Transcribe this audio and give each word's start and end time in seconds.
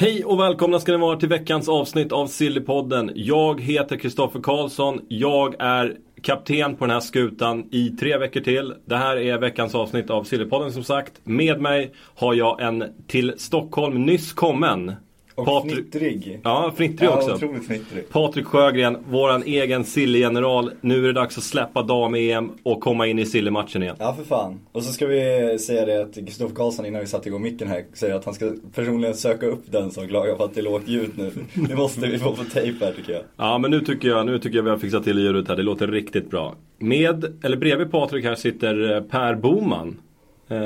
Hej 0.00 0.24
och 0.24 0.40
välkomna 0.40 0.80
ska 0.80 0.92
ni 0.92 0.98
vara 0.98 1.16
till 1.16 1.28
veckans 1.28 1.68
avsnitt 1.68 2.12
av 2.12 2.26
Sillypodden. 2.26 3.12
Jag 3.14 3.60
heter 3.60 3.96
Kristoffer 3.96 4.40
Karlsson. 4.40 5.00
Jag 5.08 5.54
är 5.58 5.96
kapten 6.22 6.76
på 6.76 6.84
den 6.86 6.94
här 6.94 7.00
skutan 7.00 7.68
i 7.70 7.88
tre 7.88 8.18
veckor 8.18 8.40
till. 8.40 8.74
Det 8.84 8.96
här 8.96 9.16
är 9.16 9.38
veckans 9.38 9.74
avsnitt 9.74 10.10
av 10.10 10.24
Sillypodden 10.24 10.72
som 10.72 10.84
sagt. 10.84 11.12
Med 11.24 11.60
mig 11.60 11.94
har 12.14 12.34
jag 12.34 12.60
en 12.60 12.84
till 13.06 13.34
Stockholm 13.38 14.06
nyss 14.06 14.32
kommen 14.32 14.92
och 15.40 15.46
Patrik- 15.46 15.72
fnittrig. 15.74 16.40
Ja, 16.44 16.72
fnittrig 16.76 17.08
Ja, 17.08 17.16
också. 17.16 17.34
otroligt 17.34 17.66
fnittrig. 17.66 18.08
Patrik 18.10 18.46
Sjögren, 18.46 18.96
våran 19.10 19.42
egen 19.42 19.84
Silly-general. 19.84 20.70
Nu 20.80 20.98
är 20.98 21.06
det 21.06 21.12
dags 21.12 21.38
att 21.38 21.44
släppa 21.44 21.82
dam-EM 21.82 22.50
och 22.62 22.80
komma 22.80 23.06
in 23.06 23.18
i 23.18 23.26
Silly-matchen 23.26 23.82
igen. 23.82 23.96
Ja 23.98 24.14
för 24.14 24.24
fan. 24.24 24.60
Och 24.72 24.82
så 24.82 24.92
ska 24.92 25.06
vi 25.06 25.58
säga 25.60 25.86
det 25.86 26.02
att 26.02 26.14
Kristoffer 26.14 26.54
Karlsson 26.54 26.86
innan 26.86 27.00
vi 27.00 27.06
satte 27.06 27.28
igång 27.28 27.42
micken 27.42 27.68
här 27.68 27.84
säger 27.94 28.14
att 28.14 28.24
han 28.24 28.34
ska 28.34 28.52
personligen 28.74 29.14
söka 29.14 29.46
upp 29.46 29.62
den 29.70 29.90
som 29.90 30.08
klagar 30.08 30.34
på 30.34 30.44
att 30.44 30.54
det 30.54 30.60
är 30.60 30.64
lågt 30.64 30.88
ljud 30.88 31.10
nu. 31.16 31.30
Det 31.68 31.76
måste 31.76 32.00
vi 32.06 32.18
få 32.18 32.32
på 32.36 32.44
tejp 32.44 32.84
här 32.84 32.92
tycker 32.92 33.12
jag. 33.12 33.22
Ja 33.36 33.58
men 33.58 33.70
nu 33.70 33.80
tycker 33.80 34.08
jag, 34.08 34.26
nu 34.26 34.38
tycker 34.38 34.56
jag 34.56 34.62
vi 34.62 34.70
har 34.70 34.78
fixat 34.78 35.04
till 35.04 35.18
ljudet 35.18 35.48
här. 35.48 35.56
Det 35.56 35.62
låter 35.62 35.88
riktigt 35.88 36.30
bra. 36.30 36.54
Med, 36.78 37.24
eller 37.44 37.56
bredvid 37.56 37.90
Patrik 37.90 38.24
här 38.24 38.34
sitter 38.34 38.96
eh, 38.96 39.02
Per 39.02 39.34
Boman. 39.34 40.00
Eh, 40.48 40.56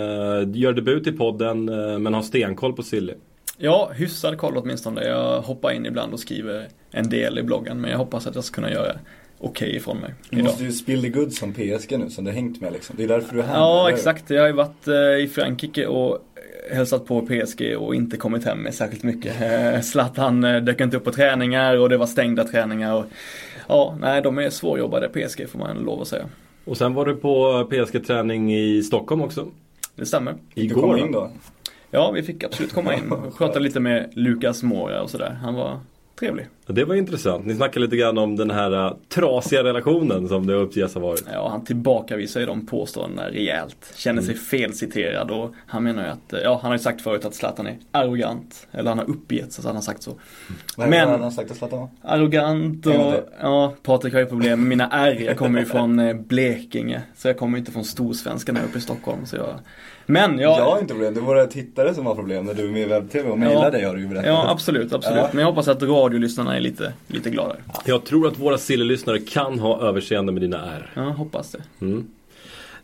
gör 0.54 0.72
debut 0.72 1.06
i 1.06 1.12
podden 1.12 1.68
eh, 1.68 1.98
men 1.98 2.14
har 2.14 2.22
stenkoll 2.22 2.72
på 2.72 2.82
Silly. 2.82 3.12
Ja, 3.58 3.90
hyfsad 3.94 4.38
koll 4.38 4.56
åtminstone. 4.56 5.04
Jag 5.04 5.40
hoppar 5.40 5.70
in 5.72 5.86
ibland 5.86 6.12
och 6.12 6.20
skriver 6.20 6.68
en 6.90 7.08
del 7.08 7.38
i 7.38 7.42
bloggen. 7.42 7.80
Men 7.80 7.90
jag 7.90 7.98
hoppas 7.98 8.26
att 8.26 8.34
jag 8.34 8.44
ska 8.44 8.54
kunna 8.54 8.70
göra 8.72 8.92
okej 9.38 9.76
ifrån 9.76 9.96
mig 9.98 10.14
Du 10.30 10.36
idag. 10.36 10.44
måste 10.44 10.64
ju 10.64 10.72
spill 10.72 11.02
the 11.02 11.08
goods 11.08 11.38
som 11.38 11.52
PSG 11.52 11.98
nu 11.98 12.10
som 12.10 12.24
du 12.24 12.30
har 12.30 12.34
hängt 12.36 12.60
med 12.60 12.72
liksom. 12.72 12.96
Det 12.98 13.04
är 13.04 13.08
därför 13.08 13.34
du 13.34 13.40
är 13.42 13.46
här. 13.46 13.54
Ja, 13.56 13.86
eller? 13.86 13.96
exakt. 13.96 14.30
Jag 14.30 14.40
har 14.40 14.46
ju 14.46 14.52
varit 14.54 14.88
eh, 14.88 14.94
i 15.24 15.30
Frankrike 15.34 15.86
och 15.86 16.18
hälsat 16.72 17.06
på 17.06 17.20
PSG 17.26 17.76
och 17.78 17.94
inte 17.94 18.16
kommit 18.16 18.44
hem 18.44 18.58
med 18.58 18.74
särskilt 18.74 19.02
mycket. 19.02 19.34
Zlatan 19.84 20.44
eh, 20.44 20.60
dök 20.62 20.80
inte 20.80 20.96
upp 20.96 21.04
på 21.04 21.12
träningar 21.12 21.76
och 21.76 21.88
det 21.88 21.96
var 21.96 22.06
stängda 22.06 22.44
träningar. 22.44 22.94
Och, 22.94 23.04
ja, 23.68 23.96
nej, 24.00 24.22
de 24.22 24.38
är 24.38 24.50
svårjobbade 24.50 25.08
PSG 25.08 25.48
får 25.48 25.58
man 25.58 25.76
lov 25.78 26.00
att 26.02 26.08
säga. 26.08 26.24
Och 26.64 26.76
sen 26.76 26.94
var 26.94 27.06
du 27.06 27.16
på 27.16 27.64
PSG-träning 27.70 28.54
i 28.56 28.82
Stockholm 28.82 29.22
också. 29.22 29.46
Det 29.96 30.06
stämmer. 30.06 30.34
Du 30.54 30.62
Igår 30.62 30.80
komma 30.80 30.92
va? 30.92 30.98
in 30.98 31.12
då? 31.12 31.30
Ja, 31.94 32.10
vi 32.10 32.22
fick 32.22 32.44
absolut 32.44 32.72
komma 32.72 32.94
in 32.94 33.12
och 33.12 33.38
prata 33.38 33.58
lite 33.58 33.80
med 33.80 34.10
Lukas 34.12 34.62
Mora 34.62 35.02
och 35.02 35.10
sådär. 35.10 35.30
Han 35.42 35.54
var 35.54 35.78
trevlig. 36.20 36.46
Ja, 36.66 36.74
Det 36.74 36.84
var 36.84 36.94
intressant. 36.94 37.46
Ni 37.46 37.54
snackade 37.54 37.80
lite 37.86 37.96
grann 37.96 38.18
om 38.18 38.36
den 38.36 38.50
här 38.50 38.86
eh, 38.86 38.92
trasiga 39.08 39.64
relationen 39.64 40.28
som 40.28 40.46
det 40.46 40.54
uppges 40.54 40.94
ha 40.94 41.00
varit. 41.00 41.24
Ja, 41.32 41.48
han 41.48 41.64
tillbakavisar 41.64 42.40
ju 42.40 42.46
de 42.46 42.66
påståendena 42.66 43.28
rejält. 43.30 43.92
Känner 43.96 44.22
sig 44.22 44.34
felciterad 44.34 45.30
och 45.30 45.54
han 45.66 45.82
menar 45.84 46.02
ju 46.04 46.08
att, 46.10 46.32
eh, 46.32 46.40
ja 46.40 46.58
han 46.62 46.70
har 46.70 46.74
ju 46.78 46.82
sagt 46.82 47.00
förut 47.00 47.24
att 47.24 47.34
Zlatan 47.34 47.66
är 47.66 47.76
arrogant. 47.90 48.66
Eller 48.72 48.88
han 48.90 48.98
har 48.98 49.10
uppgett 49.10 49.52
så 49.52 49.60
att 49.60 49.66
han 49.66 49.74
har 49.74 49.82
sagt 49.82 50.02
så. 50.02 50.10
Vad 50.76 50.88
Men- 50.88 51.08
hade 51.08 51.22
han 51.22 51.32
sagt 51.32 51.50
att 51.50 51.56
Zlatan 51.56 51.78
var? 51.78 51.88
Arrogant 52.02 52.86
och, 52.86 53.14
ja 53.40 53.74
Patrik 53.82 54.12
har 54.14 54.20
ju 54.20 54.26
problem 54.26 54.58
med 54.60 54.68
mina 54.68 54.88
R. 54.90 55.16
Jag 55.26 55.36
kommer 55.38 55.58
ju 55.60 55.64
från 55.76 55.98
eh, 55.98 56.14
Blekinge. 56.16 57.02
Så 57.16 57.28
jag 57.28 57.38
kommer 57.38 57.58
inte 57.58 57.72
från 57.72 57.84
storsvenskan 57.84 58.56
här 58.56 58.64
uppe 58.64 58.78
i 58.78 58.80
Stockholm. 58.80 59.26
Så 59.26 59.36
jag, 59.36 59.54
men 60.06 60.38
jag, 60.38 60.58
Jag 60.58 60.64
har 60.64 60.78
inte 60.80 60.94
problem, 60.94 61.14
det 61.14 61.20
var 61.20 61.26
våra 61.26 61.46
tittare 61.46 61.94
som 61.94 62.06
har 62.06 62.14
problem 62.14 62.44
när 62.44 62.54
du 62.54 62.64
är 62.68 62.72
med 62.72 62.82
i 62.82 62.84
webb-tv 62.84 63.30
och 63.30 63.38
mejlar 63.38 63.64
Ja. 63.64 63.70
dig 63.70 63.84
har 63.84 63.94
du 63.94 64.00
ju 64.00 64.08
berättat. 64.08 64.26
Ja 64.26 64.50
absolut, 64.50 64.92
absolut. 64.92 65.18
Ja. 65.18 65.28
Men 65.32 65.40
jag 65.40 65.46
hoppas 65.46 65.68
att 65.68 65.82
radiolyssnarna 65.82 66.56
är 66.56 66.60
lite, 66.60 66.92
lite 67.06 67.30
gladare. 67.30 67.56
Jag 67.84 68.04
tror 68.04 68.26
att 68.26 68.38
våra 68.38 68.58
Silly-lyssnare 68.58 69.18
kan 69.18 69.58
ha 69.58 69.80
överseende 69.80 70.32
med 70.32 70.42
dina 70.42 70.58
R. 70.76 70.90
Ja, 70.94 71.02
hoppas 71.02 71.52
det. 71.52 71.62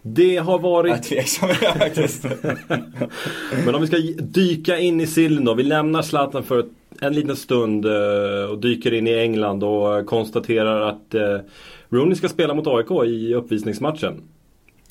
Det 0.02 0.36
har 0.36 0.58
varit 0.58 0.90
Jag 0.90 0.98
är 0.98 1.02
tveksam 1.02 1.48
faktiskt. 1.78 2.24
Men 3.64 3.74
om 3.74 3.80
vi 3.80 3.86
ska 3.86 3.96
dyka 4.18 4.78
in 4.78 5.00
i 5.00 5.06
sillen 5.06 5.44
då. 5.44 5.55
Vi 5.55 5.62
lämnar 5.62 6.02
Zlatan 6.02 6.42
för 6.42 6.64
en 7.00 7.12
liten 7.12 7.36
stund 7.36 7.84
eh, 7.86 8.50
och 8.50 8.58
dyker 8.58 8.92
in 8.95 9.06
i 9.06 9.14
England 9.14 9.64
och 9.64 10.06
konstaterar 10.06 10.80
att 10.89 11.14
eh, 11.14 11.39
Rooney 11.89 12.14
ska 12.14 12.28
spela 12.28 12.55
mot 12.55 12.66
AIK 12.66 12.90
i 13.08 13.34
uppvisningsmatchen. 13.34 14.22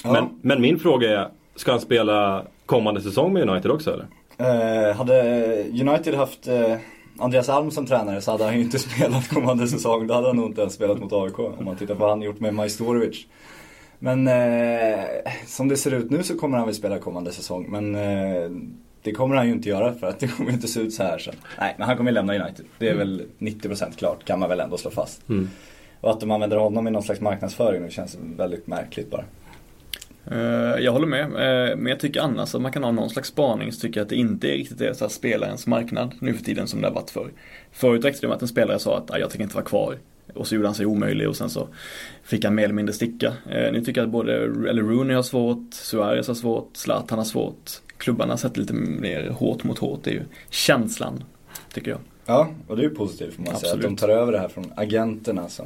Ja. 0.04 0.12
Men, 0.12 0.26
men 0.42 0.62
min 0.62 0.80
fråga 0.80 1.20
är, 1.20 1.28
ska 1.60 1.72
han 1.72 1.82
spela 1.82 2.44
kommande 2.66 3.02
säsong 3.02 3.34
med 3.34 3.50
United 3.50 3.72
också 3.72 3.94
eller? 3.94 4.08
Eh, 4.38 4.96
hade 4.96 5.24
United 5.64 6.16
haft 6.16 6.48
eh, 6.48 6.76
Andreas 7.18 7.50
Alm 7.50 7.72
som 7.72 7.86
tränare 7.86 8.22
så 8.22 8.32
hade 8.32 8.44
han 8.44 8.56
ju 8.56 8.62
inte 8.62 8.80
spelat 8.90 9.30
kommande 9.30 9.68
säsong. 9.68 10.08
Då 10.08 10.14
hade 10.14 10.28
han 10.28 10.36
nog 10.36 10.46
inte 10.46 10.62
ens 10.62 10.74
spelat 10.74 11.00
mot 11.00 11.14
AIK 11.14 11.40
om 11.40 11.66
man 11.66 11.76
tittar 11.76 11.94
på 11.94 12.00
vad 12.00 12.10
han 12.10 12.22
gjort 12.22 12.40
med 12.40 12.54
Majstorovic. 12.54 13.26
Men 14.00 14.28
eh, 14.28 15.00
som 15.46 15.68
det 15.68 15.78
ser 15.78 15.94
ut 15.94 16.10
nu 16.10 16.24
så 16.24 16.38
kommer 16.38 16.58
han 16.58 16.66
väl 16.66 16.76
spela 16.76 17.00
kommande 17.00 17.32
säsong. 17.32 17.66
Men 17.70 17.96
eh, 17.96 18.52
det 19.04 19.12
kommer 19.12 19.36
han 19.36 19.48
ju 19.48 19.54
inte 19.54 19.70
göra 19.70 19.94
för 19.94 20.08
att 20.08 20.20
det 20.20 20.28
kommer 20.28 20.52
inte 20.52 20.68
se 20.68 20.80
ut 20.80 20.94
så 20.94 21.04
här 21.04 21.18
sen. 21.18 21.36
Nej, 21.60 21.76
men 21.78 21.88
han 21.88 21.98
kommer 21.98 22.12
ju 22.12 22.16
lämna 22.16 22.36
United. 22.36 22.66
Det 22.78 22.90
är 22.90 22.96
väl 22.96 23.26
90% 23.40 23.98
klart 23.98 24.26
kan 24.26 24.40
man 24.40 24.50
väl 24.50 24.60
ändå 24.60 24.78
slå 24.78 24.92
fast. 24.92 25.22
Och 26.02 26.12
att 26.12 26.20
de 26.20 26.32
använder 26.32 26.58
honom 26.58 26.88
i 26.88 26.92
någon 26.92 27.04
slags 27.04 27.22
marknadsföring 27.22 27.82
nu 27.82 27.90
känns 27.90 28.18
väldigt 28.38 28.68
märkligt 28.68 29.12
bara. 29.12 29.24
Eh, 30.32 30.84
Jag 30.84 30.92
håller 30.92 31.08
med, 31.08 31.24
eh, 31.24 31.78
men 31.78 31.86
jag 31.86 32.00
tycker 32.00 32.22
annars 32.22 32.56
att 32.56 32.62
man 32.62 32.72
kan 32.72 32.84
ha 32.84 32.92
någon 32.92 33.10
slags 33.10 33.30
spaning 33.30 33.72
så 33.72 33.80
tycker 33.80 34.00
jag 34.00 34.06
att 34.06 34.10
det 34.10 34.16
inte 34.16 34.48
är 34.48 34.52
riktigt 34.58 34.82
är 34.82 34.94
så 34.94 35.04
här 35.06 35.10
spelarens 35.10 35.68
marknad 35.68 36.16
nu 36.20 36.34
för 36.34 36.44
tiden 36.44 36.68
som 36.68 36.82
det 36.82 36.88
har 36.88 36.94
varit 36.96 37.10
förr. 37.10 37.32
Förut 37.72 38.06
räckte 38.06 38.22
det 38.22 38.28
med 38.28 38.36
att 38.36 38.42
en 38.42 38.48
spelare 38.48 38.80
sa 38.80 38.98
att 38.98 39.12
"Ah, 39.12 39.18
jag 39.18 39.30
tänker 39.30 39.44
inte 39.44 39.56
vara 39.56 39.66
kvar. 39.66 39.98
Och 40.34 40.48
så 40.48 40.56
gjorde 40.56 40.68
han 40.68 40.76
sig 40.76 40.86
omöjlig 40.86 41.30
och 41.30 41.36
sen 41.36 41.50
så 41.50 41.68
fick 42.24 42.44
han 42.46 42.56
mer 42.56 42.64
eller 42.64 42.74
mindre 42.74 42.94
sticka. 42.94 43.34
Eh, 43.50 43.72
Nu 43.72 43.82
tycker 43.82 44.02
jag 44.02 44.06
att 44.08 44.12
både 44.12 44.34
eller 44.70 44.82
Rooney 44.82 45.16
har 45.16 45.24
svårt, 45.24 45.74
Suarez 45.74 46.28
har 46.28 46.36
svårt, 46.36 46.70
Zlatan 46.74 47.18
har 47.18 47.26
svårt. 47.26 47.72
Klubbarna 47.98 48.38
sätter 48.38 48.60
lite 48.62 48.74
mer 48.74 49.30
hårt 49.30 49.64
mot 49.64 49.78
hårt, 49.78 50.04
det 50.04 50.10
är 50.10 50.14
ju 50.14 50.22
känslan, 50.50 51.24
tycker 51.74 51.92
jag. 51.92 52.00
Ja, 52.26 52.50
och 52.68 52.76
det 52.76 52.82
är 52.82 52.90
ju 52.90 52.96
positivt 52.96 53.34
får 53.34 53.44
man 53.44 53.56
säga. 53.56 53.74
Att 53.74 53.82
de 53.82 53.96
tar 53.96 54.10
över 54.10 54.32
det 54.32 54.40
här 54.40 54.48
från 54.48 54.72
agenterna 54.76 55.50
som 55.50 55.66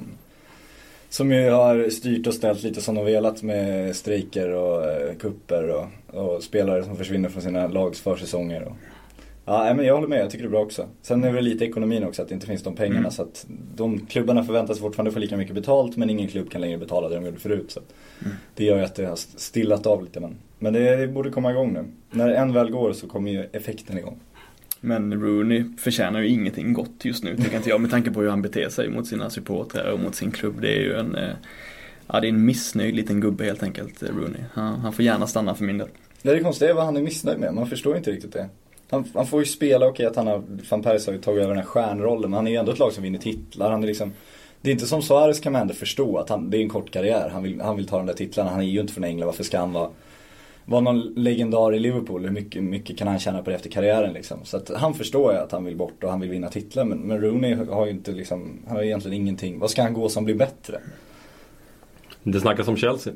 som 1.14 1.32
ju 1.32 1.50
har 1.50 1.90
styrt 1.90 2.28
och 2.28 2.34
ställt 2.34 2.64
lite 2.64 2.82
som 2.82 2.96
de 2.96 3.06
velat 3.06 3.44
med 3.44 3.96
strejker 3.96 4.50
och 4.50 4.86
eh, 4.86 5.16
kupper 5.16 5.70
och, 5.70 5.86
och 6.20 6.44
spelare 6.44 6.84
som 6.84 6.96
försvinner 6.96 7.30
från 7.30 7.42
sina 7.42 7.68
lags 7.68 8.02
försäsonger. 8.02 8.64
Och, 8.64 8.74
ja, 9.46 9.74
men 9.74 9.86
jag 9.86 9.96
håller 9.96 10.08
med, 10.08 10.20
jag 10.20 10.30
tycker 10.30 10.44
det 10.44 10.48
är 10.48 10.52
bra 10.52 10.62
också. 10.62 10.88
Sen 11.02 11.24
är 11.24 11.34
det 11.34 11.42
lite 11.42 11.66
ekonomin 11.66 12.04
också, 12.04 12.22
att 12.22 12.28
det 12.28 12.34
inte 12.34 12.48
finns 12.48 12.64
de 12.64 12.76
pengarna. 12.76 13.00
Mm. 13.00 13.12
Så 13.12 13.22
att 13.22 13.46
de 13.76 14.06
klubbarna 14.06 14.44
förväntas 14.44 14.80
fortfarande 14.80 15.12
få 15.12 15.20
lika 15.20 15.38
mycket 15.38 15.56
betalt 15.56 15.98
men 15.98 16.10
ingen 16.10 16.28
klubb 16.28 16.52
kan 16.52 16.62
längre 16.62 16.78
betala 16.78 17.10
det 17.10 17.16
de 17.16 17.26
gjorde 17.26 17.40
förut. 17.40 17.72
Så 17.72 17.80
Mm. 18.22 18.36
Det 18.56 18.66
gör 18.66 18.78
ju 18.78 18.84
att 18.84 18.96
det 18.96 19.06
har 19.06 19.16
stillat 19.16 19.86
av 19.86 20.04
lite. 20.04 20.20
Men, 20.20 20.36
men 20.60 20.74
det 20.74 21.08
borde 21.08 21.30
komma 21.30 21.52
igång 21.52 21.74
nu. 21.74 21.86
När 22.12 22.30
en 22.30 22.54
väl 22.54 22.72
går 22.72 22.94
så 22.94 23.08
kommer 23.08 23.32
ju 23.32 23.44
effekten 23.52 23.98
igång. 23.98 24.20
Men 24.86 25.22
Rooney 25.22 25.64
förtjänar 25.78 26.20
ju 26.20 26.30
ingenting 26.30 26.74
gott 26.74 27.06
just 27.06 27.24
nu 27.24 27.38
tycker 27.38 27.58
inte 27.58 27.70
jag 27.70 27.82
med 27.82 27.92
tanke 27.92 28.12
på 28.12 28.22
hur 28.22 28.30
han 28.30 28.42
beter 28.42 28.70
sig 28.70 28.90
mot 28.90 29.08
sina 29.08 29.30
supportrar 29.30 29.92
och 29.92 30.00
mot 30.00 30.16
sin 30.16 30.32
klubb. 30.32 30.62
Det 30.62 30.78
är 30.78 30.82
ju 30.82 30.94
en, 30.94 31.16
eh, 31.16 31.30
ja 32.08 32.20
det 32.20 32.28
är 32.28 32.30
en 32.30 32.46
missnöjd 32.46 32.96
liten 32.96 33.20
gubbe 33.20 33.44
helt 33.46 33.64
enkelt, 33.64 34.04
eh, 34.04 34.10
Rooney. 34.10 34.42
Han, 34.54 34.80
han 34.80 34.94
får 34.94 35.06
gärna 35.06 35.28
stanna 35.28 35.56
för 35.56 35.64
min 35.64 35.78
del. 35.78 35.88
Det 36.22 36.30
är 36.30 36.36
det 36.36 36.42
konstiga 36.42 36.72
är 36.72 36.76
vad 36.76 36.86
han 36.86 36.98
är 36.98 37.02
missnöjd 37.02 37.40
med. 37.40 37.54
Man 37.54 37.68
förstår 37.68 37.98
inte 37.98 38.12
riktigt 38.12 38.34
det. 38.34 38.50
Han, 38.90 39.04
han 39.14 39.28
får 39.28 39.40
ju 39.40 39.46
spela, 39.46 39.88
okej 39.88 40.06
att 40.06 40.16
han 40.16 40.28
har, 40.28 40.44
van 40.70 40.82
Persie 40.82 41.12
har 41.12 41.14
ju 41.14 41.22
tagit 41.22 41.44
över 41.44 41.50
den 41.50 41.58
här 41.58 41.66
stjärnrollen. 41.66 42.30
Men 42.30 42.34
han 42.34 42.48
är 42.48 42.52
ju 42.52 42.58
ändå 42.58 42.72
ett 42.72 42.80
lag 42.80 42.94
som 42.94 43.04
vinner 43.04 43.20
titlar. 43.20 43.72
Han 43.72 43.84
är 43.84 43.88
liksom, 43.88 44.14
det 44.62 44.70
är 44.70 44.74
inte 44.74 44.86
som 44.86 45.02
Suarez 45.02 45.40
kan 45.40 45.54
man 45.54 45.62
ändå 45.62 45.74
förstå 45.74 46.18
att 46.18 46.30
han, 46.30 46.50
det 46.50 46.58
är 46.58 46.62
en 46.62 46.70
kort 46.70 46.92
karriär. 46.92 47.30
Han 47.34 47.44
vill, 47.44 47.62
han 47.62 47.76
vill 47.76 47.88
ta 47.88 47.98
de 47.98 48.06
där 48.06 48.14
titlarna. 48.14 48.50
Han 48.50 48.60
är 48.60 48.66
ju 48.66 48.82
inte 48.82 48.94
från 48.94 49.04
England. 49.04 49.26
Varför 49.26 49.44
ska 49.44 49.60
han 49.60 49.74
vara, 49.74 49.90
vara 50.66 50.82
någon 50.82 51.00
legendar 51.02 51.76
i 51.76 51.80
Liverpool? 51.80 52.24
Hur 52.24 52.32
mycket, 52.32 52.64
mycket 52.64 52.98
kan 52.98 53.08
han 53.08 53.20
tjäna 53.20 53.42
på 53.44 53.50
det 53.50 53.56
efter 53.56 53.70
karriären 53.70 54.14
liksom? 54.14 54.38
Så 54.44 54.58
att 54.58 54.70
han 54.76 54.94
förstår 54.94 55.34
ju 55.34 55.40
att 55.40 55.52
han 55.52 55.66
vill 55.66 55.76
bort 55.76 56.04
och 56.04 56.10
han 56.10 56.20
vill 56.20 56.30
vinna 56.30 56.50
titlar. 56.50 56.86
Men, 56.86 56.98
men 57.00 57.22
Rooney 57.22 57.54
har 57.56 57.86
ju 57.86 57.92
inte 57.92 58.12
liksom, 58.12 58.60
han 58.68 58.76
har 58.76 58.84
egentligen 58.84 59.18
ingenting. 59.18 59.60
Vad 59.60 59.70
ska 59.70 59.82
han 59.84 59.94
gå 59.94 60.10
som 60.10 60.26
blir 60.26 60.36
bättre? 60.36 60.80
Det 62.24 62.40
snackas 62.40 62.68
om 62.68 62.78
Chelsea. 62.78 63.14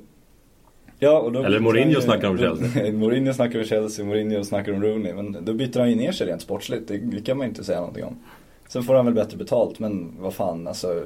Ja, 0.99 1.20
och 1.20 1.32
då 1.32 1.44
Eller 1.44 1.59
Mourinho 1.59 1.96
ju- 1.96 2.02
snackar 2.02 2.29
om 2.29 2.38
Chelsea. 2.38 2.91
Mourinho 2.94 3.34
snackar 3.34 3.59
om 3.59 3.66
Chelsea, 3.66 4.05
Mourinho 4.05 4.43
snackar 4.43 4.73
om 4.73 4.82
Rooney. 4.84 5.14
Men 5.14 5.38
då 5.46 5.53
byter 5.53 5.79
han 5.79 5.90
ju 5.90 5.96
ner 5.96 6.11
sig 6.11 6.28
rent 6.28 6.41
sportsligt. 6.41 6.88
Det, 6.88 6.97
det 6.97 7.22
kan 7.22 7.38
man 7.38 7.46
ju 7.46 7.50
inte 7.50 7.64
säga 7.64 7.79
någonting 7.79 8.03
om. 8.03 8.20
Sen 8.67 8.84
får 8.84 8.93
han 8.96 9.05
väl 9.05 9.14
bättre 9.14 9.38
betalt, 9.38 9.79
men 9.79 10.11
vad 10.20 10.34
fan 10.34 10.67
alltså. 10.67 11.03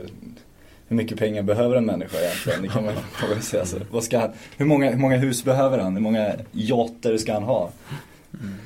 Hur 0.92 0.98
mycket 0.98 1.20
pengar 1.20 1.44
behöver 1.44 1.76
en 1.76 1.86
människa 1.86 2.18
egentligen? 2.20 2.62
Det 2.62 2.68
kan 2.68 2.86
man 2.86 2.94
fråga 3.14 3.42
sig. 3.42 3.60
Alltså, 3.60 3.78
vad 3.92 4.04
ska 4.04 4.20
han, 4.20 4.30
hur, 4.58 4.66
många, 4.66 4.92
hur 4.92 4.98
många 5.00 5.18
hus 5.18 5.44
behöver 5.44 5.78
han? 5.78 5.94
Hur 5.94 6.02
många 6.02 6.32
yachter 6.52 7.18
ska 7.18 7.34
han 7.34 7.44
ha? 7.44 7.72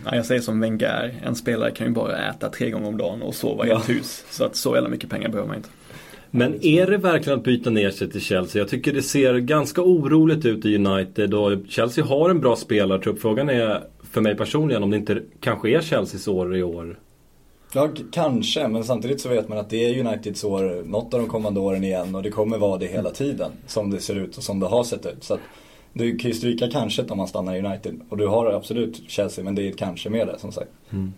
Ja, 0.05 0.15
jag 0.15 0.25
säger 0.25 0.41
som 0.41 0.59
Wenger, 0.59 1.15
en 1.25 1.35
spelare 1.35 1.71
kan 1.71 1.87
ju 1.87 1.93
bara 1.93 2.29
äta 2.29 2.49
tre 2.49 2.69
gånger 2.69 2.87
om 2.87 2.97
dagen 2.97 3.21
och 3.21 3.35
sova 3.35 3.65
i 3.65 3.69
Ja. 3.69 3.79
ett 3.79 3.89
hus. 3.89 4.25
Så 4.29 4.43
att 4.43 4.55
så 4.55 4.75
jävla 4.75 4.89
mycket 4.89 5.09
pengar 5.09 5.29
behöver 5.29 5.47
man 5.47 5.57
inte. 5.57 5.69
Men 6.31 6.65
är 6.65 6.87
det 6.87 6.97
verkligen 6.97 7.39
att 7.39 7.45
byta 7.45 7.69
ner 7.69 7.89
sig 7.89 8.11
till 8.11 8.21
Chelsea? 8.21 8.61
Jag 8.61 8.69
tycker 8.69 8.93
det 8.93 9.01
ser 9.01 9.37
ganska 9.37 9.81
oroligt 9.81 10.45
ut 10.45 10.65
i 10.65 10.75
United 10.75 11.33
och 11.33 11.51
Chelsea 11.69 12.05
har 12.05 12.29
en 12.29 12.39
bra 12.39 12.55
spelartrupp. 12.55 13.21
Frågan 13.21 13.49
är 13.49 13.83
för 14.11 14.21
mig 14.21 14.35
personligen 14.35 14.83
om 14.83 14.89
det 14.91 14.97
inte 14.97 15.21
kanske 15.39 15.69
är 15.69 15.81
Chelseas 15.81 16.27
år 16.27 16.57
i 16.57 16.63
år. 16.63 16.97
Ja, 17.75 17.89
kanske, 18.11 18.67
men 18.67 18.83
samtidigt 18.83 19.21
så 19.21 19.29
vet 19.29 19.47
man 19.47 19.57
att 19.57 19.69
det 19.69 19.89
är 19.89 20.05
Uniteds 20.05 20.43
år 20.43 20.83
något 20.85 21.13
av 21.13 21.19
de 21.19 21.29
kommande 21.29 21.59
åren 21.59 21.83
igen 21.83 22.15
och 22.15 22.23
det 22.23 22.29
kommer 22.29 22.57
vara 22.57 22.77
det 22.77 22.87
hela 22.87 23.09
tiden. 23.09 23.51
Som 23.67 23.89
det 23.89 23.99
ser 23.99 24.15
ut 24.15 24.37
och 24.37 24.43
som 24.43 24.59
det 24.59 24.67
har 24.67 24.83
sett 24.83 25.05
ut. 25.05 25.23
Så 25.23 25.33
att 25.33 25.39
du 25.93 26.17
kan 26.17 26.31
ju 26.31 26.37
stryka 26.37 26.69
kanske 26.71 27.03
om 27.03 27.17
man 27.17 27.27
stannar 27.27 27.55
i 27.55 27.59
United. 27.59 28.01
Och 28.09 28.17
du 28.17 28.27
har 28.27 28.51
absolut 28.51 29.01
Chelsea, 29.07 29.43
men 29.43 29.55
det 29.55 29.63
är 29.63 29.69
ett 29.69 29.77
kanske 29.77 30.09
med 30.09 30.27
det 30.27 30.39
som 30.39 30.51
sagt. 30.51 30.71
Mm. 30.89 31.13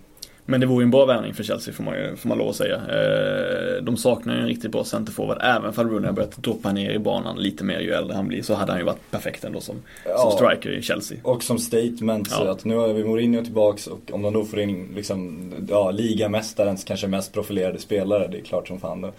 Men 0.50 0.60
det 0.62 0.66
vore 0.68 0.82
ju 0.82 0.84
en 0.84 0.92
bra 0.92 1.06
värvning 1.06 1.34
för 1.34 1.44
Chelsea 1.44 1.74
får 1.74 1.84
man, 1.84 1.94
får 2.18 2.30
man 2.30 2.38
lov 2.38 2.50
att 2.50 2.56
säga. 2.56 2.76
Eh, 2.76 3.84
de 3.84 3.98
saknar 3.98 4.36
ju 4.36 4.42
en 4.42 4.48
riktigt 4.48 4.72
bra 4.72 4.84
centerforward. 4.84 5.38
Även 5.42 5.74
om 5.80 5.90
Rooney 5.90 6.06
har 6.08 6.14
börjat 6.14 6.38
droppa 6.38 6.74
ner 6.74 6.92
i 6.92 7.00
banan 7.00 7.38
lite 7.38 7.64
mer 7.64 7.80
ju 7.80 7.92
äldre 7.92 8.16
han 8.16 8.28
blir 8.28 8.42
så 8.42 8.54
hade 8.54 8.72
han 8.72 8.80
ju 8.80 8.86
varit 8.86 9.12
perfekt 9.12 9.44
ändå 9.44 9.60
som, 9.60 9.76
Ja. 10.06 10.18
som 10.18 10.32
striker 10.32 10.70
i 10.78 10.82
Chelsea. 10.82 11.18
Och 11.24 11.44
som 11.44 11.60
statement 11.60 12.30
så 12.32 12.44
Ja. 12.46 12.52
att 12.52 12.66
nu 12.66 12.76
har 12.76 12.94
vi 12.94 13.04
Mourinho 13.04 13.44
tillbaks 13.44 13.88
och 13.88 14.00
om 14.12 14.22
de 14.22 14.34
då 14.34 14.46
får 14.46 14.60
in 14.60 14.88
liksom, 14.96 15.52
ja, 15.70 15.92
ligamästarens 15.92 16.84
kanske 16.84 17.08
mest 17.08 17.34
profilerade 17.34 17.80
spelare, 17.80 18.28
det 18.28 18.38
är 18.38 18.42
klart 18.44 18.68
som 18.68 18.80
fan 18.80 19.02
då. 19.02 19.12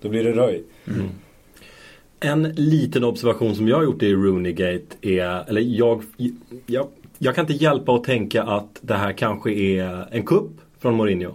Då 0.00 0.08
blir 0.08 0.24
det 0.24 0.32
röj. 0.32 0.62
En 2.20 2.42
liten 2.42 3.04
observation 3.04 3.54
som 3.54 3.68
jag 3.68 3.76
har 3.76 3.84
gjort 3.84 4.02
i 4.02 4.12
Rooney-gate 4.14 4.96
är, 5.00 5.44
eller 5.48 5.60
jag, 5.60 6.02
jag, 6.66 6.86
jag 7.18 7.34
kan 7.34 7.42
inte 7.50 7.64
hjälpa 7.64 7.92
att 7.94 8.04
tänka 8.04 8.42
att 8.42 8.78
det 8.80 8.94
här 8.94 9.12
kanske 9.12 9.52
är 9.52 10.06
en 10.10 10.22
kupp 10.26 10.50
från 10.84 10.94
Mourinho. 10.94 11.30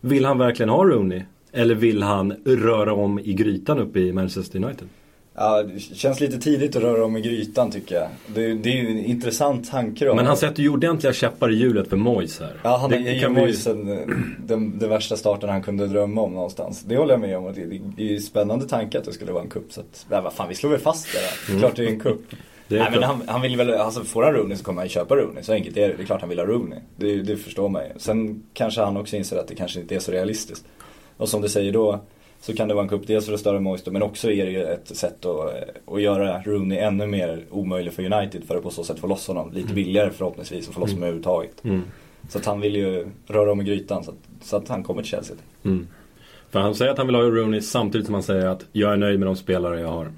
Vill 0.00 0.24
han 0.24 0.38
verkligen 0.38 0.68
ha 0.68 0.84
Rooney? 0.84 1.22
Eller 1.52 1.74
vill 1.74 2.02
han 2.02 2.34
röra 2.44 2.92
om 2.94 3.18
i 3.18 3.32
grytan 3.32 3.78
uppe 3.78 4.00
i 4.00 4.12
Manchester 4.12 4.64
United? 4.64 4.88
Ja, 5.34 5.62
det 5.62 5.78
känns 5.80 6.20
lite 6.20 6.38
tidigt 6.38 6.76
att 6.76 6.82
röra 6.82 7.04
om 7.04 7.16
i 7.16 7.20
grytan 7.20 7.70
tycker 7.70 7.94
jag. 7.94 8.08
Det, 8.34 8.54
det 8.54 8.68
är 8.70 8.82
ju 8.82 8.88
en 8.90 9.04
intressant 9.04 9.70
tanke. 9.70 10.14
Men 10.14 10.26
han 10.26 10.36
sätter 10.36 10.62
ju 10.62 10.68
ordentliga 10.68 11.12
käppar 11.12 11.50
i 11.50 11.54
hjulet 11.54 11.88
för 11.88 11.96
Moyes 11.96 12.40
här. 12.40 12.52
Ja, 12.62 12.76
han 12.76 12.90
Det 12.90 12.98
ger 12.98 13.20
kan 13.20 13.34
vi- 13.34 13.40
Moisen 13.40 13.86
den, 14.46 14.78
den 14.78 14.88
värsta 14.88 15.16
starten 15.16 15.48
han 15.48 15.62
kunde 15.62 15.86
drömma 15.86 16.20
om 16.20 16.34
någonstans. 16.34 16.82
Det 16.82 16.96
håller 16.96 17.12
jag 17.14 17.20
med 17.20 17.38
om. 17.38 17.44
Det 17.44 17.64
det 17.96 18.02
är 18.02 18.12
ju 18.12 18.20
spännande 18.20 18.68
tanke 18.68 18.98
att 18.98 19.04
det 19.04 19.12
skulle 19.12 19.32
vara 19.32 19.42
en 19.42 19.48
kupp. 19.50 19.72
Så 19.72 19.80
att, 19.80 20.06
ja, 20.10 20.20
vad 20.20 20.32
fan, 20.32 20.48
vi 20.48 20.54
slår 20.54 20.70
väl 20.70 20.80
fast 20.80 21.08
det 21.12 21.18
där. 21.18 21.48
Mm. 21.50 21.60
Klart 21.60 21.76
det 21.76 21.84
är 21.84 21.88
en 21.88 22.00
kupp. 22.00 22.22
Nej 22.68 22.88
men 22.90 23.02
han, 23.02 23.22
han 23.26 23.42
vill 23.42 23.56
väl, 23.56 23.74
alltså 23.74 24.04
får 24.04 24.22
han 24.22 24.34
Rooney 24.34 24.56
så 24.56 24.64
kommer 24.64 24.80
han 24.80 24.86
ju 24.86 24.90
köpa 24.90 25.16
Rooney. 25.16 25.42
Så 25.42 25.52
enkelt 25.52 25.76
är 25.76 25.88
det. 25.88 25.94
Det 25.94 26.02
är 26.02 26.06
klart 26.06 26.20
han 26.20 26.28
vill 26.28 26.38
ha 26.38 26.46
Rooney. 26.46 26.78
Det, 26.96 27.16
det 27.16 27.36
förstår 27.36 27.68
man 27.68 27.82
ju. 27.82 27.90
Sen 27.96 28.42
kanske 28.52 28.80
han 28.80 28.96
också 28.96 29.16
inser 29.16 29.36
att 29.36 29.48
det 29.48 29.54
kanske 29.54 29.80
inte 29.80 29.94
är 29.94 29.98
så 29.98 30.12
realistiskt. 30.12 30.64
Och 31.16 31.28
som 31.28 31.42
du 31.42 31.48
säger 31.48 31.72
då 31.72 32.00
så 32.40 32.54
kan 32.54 32.68
det 32.68 32.74
vara 32.74 32.82
en 32.82 32.88
kupp 32.88 33.06
dels 33.06 33.26
för 33.26 33.32
att 33.32 33.40
störa 33.40 33.60
Moise 33.60 33.90
men 33.90 34.02
också 34.02 34.30
är 34.30 34.46
det 34.46 34.52
ju 34.52 34.62
ett 34.62 34.96
sätt 34.96 35.24
att, 35.24 35.52
att 35.86 36.02
göra 36.02 36.42
Rooney 36.42 36.78
ännu 36.78 37.06
mer 37.06 37.44
omöjlig 37.50 37.92
för 37.92 38.12
United 38.12 38.44
för 38.44 38.56
att 38.56 38.62
på 38.62 38.70
så 38.70 38.84
sätt 38.84 38.98
få 38.98 39.06
loss 39.06 39.26
honom. 39.26 39.52
Lite 39.52 39.74
billigare 39.74 40.10
förhoppningsvis 40.10 40.68
och 40.68 40.74
få 40.74 40.80
loss 40.80 40.90
honom 40.90 41.02
överhuvudtaget. 41.02 41.64
Mm. 41.64 41.82
Så 42.28 42.38
att 42.38 42.44
han 42.44 42.60
vill 42.60 42.76
ju 42.76 43.06
röra 43.26 43.52
om 43.52 43.60
i 43.60 43.64
grytan 43.64 44.04
så 44.04 44.10
att, 44.10 44.16
så 44.42 44.56
att 44.56 44.68
han 44.68 44.82
kommer 44.82 45.02
till 45.02 45.10
Chelsea. 45.10 45.36
Mm. 45.64 45.86
För 46.50 46.60
han 46.60 46.74
säger 46.74 46.92
att 46.92 46.98
han 46.98 47.06
vill 47.06 47.16
ha 47.16 47.22
Rooney 47.22 47.60
samtidigt 47.60 48.06
som 48.06 48.14
han 48.14 48.22
säger 48.22 48.46
att 48.46 48.64
jag 48.72 48.92
är 48.92 48.96
nöjd 48.96 49.18
med 49.18 49.28
de 49.28 49.36
spelare 49.36 49.80
jag 49.80 49.88
har. 49.88 50.12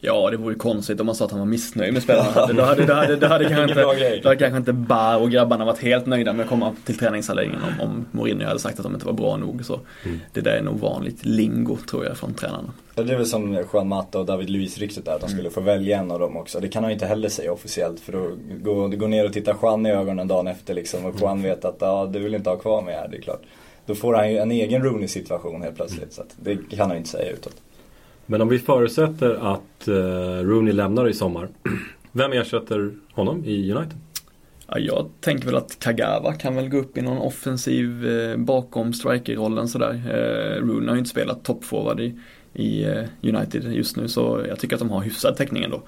Ja, 0.00 0.30
det 0.30 0.36
vore 0.36 0.52
ju 0.52 0.58
konstigt 0.58 1.00
om 1.00 1.06
man 1.06 1.14
sa 1.14 1.24
att 1.24 1.30
han 1.30 1.40
var 1.40 1.46
missnöjd 1.46 1.92
med 1.92 2.02
spelarna. 2.02 2.46
Då 2.52 2.62
hade, 2.62 2.86
då 2.86 2.94
hade, 2.94 3.16
då 3.16 3.26
hade, 3.26 3.44
kanske, 3.44 3.62
inte, 3.62 3.82
då 4.22 4.28
hade 4.28 4.36
kanske 4.36 4.56
inte 4.58 4.72
Bar 4.72 5.16
och 5.16 5.30
grabbarna 5.30 5.64
varit 5.64 5.78
helt 5.78 6.06
nöjda 6.06 6.32
med 6.32 6.42
att 6.42 6.48
komma 6.48 6.76
till 6.84 6.98
träningsanläggningen 6.98 7.62
om, 7.64 7.88
om 7.88 8.06
Mourinho 8.10 8.46
hade 8.46 8.58
sagt 8.60 8.78
att 8.78 8.84
de 8.84 8.94
inte 8.94 9.06
var 9.06 9.12
bra 9.12 9.36
nog. 9.36 9.64
Så 9.64 9.80
Mm. 10.04 10.20
Det 10.32 10.40
där 10.40 10.50
är 10.52 10.62
nog 10.62 10.78
vanligt 10.80 11.24
lingo 11.24 11.76
tror 11.90 12.04
jag 12.04 12.16
från 12.16 12.34
tränarna. 12.34 12.72
Ja, 12.94 13.02
Det 13.02 13.12
är 13.12 13.16
väl 13.16 13.26
som 13.26 13.64
Juan 13.72 13.88
Mata 13.88 14.18
och 14.18 14.26
David 14.26 14.50
Luiz 14.50 14.78
ryktet 14.78 15.04
där, 15.04 15.14
att 15.14 15.20
de 15.20 15.30
skulle 15.30 15.50
få 15.50 15.60
välja 15.60 15.98
en 15.98 16.10
av 16.10 16.20
dem 16.20 16.36
också. 16.36 16.60
Det 16.60 16.68
kan 16.68 16.82
han 16.82 16.90
ju 16.90 16.94
inte 16.94 17.06
heller 17.06 17.28
säga 17.28 17.52
officiellt 17.52 18.00
för 18.00 18.12
då 18.12 18.30
går, 18.62 18.88
går 18.88 19.08
ner 19.08 19.24
och 19.24 19.32
tittar 19.32 19.56
Juan 19.62 19.86
i 19.86 19.90
ögonen 19.90 20.28
dagen 20.28 20.46
efter 20.46 20.74
liksom 20.74 21.04
och 21.04 21.14
Juan 21.20 21.42
vet 21.42 21.64
att 21.64 21.76
ja, 21.80 22.10
du 22.12 22.18
vill 22.18 22.34
inte 22.34 22.50
ha 22.50 22.56
kvar 22.56 22.82
mig 22.82 22.94
här, 22.94 23.08
det 23.08 23.16
är 23.16 23.20
klart. 23.20 23.42
Då 23.86 23.94
får 23.94 24.14
han 24.14 24.30
ju 24.30 24.38
en 24.38 24.50
egen 24.50 24.82
Rooney-situation 24.82 25.62
helt 25.62 25.76
plötsligt. 25.76 26.12
Så 26.12 26.22
det 26.36 26.56
kan 26.70 26.78
han 26.78 26.90
ju 26.90 26.96
inte 26.96 27.10
säga 27.10 27.30
utåt. 27.32 27.54
Men 28.30 28.40
om 28.40 28.48
vi 28.48 28.58
förutsätter 28.58 29.54
att 29.54 29.88
eh, 29.88 29.94
Rooney 30.44 30.72
lämnar 30.72 31.08
i 31.08 31.14
sommar. 31.14 31.48
Vem 32.12 32.32
ersätter 32.32 32.92
honom 33.12 33.44
i 33.44 33.72
United? 33.72 33.98
Ja, 34.66 34.78
jag 34.78 35.08
tänker 35.20 35.46
väl 35.46 35.56
att 35.56 35.78
Kagawa 35.78 36.34
kan 36.34 36.54
väl 36.54 36.68
gå 36.68 36.78
upp 36.78 36.98
i 36.98 37.02
någon 37.02 37.18
offensiv 37.18 38.08
eh, 38.08 38.36
bakom 38.36 38.92
strikerrollen 38.92 39.68
sådär. 39.68 40.02
Eh, 40.06 40.66
Rooney 40.66 40.88
har 40.88 40.94
ju 40.94 40.98
inte 40.98 41.10
spelat 41.10 41.44
toppforward 41.44 42.00
i, 42.00 42.18
i 42.54 42.84
eh, 42.84 43.04
United 43.22 43.72
just 43.72 43.96
nu 43.96 44.08
så 44.08 44.44
jag 44.48 44.58
tycker 44.58 44.76
att 44.76 44.80
de 44.80 44.90
har 44.90 45.02
hyfsad 45.02 45.36
täckning 45.36 45.62
ändå. 45.62 45.82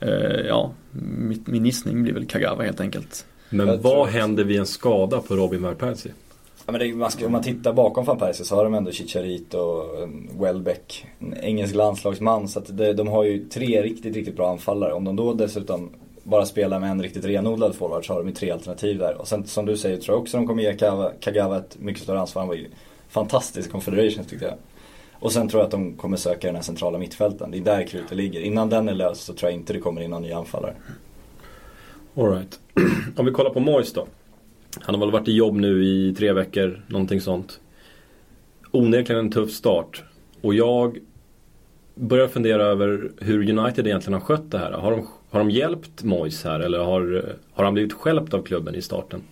Eh, 0.00 0.40
ja, 0.46 0.72
mitt, 1.02 1.46
min 1.46 1.66
gissning 1.66 2.02
blir 2.02 2.12
väl 2.12 2.26
Kagawa 2.26 2.62
helt 2.62 2.80
enkelt. 2.80 3.26
Men 3.50 3.68
Jag 3.68 3.76
vad 3.78 4.08
händer 4.08 4.44
vid 4.44 4.58
en 4.58 4.66
skada 4.66 5.20
på 5.20 5.36
Robin 5.36 5.62
van 5.62 5.76
Persie? 5.76 6.12
Ja, 6.68 6.72
men 6.72 6.78
det, 6.78 6.86
är- 6.88 6.94
man 6.94 7.10
ska, 7.10 7.26
om 7.26 7.32
man 7.32 7.42
tittar 7.42 7.72
bakom 7.72 8.04
van 8.04 8.18
Persie 8.18 8.44
så 8.44 8.56
har 8.56 8.64
de 8.64 8.74
ändå 8.74 8.90
Chicharito 8.92 9.58
och 9.58 10.02
um, 10.02 10.28
Welbeck, 10.40 11.06
en 11.18 11.34
engelsk 11.40 11.74
landslagsman. 11.74 12.48
Så 12.48 12.58
att 12.58 12.76
det, 12.76 12.92
de 12.92 13.08
har 13.08 13.24
ju 13.24 13.48
tre 13.48 13.82
riktigt, 13.82 14.14
riktigt 14.16 14.36
bra 14.36 14.50
anfallare. 14.50 14.92
Om 14.92 15.04
de 15.04 15.16
då 15.16 15.32
dessutom 15.34 15.90
bara 16.22 16.46
spelar 16.46 16.80
med 16.80 16.90
en 16.90 17.02
riktigt 17.02 17.24
renodlad 17.24 17.74
forward 17.74 18.06
så 18.06 18.12
har 18.12 18.20
de 18.20 18.28
ju 18.28 18.34
tre 18.34 18.50
alternativ 18.50 18.98
där. 18.98 19.14
Och 19.20 19.28
sen 19.28 19.46
som 19.46 19.66
du 19.66 19.76
säger 19.76 19.96
tror 19.96 20.14
jag 20.14 20.22
också 20.22 20.36
de 20.36 20.46
kommer 20.46 20.62
ge 20.62 20.74
Kagawa, 20.74 21.10
Kagawa 21.20 21.56
ett 21.56 21.76
mycket 21.80 22.02
större 22.02 22.20
ansvar. 22.20 22.42
Han 22.42 22.48
var 22.48 22.54
ju 22.54 22.66
fantastisk 23.08 23.70
Confederations 23.72 24.26
tyckte 24.26 24.44
jag. 24.46 24.54
Och 25.20 25.32
sen 25.32 25.48
tror 25.48 25.60
jag 25.60 25.64
att 25.66 25.70
de 25.72 25.92
kommer 25.96 26.16
söka 26.16 26.46
den 26.46 26.56
här 26.56 26.62
centrala 26.62 26.98
mittfälten. 26.98 27.50
Det 27.50 27.58
är 27.58 27.62
där 27.62 27.82
krutet 27.86 28.16
ligger. 28.16 28.40
Innan 28.40 28.68
den 28.70 28.88
är 28.88 28.94
löst 28.94 29.20
så 29.24 29.32
tror 29.34 29.50
jag 29.50 29.60
inte 29.60 29.72
det 29.72 29.80
kommer 29.80 30.00
in 30.00 30.10
någon 30.10 30.22
ny 30.22 30.32
anfallare. 30.32 30.74
Alright. 32.16 32.60
Om 33.16 33.26
vi 33.26 33.32
kollar 33.32 33.50
på 33.50 33.60
Moyes 33.60 33.92
då. 33.92 34.06
Han 34.82 34.94
har 34.94 35.00
väl 35.00 35.10
varit 35.10 35.28
i 35.28 35.32
jobb 35.32 35.54
nu 35.54 35.84
i 35.84 36.14
tre 36.18 36.32
veckor, 36.32 36.82
någonting 36.86 37.20
sånt. 37.20 37.60
Onekligen 38.70 39.24
en 39.24 39.30
tuff 39.30 39.50
start. 39.50 40.02
Och 40.40 40.54
jag 40.54 40.98
börjar 41.94 42.28
fundera 42.28 42.62
över 42.62 43.10
hur 43.20 43.58
United 43.58 43.86
egentligen 43.86 44.20
har 44.20 44.20
skött 44.20 44.50
det 44.50 44.58
här. 44.58 44.72
Har 44.72 44.90
de, 44.90 45.06
har 45.30 45.38
de 45.38 45.50
hjälpt 45.50 46.02
Moyes 46.02 46.44
här 46.44 46.60
eller 46.60 46.78
har, 46.78 47.34
har 47.52 47.64
han 47.64 47.74
blivit 47.74 47.92
stjälpt 47.92 48.34
av 48.34 48.42
klubben 48.42 48.74
i 48.74 48.82
starten? 48.82 49.22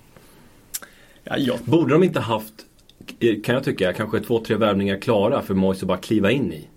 Ja, 1.25 1.37
jag, 1.38 1.58
Borde 1.64 1.94
de 1.94 2.02
inte 2.02 2.20
haft, 2.20 2.54
kan 3.44 3.54
jag 3.54 3.64
tycka, 3.64 3.93
kanske 3.93 4.20
två, 4.20 4.40
tre 4.44 4.56
värvningar 4.56 4.98
klara 4.98 5.43
för 5.43 5.54
Moyes 5.54 5.82
att 5.82 5.88
bara 5.88 5.98
kliva 5.98 6.31
in 6.31 6.52
i? 6.52 6.69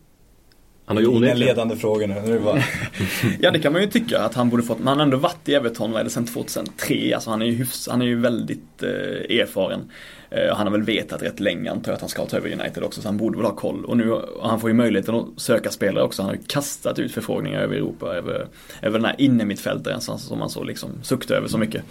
Han 0.90 0.98
har 0.98 1.02
ju 1.02 1.08
onekligen... 1.08 1.40
ledande 1.40 1.76
frågor 1.76 2.08
nu. 2.08 2.22
nu 2.26 2.40
bara... 2.40 2.64
ja, 3.40 3.52
det 3.52 3.60
kan 3.60 3.74
man 3.74 3.82
ju 3.82 3.88
tycka 3.88 4.20
att 4.20 4.36
han 4.36 4.50
borde 4.50 4.64
fått, 4.64 4.78
men 4.78 4.88
han 4.88 4.98
har 4.98 5.04
ändå 5.04 5.18
varit 5.18 5.50
i 5.50 5.54
Everton, 5.54 5.92
vad 5.92 6.00
är 6.00 6.04
det, 6.04 6.10
sen 6.10 6.26
2003. 6.26 7.12
Alltså 7.16 7.30
han 7.30 7.42
är 7.42 7.46
ju 7.46 7.52
hyfs, 7.52 7.88
han 7.88 8.02
är 8.02 8.06
ju 8.06 8.20
väldigt 8.20 8.84
eh, 8.84 9.40
erfaren. 9.40 9.92
Eh, 10.30 10.56
han 10.56 10.68
har 10.68 10.72
väl 10.72 10.84
vetat 10.84 11.22
rätt 11.22 11.40
länge 11.40 11.72
antar 11.72 11.92
jag 11.92 11.96
att 11.96 12.02
han 12.02 12.10
ska 12.10 12.26
ta 12.26 12.38
över 12.38 12.54
United 12.54 12.84
också, 12.84 13.02
så 13.02 13.08
han 13.08 13.18
borde 13.18 13.38
väl 13.38 13.46
ha 13.46 13.56
koll. 13.56 13.86
Och 13.86 13.98
nu, 13.98 14.12
och 14.12 14.50
han 14.50 14.60
får 14.60 14.70
ju 14.70 14.74
möjligheten 14.74 15.16
att 15.16 15.28
söka 15.38 15.70
spelare 15.72 16.04
också. 16.04 16.22
Han 16.22 16.30
har 16.30 16.36
ju 16.36 16.44
kastat 16.48 17.00
ut 17.00 17.12
förfrågningar 17.12 17.60
över 17.60 17.76
Europa, 17.76 18.16
över, 18.16 18.48
över 18.82 19.00
den 19.00 19.06
här 19.06 19.16
innermittfältaren 19.18 20.02
som 20.02 20.20
som 20.20 20.40
man 20.40 20.50
så 20.50 20.64
liksom 20.64 20.90
suktar 21.04 21.36
över 21.36 21.48
så 21.48 21.58
mycket. 21.58 21.84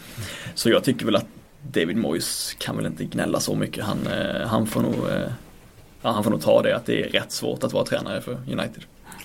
Så 0.54 0.70
jag 0.70 0.84
tycker 0.84 1.06
väl 1.06 1.16
att 1.16 1.26
David 1.72 1.96
Moyes 1.96 2.56
kan 2.58 2.76
väl 2.76 2.86
inte 2.86 3.04
gnälla 3.04 3.40
så 3.40 3.54
mycket. 3.54 3.84
Han, 3.84 3.98
eh, 4.06 4.46
han 4.46 4.66
får 4.66 4.82
nog 4.82 4.94
eh, 4.94 5.32
Ja, 6.02 6.10
han 6.10 6.24
får 6.24 6.30
nog 6.30 6.42
ta 6.42 6.62
det 6.62 6.76
att 6.76 6.86
det 6.86 7.02
är 7.02 7.08
rätt 7.08 7.32
svårt 7.32 7.64
att 7.64 7.72
vara 7.72 7.84
tränare 7.84 8.20
för 8.20 8.32
United. 8.32 8.82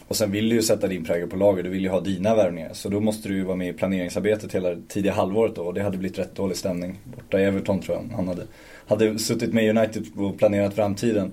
Och 0.07 0.15
sen 0.15 0.31
vill 0.31 0.49
du 0.49 0.55
ju 0.55 0.61
sätta 0.61 0.87
din 0.87 1.05
prägel 1.05 1.29
på 1.29 1.35
laget, 1.35 1.63
du 1.63 1.69
vill 1.69 1.83
ju 1.83 1.89
ha 1.89 1.99
dina 1.99 2.35
värvningar. 2.35 2.69
Så 2.73 2.89
då 2.89 2.99
måste 2.99 3.29
du 3.29 3.35
ju 3.35 3.43
vara 3.43 3.55
med 3.55 3.69
i 3.69 3.73
planeringsarbetet 3.73 4.55
hela 4.55 4.69
det 4.69 4.81
tidiga 4.87 5.13
halvåret 5.13 5.55
då. 5.55 5.61
Och 5.61 5.73
det 5.73 5.81
hade 5.83 5.97
blivit 5.97 6.19
rätt 6.19 6.35
dålig 6.35 6.57
stämning 6.57 6.99
borta 7.03 7.39
i 7.39 7.43
Everton 7.43 7.81
tror 7.81 7.97
jag. 7.97 8.15
Han 8.15 8.27
hade, 8.27 8.43
hade 8.87 9.19
suttit 9.19 9.53
med 9.53 9.77
United 9.77 10.05
och 10.15 10.37
planerat 10.37 10.73
framtiden. 10.73 11.31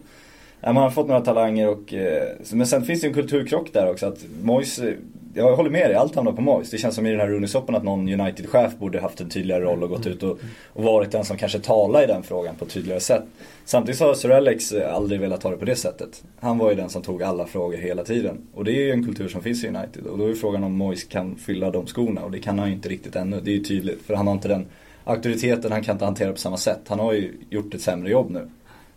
Ja, 0.60 0.72
man 0.72 0.82
har 0.82 0.90
fått 0.90 1.08
några 1.08 1.20
talanger 1.20 1.68
och, 1.68 1.94
eh, 1.94 2.28
men 2.52 2.66
sen 2.66 2.84
finns 2.84 3.00
det 3.00 3.06
ju 3.06 3.08
en 3.08 3.14
kulturkrock 3.14 3.72
där 3.72 3.90
också. 3.90 4.06
Att 4.06 4.24
Moyes, 4.42 4.78
eh, 4.78 4.94
jag 5.34 5.56
håller 5.56 5.70
med 5.70 5.90
dig, 5.90 5.94
allt 5.94 6.14
hamnar 6.14 6.32
på 6.32 6.42
Moyes. 6.42 6.70
Det 6.70 6.78
känns 6.78 6.94
som 6.94 7.06
i 7.06 7.10
den 7.10 7.20
här 7.20 7.28
Rooney-soppan 7.28 7.74
att 7.74 7.84
någon 7.84 8.08
United-chef 8.08 8.76
borde 8.78 9.00
haft 9.00 9.20
en 9.20 9.28
tydligare 9.28 9.64
roll 9.64 9.82
och 9.82 9.88
gått 9.88 10.06
ut 10.06 10.22
och, 10.22 10.38
och 10.72 10.84
varit 10.84 11.12
den 11.12 11.24
som 11.24 11.36
kanske 11.36 11.58
talar 11.58 12.04
i 12.04 12.06
den 12.06 12.22
frågan 12.22 12.54
på 12.56 12.64
ett 12.64 12.70
tydligare 12.70 13.00
sätt. 13.00 13.22
Samtidigt 13.64 13.98
så 13.98 14.06
har 14.06 14.14
Sir 14.14 14.30
Alex 14.30 14.72
eh, 14.72 14.94
aldrig 14.94 15.20
velat 15.20 15.42
ha 15.42 15.50
det 15.50 15.56
på 15.56 15.64
det 15.64 15.76
sättet. 15.76 16.24
Han 16.40 16.58
var 16.58 16.70
ju 16.70 16.76
den 16.76 16.88
som 16.88 17.02
tog 17.02 17.22
alla 17.22 17.46
frågor 17.46 17.76
hela 17.76 18.04
tiden. 18.04 18.38
Och 18.54 18.64
det 18.64 18.72
är 18.72 18.82
ju 18.84 18.90
en 18.90 19.04
kultur 19.04 19.28
som 19.28 19.42
finns 19.42 19.64
i 19.64 19.68
United. 19.68 20.06
Och 20.06 20.18
då 20.18 20.26
är 20.26 20.34
frågan 20.34 20.64
om 20.64 20.72
Moyes 20.72 21.04
kan 21.04 21.36
fylla 21.36 21.70
de 21.70 21.86
skorna. 21.86 22.22
Och 22.22 22.30
det 22.30 22.38
kan 22.38 22.58
han 22.58 22.68
ju 22.68 22.74
inte 22.74 22.88
riktigt 22.88 23.16
ännu. 23.16 23.40
Det 23.40 23.50
är 23.50 23.54
ju 23.54 23.64
tydligt. 23.64 24.02
För 24.02 24.14
han 24.14 24.26
har 24.26 24.34
inte 24.34 24.48
den 24.48 24.66
auktoriteten, 25.04 25.72
han 25.72 25.82
kan 25.82 25.94
inte 25.94 26.04
hantera 26.04 26.32
på 26.32 26.38
samma 26.38 26.56
sätt. 26.56 26.80
Han 26.88 26.98
har 26.98 27.12
ju 27.12 27.32
gjort 27.50 27.74
ett 27.74 27.80
sämre 27.80 28.10
jobb 28.10 28.30
nu. 28.30 28.48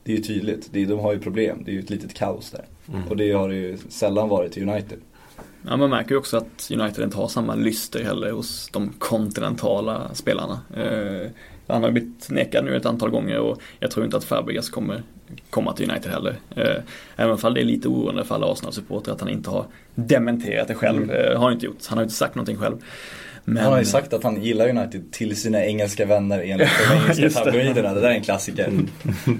Det 0.04 0.12
är 0.12 0.16
ju 0.16 0.24
tydligt. 0.24 0.70
Det 0.72 0.82
är, 0.82 0.86
de 0.86 1.00
har 1.00 1.14
ju 1.14 1.20
problem. 1.20 1.62
Det 1.66 1.72
är 1.72 1.74
ju 1.74 1.80
ett 1.80 1.90
litet 1.90 2.14
kaos 2.14 2.52
där. 2.52 2.66
Och 3.10 3.18
det 3.18 3.32
har 3.32 3.50
det 3.50 3.56
ju 3.56 3.78
sällan 3.90 4.30
varit 4.30 4.58
i 4.58 4.62
United. 4.62 5.00
Ja, 5.68 5.78
man 5.78 5.90
märker 5.90 6.12
ju 6.12 6.18
också 6.18 6.38
att 6.38 6.72
United 6.74 7.04
inte 7.04 7.18
har 7.18 7.28
samma 7.28 7.56
lyster 7.56 8.04
heller 8.04 8.32
hos 8.32 8.70
de 8.74 8.94
kontinentala 9.00 10.14
spelarna. 10.14 10.60
Eh, 10.76 11.30
han 11.68 11.82
har 11.82 11.90
ju 11.90 11.94
blivit 11.94 12.30
nekad 12.30 12.66
nu 12.66 12.76
ett 12.76 12.86
antal 12.86 13.10
gånger 13.10 13.40
och 13.40 13.62
jag 13.80 13.92
tror 13.92 14.06
inte 14.06 14.18
att 14.18 14.24
Fabregas 14.24 14.70
kommer 14.70 15.04
komma 15.50 15.74
till 15.74 15.90
United 15.92 16.12
heller. 16.12 16.36
Eh, 16.56 16.84
även 17.16 17.38
om 17.44 17.54
det 17.54 17.62
är 17.62 17.66
lite 17.66 17.88
oroande 17.88 18.24
för 18.26 18.36
alla 18.36 18.48
Arsenal-supportrar 18.52 19.14
att 19.14 19.20
han 19.20 19.30
inte 19.30 19.50
har 19.50 19.66
dementerat 19.96 20.68
det 20.68 20.74
själv. 20.76 21.12
Eh, 21.12 21.38
har 21.38 21.44
han 21.44 21.54
inte 21.54 21.66
gjort. 21.66 21.86
Han 21.88 21.98
har 21.98 22.04
inte 22.04 22.16
sagt 22.16 22.36
någonting 22.36 22.58
själv. 22.58 22.76
Men, 23.46 23.64
Han 23.64 23.72
har 23.74 23.80
ju 23.80 23.86
sagt 23.86 24.14
att 24.14 24.24
han 24.24 24.44
gillar 24.44 24.70
United 24.70 25.12
till 25.12 25.36
sina 25.42 25.66
engelska 25.66 26.06
vänner 26.06 26.40
enligt 26.40 26.70
de 26.90 26.96
engelska 26.96 27.44
tabloiderna. 27.44 27.94
Det 27.94 28.02
där 28.02 28.10
är 28.10 28.14
en 28.14 28.22
klassiker. 28.24 28.72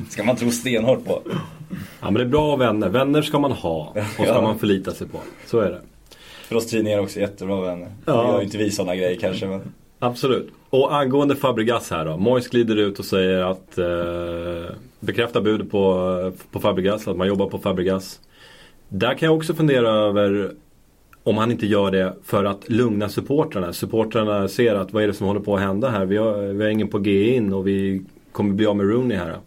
ska 0.10 0.24
man 0.24 0.36
tro 0.36 0.52
stenhårt 0.52 1.06
på. 1.06 1.22
Ja 2.02 2.06
men 2.06 2.14
det 2.14 2.22
är 2.22 2.26
bra 2.26 2.56
vänner. 2.56 2.90
Vänner 2.90 3.22
ska 3.22 3.40
man 3.40 3.52
ha 3.52 3.94
och 3.96 4.04
ska 4.14 4.26
Ja. 4.26 4.42
man 4.42 4.60
förlita 4.60 4.92
sig 4.92 5.08
på. 5.08 5.20
Så 5.46 5.60
är 5.60 5.70
det. 5.72 5.82
För 6.54 6.58
oss 6.58 6.68
tidningar 6.68 7.00
också 7.00 7.20
jättebra 7.20 7.62
vänner. 7.62 7.88
Ja. 8.06 8.22
Vi 8.22 8.28
gör 8.28 8.38
ju 8.38 8.46
inte 8.46 8.58
vi 8.58 8.72
sådana 8.72 8.96
grejer 8.96 9.20
kanske 9.20 9.46
men. 9.48 9.62
Absolut. 10.00 10.50
Och 10.70 10.96
angående 10.96 11.36
Fabregas 11.36 11.92
här 11.92 12.06
då. 12.06 12.18
Mois 12.18 12.48
glider 12.48 12.76
ut 12.76 13.00
och 13.00 13.06
säger 13.06 13.40
att 13.40 13.78
eh, 13.78 14.76
bekräfta 15.00 15.42
budet 15.42 15.72
på, 15.72 16.34
på 16.52 16.60
Fabregas, 16.60 17.08
att 17.08 17.18
man 17.18 17.28
jobbar 17.28 17.50
på 17.50 17.58
Fabregas. 17.58 18.20
Där 18.90 19.14
kan 19.14 19.26
jag 19.26 19.38
också 19.38 19.54
fundera 19.54 19.90
över 19.90 20.52
om 21.24 21.38
han 21.38 21.52
inte 21.52 21.66
gör 21.66 21.92
det 21.92 22.14
för 22.24 22.46
att 22.46 22.70
lugna 22.70 23.10
supportrarna. 23.10 23.74
Supportrarna 23.74 24.48
ser 24.48 24.76
att 24.76 24.94
vad 24.94 25.04
är 25.04 25.08
det 25.08 25.14
som 25.14 25.28
håller 25.28 25.40
på 25.40 25.56
att 25.56 25.62
hända 25.62 25.90
här? 25.90 26.06
Vi 26.06 26.18
har, 26.18 26.38
vi 26.38 26.64
har 26.64 26.70
ingen 26.70 26.88
på 26.88 27.00
G 27.00 27.36
in 27.36 27.54
och 27.54 27.68
vi 27.68 28.02
kommer 28.32 28.54
bli 28.54 28.66
av 28.66 28.76
med 28.76 28.90
Rooney 28.90 29.18
här. 29.18 29.38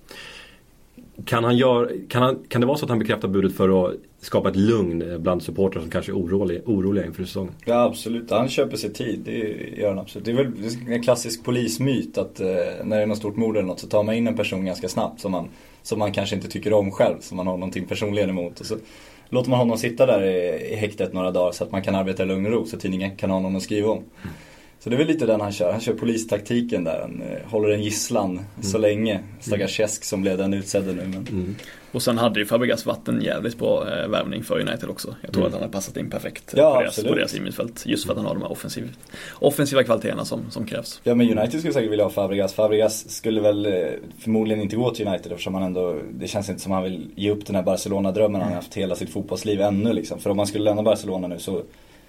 Kan, 1.24 1.44
han 1.44 1.56
gör, 1.56 1.96
kan, 2.08 2.22
han, 2.22 2.38
kan 2.48 2.60
det 2.60 2.66
vara 2.66 2.78
så 2.78 2.84
att 2.84 2.90
han 2.90 2.98
bekräftar 2.98 3.28
budet 3.28 3.56
för 3.56 3.88
att 3.88 3.94
skapa 4.20 4.48
ett 4.48 4.56
lugn 4.56 5.22
bland 5.22 5.42
supportrar 5.42 5.82
som 5.82 5.90
kanske 5.90 6.12
är 6.12 6.16
oroliga, 6.16 6.60
oroliga 6.64 7.06
inför 7.06 7.24
säsongen? 7.24 7.52
Ja 7.64 7.82
absolut, 7.82 8.30
han 8.30 8.48
köper 8.48 8.76
sig 8.76 8.92
tid. 8.92 9.20
Det 9.24 9.32
gör 9.76 9.88
han 9.88 9.98
absolut. 9.98 10.24
Det 10.24 10.30
är 10.30 10.34
väl 10.34 10.52
en 10.88 11.02
klassisk 11.02 11.44
polismyt 11.44 12.18
att 12.18 12.40
eh, 12.40 12.46
när 12.84 12.96
det 12.96 13.02
är 13.02 13.06
något 13.06 13.18
stort 13.18 13.36
mord 13.36 13.56
eller 13.56 13.66
något 13.66 13.80
så 13.80 13.86
tar 13.86 14.02
man 14.02 14.14
in 14.14 14.26
en 14.26 14.36
person 14.36 14.64
ganska 14.64 14.88
snabbt 14.88 15.20
som 15.20 15.32
man, 15.32 15.48
som 15.82 15.98
man 15.98 16.12
kanske 16.12 16.36
inte 16.36 16.48
tycker 16.48 16.72
om 16.72 16.90
själv. 16.90 17.16
Som 17.20 17.36
man 17.36 17.46
har 17.46 17.56
någonting 17.56 17.86
personligen 17.86 18.30
emot. 18.30 18.60
Och 18.60 18.66
så 18.66 18.76
låter 19.28 19.50
man 19.50 19.58
honom 19.58 19.78
sitta 19.78 20.06
där 20.06 20.22
i, 20.22 20.72
i 20.72 20.74
häktet 20.74 21.12
några 21.12 21.30
dagar 21.30 21.52
så 21.52 21.64
att 21.64 21.72
man 21.72 21.82
kan 21.82 21.94
arbeta 21.94 22.22
i 22.22 22.26
lugn 22.26 22.46
och 22.46 22.52
ro 22.52 22.66
så 22.66 22.76
tidningen 22.76 23.16
kan 23.16 23.30
ha 23.30 23.40
någon 23.40 23.56
att 23.56 23.62
skriva 23.62 23.90
om. 23.90 23.98
Mm. 23.98 24.34
Så 24.78 24.90
det 24.90 24.96
är 24.96 24.98
väl 24.98 25.06
lite 25.06 25.26
den 25.26 25.40
han 25.40 25.52
kör. 25.52 25.72
Han 25.72 25.80
kör 25.80 25.94
polistaktiken 25.94 26.84
där. 26.84 27.00
Han 27.00 27.22
eh, 27.22 27.50
håller 27.50 27.68
en 27.68 27.82
gisslan 27.82 28.30
mm. 28.30 28.44
så 28.62 28.78
länge. 28.78 29.20
Stackars 29.40 29.76
Cesc 29.76 30.04
som 30.04 30.22
blev 30.22 30.38
den 30.38 30.54
utsedde 30.54 30.92
nu. 30.92 31.02
Men... 31.02 31.26
Mm. 31.30 31.54
Och 31.92 32.02
sen 32.02 32.18
hade 32.18 32.40
ju 32.40 32.46
Fabregas 32.46 32.86
varit 32.86 33.08
en 33.08 33.22
jävligt 33.22 33.58
bra 33.58 33.88
eh, 33.88 34.08
värvning 34.08 34.44
för 34.44 34.60
United 34.60 34.88
också. 34.88 35.14
Jag 35.22 35.32
tror 35.32 35.42
mm. 35.42 35.46
att 35.46 35.52
han 35.52 35.62
hade 35.62 35.72
passat 35.72 35.96
in 35.96 36.10
perfekt 36.10 36.54
ja, 36.56 36.74
på, 36.74 36.80
deras, 36.80 37.02
på 37.02 37.14
deras 37.14 37.34
innermittfält. 37.34 37.86
Just 37.86 38.06
för 38.06 38.12
att 38.12 38.16
han 38.16 38.26
har 38.26 38.34
de 38.34 38.42
här 38.42 38.52
offensiv, 38.52 38.96
offensiva 39.34 39.82
kvaliteterna 39.82 40.24
som, 40.24 40.50
som 40.50 40.66
krävs. 40.66 41.00
Ja 41.04 41.14
men 41.14 41.38
United 41.38 41.60
skulle 41.60 41.74
säkert 41.74 41.90
vilja 41.90 42.04
ha 42.04 42.10
Fabregas. 42.10 42.54
Fabregas 42.54 43.10
skulle 43.10 43.40
väl 43.40 43.66
eh, 43.66 43.72
förmodligen 44.18 44.62
inte 44.62 44.76
gå 44.76 44.90
till 44.90 45.08
United 45.08 45.32
eftersom 45.32 45.54
han 45.54 45.62
ändå, 45.62 45.98
det 46.10 46.28
känns 46.28 46.48
inte 46.48 46.62
som 46.62 46.72
han 46.72 46.82
vill 46.82 47.10
ge 47.14 47.30
upp 47.30 47.46
den 47.46 47.56
här 47.56 47.62
Barcelona-drömmen 47.62 48.40
han 48.40 48.50
har 48.50 48.56
haft 48.56 48.74
hela 48.74 48.94
sitt 48.94 49.10
fotbollsliv 49.10 49.60
ännu 49.60 49.92
liksom. 49.92 50.18
För 50.18 50.30
om 50.30 50.38
han 50.38 50.46
skulle 50.46 50.64
lämna 50.64 50.82
Barcelona 50.82 51.28
nu 51.28 51.38
så 51.38 51.62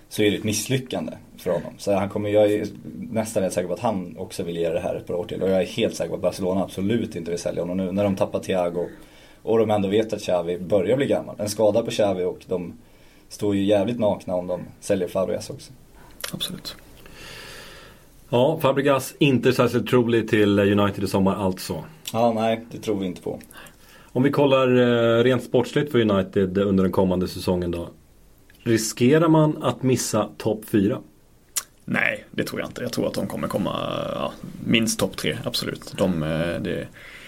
så 0.09 0.21
är 0.21 0.31
det 0.31 0.37
ett 0.37 0.43
misslyckande 0.43 1.13
för 1.37 1.51
honom. 1.51 1.73
Så 1.77 1.93
han 1.93 2.09
kommer, 2.09 2.29
jag 2.29 2.51
är 2.51 2.67
nästan 3.11 3.43
helt 3.43 3.55
säker 3.55 3.67
på 3.67 3.73
att 3.73 3.79
han 3.79 4.15
också 4.17 4.43
vill 4.43 4.57
ge 4.57 4.69
det 4.69 4.79
här 4.79 4.95
ett 4.95 5.07
par 5.07 5.13
år 5.13 5.25
till. 5.25 5.41
Och 5.41 5.49
jag 5.49 5.61
är 5.61 5.65
helt 5.65 5.95
säker 5.95 6.09
på 6.09 6.15
att 6.15 6.21
Barcelona 6.21 6.63
absolut 6.63 7.15
inte 7.15 7.31
vill 7.31 7.39
sälja 7.39 7.61
honom 7.61 7.77
nu 7.77 7.91
när 7.91 8.03
de 8.03 8.15
tappar 8.15 8.39
Thiago. 8.39 8.89
Och 9.41 9.57
de 9.57 9.71
ändå 9.71 9.87
vet 9.87 10.13
att 10.13 10.21
Xavi 10.21 10.59
börjar 10.59 10.97
bli 10.97 11.05
gammal. 11.05 11.35
En 11.39 11.49
skada 11.49 11.83
på 11.83 11.91
Xavi 11.91 12.23
och 12.23 12.39
de 12.47 12.73
står 13.29 13.55
ju 13.55 13.63
jävligt 13.63 13.99
nakna 13.99 14.35
om 14.35 14.47
de 14.47 14.61
säljer 14.79 15.07
Fabregas 15.07 15.49
också. 15.49 15.71
Absolut. 16.33 16.75
Ja, 18.29 18.59
Fabregas 18.61 19.15
inte 19.19 19.53
särskilt 19.53 19.89
trolig 19.89 20.29
till 20.29 20.59
United 20.59 21.03
i 21.03 21.07
sommar 21.07 21.35
alltså. 21.35 21.83
Ja, 22.13 22.33
nej, 22.33 22.65
det 22.71 22.77
tror 22.77 22.99
vi 22.99 23.05
inte 23.05 23.21
på. 23.21 23.39
Om 24.03 24.23
vi 24.23 24.31
kollar 24.31 24.77
eh, 24.77 25.23
rent 25.23 25.43
sportsligt 25.43 25.91
för 25.91 26.11
United 26.11 26.57
under 26.57 26.83
den 26.83 26.91
kommande 26.91 27.27
säsongen 27.27 27.71
då. 27.71 27.89
Riskerar 28.67 29.27
man 29.27 29.63
att 29.63 29.83
missa 29.83 30.29
topp 30.37 30.65
4? 30.65 30.99
Nej, 31.85 32.25
det 32.31 32.43
tror 32.43 32.61
jag 32.61 32.69
inte. 32.69 32.81
Jag 32.81 32.91
tror 32.93 33.07
att 33.07 33.13
de 33.13 33.27
kommer 33.27 33.47
komma 33.47 33.71
ja, 34.13 34.33
minst 34.65 34.99
topp 34.99 35.17
3, 35.17 35.37
absolut. 35.43 35.93
De, 35.97 36.23
eh, 36.23 36.61
det, 36.61 36.87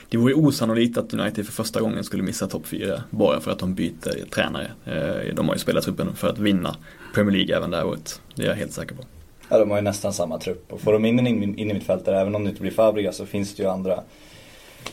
det 0.10 0.18
vore 0.18 0.34
osannolikt 0.34 0.98
att 0.98 1.14
United 1.14 1.46
för 1.46 1.54
första 1.54 1.82
gången 1.82 2.04
skulle 2.04 2.24
missa 2.24 2.48
topp 2.48 2.68
4 2.68 3.04
bara 3.10 3.40
för 3.40 3.52
att 3.52 3.60
de 3.60 3.74
byter 3.74 4.30
tränare. 4.30 4.72
Eh, 4.86 5.36
de 5.36 5.48
har 5.48 5.56
ju 5.56 5.60
spelat 5.60 5.84
truppen 5.84 6.16
för 6.16 6.30
att 6.30 6.40
vinna 6.40 6.76
Premier 7.14 7.38
League 7.38 7.58
även 7.58 7.72
det 7.72 7.78
här 7.78 7.86
året. 7.86 8.22
Det 8.36 8.44
är 8.44 8.48
jag 8.48 8.56
helt 8.56 8.74
säker 8.74 8.96
på. 8.96 9.04
Ja, 9.50 9.60
de 9.60 9.70
har 9.70 9.78
ju 9.78 9.84
nästan 9.84 10.14
samma 10.14 10.40
trupp. 10.40 10.74
Och 10.74 10.82
får 10.82 10.94
de 10.94 11.06
in 11.06 11.20
en 11.20 11.28
in, 11.28 11.44
in 11.60 11.72
i 11.72 11.74
mittfältare, 11.74 12.22
även 12.22 12.36
om 12.36 12.44
det 12.44 12.50
inte 12.50 12.62
blir 12.62 12.72
Fabregas, 12.72 13.18
så 13.18 13.26
finns 13.26 13.56
det 13.56 13.64
ju 13.64 13.70
andra 13.70 14.04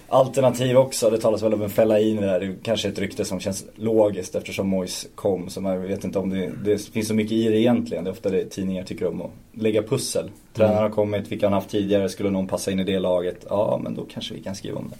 alternativ 0.08 0.76
också. 0.76 1.10
Det 1.10 1.18
talas 1.18 1.42
väl 1.42 1.54
om 1.54 1.62
en 1.62 1.70
Fellaini 1.70 2.20
där. 2.20 2.40
Det 2.40 2.46
är 2.46 2.56
kanske 2.62 2.88
ett 2.88 2.98
rykte 2.98 3.24
som 3.24 3.40
känns 3.40 3.64
logiskt 3.74 4.34
eftersom 4.34 4.68
Mois 4.68 5.08
kom. 5.14 5.48
Så 5.48 5.60
man 5.60 5.82
vet 5.82 6.04
inte 6.04 6.18
om 6.18 6.30
det, 6.30 6.52
det 6.64 6.78
finns 6.78 7.08
så 7.08 7.14
mycket 7.14 7.32
i 7.32 7.48
det 7.48 7.58
egentligen. 7.58 8.04
Det 8.04 8.10
är 8.10 8.12
ofta 8.12 8.30
det 8.30 8.44
tidningar 8.44 8.84
tycker 8.84 9.06
om 9.06 9.22
att 9.22 9.30
lägga 9.52 9.82
pussel. 9.82 10.30
Tränaren 10.52 10.82
har 10.82 10.90
kommit, 10.90 11.32
vilka 11.32 11.46
han 11.46 11.52
haft 11.52 11.70
tidigare, 11.70 12.08
skulle 12.08 12.30
någon 12.30 12.46
passa 12.46 12.70
in 12.70 12.80
i 12.80 12.84
det 12.84 12.98
laget? 12.98 13.46
Ja, 13.48 13.80
men 13.82 13.94
då 13.94 14.04
kanske 14.04 14.34
vi 14.34 14.42
kan 14.42 14.54
skriva 14.54 14.78
om 14.78 14.88
det. 14.90 14.96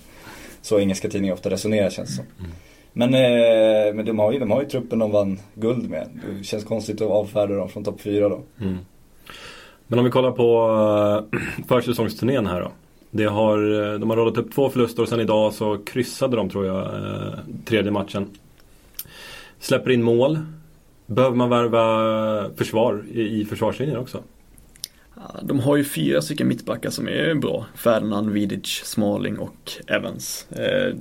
Så 0.63 0.79
engelska 0.79 1.09
tidningar 1.09 1.35
ofta 1.35 1.51
resonerar 1.51 1.91
känns 1.91 2.09
det 2.09 2.15
som. 2.15 2.25
Mm. 2.39 2.51
Men, 2.93 3.15
eh, 3.15 3.95
men 3.95 4.05
de, 4.05 4.19
har 4.19 4.33
ju, 4.33 4.39
de 4.39 4.51
har 4.51 4.63
ju 4.63 4.69
truppen 4.69 4.99
de 4.99 5.11
vann 5.11 5.39
guld 5.55 5.91
med. 5.91 6.09
Det 6.39 6.45
känns 6.45 6.65
konstigt 6.65 7.01
att 7.01 7.11
avfärda 7.11 7.55
dem 7.55 7.69
från 7.69 7.85
topp 7.85 8.01
4 8.01 8.29
då. 8.29 8.41
Mm. 8.61 8.79
Men 9.87 9.99
om 9.99 10.05
vi 10.05 10.11
kollar 10.11 10.33
på 10.33 10.69
uh, 11.33 11.41
försäsongsturnén 11.69 12.47
här 12.47 12.61
då. 12.61 12.71
Det 13.11 13.25
har, 13.25 13.93
eh, 13.93 13.99
de 13.99 14.11
har 14.11 14.17
rollat 14.17 14.37
upp 14.37 14.55
två 14.55 14.71
förluster 14.71 15.03
och 15.03 15.09
sen 15.09 15.21
idag 15.21 15.55
så 15.55 15.79
kryssade 15.79 16.37
de 16.37 16.51
tror 16.51 16.67
jag 16.67 16.85
eh, 16.85 17.39
tredje 17.65 17.91
matchen. 17.91 18.27
Släpper 19.61 19.91
in 19.91 20.03
mål. 20.03 20.39
Behöver 21.07 21.37
man 21.37 21.51
värva 21.51 22.57
försvar 22.57 23.05
i, 23.13 23.45
försvarslinjen 23.45 23.97
också? 23.97 24.23
De 25.43 25.61
har 25.61 25.77
ju 25.77 25.85
fyra 25.85 26.23
stycken 26.23 26.49
mittbackar 26.49 26.91
som 26.91 27.09
är 27.09 27.35
bra. 27.35 27.67
Ferdinand, 27.75 28.31
Vidic, 28.31 28.67
Smalling 28.85 29.39
och 29.39 29.73
Evans. 29.87 30.47
Eh, 30.51 30.95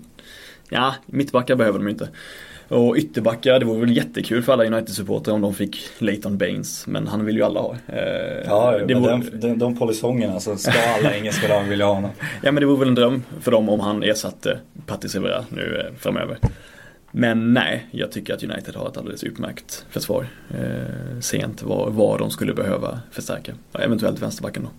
ja, 0.69 0.95
mittbackar 1.05 1.55
behöver 1.55 1.79
de 1.79 1.87
inte. 1.87 2.09
Och 2.67 2.95
ytterbackar, 2.97 3.59
det 3.59 3.65
vore 3.65 3.79
väl 3.79 3.97
jättekul 3.97 4.43
för 4.43 4.53
alla 4.53 4.65
United-supportrar 4.65 5.33
om 5.33 5.41
de 5.41 5.53
fick 5.53 5.77
Leighton 5.99 6.37
Baines. 6.37 6.87
Men 6.87 7.07
han 7.07 7.25
vill 7.25 7.35
ju 7.35 7.43
alla 7.43 7.59
ha. 7.59 7.75
Eh, 7.87 7.99
ja, 8.45 8.77
det 8.87 8.93
vore... 8.93 9.11
den, 9.11 9.39
den, 9.39 9.59
de 9.59 9.77
polisongerna 9.77 10.39
så 10.39 10.57
ska 10.57 10.71
alla 10.97 11.15
engelska 11.15 11.47
lag 11.47 11.63
vilja 11.63 11.85
ha 11.85 11.93
honom. 11.93 12.11
Ja 12.43 12.51
men 12.51 12.61
det 12.61 12.65
vore 12.65 12.79
väl 12.79 12.87
en 12.87 12.95
dröm 12.95 13.23
för 13.41 13.51
dem 13.51 13.69
om 13.69 13.79
han 13.79 14.03
ersatte 14.03 14.59
Patrice 14.85 15.15
Evra 15.15 15.45
nu 15.49 15.85
eh, 15.85 15.95
framöver. 15.99 16.37
Men 17.11 17.53
nej, 17.53 17.85
jag 17.91 18.11
tycker 18.11 18.33
att 18.33 18.43
United 18.43 18.75
har 18.75 18.87
ett 18.87 18.97
alldeles 18.97 19.23
utmärkt 19.23 19.85
försvar. 19.89 20.27
Eh, 20.49 21.19
sent 21.19 21.63
vad, 21.63 21.93
vad 21.93 22.19
de 22.19 22.29
skulle 22.29 22.53
behöva 22.53 22.99
förstärka. 23.11 23.53
Eventuellt 23.79 24.21
vänsterbacken 24.21 24.63
då. 24.63 24.69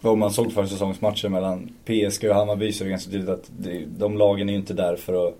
Vad 0.00 0.18
man 0.18 0.30
såg 0.30 0.52
för 0.52 0.66
säsongsmatcher 0.66 1.28
mellan 1.28 1.70
PSG 1.84 2.24
och 2.28 2.34
Hammarby 2.34 2.72
så 2.72 2.84
är 2.84 2.84
det 2.84 2.90
ganska 2.90 3.10
tydligt 3.10 3.28
att 3.28 3.50
de 3.98 4.18
lagen 4.18 4.48
är 4.48 4.54
inte 4.54 4.74
där 4.74 4.96
för 4.96 5.28
att 5.28 5.34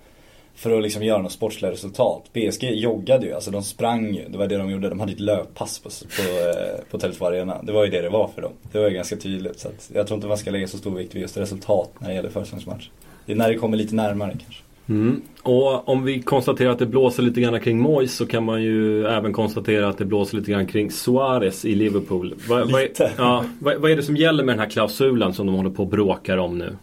för 0.54 0.76
att 0.76 0.82
liksom 0.82 1.02
göra 1.02 1.22
något 1.22 1.32
sportsliga 1.32 1.72
resultat. 1.72 2.30
PSG 2.32 2.64
joggade 2.64 3.26
ju, 3.26 3.32
alltså 3.32 3.50
de 3.50 3.62
sprang 3.62 4.14
ju. 4.14 4.28
Det 4.28 4.38
var 4.38 4.46
det 4.46 4.56
de 4.56 4.70
gjorde. 4.70 4.88
De 4.88 5.00
hade 5.00 5.12
ett 5.12 5.20
löppass 5.20 5.78
på, 5.78 5.88
på, 5.88 6.22
eh, 6.22 6.84
på 6.90 6.98
Tele2 6.98 7.26
Arena. 7.26 7.62
Det 7.62 7.72
var 7.72 7.84
ju 7.84 7.90
det 7.90 8.02
det 8.02 8.08
var 8.08 8.28
för 8.28 8.42
dem. 8.42 8.52
Det 8.72 8.78
var 8.78 8.88
ju 8.88 8.94
ganska 8.94 9.16
tydligt. 9.16 9.60
Så 9.60 9.68
jag 9.94 10.06
tror 10.06 10.16
inte 10.16 10.26
man 10.26 10.38
ska 10.38 10.50
lägga 10.50 10.68
så 10.68 10.78
stor 10.78 10.90
vikt 10.90 11.14
vid 11.14 11.22
just 11.22 11.36
resultat 11.36 11.90
när 11.98 12.08
det 12.08 12.14
gäller 12.14 12.30
försäsongsmatch. 12.30 12.88
Det 13.26 13.32
är 13.32 13.36
när 13.36 13.48
det 13.48 13.58
kommer 13.58 13.76
lite 13.76 13.94
närmare 13.94 14.30
kanske. 14.30 14.62
Mm. 14.88 15.22
Och 15.42 15.88
om 15.88 16.04
vi 16.04 16.22
konstaterar 16.22 16.70
att 16.70 16.78
det 16.78 16.86
blåser 16.86 17.22
lite 17.22 17.40
grann 17.40 17.60
kring 17.60 17.80
Moyes 17.80 18.16
så 18.16 18.26
kan 18.26 18.44
man 18.44 18.62
ju 18.62 19.06
även 19.06 19.32
konstatera 19.32 19.88
att 19.88 19.98
det 19.98 20.04
blåser 20.04 20.36
lite 20.36 20.50
grann 20.50 20.66
kring 20.66 20.90
Suarez 20.90 21.64
i 21.64 21.74
Liverpool. 21.74 22.34
Va, 22.48 22.64
lite? 22.64 23.04
Va, 23.04 23.10
ja, 23.16 23.44
vad, 23.58 23.76
vad 23.76 23.90
är 23.90 23.96
det 23.96 24.02
som 24.02 24.16
gäller 24.16 24.44
med 24.44 24.54
den 24.54 24.60
här 24.60 24.70
klausulen 24.70 25.32
som 25.32 25.46
de 25.46 25.54
håller 25.54 25.70
på 25.70 25.82
och 25.82 25.88
bråkar 25.88 26.36
om 26.36 26.58
nu? 26.58 26.76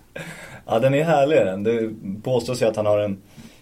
Ja 0.66 0.80
den 0.80 0.94
är 0.94 1.04
härlig 1.04 1.66
Det 1.66 1.90
påstås 2.24 2.62
ju 2.62 2.66
att 2.66 2.76
han 2.76 2.86
har 2.86 3.00
en 3.00 3.18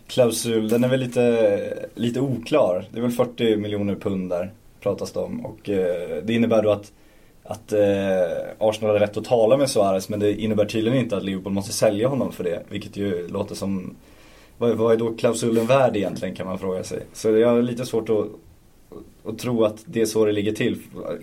klausul, 0.07 0.69
den 0.69 0.83
är 0.83 0.87
väl 0.87 0.99
lite, 0.99 1.87
lite 1.95 2.19
oklar. 2.19 2.85
Det 2.91 2.97
är 2.97 3.01
väl 3.01 3.11
40 3.11 3.57
miljoner 3.57 3.95
pund 3.95 4.29
där 4.29 4.51
pratas 4.79 5.11
det 5.11 5.19
om. 5.19 5.45
Och 5.45 5.69
eh, 5.69 6.23
det 6.23 6.33
innebär 6.33 6.63
då 6.63 6.71
att, 6.71 6.91
att 7.43 7.73
eh, 7.73 7.79
Arsenal 8.59 8.93
har 8.93 8.99
rätt 8.99 9.17
att 9.17 9.25
tala 9.25 9.57
med 9.57 9.69
Suarez 9.69 10.09
men 10.09 10.19
det 10.19 10.41
innebär 10.41 10.65
tydligen 10.65 10.99
inte 10.99 11.17
att 11.17 11.23
Liverpool 11.23 11.53
måste 11.53 11.73
sälja 11.73 12.07
honom 12.07 12.31
för 12.31 12.43
det. 12.43 12.63
Vilket 12.69 12.97
ju 12.97 13.27
låter 13.27 13.55
som, 13.55 13.95
vad, 14.57 14.77
vad 14.77 14.93
är 14.93 14.97
då 14.97 15.15
klausulen 15.15 15.65
värd 15.65 15.97
egentligen 15.97 16.35
kan 16.35 16.47
man 16.47 16.59
fråga 16.59 16.83
sig. 16.83 17.03
Så 17.13 17.29
jag 17.29 17.49
har 17.49 17.61
lite 17.61 17.85
svårt 17.85 18.09
att, 18.09 18.27
att 19.25 19.39
tro 19.39 19.63
att 19.63 19.83
det 19.85 20.01
är 20.01 20.05
så 20.05 20.25
det 20.25 20.31
ligger 20.31 20.53
till. 20.53 20.79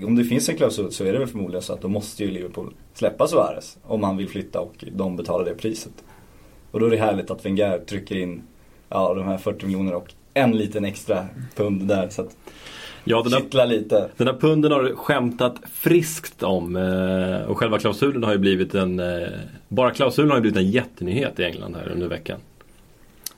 Om 0.07 0.17
det 0.17 0.25
finns 0.25 0.49
en 0.49 0.57
klausul 0.57 0.93
så 0.93 1.05
är 1.05 1.13
det 1.13 1.19
väl 1.19 1.29
förmodligen 1.29 1.63
så 1.63 1.73
att 1.73 1.81
då 1.81 1.89
måste 1.89 2.25
ju 2.25 2.31
Liverpool 2.31 2.75
släppa 2.95 3.27
Suarez 3.29 3.79
om 3.83 4.03
han 4.03 4.17
vill 4.17 4.29
flytta 4.29 4.61
och 4.61 4.85
de 4.93 5.17
betalar 5.17 5.45
det 5.45 5.55
priset. 5.55 6.05
Och 6.71 6.81
då 6.81 6.87
är 6.87 6.91
det 6.91 6.97
härligt 6.97 7.31
att 7.31 7.47
Wenger 7.47 7.79
trycker 7.79 8.17
in 8.17 8.43
ja, 8.95 9.15
de 9.15 9.25
här 9.25 9.39
40 9.39 9.67
miljoner 9.67 9.95
och 9.95 10.15
en 10.35 10.53
liten 10.53 10.85
extra 10.85 11.27
pund 11.55 11.83
där. 11.83 12.09
Så 12.09 12.23
att 12.23 12.37
Ja, 13.07 13.23
den 13.23 13.49
där, 13.51 13.67
lite. 13.67 14.09
Den 14.17 14.27
här 14.27 14.35
punden 14.35 14.73
har 14.73 14.83
du 14.83 14.97
skämtat 14.97 15.57
friskt 15.73 16.43
om. 16.43 16.77
Eh, 16.77 17.51
och 17.51 17.59
själva 17.59 17.79
klausulen 17.79 18.23
har 18.23 18.33
ju 18.33 18.39
blivit 18.39 18.75
en... 18.75 19.01
Eh, 19.01 19.29
bara 19.69 19.91
klausulen 19.91 20.31
har 20.31 20.37
ju 20.37 20.41
blivit 20.41 20.59
en 20.59 20.71
jättenyhet 20.71 21.41
i 21.41 21.45
England 21.45 21.77
här 21.77 21.89
under 21.89 22.09
veckan. 22.09 22.39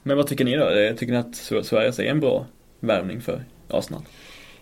Men 0.02 0.16
vad 0.16 0.26
tycker 0.26 0.44
ni 0.44 0.56
då? 0.56 0.70
Eh, 0.70 0.94
tycker 0.94 1.12
ni 1.12 1.18
att 1.18 1.66
Sverige 1.66 1.88
är 1.88 2.10
en 2.10 2.20
bra 2.20 2.46
värvning 2.80 3.20
för 3.20 3.40
Arsenal? 3.68 4.02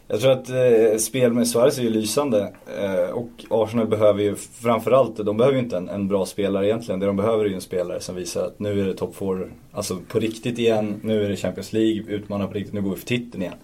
Jag 0.09 0.21
tror 0.21 0.33
att 0.33 0.49
eh, 0.49 0.99
spel 0.99 1.33
med 1.33 1.49
Suarez 1.49 1.79
är 1.79 1.83
ju 1.83 1.91
lysande. 1.91 2.53
Eh, 2.79 3.11
och 3.11 3.31
Arsenal 3.51 3.87
behöver 3.87 4.23
ju 4.23 4.35
framförallt, 4.37 5.17
de 5.17 5.37
behöver 5.37 5.57
ju 5.57 5.63
inte 5.63 5.77
en, 5.77 5.89
en, 5.89 6.09
bra 6.09 6.27
spelare 6.27 6.67
egentligen. 6.67 7.01
Det 7.01 7.07
de 7.07 7.17
behöver 7.17 7.45
är 7.45 7.49
ju 7.49 7.55
en 7.55 7.61
spelare 7.61 8.01
som 8.01 8.15
visar 8.15 8.47
att 8.47 8.59
nu 8.59 8.81
är 8.81 8.85
det 8.85 8.95
top 8.95 9.17
4, 9.17 9.49
alltså 9.73 9.99
på 10.09 10.19
riktigt 10.19 10.59
igen. 10.59 11.01
Nu 11.03 11.25
är 11.25 11.29
det 11.29 11.37
Champions 11.37 11.73
League, 11.73 12.03
utmanar 12.09 12.47
på 12.47 12.55
riktigt, 12.55 12.75
nu 12.75 12.83
går 12.83 12.91
vi 12.91 12.97
för 12.97 13.07
titeln 13.07 13.43
igen. 13.43 13.55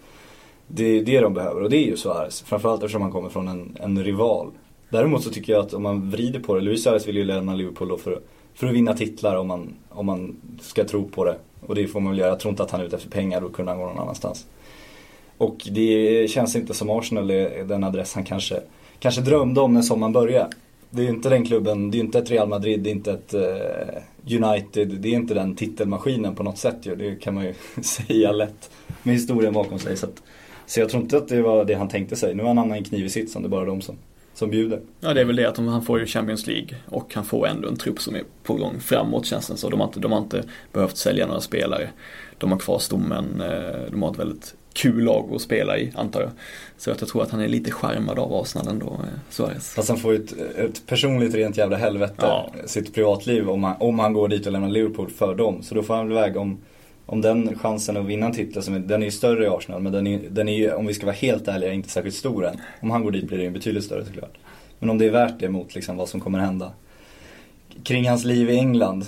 Det 0.66 0.84
är 0.84 1.04
det 1.04 1.20
de 1.20 1.34
behöver 1.34 1.62
och 1.62 1.70
det 1.70 1.76
är 1.76 1.86
ju 1.86 1.96
Suarez. 1.96 2.42
Framförallt 2.42 2.82
eftersom 2.82 3.02
han 3.02 3.12
kommer 3.12 3.28
från 3.28 3.48
en, 3.48 3.76
en 3.80 4.04
rival. 4.04 4.50
Däremot 4.90 5.22
så 5.22 5.30
tycker 5.30 5.52
jag 5.52 5.64
att 5.64 5.74
om 5.74 5.82
man 5.82 6.10
vrider 6.10 6.40
på 6.40 6.54
det, 6.54 6.60
Luis 6.60 6.82
Suarez 6.82 7.08
vill 7.08 7.16
ju 7.16 7.24
lämna 7.24 7.54
Liverpool 7.54 7.88
då 7.88 7.96
för, 7.96 8.20
för 8.54 8.66
att 8.66 8.74
vinna 8.74 8.94
titlar 8.94 9.36
om 9.36 9.48
man, 9.48 9.74
om 9.88 10.06
man 10.06 10.36
ska 10.60 10.84
tro 10.84 11.08
på 11.08 11.24
det. 11.24 11.36
Och 11.66 11.74
det 11.74 11.86
får 11.86 12.00
man 12.00 12.12
väl 12.12 12.18
göra. 12.18 12.28
Jag 12.28 12.40
tror 12.40 12.50
inte 12.50 12.62
att 12.62 12.70
han 12.70 12.80
är 12.80 12.84
ute 12.84 12.96
efter 12.96 13.10
pengar 13.10 13.40
då 13.40 13.48
kunde 13.48 13.72
han 13.72 13.80
gå 13.80 13.86
någon 13.86 13.98
annanstans. 13.98 14.46
Och 15.40 15.68
det 15.70 16.30
känns 16.30 16.56
inte 16.56 16.74
som 16.74 16.90
Arsenal 16.90 17.30
är 17.30 17.64
den 17.64 17.84
adress 17.84 18.14
han 18.14 18.24
kanske, 18.24 18.60
kanske 18.98 19.20
drömde 19.20 19.60
om 19.60 19.74
när 19.74 19.82
sommaren 19.82 20.12
började. 20.12 20.50
Det 20.90 21.02
är 21.02 21.04
ju 21.04 21.10
inte 21.10 21.28
den 21.28 21.46
klubben, 21.46 21.90
det 21.90 21.96
är 21.96 21.98
ju 21.98 22.04
inte 22.04 22.18
ett 22.18 22.30
Real 22.30 22.48
Madrid, 22.48 22.80
det 22.80 22.90
är 22.90 22.92
inte 22.92 23.12
ett 23.12 23.34
uh, 23.34 24.44
United, 24.44 24.88
det 24.88 25.08
är 25.08 25.12
inte 25.12 25.34
den 25.34 25.54
titelmaskinen 25.56 26.34
på 26.34 26.42
något 26.42 26.58
sätt 26.58 26.76
ju. 26.82 26.96
Det 26.96 27.14
kan 27.14 27.34
man 27.34 27.44
ju 27.44 27.54
säga 27.82 28.32
lätt 28.32 28.70
med 29.02 29.14
historien 29.14 29.52
bakom 29.52 29.78
sig. 29.78 29.96
Så, 29.96 30.06
att, 30.06 30.22
så 30.66 30.80
jag 30.80 30.88
tror 30.88 31.02
inte 31.02 31.16
att 31.16 31.28
det 31.28 31.42
var 31.42 31.64
det 31.64 31.74
han 31.74 31.88
tänkte 31.88 32.16
sig. 32.16 32.34
Nu 32.34 32.42
har 32.42 32.48
han 32.48 32.58
hamnat 32.58 32.76
i 32.76 32.78
en 32.78 32.84
kniv 32.84 33.06
i 33.06 33.10
sitsen, 33.10 33.42
det 33.42 33.46
är 33.46 33.50
bara 33.50 33.64
de 33.64 33.80
som, 33.80 33.96
som 34.34 34.50
bjuder. 34.50 34.80
Ja 35.00 35.14
det 35.14 35.20
är 35.20 35.24
väl 35.24 35.36
det 35.36 35.48
att 35.48 35.56
han 35.56 35.82
får 35.82 36.00
ju 36.00 36.06
Champions 36.06 36.46
League 36.46 36.76
och 36.88 37.14
han 37.14 37.24
får 37.24 37.48
ändå 37.48 37.68
en 37.68 37.76
trupp 37.76 38.00
som 38.00 38.14
är 38.14 38.22
på 38.42 38.54
gång 38.54 38.80
framåt 38.80 39.26
känns 39.26 39.48
det 39.48 39.56
så. 39.56 39.68
De 39.68 39.80
har 39.80 39.86
inte, 39.86 40.00
de 40.00 40.12
har 40.12 40.18
inte 40.18 40.42
behövt 40.72 40.96
sälja 40.96 41.26
några 41.26 41.40
spelare. 41.40 41.88
De 42.38 42.52
har 42.52 42.58
kvar 42.58 42.78
stommen, 42.78 43.40
eh, 43.40 43.90
de 43.90 44.02
har 44.02 44.10
ett 44.10 44.18
väldigt 44.18 44.54
kul 44.72 45.04
lag 45.04 45.34
att 45.34 45.42
spela 45.42 45.78
i 45.78 45.92
antar 45.94 46.20
jag. 46.20 46.30
Så 46.76 46.90
jag 46.90 46.98
tror 46.98 47.22
att 47.22 47.30
han 47.30 47.40
är 47.40 47.48
lite 47.48 47.70
charmad 47.70 48.18
av 48.18 48.34
Arsenal 48.34 48.68
ändå, 48.68 48.86
eh, 48.86 49.18
Suarez. 49.30 49.74
Fast 49.74 49.88
han 49.88 49.98
får 49.98 50.12
ju 50.12 50.24
ett, 50.24 50.32
ett 50.56 50.86
personligt 50.86 51.34
rent 51.34 51.56
jävla 51.56 51.76
helvete, 51.76 52.14
ja. 52.18 52.50
sitt 52.66 52.94
privatliv 52.94 53.50
om 53.50 53.64
han, 53.64 53.76
om 53.80 53.98
han 53.98 54.12
går 54.12 54.28
dit 54.28 54.46
och 54.46 54.52
lämnar 54.52 54.68
Liverpool 54.68 55.10
för 55.10 55.34
dem. 55.34 55.62
Så 55.62 55.74
då 55.74 55.82
får 55.82 55.94
han 55.94 56.08
väl 56.08 56.16
väga 56.16 56.40
om, 56.40 56.58
om 57.06 57.20
den 57.20 57.58
chansen 57.58 57.96
att 57.96 58.06
vinna 58.06 58.26
en 58.26 58.32
titel, 58.32 58.62
som 58.62 58.74
är, 58.74 58.78
den 58.78 59.02
är 59.02 59.06
ju 59.06 59.12
större 59.12 59.44
i 59.44 59.48
Arsenal 59.48 59.82
men 59.82 59.92
den 59.92 60.06
är, 60.06 60.20
den 60.30 60.48
är 60.48 60.56
ju, 60.56 60.72
om 60.72 60.86
vi 60.86 60.94
ska 60.94 61.06
vara 61.06 61.16
helt 61.16 61.48
ärliga, 61.48 61.72
inte 61.72 61.88
särskilt 61.88 62.16
stor 62.16 62.46
än. 62.46 62.60
Om 62.82 62.90
han 62.90 63.04
går 63.04 63.10
dit 63.10 63.28
blir 63.28 63.38
det 63.38 63.44
ju 63.44 63.50
betydligt 63.50 63.84
större 63.84 64.04
såklart. 64.04 64.34
Men 64.78 64.90
om 64.90 64.98
det 64.98 65.06
är 65.06 65.10
värt 65.10 65.40
det 65.40 65.48
mot 65.48 65.74
liksom 65.74 65.96
vad 65.96 66.08
som 66.08 66.20
kommer 66.20 66.38
hända 66.38 66.72
kring 67.82 68.08
hans 68.08 68.24
liv 68.24 68.50
i 68.50 68.56
England 68.56 69.06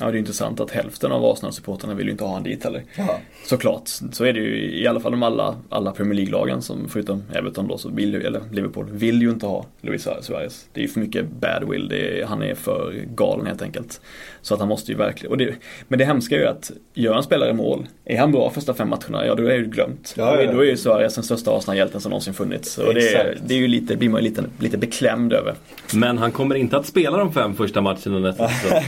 Ja, 0.00 0.10
det 0.10 0.16
är 0.16 0.18
intressant 0.18 0.60
att 0.60 0.70
hälften 0.70 1.12
av 1.12 1.24
Arsenal-supportrarna 1.24 1.94
vill 1.94 2.06
ju 2.06 2.12
inte 2.12 2.24
ha 2.24 2.32
han 2.32 2.42
dit 2.42 2.64
heller. 2.64 2.84
Ja. 2.96 3.20
Såklart, 3.44 3.88
så 3.88 4.24
är 4.24 4.32
det 4.32 4.40
ju 4.40 4.80
i 4.80 4.86
alla 4.86 5.00
fall 5.00 5.12
de 5.12 5.22
alla, 5.22 5.56
alla 5.68 5.92
Premier 5.92 6.14
League-lagen 6.14 6.62
som 6.62 6.88
förutom 6.88 7.22
Everton 7.34 7.68
då, 7.68 7.78
så 7.78 7.88
vill 7.88 8.14
ju, 8.14 8.22
eller 8.22 8.42
Liverpool, 8.52 8.86
vill 8.90 9.22
ju 9.22 9.30
inte 9.30 9.46
ha 9.46 9.66
Luis 9.80 10.08
Suarez. 10.20 10.68
Det 10.72 10.80
är 10.80 10.82
ju 10.82 10.88
för 10.88 11.00
mycket 11.00 11.26
bad 11.30 11.70
will, 11.70 11.92
är, 11.92 12.24
han 12.24 12.42
är 12.42 12.54
för 12.54 13.04
galen 13.14 13.46
helt 13.46 13.62
enkelt. 13.62 14.00
Så 14.46 14.54
att 14.54 14.60
han 14.60 14.68
måste 14.68 14.92
ju 14.92 14.98
verkligen, 14.98 15.30
och 15.30 15.38
det, 15.38 15.54
men 15.88 15.98
det 15.98 16.04
hemska 16.04 16.36
är 16.36 16.40
ju 16.40 16.46
att 16.46 16.70
gör 16.94 17.16
en 17.16 17.22
spelare 17.22 17.52
mål, 17.52 17.86
är 18.04 18.18
han 18.18 18.32
bra 18.32 18.50
första 18.50 18.74
fem 18.74 18.88
matcherna, 18.88 19.26
ja 19.26 19.34
då 19.34 19.42
är 19.42 19.48
det 19.48 19.56
ju 19.56 19.66
glömt. 19.66 20.14
Ja, 20.16 20.42
ja. 20.42 20.52
Då 20.52 20.60
är 20.60 20.64
ju 20.64 20.76
Suarez 20.76 21.14
den 21.14 21.24
största 21.24 21.50
Arsenal-hjälten 21.56 22.00
som 22.00 22.10
någonsin 22.10 22.34
funnits. 22.34 22.78
Och 22.78 22.94
det, 22.94 23.14
är, 23.14 23.38
det 23.46 23.54
är 23.54 23.58
ju 23.58 23.68
lite, 23.68 23.96
blir 23.96 24.08
man 24.08 24.22
ju 24.22 24.28
lite, 24.28 24.44
lite 24.58 24.78
beklämd 24.78 25.32
över. 25.32 25.54
Men 25.94 26.18
han 26.18 26.32
kommer 26.32 26.54
inte 26.54 26.76
att 26.76 26.86
spela 26.86 27.16
de 27.16 27.32
fem 27.32 27.54
första 27.54 27.80
matcherna 27.80 28.18
nästa 28.18 28.48
säsong. 28.62 28.82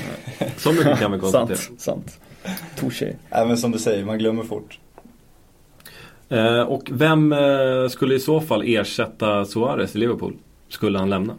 Så 0.57 0.73
mycket 0.73 0.99
kan 0.99 1.12
vi 1.12 1.19
konstatera. 1.19 1.57
sant, 1.57 1.81
sant. 1.81 2.21
Touché. 2.81 3.12
Även 3.31 3.57
som 3.57 3.71
du 3.71 3.79
säger, 3.79 4.05
man 4.05 4.19
glömmer 4.19 4.43
fort. 4.43 4.79
Eh, 6.29 6.61
och 6.61 6.88
vem 6.93 7.33
eh, 7.33 7.88
skulle 7.88 8.15
i 8.15 8.21
så 8.21 8.41
fall 8.41 8.62
ersätta 8.67 9.45
Suarez 9.45 9.97
i 9.97 9.99
Liverpool? 9.99 10.37
Skulle 10.69 10.99
han 10.99 11.11
lämna? 11.11 11.35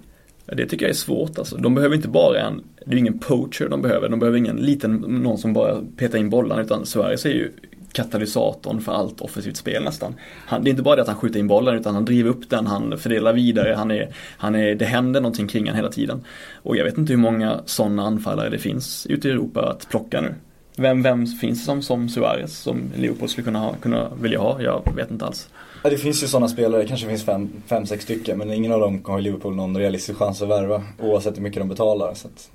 Det 0.58 0.66
tycker 0.66 0.86
jag 0.86 0.90
är 0.90 0.96
svårt 0.96 1.40
alltså. 1.40 1.58
De 1.58 1.76
behöver 1.76 1.96
inte 1.96 2.08
bara 2.08 2.40
en, 2.40 2.62
det 2.86 2.96
är 2.96 2.98
ingen 2.98 3.20
poacher 3.20 3.70
de 3.70 3.82
behöver. 3.82 4.10
De 4.10 4.20
behöver 4.20 4.38
ingen 4.38 4.56
liten, 4.56 4.96
någon 4.96 5.38
som 5.38 5.54
bara 5.54 5.82
petar 5.98 6.18
in 6.18 6.30
bollarna. 6.30 6.62
Utan 6.62 6.86
Suarez 6.86 7.26
är 7.26 7.30
ju 7.30 7.52
katalysatorn 7.92 8.82
för 8.82 8.92
allt 8.92 9.22
offensivt 9.22 9.58
spel 9.58 9.84
nästan. 9.84 10.16
Han, 10.46 10.64
det 10.64 10.70
är 10.70 10.72
inte 10.72 10.84
bara 10.84 10.96
det 10.96 11.02
att 11.02 11.08
han 11.08 11.18
skjuter 11.18 11.40
in 11.40 11.48
bollen 11.48 11.76
utan 11.76 11.94
han 11.96 12.06
driver 12.06 12.30
upp 12.30 12.50
den, 12.50 12.68
han 12.68 12.98
fördelar 12.98 13.34
vidare, 13.34 13.74
han 13.74 13.92
är, 13.92 14.14
han 14.38 14.56
är, 14.56 14.76
det 14.76 14.86
händer 14.86 15.22
någonting 15.22 15.48
kring 15.48 15.64
honom 15.64 15.76
hela 15.76 15.90
tiden. 15.90 16.22
Och 16.54 16.78
jag 16.78 16.84
vet 16.84 16.98
inte 16.98 17.14
hur 17.14 17.20
många 17.20 17.62
sådana 17.66 18.04
anfallare 18.04 18.50
det 18.50 18.58
finns 18.58 19.08
ute 19.10 19.28
i 19.28 19.32
Europa 19.32 19.70
att 19.70 19.90
plocka 19.90 20.22
nu. 20.22 20.34
Vem, 20.76 21.04
vem 21.04 21.26
finns 21.26 21.60
det 21.60 21.66
som, 21.66 21.82
som 21.82 22.10
Suarez 22.10 22.58
som 22.58 22.92
Leopold 22.96 23.32
skulle 23.32 23.46
kunna, 23.46 23.60
ha, 23.60 23.74
kunna 23.74 24.10
vilja 24.22 24.40
ha? 24.40 24.62
Jag 24.62 24.94
vet 24.96 25.12
inte 25.12 25.26
alls. 25.26 25.50
Ja, 25.84 25.90
det 25.90 25.98
finns 25.98 26.24
ju 26.24 26.28
sådana 26.28 26.48
spelare, 26.48 26.86
kanske 26.86 27.08
finns 27.08 27.24
fem, 27.24 27.50
fem, 27.68 27.86
sex 27.86 28.04
stycken 28.04 28.38
men 28.38 28.54
ingen 28.54 28.72
av 28.72 28.80
dem 28.80 29.02
har 29.06 29.22
Liverpool 29.22 29.56
någon 29.56 29.78
realistisk 29.78 30.20
chans 30.20 30.42
att 30.42 30.50
värva 30.50 30.84
oavsett 31.00 31.38
hur 31.38 31.42
mycket 31.42 31.60
de 31.60 31.70
betalar. 31.70 32.14
Så 32.14 32.28
att, 32.28 32.52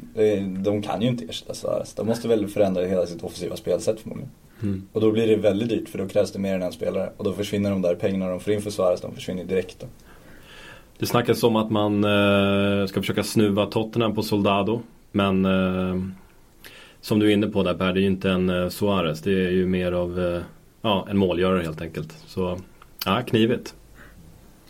de 0.64 0.82
kan 0.82 1.02
ju 1.02 1.08
inte 1.08 1.24
ersätta 1.24 1.54
Suarez. 1.54 1.94
De 1.94 2.06
måste 2.06 2.28
väl 2.28 2.48
förändra 2.48 2.86
hela 2.86 3.06
sitt 3.06 3.24
offensiva 3.24 3.56
spelsätt 3.56 4.00
förmodligen. 4.00 4.30
Mm. 4.62 4.82
Och 4.92 5.00
då 5.00 5.12
blir 5.12 5.26
det 5.26 5.36
väldigt 5.36 5.68
dyrt 5.68 5.88
för 5.88 5.98
då 5.98 6.08
krävs 6.08 6.32
det 6.32 6.38
mer 6.38 6.54
än 6.54 6.62
en 6.62 6.72
spelare. 6.72 7.10
Och 7.16 7.24
då 7.24 7.32
försvinner 7.32 7.70
de 7.70 7.82
där 7.82 7.94
pengarna 7.94 8.30
de 8.30 8.40
får 8.40 8.52
in 8.52 8.62
för 8.62 8.70
Suarez, 8.70 9.00
de 9.00 9.14
försvinner 9.14 9.44
direkt. 9.44 9.80
Då. 9.80 9.86
Det 10.98 11.06
snackas 11.06 11.42
om 11.42 11.56
att 11.56 11.70
man 11.70 12.04
eh, 12.04 12.86
ska 12.86 13.00
försöka 13.00 13.22
snuva 13.22 13.66
Tottenham 13.66 14.14
på 14.14 14.22
Soldado. 14.22 14.82
Men 15.12 15.44
eh, 15.44 16.02
som 17.00 17.18
du 17.18 17.26
är 17.26 17.30
inne 17.30 17.46
på 17.46 17.62
där 17.62 17.74
Per, 17.74 17.92
det 17.92 18.00
är 18.00 18.02
ju 18.02 18.06
inte 18.06 18.30
en 18.30 18.50
eh, 18.50 18.68
Suarez. 18.68 19.22
Det 19.22 19.46
är 19.46 19.50
ju 19.50 19.66
mer 19.66 19.92
av 19.92 20.20
eh, 20.20 20.42
ja, 20.82 21.06
en 21.10 21.18
målgörare 21.18 21.62
helt 21.62 21.82
enkelt. 21.82 22.14
Så 22.26 22.58
ja, 23.04 23.22
knivigt. 23.22 23.74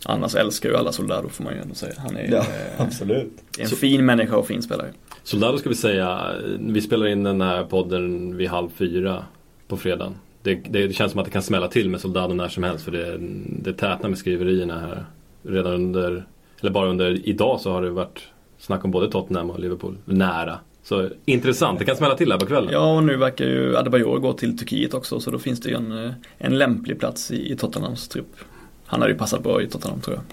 Annars 0.05 0.35
älskar 0.35 0.69
ju 0.69 0.75
alla 0.75 0.91
Soldado 0.91 1.29
får 1.29 1.43
man 1.43 1.53
ju 1.53 1.61
ändå 1.61 1.75
säga. 1.75 1.93
Han 1.97 2.17
är 2.17 2.31
ja, 2.31 2.37
eh, 2.37 2.81
absolut. 2.81 3.31
en 3.57 3.67
Så, 3.67 3.75
fin 3.75 4.05
människa 4.05 4.37
och 4.37 4.47
fin 4.47 4.61
spelare. 4.61 4.93
Soldado 5.23 5.57
ska 5.57 5.69
vi 5.69 5.75
säga, 5.75 6.31
vi 6.59 6.81
spelar 6.81 7.07
in 7.07 7.23
den 7.23 7.41
här 7.41 7.63
podden 7.63 8.37
vid 8.37 8.49
halv 8.49 8.69
fyra 8.69 9.25
på 9.67 9.77
fredagen. 9.77 10.15
Det, 10.41 10.55
det, 10.55 10.87
det, 10.87 10.93
känns 10.93 11.11
som 11.11 11.19
att 11.19 11.25
det 11.25 11.31
kan 11.31 11.43
smälla 11.43 11.67
till 11.67 11.89
med 11.89 12.01
Soldado 12.01 12.33
när 12.33 12.47
som 12.47 12.63
helst 12.63 12.85
för 12.85 12.91
det, 12.91 13.17
det 13.63 13.73
tätnar 13.73 14.09
med 14.09 14.17
skriverierna 14.17 14.79
här. 14.79 15.05
Redan 15.43 15.73
under, 15.73 16.25
eller 16.61 16.71
bara 16.71 16.89
under 16.89 17.29
idag 17.29 17.61
så 17.61 17.71
har 17.71 17.81
det 17.81 17.89
varit 17.89 18.21
snack 18.57 18.85
om 18.85 18.91
både 18.91 19.11
Tottenham 19.11 19.49
och 19.49 19.59
Liverpool. 19.59 19.97
Nära. 20.05 20.59
Så 20.85 21.09
intressant, 21.25 21.79
det 21.79 21.85
kan 21.85 21.95
smälla 21.95 22.15
till 22.15 22.31
här 22.31 22.39
på 22.39 22.45
kvällen. 22.45 22.69
Ja, 22.73 22.95
och 22.95 23.03
nu 23.03 23.17
verkar 23.17 23.45
ju 23.45 23.77
Adebayor 23.77 24.19
gå 24.19 24.33
till 24.33 24.57
Turkiet 24.57 24.93
också 24.93 25.19
så 25.19 25.31
då 25.31 25.39
finns 25.39 25.59
det 25.59 25.69
ju 25.69 25.75
en, 25.75 26.13
en 26.37 26.57
lämplig 26.57 26.99
plats 26.99 27.31
i, 27.31 27.51
i 27.51 27.55
Tottenhams 27.55 28.07
trupp. 28.07 28.35
Han 28.85 29.01
hade 29.01 29.13
ju 29.13 29.17
passat 29.17 29.43
bra 29.43 29.61
i 29.61 29.67
Tottenham 29.67 30.01
tror 30.01 30.15
jag. 30.15 30.23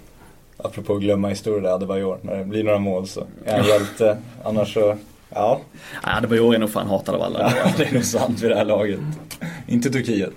Apropå 0.67 0.95
att 0.95 1.01
glömma 1.01 1.29
historier 1.29 1.63
där, 1.63 1.75
Adebayor. 1.75 2.19
När 2.23 2.37
det 2.37 2.45
blir 2.45 2.65
några 2.65 2.79
mål 2.79 3.07
så 3.07 3.27
är 3.45 3.59
han 3.59 3.67
hjälte. 3.67 4.19
Annars 4.45 4.75
så 4.75 4.97
Ja. 5.35 5.61
Ja, 6.03 6.21
det 6.21 6.27
var 6.27 6.37
ju 6.37 6.59
nog 6.59 6.71
fan 6.71 6.87
hatad 6.87 7.15
av 7.15 7.23
alla. 7.23 7.53
Ja, 7.57 7.73
det 7.77 7.85
är 7.85 7.95
nog 7.95 8.05
sant 8.05 8.43
vid 8.43 8.51
det 8.51 8.57
här 8.57 8.65
laget. 8.65 9.01
Inte 9.67 9.91
Turkiet. 9.91 10.33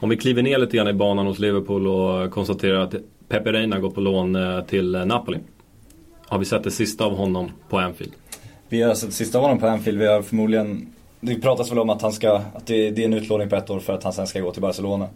Om 0.00 0.08
vi 0.08 0.16
kliver 0.16 0.42
ner 0.42 0.58
lite 0.58 0.76
grann 0.76 0.88
i 0.88 0.92
banan 0.92 1.26
hos 1.26 1.38
Liverpool 1.38 1.86
och 1.86 2.30
konstaterar 2.30 2.80
att 2.80 2.94
Pepe 3.28 3.52
Reina 3.52 3.78
går 3.78 3.90
på 3.90 4.00
lån 4.00 4.36
eh, 4.36 4.60
till 4.64 4.90
Napoli. 4.92 5.38
Har 6.26 6.38
vi 6.38 6.44
sett 6.44 6.64
det 6.64 6.70
sista 6.70 7.04
av 7.04 7.16
honom 7.16 7.50
på 7.68 7.78
Anfield? 7.78 8.12
Vi 8.68 8.82
har 8.82 8.94
sett 8.94 9.12
sista 9.12 9.38
honom 9.38 9.58
på 9.58 9.66
Anfield. 9.66 9.98
Vi 9.98 10.06
har 10.06 10.22
förmodligen 10.22 10.92
det 11.20 11.34
pratas 11.34 11.70
väl 11.70 11.78
om 11.78 11.90
att, 11.90 12.02
han 12.02 12.12
ska, 12.12 12.36
att 12.54 12.66
det, 12.66 12.90
det 12.90 13.02
är 13.02 13.06
en 13.06 13.14
utlåning 13.14 13.48
på 13.48 13.56
ett 13.56 13.70
år 13.70 13.80
för 13.80 13.92
att 13.92 14.04
han 14.04 14.12
sen 14.12 14.26
ska 14.26 14.40
gå 14.40 14.52
till 14.52 14.62
Barcelona. 14.62 15.08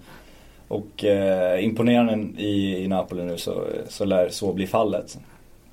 Och 0.68 1.04
eh, 1.04 1.64
imponerar 1.64 2.04
han 2.04 2.38
i, 2.38 2.76
i 2.76 2.88
Napoli 2.88 3.24
nu 3.24 3.38
så, 3.38 3.64
så 3.88 4.04
lär 4.04 4.28
så 4.28 4.52
bli 4.52 4.66
fallet 4.66 5.18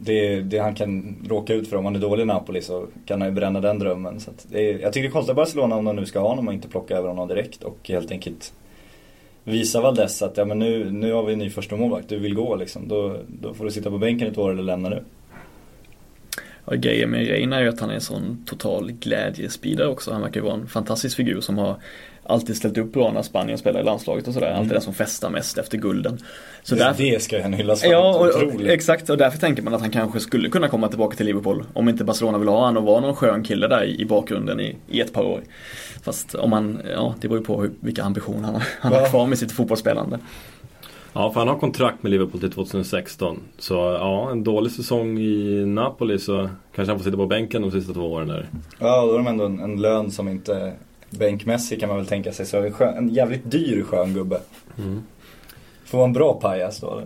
det, 0.01 0.41
det 0.41 0.57
han 0.57 0.75
kan 0.75 1.15
råka 1.29 1.53
ut 1.53 1.67
för 1.67 1.77
om 1.77 1.85
han 1.85 1.95
är 1.95 1.99
dålig 1.99 2.23
i 2.23 2.25
Napoli 2.25 2.61
så 2.61 2.85
kan 3.05 3.21
han 3.21 3.29
ju 3.29 3.35
bränna 3.35 3.61
den 3.61 3.79
drömmen. 3.79 4.19
Så 4.19 4.31
det 4.51 4.69
är, 4.69 4.79
jag 4.79 4.93
tycker 4.93 5.07
det 5.07 5.11
är 5.11 5.13
konstigt 5.13 5.35
Barcelona 5.35 5.75
om 5.75 5.85
de 5.85 5.95
nu 5.95 6.05
ska 6.05 6.19
ha 6.19 6.27
honom 6.27 6.47
och 6.47 6.53
inte 6.53 6.67
plocka 6.67 6.97
över 6.97 7.07
honom 7.07 7.27
direkt 7.27 7.63
och 7.63 7.77
helt 7.83 8.11
enkelt 8.11 8.53
visa 9.43 9.81
Valdes 9.81 10.21
att 10.21 10.37
ja, 10.37 10.45
men 10.45 10.59
nu, 10.59 10.91
nu 10.91 11.13
har 11.13 11.23
vi 11.23 11.33
en 11.33 11.39
ny 11.39 11.49
första 11.49 11.75
målvakt, 11.75 12.09
du 12.09 12.19
vill 12.19 12.35
gå 12.35 12.55
liksom. 12.55 12.87
Då, 12.87 13.15
då 13.27 13.53
får 13.53 13.65
du 13.65 13.71
sitta 13.71 13.89
på 13.89 13.97
bänken 13.97 14.27
ett 14.27 14.37
år 14.37 14.51
eller 14.51 14.63
lämna 14.63 14.89
nu. 14.89 15.03
Grejen 16.75 17.09
med 17.09 17.27
Reina 17.27 17.57
är 17.57 17.61
ju 17.61 17.69
att 17.69 17.79
han 17.79 17.89
är 17.89 17.93
en 17.93 18.01
sån 18.01 18.43
total 18.45 18.91
glädjespridare 18.91 19.87
också. 19.87 20.11
Han 20.11 20.21
verkar 20.21 20.39
ju 20.39 20.45
vara 20.45 20.53
en 20.53 20.67
fantastisk 20.67 21.15
figur 21.15 21.41
som 21.41 21.57
har 21.57 21.75
alltid 22.29 22.57
ställt 22.57 22.77
upp 22.77 22.93
bra 22.93 23.11
när 23.11 23.21
Spanien 23.21 23.57
spelar 23.57 23.79
i 23.79 23.83
landslaget 23.83 24.27
och 24.27 24.33
sådär. 24.33 24.47
Mm. 24.47 24.59
Alltid 24.59 24.73
den 24.73 24.81
som 24.81 24.93
festar 24.93 25.29
mest 25.29 25.57
efter 25.57 25.77
gulden. 25.77 26.19
Så 26.63 26.75
det, 26.75 26.83
därför, 26.83 27.03
det 27.03 27.21
ska 27.21 27.41
han 27.41 27.53
hyllas 27.53 27.81
för. 27.81 27.89
Ja, 27.89 28.15
och, 28.15 28.43
och, 28.43 28.61
exakt. 28.61 29.09
Och 29.09 29.17
därför 29.17 29.37
tänker 29.37 29.63
man 29.63 29.73
att 29.73 29.81
han 29.81 29.89
kanske 29.89 30.19
skulle 30.19 30.49
kunna 30.49 30.67
komma 30.67 30.87
tillbaka 30.87 31.17
till 31.17 31.25
Liverpool. 31.25 31.63
Om 31.73 31.89
inte 31.89 32.03
Barcelona 32.03 32.37
vill 32.37 32.47
ha 32.47 32.65
honom 32.65 32.83
och 32.83 32.91
vara 32.91 33.01
någon 33.01 33.15
skön 33.15 33.43
kille 33.43 33.67
där 33.67 33.83
i, 33.83 34.01
i 34.01 34.05
bakgrunden 34.05 34.59
i, 34.59 34.75
i 34.87 35.01
ett 35.01 35.13
par 35.13 35.23
år. 35.23 35.41
Fast 36.01 36.35
om 36.35 36.49
man, 36.49 36.81
ja 36.93 37.15
det 37.21 37.27
beror 37.27 37.39
ju 37.39 37.45
på 37.45 37.61
hur, 37.61 37.71
vilka 37.79 38.03
ambitioner 38.03 38.47
han, 38.47 38.61
han 38.79 38.93
ja. 38.93 38.99
har 38.99 39.09
kvar 39.09 39.27
med 39.27 39.37
sitt 39.37 39.51
fotbollsspelande. 39.51 40.19
Ja, 41.13 41.31
för 41.31 41.39
han 41.39 41.47
har 41.47 41.59
kontrakt 41.59 42.03
med 42.03 42.09
Liverpool 42.09 42.39
till 42.39 42.51
2016. 42.51 43.39
Så 43.57 43.73
ja, 43.73 44.31
en 44.31 44.43
dålig 44.43 44.71
säsong 44.71 45.19
i 45.19 45.65
Napoli 45.65 46.19
så 46.19 46.49
kanske 46.75 46.91
han 46.91 46.99
får 46.99 47.03
sitta 47.03 47.17
på 47.17 47.25
bänken 47.25 47.61
de 47.61 47.71
sista 47.71 47.93
två 47.93 48.11
åren 48.11 48.27
där. 48.27 48.47
Ja, 48.79 49.05
då 49.05 49.13
är 49.13 49.17
de 49.17 49.27
ändå 49.27 49.45
en, 49.45 49.59
en 49.59 49.81
lön 49.81 50.11
som 50.11 50.27
inte 50.27 50.73
bänkmässig 51.09 51.79
kan 51.79 51.89
man 51.89 51.97
väl 51.97 52.07
tänka 52.07 52.31
sig. 52.31 52.45
Så 52.45 52.57
en, 52.57 52.73
skön, 52.73 52.97
en 52.97 53.09
jävligt 53.09 53.51
dyr 53.51 53.83
skön 53.83 54.13
gubbe. 54.13 54.39
Mm. 54.77 55.03
Får 55.85 55.97
vara 55.97 56.07
en 56.07 56.13
bra 56.13 56.33
pajas 56.33 56.79
då. 56.79 57.01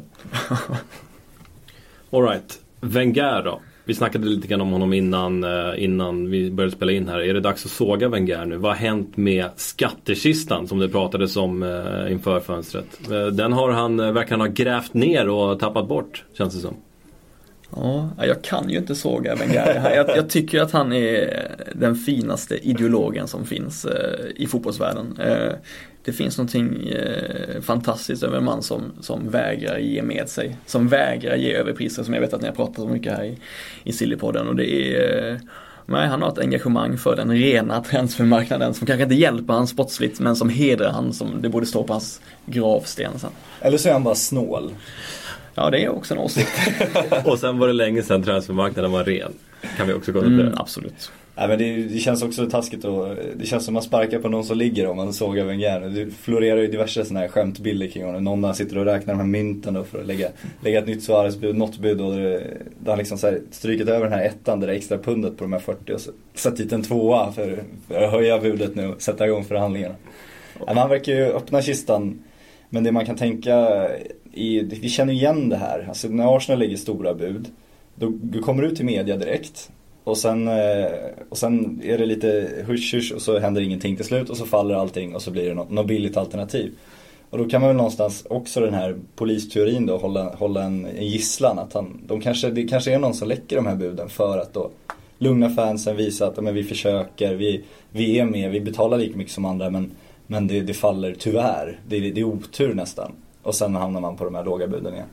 Alright, 2.18 2.60
Wenger 2.80 3.44
då. 3.44 3.62
Vi 3.86 3.93
snackade 3.93 4.26
lite 4.26 4.48
grann 4.48 4.62
om 4.62 4.72
honom 4.72 4.93
innan, 4.93 5.43
eh, 5.43 5.84
innan 5.84 6.30
vi 6.30 6.52
började 6.52 6.76
spela 6.76 6.91
in 6.91 7.08
här. 7.08 7.19
Är 7.19 7.34
det 7.34 7.39
dags 7.39 7.65
att 7.65 7.72
såga 7.72 8.10
Wenger 8.10 8.46
nu? 8.46 8.58
Vad 8.58 8.72
har 8.72 8.78
hänt 8.78 9.17
med 9.17 9.46
skattekistan 9.56 10.67
som 10.67 10.80
det 10.80 10.89
pratades 10.89 11.38
om 11.38 11.63
eh, 11.63 12.12
inför 12.12 12.39
fönstret? 12.39 12.86
Eh, 13.12 13.26
den 13.26 13.54
har 13.54 13.72
han, 13.72 13.98
verkar 13.98 14.32
han 14.32 14.39
ha 14.39 14.48
grävt 14.48 14.93
ner 14.93 15.30
och 15.30 15.60
tappat 15.60 15.88
bort, 15.88 16.24
känns 16.38 16.54
det 16.54 16.60
som. 16.60 16.76
Ja, 17.76 18.10
jag 18.17 18.43
kan 18.43 18.69
ju 18.69 18.78
inte 18.78 18.96
såga 18.96 19.36
Wenger. 19.36 19.91
Jag, 19.96 20.17
jag 20.17 20.30
tycker 20.30 20.62
att 20.62 20.72
han 20.72 20.93
är 20.93 21.48
den 21.76 21.96
finaste 21.96 22.58
ideologen 22.58 23.28
som 23.28 23.46
finns 23.46 23.88
i 24.36 24.48
fotbollsvärlden. 24.48 25.19
Eh, 26.04 26.06
det 26.06 26.13
finns 26.13 26.38
någonting 26.38 26.89
eh, 26.89 27.62
fantastiskt 27.62 28.24
över 28.24 28.38
en 28.38 28.46
man 28.46 28.63
som, 28.63 28.82
som 29.02 29.30
vägrar 29.30 29.78
ge 29.78 30.02
med 30.02 30.30
sig. 30.30 30.58
Som 30.66 30.88
vägrar 30.88 31.36
ge 31.36 31.54
överpriser 31.54 32.04
som 32.04 32.13
jag 32.13 32.22
vet 32.22 32.34
att 32.34 32.42
ni 32.42 32.48
har 32.48 32.56
pratat 32.56 32.80
om 32.80 32.92
mycket 32.92 33.18
här 33.18 33.24
i, 33.24 33.38
i 33.84 33.94
Sillypodden. 33.94 34.48
Och 34.48 34.56
det 34.56 34.96
är 34.96 35.39
Nej, 35.86 36.08
han 36.08 36.22
har 36.22 36.30
ett 36.30 36.39
engagemang 36.39 36.98
för 36.98 37.16
den 37.16 37.32
rena 37.32 37.84
transfermarknaden 37.84 38.74
som 38.74 38.88
kanske 38.88 39.04
inte 39.04 39.16
hjälper 39.16 39.54
han 39.54 39.68
sportsligt 39.68 40.20
men 40.20 40.36
som 40.36 40.50
hedrar 40.50 40.92
han 40.92 41.13
som 41.13 41.42
det 41.42 41.50
borde 41.50 41.66
stå 41.66 41.84
på 41.84 41.94
hans 41.94 42.22
gravsten 42.46 43.20
sen. 43.20 43.30
Eller 43.62 43.78
så 43.78 43.89
är 43.89 43.94
han 43.94 44.04
bara 44.04 44.16
snål. 44.16 44.72
Ja, 45.56 45.70
det 45.70 45.84
är 45.84 45.89
också 45.89 46.13
en 46.13 46.20
åsikt. 46.20 46.52
och 47.26 47.39
sen 47.39 47.58
var 47.58 47.68
det 47.68 47.74
länge 47.74 48.04
sedan 48.04 48.24
transfermarknaden 48.24 48.92
var 48.92 49.04
ren. 49.04 49.34
Kan 49.78 49.88
vi 49.88 49.94
också 49.94 50.12
konstatera. 50.12 50.48
Mm, 50.48 50.58
absolut. 50.58 51.12
Nej, 51.36 51.48
men 51.48 51.58
det, 51.58 51.84
det, 51.84 52.00
känns 52.00 52.24
också 52.24 52.50
taskigt 52.50 52.86
och 52.86 53.15
det 53.36 53.46
känns 53.46 53.65
som 53.65 53.72
att 53.72 53.74
man 53.74 53.84
sparkar 53.84 54.19
på 54.19 54.30
någon 54.30 54.43
som 54.43 54.58
ligger 54.58 54.88
om 54.88 54.98
man 54.98 55.13
sågar 55.13 55.46
Wenger. 55.46 55.80
Det 55.80 56.12
florerar 56.12 56.62
ju 56.62 56.67
diverse 56.67 57.06
sådana 57.06 57.19
här 57.19 57.28
skämtbilder 57.28 57.88
kring 57.88 58.06
honom. 58.06 58.24
Någon 58.24 58.56
sitter 58.56 58.78
och 58.78 58.86
räknar 58.86 59.13
de 59.13 59.19
här 59.19 59.28
mynten 59.28 59.74
då 59.74 59.84
för 59.84 60.02
att 60.02 60.08
lägga, 60.08 60.28
lägga 60.62 60.80
ett 60.80 60.88
nytt 60.88 61.04
Suarez-bud, 61.04 61.56
något 61.56 61.78
bud 61.78 62.02
och 62.02 62.13
där 62.13 62.62
han 62.88 62.98
liksom 62.98 63.17
så 63.17 63.28
här 63.28 63.41
över 63.89 64.04
den 64.04 64.13
här 64.13 64.26
ettan, 64.26 64.60
det 64.60 64.65
där 64.65 64.74
extra 64.74 64.98
pundet 64.98 65.38
på 65.38 65.43
de 65.43 65.54
här 65.54 65.60
40 65.60 65.93
och 65.93 66.02
så 66.02 66.12
satt 66.34 66.58
dit 66.58 66.72
en 66.72 66.84
tvåa 66.84 67.32
för, 67.32 67.63
för 67.88 68.02
att 68.02 68.12
höja 68.12 68.39
budet 68.39 68.76
nu 68.76 68.88
och 68.88 69.02
sätta 69.02 69.28
igång 69.28 69.43
förhandlingarna. 69.43 69.96
Ja, 70.67 70.74
man 70.74 70.89
verkar 70.89 71.13
ju 71.13 71.26
öppna 71.26 71.62
kistan. 71.62 72.24
Men 72.69 72.84
det 72.84 72.91
man 72.91 73.06
kan 73.06 73.15
tänka 73.15 73.88
i, 74.34 74.62
vi 74.62 74.89
känner 74.89 75.13
igen 75.13 75.50
det 75.50 75.58
här. 75.58 75.86
Alltså 75.88 76.08
när 76.08 76.38
Arsenal 76.38 76.60
lägger 76.60 76.78
stora 76.78 77.13
bud, 77.13 77.48
då, 77.96 78.12
då 78.22 78.39
kommer 78.39 78.63
du 78.63 78.69
ut 78.69 78.76
till 78.76 78.86
media 78.86 79.17
direkt 79.17 79.69
och 80.04 80.18
sen, 80.18 80.48
eh, 80.48 80.86
och 81.30 81.38
sen 81.38 81.82
är 81.84 81.98
det 81.98 82.06
lite 82.06 82.50
husch 82.68 83.12
och 83.16 83.22
så 83.22 83.39
händer 83.39 83.62
ingenting 83.62 83.96
till 83.96 84.06
slut 84.06 84.30
och 84.30 84.38
så 84.38 84.46
faller 84.46 84.76
allting 84.76 85.16
och 85.16 85.22
så 85.22 85.32
blir 85.32 85.50
det 85.50 85.54
något, 85.54 85.72
något 85.72 85.88
billigt 85.88 86.18
alternativ. 86.18 86.72
Och 87.30 87.38
då 87.38 87.46
kan 87.46 87.62
man 87.62 87.68
väl 87.68 87.78
någonstans 87.78 88.26
också 88.30 88.60
den 88.60 88.74
här 88.74 88.96
polisteorin 89.16 89.86
då 89.86 89.98
hålla, 89.98 90.36
hålla 90.36 90.63
en, 90.63 90.86
en 90.86 91.08
gisslan 91.08 91.60
att 91.60 91.74
han, 91.74 92.02
de 92.08 92.22
kanske, 92.22 92.50
det 92.50 92.68
kanske 92.68 92.94
är 92.94 93.00
någon 93.00 93.13
som 93.13 93.28
läcker 93.28 93.56
de 93.56 93.66
här 93.66 93.76
buden 93.76 94.10
för 94.10 94.38
att 94.38 94.54
då 94.54 94.70
lugna 95.18 95.50
fansen, 95.50 95.98
visa 95.98 96.28
att 96.28 96.44
men 96.44 96.54
vi 96.54 96.63
försöker, 96.63 97.36
vi, 97.36 97.63
vi 97.92 98.20
är 98.20 98.26
med, 98.26 98.52
vi 98.52 98.62
betalar 98.62 98.98
lika 98.98 99.18
mycket 99.18 99.34
som 99.34 99.46
andra 99.46 99.70
men, 99.70 99.92
men 100.28 100.48
det, 100.48 100.62
det 100.62 100.74
faller 100.74 101.16
tyvärr. 101.20 101.80
Det, 101.88 102.00
det 102.00 102.22
är 102.22 102.24
otur 102.24 102.74
nästan. 102.74 103.12
Och 103.44 103.56
sen 103.56 103.76
hamnar 103.76 104.02
man 104.02 104.18
på 104.18 104.26
de 104.26 104.36
här 104.36 104.46
låga 104.46 104.68
buden 104.68 104.94
igen. 104.94 105.08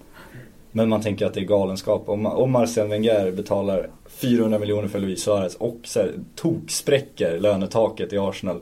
Men 0.73 0.89
man 0.89 1.03
tänker 1.03 1.27
att 1.27 1.35
det 1.35 1.41
är 1.41 1.45
galenskap. 1.45 2.09
Om, 2.09 2.27
om 2.27 2.51
Marcel 2.51 2.89
Wenger 2.89 3.33
betalar 3.33 3.91
400 4.09 4.59
miljoner 4.59 4.89
för 4.89 4.99
Luis 4.99 5.23
Suarez 5.23 5.55
och 5.55 5.79
så 5.85 6.01
här, 6.01 6.13
tokspräcker 6.35 7.41
lönetaket 7.41 8.13
i 8.13 8.19
Arsenal 8.19 8.61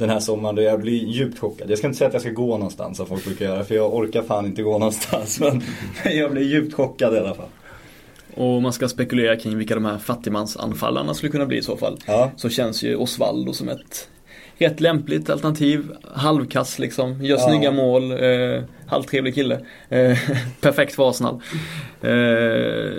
den 0.00 0.10
här 0.10 0.20
sommaren 0.20 0.56
då 0.56 0.62
jag 0.62 0.80
blir 0.80 1.04
djupt 1.04 1.38
chockad. 1.38 1.70
Jag 1.70 1.78
ska 1.78 1.86
inte 1.86 1.98
säga 1.98 2.08
att 2.08 2.14
jag 2.14 2.22
ska 2.22 2.30
gå 2.30 2.56
någonstans 2.56 2.96
som 2.96 3.06
folk 3.06 3.24
brukar 3.24 3.44
göra 3.44 3.64
för 3.64 3.74
jag 3.74 3.94
orkar 3.94 4.22
fan 4.22 4.46
inte 4.46 4.62
gå 4.62 4.78
någonstans. 4.78 5.40
Men 6.04 6.16
jag 6.16 6.30
blir 6.32 6.42
djupt 6.42 6.74
chockad 6.74 7.14
i 7.14 7.18
alla 7.18 7.34
fall. 7.34 7.48
Och 8.34 8.62
man 8.62 8.72
ska 8.72 8.88
spekulera 8.88 9.36
kring 9.36 9.58
vilka 9.58 9.74
de 9.74 9.84
här 9.84 9.98
fattigmansanfallarna 9.98 11.14
skulle 11.14 11.32
kunna 11.32 11.46
bli 11.46 11.56
i 11.56 11.62
så 11.62 11.76
fall. 11.76 11.98
Ja. 12.06 12.30
Så 12.36 12.48
känns 12.48 12.82
ju 12.82 12.96
Osvaldo 12.96 13.52
som 13.52 13.68
ett 13.68 14.08
rätt 14.60 14.80
lämpligt 14.80 15.30
alternativ. 15.30 15.92
Halvkass 16.14 16.78
liksom, 16.78 17.24
gör 17.24 17.38
ja. 17.38 17.48
snygga 17.48 17.70
mål, 17.70 18.12
eh, 18.12 18.62
halvtrevlig 18.86 19.34
kille. 19.34 19.60
Eh, 19.88 20.18
perfekt 20.60 20.94
för 20.94 21.10
Arsenal. 21.10 21.40
Eh, 22.02 22.10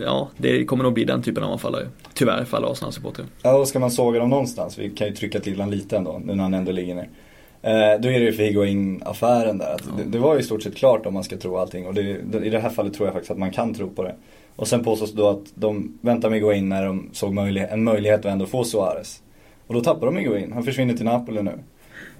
ja, 0.04 0.30
det 0.38 0.66
kommer 0.66 0.84
nog 0.84 0.94
bli 0.94 1.04
den 1.04 1.24
typen 1.24 1.44
av 1.44 1.52
anfallare. 1.52 1.88
Tyvärr 2.14 2.46
för 2.46 2.58
alla 2.58 2.68
Arsenal-supportrar. 2.68 3.26
Ja, 3.42 3.58
och 3.58 3.68
ska 3.68 3.80
man 3.80 3.92
såga 3.92 4.20
dem 4.20 4.30
någonstans, 4.30 4.78
vi 4.78 4.90
kan 4.90 5.08
ju 5.08 5.14
trycka 5.14 5.40
till 5.40 5.56
honom 5.56 5.72
lite 5.72 5.98
ändå, 5.98 6.22
nu 6.26 6.36
när 6.36 6.44
han 6.44 6.54
ändå 6.54 6.72
ligger 6.72 6.96
ner. 6.96 7.10
Eh, 7.62 8.02
då 8.02 8.10
är 8.10 8.20
det 8.20 8.26
ju 8.26 8.34
för 8.34 8.44
Higuain-affären 8.44 9.58
där. 9.58 9.74
Att 9.74 9.84
ja. 9.86 10.04
det, 10.04 10.10
det, 10.10 10.20
var 10.20 10.34
ju 10.34 10.40
i 10.40 10.44
stort 10.44 10.64
sett 10.64 10.76
klart 10.76 11.06
om 11.06 11.14
man 11.14 11.24
ska 11.24 11.38
tro 11.38 11.58
allting. 11.58 11.86
Och 11.86 11.94
det, 11.94 12.02
i 12.44 12.50
det 12.50 12.60
här 12.60 12.70
fallet 12.70 12.94
tror 12.94 13.08
jag 13.08 13.14
faktiskt 13.14 13.32
att 13.32 13.38
man 13.38 13.52
kan 13.52 13.74
tro 13.74 13.90
på 13.90 14.04
det. 14.04 14.16
Och 14.56 14.68
sen 14.68 14.84
påstås 14.84 15.12
då 15.12 15.30
att 15.30 15.44
de 15.54 15.98
väntade 16.02 16.30
med 16.30 16.38
Higuain 16.38 16.70
när 16.70 16.86
de 16.86 17.10
såg 17.14 17.34
möjlighet, 17.34 17.72
en 17.72 17.84
möjlighet 17.84 18.20
att 18.20 18.32
ändå 18.32 18.46
få 18.46 18.64
Suarez. 18.64 19.22
Och 19.72 19.76
då 19.76 19.84
tappar 19.84 20.06
de 20.06 20.18
Higuain. 20.18 20.52
Han 20.52 20.64
försvinner 20.64 20.94
till 20.94 21.06
Napoli 21.06 21.42
nu. 21.44 21.52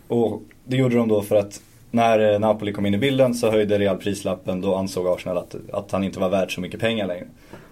Och 0.08 0.42
det 0.66 0.78
gjorde 0.78 0.96
de 0.96 1.08
då 1.08 1.22
för 1.22 1.36
att 1.36 1.62
när 1.92 2.34
eh, 2.34 2.40
Napoli 2.40 2.74
kom 2.74 2.86
in 2.86 2.94
i 2.94 2.98
bilden 2.98 3.34
så 3.34 3.52
höjde 3.52 3.80
Real 3.80 3.98
prislappen. 3.98 4.62
Då 4.62 4.76
ansåg 4.76 5.08
Arsenal 5.08 5.38
att, 5.38 5.56
att 5.74 5.92
han 5.92 6.04
inte 6.04 6.20
var 6.20 6.30
värd 6.30 6.56
så 6.56 6.62
mycket 6.62 6.80
pengar 6.80 7.08
längre. 7.08 7.26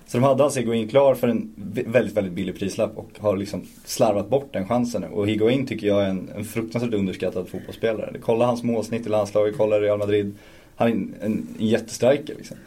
Så 0.07 0.17
de 0.17 0.23
hade 0.23 0.43
alltså 0.43 0.59
Higuain 0.59 0.87
klar 0.87 1.15
för 1.15 1.27
en 1.27 1.53
väldigt, 1.85 2.17
väldigt 2.17 2.33
billig 2.33 2.59
prislapp 2.59 2.97
och 2.97 3.09
har 3.19 3.37
liksom 3.37 3.61
slarvat 3.85 4.29
bort 4.29 4.53
den 4.53 4.67
chansen 4.67 5.01
nu. 5.01 5.07
Och 5.07 5.27
Higuain 5.27 5.67
tycker 5.67 5.87
jag 5.87 6.03
är 6.03 6.09
en, 6.09 6.29
en 6.35 6.45
fruktansvärt 6.45 6.93
underskattad 6.93 7.49
fotbollsspelare. 7.49 8.15
Kolla 8.21 8.45
hans 8.45 8.63
målsnitt 8.63 9.05
i 9.05 9.09
landslaget, 9.09 9.57
kolla 9.57 9.79
Real 9.79 9.99
Madrid. 9.99 10.35
Han 10.75 10.87
är 10.87 10.91
en, 10.91 11.15
en, 11.21 11.47
en 11.59 11.65
jättestriker 11.67 12.35
liksom. 12.35 12.57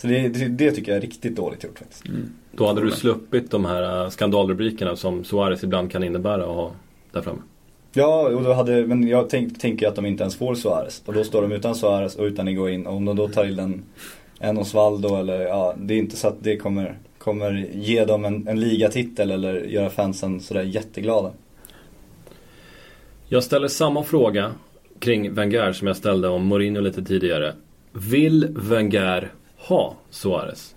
Så 0.00 0.06
det, 0.06 0.28
det, 0.28 0.48
det, 0.48 0.72
tycker 0.72 0.92
jag 0.92 0.96
är 0.96 1.00
riktigt 1.00 1.36
dåligt 1.36 1.64
gjort 1.64 1.78
faktiskt. 1.78 2.08
Mm. 2.08 2.30
Då 2.52 2.66
hade 2.66 2.80
du 2.80 2.90
sluppit 2.90 3.50
de 3.50 3.64
här 3.64 4.04
äh, 4.04 4.10
skandalrubrikerna 4.10 4.96
som 4.96 5.24
Suarez 5.24 5.64
ibland 5.64 5.92
kan 5.92 6.04
innebära 6.04 6.42
att 6.42 6.54
ha 6.54 6.72
där 7.12 7.22
framme. 7.22 7.40
Ja, 7.92 8.28
och 8.28 8.42
då 8.42 8.52
hade, 8.52 8.86
men 8.86 9.08
jag 9.08 9.28
tänker 9.28 9.56
tänk 9.60 9.82
att 9.82 9.96
de 9.96 10.06
inte 10.06 10.22
ens 10.22 10.36
får 10.36 10.54
Suarez. 10.54 11.02
Och 11.06 11.14
då 11.14 11.24
står 11.24 11.42
de 11.42 11.52
utan 11.52 11.74
Suarez 11.74 12.16
och 12.16 12.24
utan 12.24 12.48
in. 12.48 12.86
Och 12.86 12.96
om 12.96 13.04
de 13.04 13.16
då 13.16 13.28
tar 13.28 13.44
in 13.44 13.58
en, 13.58 13.82
en 14.38 14.58
Osvaldo 14.58 15.16
eller 15.16 15.40
ja, 15.40 15.74
det 15.78 15.94
är 15.94 15.98
inte 15.98 16.16
så 16.16 16.28
att 16.28 16.36
det 16.40 16.56
kommer, 16.56 16.98
kommer 17.18 17.68
ge 17.74 18.04
dem 18.04 18.24
en, 18.24 18.48
en 18.48 18.60
ligatitel 18.60 19.30
eller 19.30 19.54
göra 19.60 19.90
fansen 19.90 20.40
sådär 20.40 20.62
jätteglada. 20.62 21.32
Jag 23.28 23.44
ställer 23.44 23.68
samma 23.68 24.02
fråga 24.02 24.52
kring 24.98 25.34
Wenger 25.34 25.72
som 25.72 25.86
jag 25.86 25.96
ställde 25.96 26.28
om 26.28 26.46
Mourinho 26.46 26.80
lite 26.80 27.04
tidigare. 27.04 27.52
Vill 27.92 28.56
Wenger 28.56 29.32
ha 29.68 29.96
Suarez? 30.10 30.74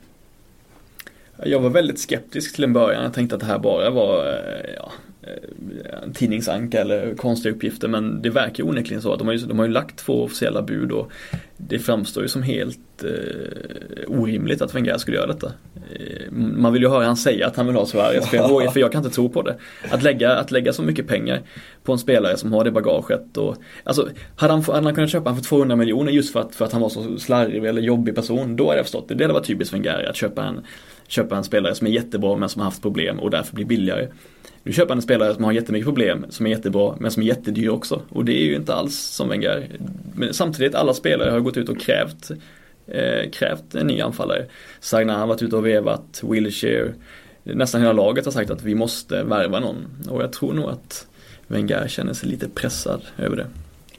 Jag 1.43 1.59
var 1.59 1.69
väldigt 1.69 1.99
skeptisk 1.99 2.55
till 2.55 2.63
en 2.63 2.73
början. 2.73 3.03
Jag 3.03 3.13
tänkte 3.13 3.35
att 3.35 3.41
det 3.41 3.47
här 3.47 3.59
bara 3.59 3.89
var 3.89 4.25
eh, 4.25 4.73
ja, 4.75 4.91
Eh, 5.85 6.11
tidningsanka 6.13 6.81
eller 6.81 7.15
konstiga 7.15 7.55
uppgifter 7.55 7.87
men 7.87 8.21
det 8.21 8.29
verkar 8.29 8.63
onekligen 8.63 9.01
så 9.01 9.13
att 9.13 9.19
de 9.19 9.27
har, 9.27 9.33
ju, 9.33 9.39
de 9.39 9.59
har 9.59 9.65
ju 9.65 9.71
lagt 9.71 9.97
två 9.97 10.23
officiella 10.23 10.61
bud 10.61 10.91
och 10.91 11.11
det 11.57 11.79
framstår 11.79 12.23
ju 12.23 12.29
som 12.29 12.43
helt 12.43 13.03
eh, 13.03 14.11
orimligt 14.19 14.61
att 14.61 14.75
Wenger 14.75 14.97
skulle 14.97 15.17
göra 15.17 15.27
detta. 15.27 15.51
Eh, 15.75 16.31
man 16.31 16.73
vill 16.73 16.81
ju 16.81 16.89
höra 16.89 17.05
han 17.05 17.17
säga 17.17 17.47
att 17.47 17.55
han 17.55 17.65
vill 17.65 17.75
ha 17.75 17.85
Suarez 17.85 18.29
för 18.29 18.37
jag, 18.37 18.73
för 18.73 18.79
jag 18.79 18.91
kan 18.91 19.03
inte 19.03 19.15
tro 19.15 19.29
på 19.29 19.41
det. 19.41 19.55
Att 19.91 20.03
lägga, 20.03 20.35
att 20.35 20.51
lägga 20.51 20.73
så 20.73 20.83
mycket 20.83 21.07
pengar 21.07 21.41
på 21.83 21.91
en 21.91 21.99
spelare 21.99 22.37
som 22.37 22.53
har 22.53 22.63
det 22.63 22.71
bagaget 22.71 23.37
och 23.37 23.55
Alltså, 23.83 24.09
hade 24.35 24.53
han, 24.53 24.63
hade 24.63 24.83
han 24.83 24.95
kunnat 24.95 25.09
köpa 25.09 25.29
han 25.29 25.37
för 25.37 25.43
200 25.43 25.75
miljoner 25.75 26.11
just 26.11 26.33
för 26.33 26.39
att, 26.39 26.55
för 26.55 26.65
att 26.65 26.71
han 26.71 26.81
var 26.81 26.89
så 26.89 27.17
slarvig 27.17 27.65
eller 27.65 27.81
jobbig 27.81 28.15
person, 28.15 28.55
då 28.55 28.67
hade 28.67 28.77
jag 28.77 28.85
förstått 28.85 29.07
det. 29.07 29.15
Det 29.15 29.23
hade 29.23 29.33
varit 29.33 29.47
typiskt 29.47 29.73
Wenger 29.73 30.09
att 30.09 30.15
köpa 30.15 30.43
en, 30.43 30.65
köpa 31.07 31.37
en 31.37 31.43
spelare 31.43 31.75
som 31.75 31.87
är 31.87 31.91
jättebra 31.91 32.37
men 32.37 32.49
som 32.49 32.59
har 32.59 32.65
haft 32.65 32.81
problem 32.81 33.19
och 33.19 33.29
därför 33.29 33.55
blir 33.55 33.65
billigare. 33.65 34.07
Nu 34.63 34.73
köper 34.73 34.89
han 34.89 34.97
en 34.97 35.01
spelare 35.01 35.35
som 35.35 35.43
har 35.43 35.51
jättemycket 35.51 35.85
problem, 35.85 36.25
som 36.29 36.45
är 36.45 36.49
jättebra, 36.49 36.95
men 36.99 37.11
som 37.11 37.23
är 37.23 37.27
jättedyr 37.27 37.69
också. 37.69 38.01
Och 38.09 38.25
det 38.25 38.41
är 38.41 38.45
ju 38.45 38.55
inte 38.55 38.73
alls 38.73 38.99
som 38.99 39.29
Wenger. 39.29 39.67
Men 40.15 40.33
samtidigt, 40.33 40.75
alla 40.75 40.93
spelare 40.93 41.31
har 41.31 41.39
gått 41.39 41.57
ut 41.57 41.69
och 41.69 41.79
krävt, 41.79 42.31
eh, 42.87 43.29
krävt 43.31 43.75
en 43.75 43.87
ny 43.87 44.01
anfallare. 44.01 44.45
Sagna 44.79 45.17
har 45.17 45.27
varit 45.27 45.41
ute 45.41 45.55
och 45.55 45.65
vevat, 45.65 46.21
Wilshire, 46.23 46.93
nästan 47.43 47.81
hela 47.81 47.93
laget 47.93 48.25
har 48.25 48.31
sagt 48.31 48.51
att 48.51 48.63
vi 48.63 48.75
måste 48.75 49.23
värva 49.23 49.59
någon. 49.59 49.85
Och 50.09 50.21
jag 50.21 50.33
tror 50.33 50.53
nog 50.53 50.69
att 50.69 51.07
Wenger 51.47 51.87
känner 51.87 52.13
sig 52.13 52.29
lite 52.29 52.49
pressad 52.49 53.01
över 53.17 53.37
det. 53.37 53.45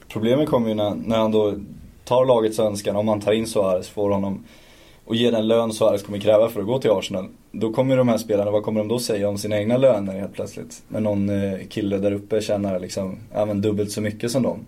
Problemet 0.09 0.49
kommer 0.49 0.69
ju 0.69 0.75
när, 0.75 0.95
när 0.95 1.17
han 1.17 1.31
då 1.31 1.59
tar 2.05 2.25
lagets 2.25 2.59
önskan, 2.59 2.95
om 2.95 3.05
man 3.05 3.21
tar 3.21 3.31
in 3.31 3.47
Suarez, 3.47 3.89
får 3.89 4.09
honom 4.09 4.43
och 5.05 5.15
ger 5.15 5.31
den 5.31 5.47
lön 5.47 5.73
Suarez 5.73 6.03
kommer 6.03 6.19
kräva 6.19 6.49
för 6.49 6.59
att 6.59 6.65
gå 6.65 6.79
till 6.79 6.91
Arsenal. 6.91 7.27
Då 7.51 7.73
kommer 7.73 7.97
de 7.97 8.09
här 8.09 8.17
spelarna, 8.17 8.51
vad 8.51 8.63
kommer 8.63 8.79
de 8.79 8.87
då 8.87 8.99
säga 8.99 9.29
om 9.29 9.37
sina 9.37 9.57
egna 9.57 9.77
löner 9.77 10.19
helt 10.19 10.33
plötsligt? 10.33 10.83
När 10.87 10.99
någon 10.99 11.29
eh, 11.29 11.59
kille 11.69 11.97
där 11.97 12.11
uppe 12.11 12.41
tjänar 12.41 12.79
liksom, 12.79 13.17
även 13.31 13.61
dubbelt 13.61 13.91
så 13.91 14.01
mycket 14.01 14.31
som 14.31 14.43
dem. 14.43 14.65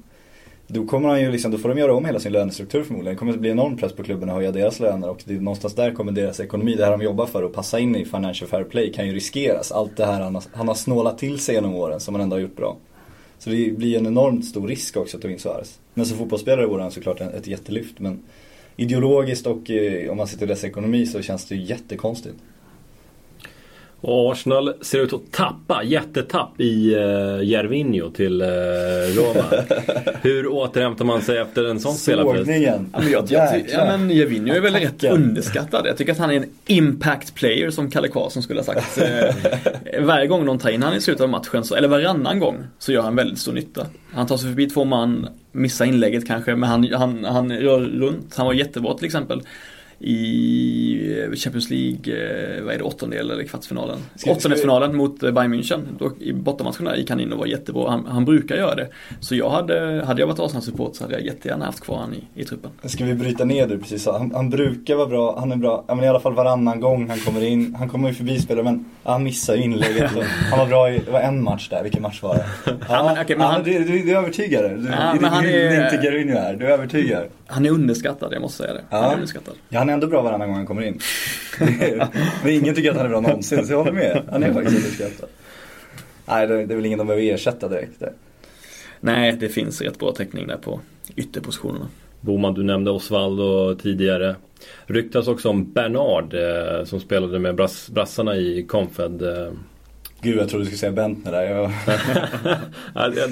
Då 0.68 0.86
kommer 0.86 1.10
han 1.10 1.22
ju 1.22 1.32
liksom, 1.32 1.52
då 1.52 1.58
får 1.58 1.70
de 1.70 1.78
göra 1.78 1.94
om 1.94 2.06
hela 2.06 2.20
sin 2.20 2.32
lönestruktur 2.32 2.84
förmodligen. 2.84 3.16
Det 3.16 3.20
kommer 3.20 3.34
att 3.34 3.40
bli 3.40 3.50
enorm 3.50 3.78
press 3.78 3.94
på 3.94 4.04
klubben 4.04 4.30
att 4.30 4.36
höja 4.36 4.52
deras 4.52 4.80
löner 4.80 5.10
och 5.10 5.24
det 5.26 5.34
är 5.34 5.40
någonstans 5.40 5.76
där 5.76 5.92
kommer 5.92 6.12
deras 6.12 6.40
ekonomi, 6.40 6.76
det 6.76 6.86
här 6.86 6.92
de 6.92 7.02
jobbar 7.02 7.26
för 7.26 7.44
att 7.44 7.54
passa 7.54 7.80
in 7.80 7.96
i 7.96 8.06
Financial 8.06 8.50
Fair 8.50 8.64
Play 8.64 8.94
kan 8.94 9.08
ju 9.08 9.14
riskeras. 9.14 9.72
Allt 9.72 9.98
det 9.98 10.06
här 10.06 10.22
han 10.22 10.36
har, 10.36 10.44
han 10.54 10.68
har 10.68 10.76
snålat 10.76 11.18
till 11.18 11.40
sig 11.40 11.56
genom 11.56 11.76
åren 11.76 12.00
som 12.00 12.16
han 12.16 12.22
ändå 12.22 12.36
har 12.36 12.42
gjort 12.42 12.56
bra. 12.56 12.78
Så 13.38 13.50
det 13.50 13.78
blir 13.78 13.98
en 13.98 14.08
enormt 14.08 14.46
stor 14.46 14.68
risk 14.68 14.98
också 14.98 15.18
att 15.18 15.24
ta 15.24 15.30
in 15.30 15.40
Suarez. 15.40 15.80
Men 15.94 16.06
som 16.06 16.18
fotbollsspelare 16.18 16.68
vore 16.68 16.82
han 16.82 16.92
såklart 16.92 17.22
ett 17.22 17.48
jättelyft 17.48 18.00
men 18.00 18.20
ideologiskt 18.76 19.48
och 19.48 19.72
eh, 19.72 20.12
om 20.12 20.18
man 20.18 20.28
ser 20.28 20.38
till 20.38 20.48
dess 20.48 20.64
ekonomi 20.64 21.06
så 21.06 21.22
känns 21.22 21.46
det 21.46 21.56
ju 21.56 21.62
jättekonstigt. 21.62 22.36
Och 24.08 24.32
Arsenal 24.32 24.74
ser 24.82 25.00
ut 25.00 25.14
att 25.14 25.32
tappa, 25.32 25.84
jättetapp 25.84 26.62
i 26.62 26.96
uh, 26.96 27.44
Jervinho 27.44 28.10
till 28.10 28.42
uh, 28.42 28.48
Roma. 29.16 29.44
Hur 30.22 30.48
återhämtar 30.48 31.06
man 31.06 31.22
sig 31.22 31.38
efter 31.38 31.66
en 31.66 31.80
sån 31.80 31.94
spelarpress? 31.94 32.46
Sågningen. 32.46 32.90
Ja, 32.94 33.00
men, 33.00 33.12
jag, 33.12 33.26
jag, 33.30 33.66
ja, 33.70 33.86
men 33.86 34.10
Jervinho 34.10 34.56
är 34.56 34.62
väl 34.62 34.74
rätt 34.74 35.04
underskattad. 35.04 35.88
Jag 35.88 35.98
tycker 35.98 36.12
att 36.12 36.18
han 36.18 36.32
är 36.32 36.36
en 36.36 36.46
impact 36.68 37.36
player 37.36 37.70
som 37.70 37.92
Kalle 37.92 38.08
Karlsson 38.08 38.44
skulle 38.44 38.60
ha 38.60 38.66
sagt. 38.66 38.98
Eh, 38.98 40.04
Varje 40.04 40.28
gång 40.28 40.46
någon 40.46 40.60
tar 40.60 40.70
in 40.70 40.84
han 40.84 40.94
i 40.94 41.02
slutet 41.02 41.22
av 41.22 41.30
matchen, 41.30 41.64
så, 41.64 41.76
eller 41.76 41.88
varannan 41.88 42.40
gång, 42.40 42.58
så 42.80 42.92
gör 42.92 43.02
han 43.02 43.16
väldigt 43.16 43.40
stor 43.40 43.54
nytta. 43.54 43.88
Han 44.14 44.28
tar 44.28 44.38
sig 44.38 44.50
förbi 44.50 44.70
två 44.70 44.86
man, 44.86 45.28
missar 45.52 45.86
inlägget 45.86 46.28
kanske, 46.28 46.56
men 46.56 46.70
han, 46.70 46.94
han, 46.94 47.26
han 47.26 47.52
rör 47.52 47.80
runt. 47.80 48.36
Han 48.36 48.46
var 48.46 48.54
jättebra 48.54 48.94
till 48.94 49.06
exempel 49.06 49.42
i 50.00 51.36
Champions 51.36 51.70
League, 51.70 52.14
eh, 52.58 52.64
vad 52.64 52.74
är 52.74 52.78
det, 52.78 52.84
åttondel 52.84 53.32
eller 53.32 53.44
kvartsfinalen? 53.44 53.98
Åttondelsfinalen 54.28 54.96
mot 54.96 55.24
eh, 55.24 55.32
Bayern 55.32 55.54
München. 55.54 55.82
Då, 56.00 56.12
I 56.20 56.34
bortamatcherna 56.34 56.98
gick 56.98 57.10
han 57.10 57.20
in 57.20 57.34
och 57.34 57.40
var 57.40 57.46
jättebra. 57.46 57.90
Han, 57.90 58.06
han 58.06 58.26
brukar 58.26 58.56
göra 58.56 58.76
det. 58.76 58.88
Så 59.20 59.36
jag 59.36 59.50
hade, 59.50 60.04
hade 60.06 60.22
jag 60.22 60.28
varit 60.28 60.40
Arsenal-support 60.40 60.96
så 60.96 61.04
hade 61.04 61.14
jag 61.16 61.26
jättegärna 61.26 61.66
haft 61.66 61.82
kvar 61.82 61.98
han 61.98 62.14
i, 62.14 62.42
i 62.42 62.46
truppen. 62.46 62.72
Ska 62.84 63.06
vi 63.06 63.14
bryta 63.14 63.46
ner 63.46 63.68
det 63.68 63.78
precis? 63.78 64.06
Han, 64.06 64.32
han 64.36 64.50
brukar 64.50 64.96
vara 64.96 65.08
bra, 65.08 65.40
han 65.40 65.52
är 65.52 65.56
bra, 65.56 65.86
ja, 65.88 65.96
men 65.96 66.06
i 66.06 66.08
alla 66.08 66.20
fall 66.20 66.34
varannan 66.34 66.80
gång 66.80 67.10
han 67.10 67.20
kommer 67.20 67.44
in. 67.44 67.76
Han 67.76 67.90
kommer 67.90 68.08
ju 68.10 68.14
förbi 68.16 68.40
spelare 68.40 68.64
men 68.64 68.86
ja, 69.04 69.12
han 69.12 69.24
missar 69.24 69.56
ju 69.56 69.62
inlägget. 69.64 70.12
Han 70.50 70.60
var 70.60 70.66
bra 70.68 70.92
i, 70.92 71.00
det 71.06 71.12
var 71.12 71.20
en 71.20 71.44
match 71.44 71.70
där, 71.70 71.84
vilken 71.84 72.02
match 72.02 72.24
var 72.24 72.36
det? 72.36 72.46
Ja, 72.66 72.74
Ja, 72.90 73.04
men 73.14 73.24
okej, 73.24 73.38
men 73.38 73.46
ja, 73.46 73.52
han- 73.52 73.64
du, 73.64 73.84
du, 73.84 74.04
du 74.04 74.18
övertygar. 74.18 74.64
Du, 74.64 74.68
Ja, 74.90 75.12
det, 75.14 75.20
men 75.22 75.32
han 75.32 75.46
är- 75.46 75.84
inte 75.94 76.06
Garinho 76.08 76.38
här, 76.38 76.56
du 76.56 76.66
övertygar. 76.68 77.28
Han 77.48 77.66
är 77.66 77.70
underskattad, 77.70 78.34
jag 78.34 78.42
måste 78.42 78.58
säga 78.64 78.74
det. 78.74 78.84
Han 78.90 79.04
Ja. 79.04 79.10
är 79.12 79.14
underskattad. 79.16 79.54
Ja, 79.70 79.80
han 79.80 79.90
är 79.90 79.94
ändå 79.94 80.08
bra 80.08 80.22
varannan 80.22 80.48
gång 80.48 80.58
han 80.58 80.66
kommer 80.66 80.82
in. 80.82 81.00
men 82.44 82.52
ingen 82.54 82.76
tycker 82.76 82.92
att 82.92 82.98
han 82.98 83.06
är 83.06 83.10
bra 83.10 83.20
någonsin, 83.22 83.66
så 83.68 83.74
jag 83.74 83.78
håller 83.78 83.92
med. 83.92 84.22
Han 84.32 84.44
är 84.44 84.54
faktiskt 84.54 84.78
underskattad. 84.78 85.30
Nej, 86.26 86.48
det, 86.48 86.66
det 86.66 86.74
är 86.74 86.76
väl 86.76 86.86
ingen 86.86 86.98
de 86.98 87.08
behöver 87.08 87.34
ersätta 87.34 87.68
direkt. 87.68 88.00
Där. 88.00 88.14
Nej, 89.00 89.32
det 89.40 89.50
finns 89.50 89.82
rätt 89.82 90.00
bra 90.00 90.12
täckning 90.12 90.48
där 90.48 90.58
på 90.58 90.80
ytterpositionerna. 91.16 91.88
Boman, 92.22 92.54
du 92.54 92.64
nämnde 92.64 92.92
Osvaldo 92.92 93.76
tidigare. 93.76 94.36
Ryktas 94.86 95.28
också 95.28 95.50
om 95.50 95.72
Bernard 95.74 96.34
eh, 96.34 96.84
som 96.86 97.00
spelade 97.00 97.40
med 97.40 97.56
brass, 97.56 97.90
brassarna 97.90 98.36
i 98.36 98.64
Confed. 98.68 99.22
Eh. 99.22 99.52
Gud, 100.26 100.38
jag 100.38 100.50
trodde 100.50 100.64
du 100.64 100.66
skulle 100.66 100.78
säga 100.78 100.92
Bentner 100.92 101.32
där. 101.32 101.44
Jag... 101.44 101.72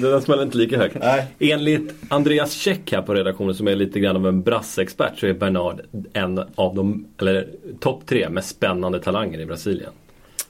Den 0.00 0.22
smäller 0.22 0.42
inte 0.42 0.58
lika 0.58 0.78
högt. 0.78 0.96
Nej. 1.00 1.26
Enligt 1.38 1.94
Andreas 2.08 2.52
Käck 2.52 2.92
här 2.92 3.02
på 3.02 3.14
redaktionen 3.14 3.54
som 3.54 3.68
är 3.68 3.76
lite 3.76 4.00
grann 4.00 4.16
av 4.16 4.26
en 4.26 4.42
brassexpert 4.42 5.18
så 5.18 5.26
är 5.26 5.32
Bernard 5.32 5.80
en 6.12 6.38
av 6.54 6.74
de, 6.74 7.06
eller 7.20 7.48
topp 7.80 8.02
tre 8.06 8.28
mest 8.28 8.48
spännande 8.48 9.00
talanger 9.00 9.40
i 9.40 9.46
Brasilien. 9.46 9.90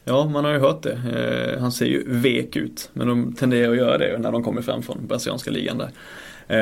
Ja, 0.04 0.24
man 0.24 0.44
har 0.44 0.52
ju 0.52 0.58
hört 0.58 0.82
det. 0.82 0.92
Eh, 0.92 1.60
han 1.60 1.72
ser 1.72 1.86
ju 1.86 2.04
vek 2.06 2.56
ut, 2.56 2.90
men 2.92 3.08
de 3.08 3.34
tenderar 3.34 3.70
att 3.70 3.76
göra 3.76 3.98
det 3.98 4.18
när 4.18 4.32
de 4.32 4.42
kommer 4.42 4.62
fram 4.62 4.82
från 4.82 5.06
brasilianska 5.06 5.50
ligan 5.50 5.78
där. 5.78 5.90
Eh, 6.48 6.58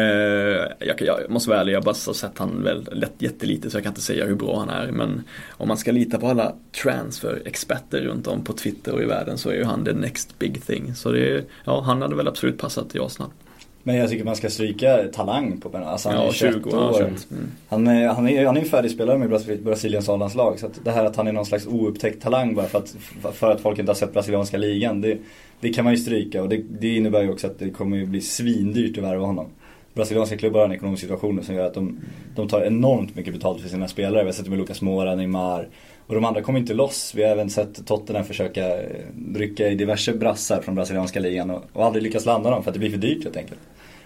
jag, 0.79 1.01
jag 1.01 1.31
måste 1.31 1.51
vara 1.51 1.61
ärlig, 1.61 1.73
jag 1.73 1.79
har 1.81 1.85
bara 1.85 1.95
sett 1.95 2.38
han 2.38 2.62
väl 2.62 3.07
jättelite 3.18 3.71
så 3.71 3.77
jag 3.77 3.83
kan 3.85 3.90
inte 3.90 4.01
säga 4.01 4.27
hur 4.27 4.35
bra 4.35 4.59
han 4.59 4.68
är. 4.68 4.90
Men 4.92 5.23
om 5.51 5.68
man 5.68 5.77
ska 5.77 5.92
lita 5.92 6.18
på 6.18 6.27
alla 6.27 6.55
transfer-experter 6.83 8.01
runt 8.01 8.27
om 8.27 8.45
på 8.45 8.53
Twitter 8.53 8.92
och 8.95 9.03
i 9.03 9.05
världen 9.05 9.38
så 9.38 9.51
är 9.51 9.55
ju 9.55 9.64
han 9.64 9.85
the 9.85 9.92
next 9.92 10.38
big 10.38 10.66
thing. 10.66 10.95
Så 10.95 11.11
det, 11.12 11.29
är- 11.31 11.45
ja, 11.64 11.81
han 11.81 12.03
hade 12.03 12.14
väl 12.16 12.29
absolut 12.29 12.59
passat 12.59 12.95
i 12.95 12.99
Arsenal. 12.99 13.31
Men 13.85 13.97
jag 13.97 14.11
tycker 14.11 14.25
man 14.25 14.37
ska 14.37 14.51
stryka 14.51 15.05
talang 15.12 15.61
på 15.61 15.68
Bernard. 15.68 15.88
Alltså 15.88 16.09
han 16.09 16.18
är 16.18 16.25
Ja, 16.25 16.33
21 16.33 16.55
20 16.55 16.71
år. 16.71 17.01
Mm. 17.03 17.14
Han 17.68 17.87
är, 17.87 18.09
han, 18.09 18.29
är, 18.29 18.47
han 18.47 18.57
är 18.57 18.61
en 18.61 18.66
färdig 18.66 18.90
spelare 18.90 19.18
med 19.18 19.29
Brasil- 19.31 19.62
Brasiliens 19.62 20.09
A-landslag. 20.09 20.59
Så 20.61 20.66
att 20.66 20.85
det 20.85 20.90
här 20.90 21.05
att 21.05 21.16
han 21.16 21.27
är 21.29 21.33
någon 21.33 21.47
slags 21.47 21.66
oupptäckt 21.66 22.23
talang 22.23 22.55
bara 22.55 22.66
för 22.66 22.79
att, 22.79 22.97
för 23.35 23.51
att 23.51 23.61
folk 23.61 23.79
inte 23.79 23.90
har 23.90 23.95
sett 23.97 24.12
brasilianska 24.12 24.57
ligan. 24.57 25.01
Det, 25.01 25.18
det 25.61 25.68
kan 25.73 25.85
man 25.85 25.92
ju 25.92 25.99
stryka 25.99 26.42
och 26.42 26.49
det, 26.49 26.62
det 26.81 26.97
innebär 26.97 27.23
ju 27.23 27.31
också 27.31 27.47
att 27.47 27.59
det 27.59 27.71
kommer 27.71 28.05
bli 28.07 28.21
svindyrt 28.21 28.99
att 28.99 29.05
värva 29.05 29.27
honom. 29.27 29.47
Brasilianska 29.94 30.37
klubbar 30.37 30.61
har 30.61 30.66
en 30.66 30.72
ekonomisk 30.72 31.02
situation 31.02 31.44
som 31.44 31.55
gör 31.55 31.66
att 31.66 31.74
de, 31.74 32.00
de 32.37 32.48
tar 32.48 32.62
enormt 32.62 33.16
mycket 33.16 33.35
betalt 33.35 33.62
för 33.62 33.68
sina 33.68 33.88
spelare. 33.88 34.22
Vi 34.22 34.28
har 34.28 34.33
sett 34.33 34.44
det 34.44 34.50
med 34.50 34.59
Lucas 34.59 34.83
Moura, 34.83 35.14
Neymar. 35.14 35.68
Och 36.07 36.14
de 36.14 36.24
andra 36.24 36.42
kommer 36.42 36.59
inte 36.59 36.74
loss. 36.74 37.12
Vi 37.16 37.22
har 37.22 37.31
även 37.31 37.50
sett 37.50 37.87
Tottenham 37.87 38.24
försöka 38.24 38.83
eh, 38.83 38.88
rycka 39.35 39.68
i 39.68 39.74
diverse 39.74 40.12
brassar 40.12 40.61
från 40.62 40.74
brasilianska 40.74 41.20
ligan 41.20 41.50
och, 41.50 41.62
och 41.72 41.85
aldrig 41.85 42.02
lyckas 42.02 42.26
landa 42.26 42.50
dem 42.50 42.62
för 42.62 42.70
att 42.70 42.74
det 42.74 42.78
blir 42.81 42.90
för 42.90 42.98
dyrt 42.98 43.24
helt 43.24 43.37
enkelt. 43.37 43.61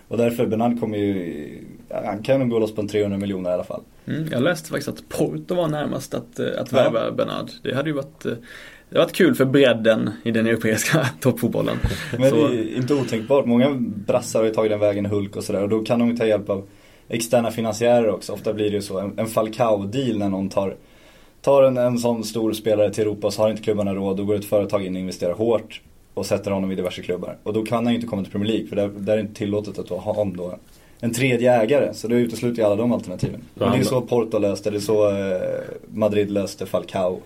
Och 0.08 0.16
därför 0.18 0.46
Bernard 0.46 0.80
kommer 0.80 0.98
ju, 0.98 1.64
han 1.90 2.22
kan 2.22 2.40
nog 2.40 2.50
gå 2.50 2.58
loss 2.58 2.74
på 2.74 2.80
en 2.80 2.88
300 2.88 3.18
miljoner 3.18 3.50
i 3.50 3.52
alla 3.52 3.64
fall. 3.64 3.82
Mm, 4.06 4.28
jag 4.32 4.42
läste 4.42 4.68
faktiskt 4.70 4.88
att 4.88 5.08
Porto 5.08 5.54
var 5.54 5.68
närmast 5.68 6.14
att, 6.14 6.38
eh, 6.38 6.46
att 6.58 6.72
Ja. 6.72 6.76
värva 6.78 7.10
Bernard. 7.12 7.50
Det 7.62 7.74
hade 7.74 7.88
ju 7.88 7.94
varit, 7.94 8.26
eh, 8.26 8.32
det 8.90 8.98
hade 8.98 9.06
varit 9.06 9.16
kul 9.16 9.34
för 9.34 9.44
bredden 9.44 10.10
i 10.24 10.30
den 10.30 10.46
europeiska 10.46 11.06
toppfotbollen. 11.20 11.76
Men 12.18 12.30
Så- 12.30 12.36
det 12.48 12.54
är 12.56 12.76
inte 12.76 12.94
otänkbart. 12.94 13.46
Många 13.46 13.70
brassar 14.06 14.38
har 14.40 14.46
ju 14.46 14.52
tagit 14.54 14.70
den 14.70 14.80
vägen, 14.80 15.06
Hulk 15.06 15.36
och 15.36 15.44
sådär. 15.44 15.62
Och 15.62 15.68
då 15.68 15.78
kan 15.84 15.98
de 15.98 16.08
ju 16.10 16.16
ta 16.16 16.26
hjälp 16.26 16.50
av 16.50 16.62
externa 17.08 17.50
finansiärer 17.50 18.08
också. 18.10 18.32
Ofta 18.32 18.52
blir 18.52 18.70
det 18.70 18.76
ju 18.76 18.82
så. 18.82 18.98
En, 18.98 19.12
en 19.18 19.26
Falcao-deal 19.26 20.18
när 20.18 20.28
någon 20.28 20.48
tar, 20.48 20.74
tar 21.42 21.62
en, 21.62 21.76
en 21.76 21.98
sån 21.98 22.24
stor 22.24 22.52
spelare 22.52 22.92
till 22.92 23.02
Europa 23.02 23.30
så 23.30 23.42
har 23.42 23.50
inte 23.50 23.62
klubbarna 23.62 23.94
råd. 23.94 24.16
Då 24.16 24.24
går 24.24 24.34
ett 24.34 24.44
företag 24.44 24.86
in 24.86 24.94
och 24.96 25.00
investerar 25.00 25.32
hårt 25.34 25.80
och 26.14 26.26
sätter 26.26 26.50
honom 26.50 26.72
i 26.72 26.74
diverse 26.74 27.02
klubbar. 27.02 27.36
Och 27.42 27.52
då 27.52 27.62
kan 27.64 27.84
han 27.84 27.92
ju 27.92 27.94
inte 27.94 28.06
komma 28.08 28.22
till 28.22 28.32
Premier 28.32 28.52
League 28.52 28.66
för 28.68 28.76
där, 28.76 28.88
där 28.98 29.12
är 29.12 29.16
det 29.16 29.22
inte 29.22 29.34
tillåtet 29.34 29.78
att 29.78 29.88
ha 29.88 30.12
om 30.12 30.36
då 30.36 30.58
en 31.00 31.12
tredje 31.12 31.52
ägare. 31.62 31.94
Så 31.94 32.08
det 32.08 32.14
utesluter 32.14 32.58
ju 32.62 32.66
alla 32.66 32.76
de 32.76 32.92
alternativen. 32.92 33.40
Och 33.54 33.60
det 33.60 33.66
är 33.66 33.70
men- 33.70 33.84
så 33.84 34.00
Porto 34.00 34.38
löste 34.38 34.70
det, 34.70 34.76
är 34.76 34.80
så 34.80 35.08
eh, 35.10 35.40
Madrid 35.94 36.30
löste 36.30 36.66
Falcao. 36.66 37.20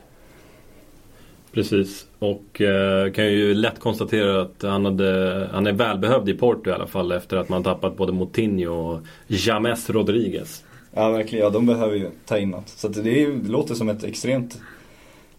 Precis. 1.53 2.07
Och 2.19 2.61
eh, 2.61 3.13
kan 3.13 3.33
ju 3.33 3.55
lätt 3.55 3.79
konstatera 3.79 4.43
att 4.43 4.63
han, 4.63 4.85
hade, 4.85 5.49
han 5.53 5.67
är 5.67 5.73
välbehövd 5.73 6.29
i 6.29 6.35
Porto 6.35 6.71
i 6.71 6.73
alla 6.73 6.87
fall 6.87 7.13
efter 7.13 7.37
att 7.37 7.49
man 7.49 7.63
tappat 7.63 7.97
både 7.97 8.13
Moutinho 8.13 8.73
och 8.73 9.01
James 9.27 9.91
Rodriguez. 9.91 10.65
Ja 10.95 11.11
verkligen, 11.11 11.45
ja 11.45 11.51
de 11.51 11.67
behöver 11.67 11.97
ju 11.97 12.11
ta 12.27 12.39
in 12.39 12.51
något. 12.51 12.69
Så 12.69 12.87
att 12.87 13.05
det, 13.05 13.23
är, 13.23 13.29
det 13.29 13.49
låter 13.49 13.75
som 13.75 13.89
ett 13.89 14.05
extremt 14.05 14.61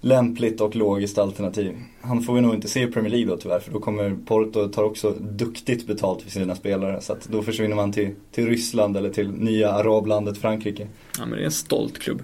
lämpligt 0.01 0.61
och 0.61 0.75
logiskt 0.75 1.17
alternativ. 1.17 1.77
Han 2.01 2.21
får 2.21 2.33
vi 2.33 2.41
nog 2.41 2.53
inte 2.53 2.67
se 2.67 2.83
i 2.83 2.87
Premier 2.87 3.11
League 3.11 3.27
då 3.27 3.37
tyvärr 3.37 3.59
för 3.59 3.71
då 3.71 3.79
kommer 3.79 4.15
Porto 4.25 4.67
tar 4.67 4.83
också 4.83 5.11
duktigt 5.19 5.87
betalt 5.87 6.21
för 6.21 6.31
sina 6.31 6.55
spelare. 6.55 7.01
Så 7.01 7.13
att 7.13 7.27
då 7.31 7.41
försvinner 7.41 7.75
man 7.75 7.91
till, 7.91 8.09
till 8.31 8.47
Ryssland 8.47 8.97
eller 8.97 9.09
till 9.09 9.31
nya 9.31 9.71
arablandet 9.71 10.37
Frankrike. 10.37 10.87
Ja, 11.17 11.25
men 11.25 11.31
det 11.31 11.43
är 11.43 11.45
en 11.45 11.51
stolt 11.51 11.99
klubb. 11.99 12.21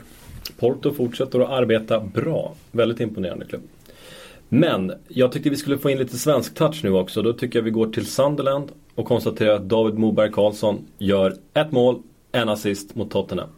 Porto 0.59 0.93
fortsätter 0.93 1.39
att 1.39 1.49
arbeta 1.49 1.99
bra. 1.99 2.53
Väldigt 2.71 2.99
imponerande 2.99 3.45
klubb. 3.45 3.61
Men 4.49 4.93
jag 5.07 5.31
tyckte 5.31 5.49
vi 5.49 5.55
skulle 5.55 5.77
få 5.77 5.89
in 5.89 5.97
lite 5.97 6.17
svensk 6.17 6.55
touch 6.55 6.83
nu 6.83 6.91
också. 6.91 7.21
Då 7.21 7.33
tycker 7.33 7.59
jag 7.59 7.63
vi 7.63 7.71
går 7.71 7.87
till 7.87 8.05
Sunderland 8.05 8.71
och 8.95 9.05
konstaterar 9.05 9.55
att 9.55 9.69
David 9.69 9.97
Moberg 9.97 10.31
Karlsson 10.31 10.79
gör 10.97 11.35
ett 11.53 11.71
mål, 11.71 12.01
en 12.31 12.49
assist 12.49 12.95
mot 12.95 13.11
Tottenham. 13.11 13.49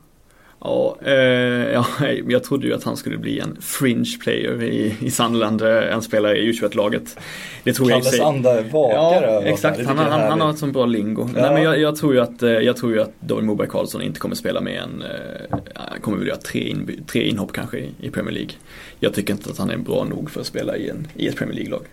Ja, 0.62 0.98
eh, 1.02 1.14
ja, 1.14 1.86
jag 2.28 2.44
trodde 2.44 2.68
ju 2.68 2.74
att 2.74 2.84
han 2.84 2.98
skulle 2.98 3.18
bli 3.18 3.40
en 3.40 3.58
fringe 3.62 4.18
player 4.24 4.64
i, 4.64 4.96
i 5.02 5.12
Sunderland, 5.12 5.62
eh, 5.62 5.94
en 5.94 6.02
spelare 6.02 6.38
i 6.38 6.52
U21-laget. 6.52 7.18
Det 7.64 7.74
tror 7.74 7.90
jag 7.90 8.00
Kalles 8.00 8.18
sig. 8.18 8.26
anda 8.26 8.62
vakar 8.62 9.24
Ja, 9.24 9.42
exakt. 9.42 9.86
Han, 9.86 9.98
jag 9.98 10.04
han, 10.04 10.22
han 10.22 10.42
har 10.42 10.50
ett 10.50 10.58
sånt 10.58 10.74
bra 10.74 10.86
lingo. 10.86 11.30
Nej, 11.34 11.54
men 11.54 11.64
jag, 11.64 11.80
jag, 11.80 11.96
tror 11.96 12.14
ju 12.14 12.20
att, 12.20 12.44
eh, 12.44 12.50
jag 12.50 12.78
tror 12.78 12.94
ju 12.94 13.02
att 13.02 13.12
David 13.20 13.46
Moberg 13.46 13.68
Karlsson 13.68 14.02
inte 14.02 14.20
kommer 14.20 14.36
spela 14.36 14.62
med 14.62 14.82
en, 14.82 15.02
eh, 15.02 15.58
han 15.74 16.02
kommer 16.02 16.18
väl 16.18 16.28
göra 16.28 16.38
tre, 16.38 16.70
in, 16.70 17.04
tre 17.12 17.30
inhopp 17.30 17.52
kanske 17.52 17.78
i, 17.78 17.92
i 18.02 18.10
Premier 18.10 18.34
League. 18.34 18.52
Jag 19.00 19.14
tycker 19.14 19.34
inte 19.34 19.50
att 19.50 19.58
han 19.58 19.70
är 19.70 19.78
bra 19.78 20.04
nog 20.04 20.32
för 20.32 20.42
att 20.42 20.48
spela 20.48 20.78
i, 20.78 20.90
en, 20.90 21.08
i 21.16 21.28
ett 21.28 21.36
Premier 21.36 21.56
League-lag. 21.56 21.84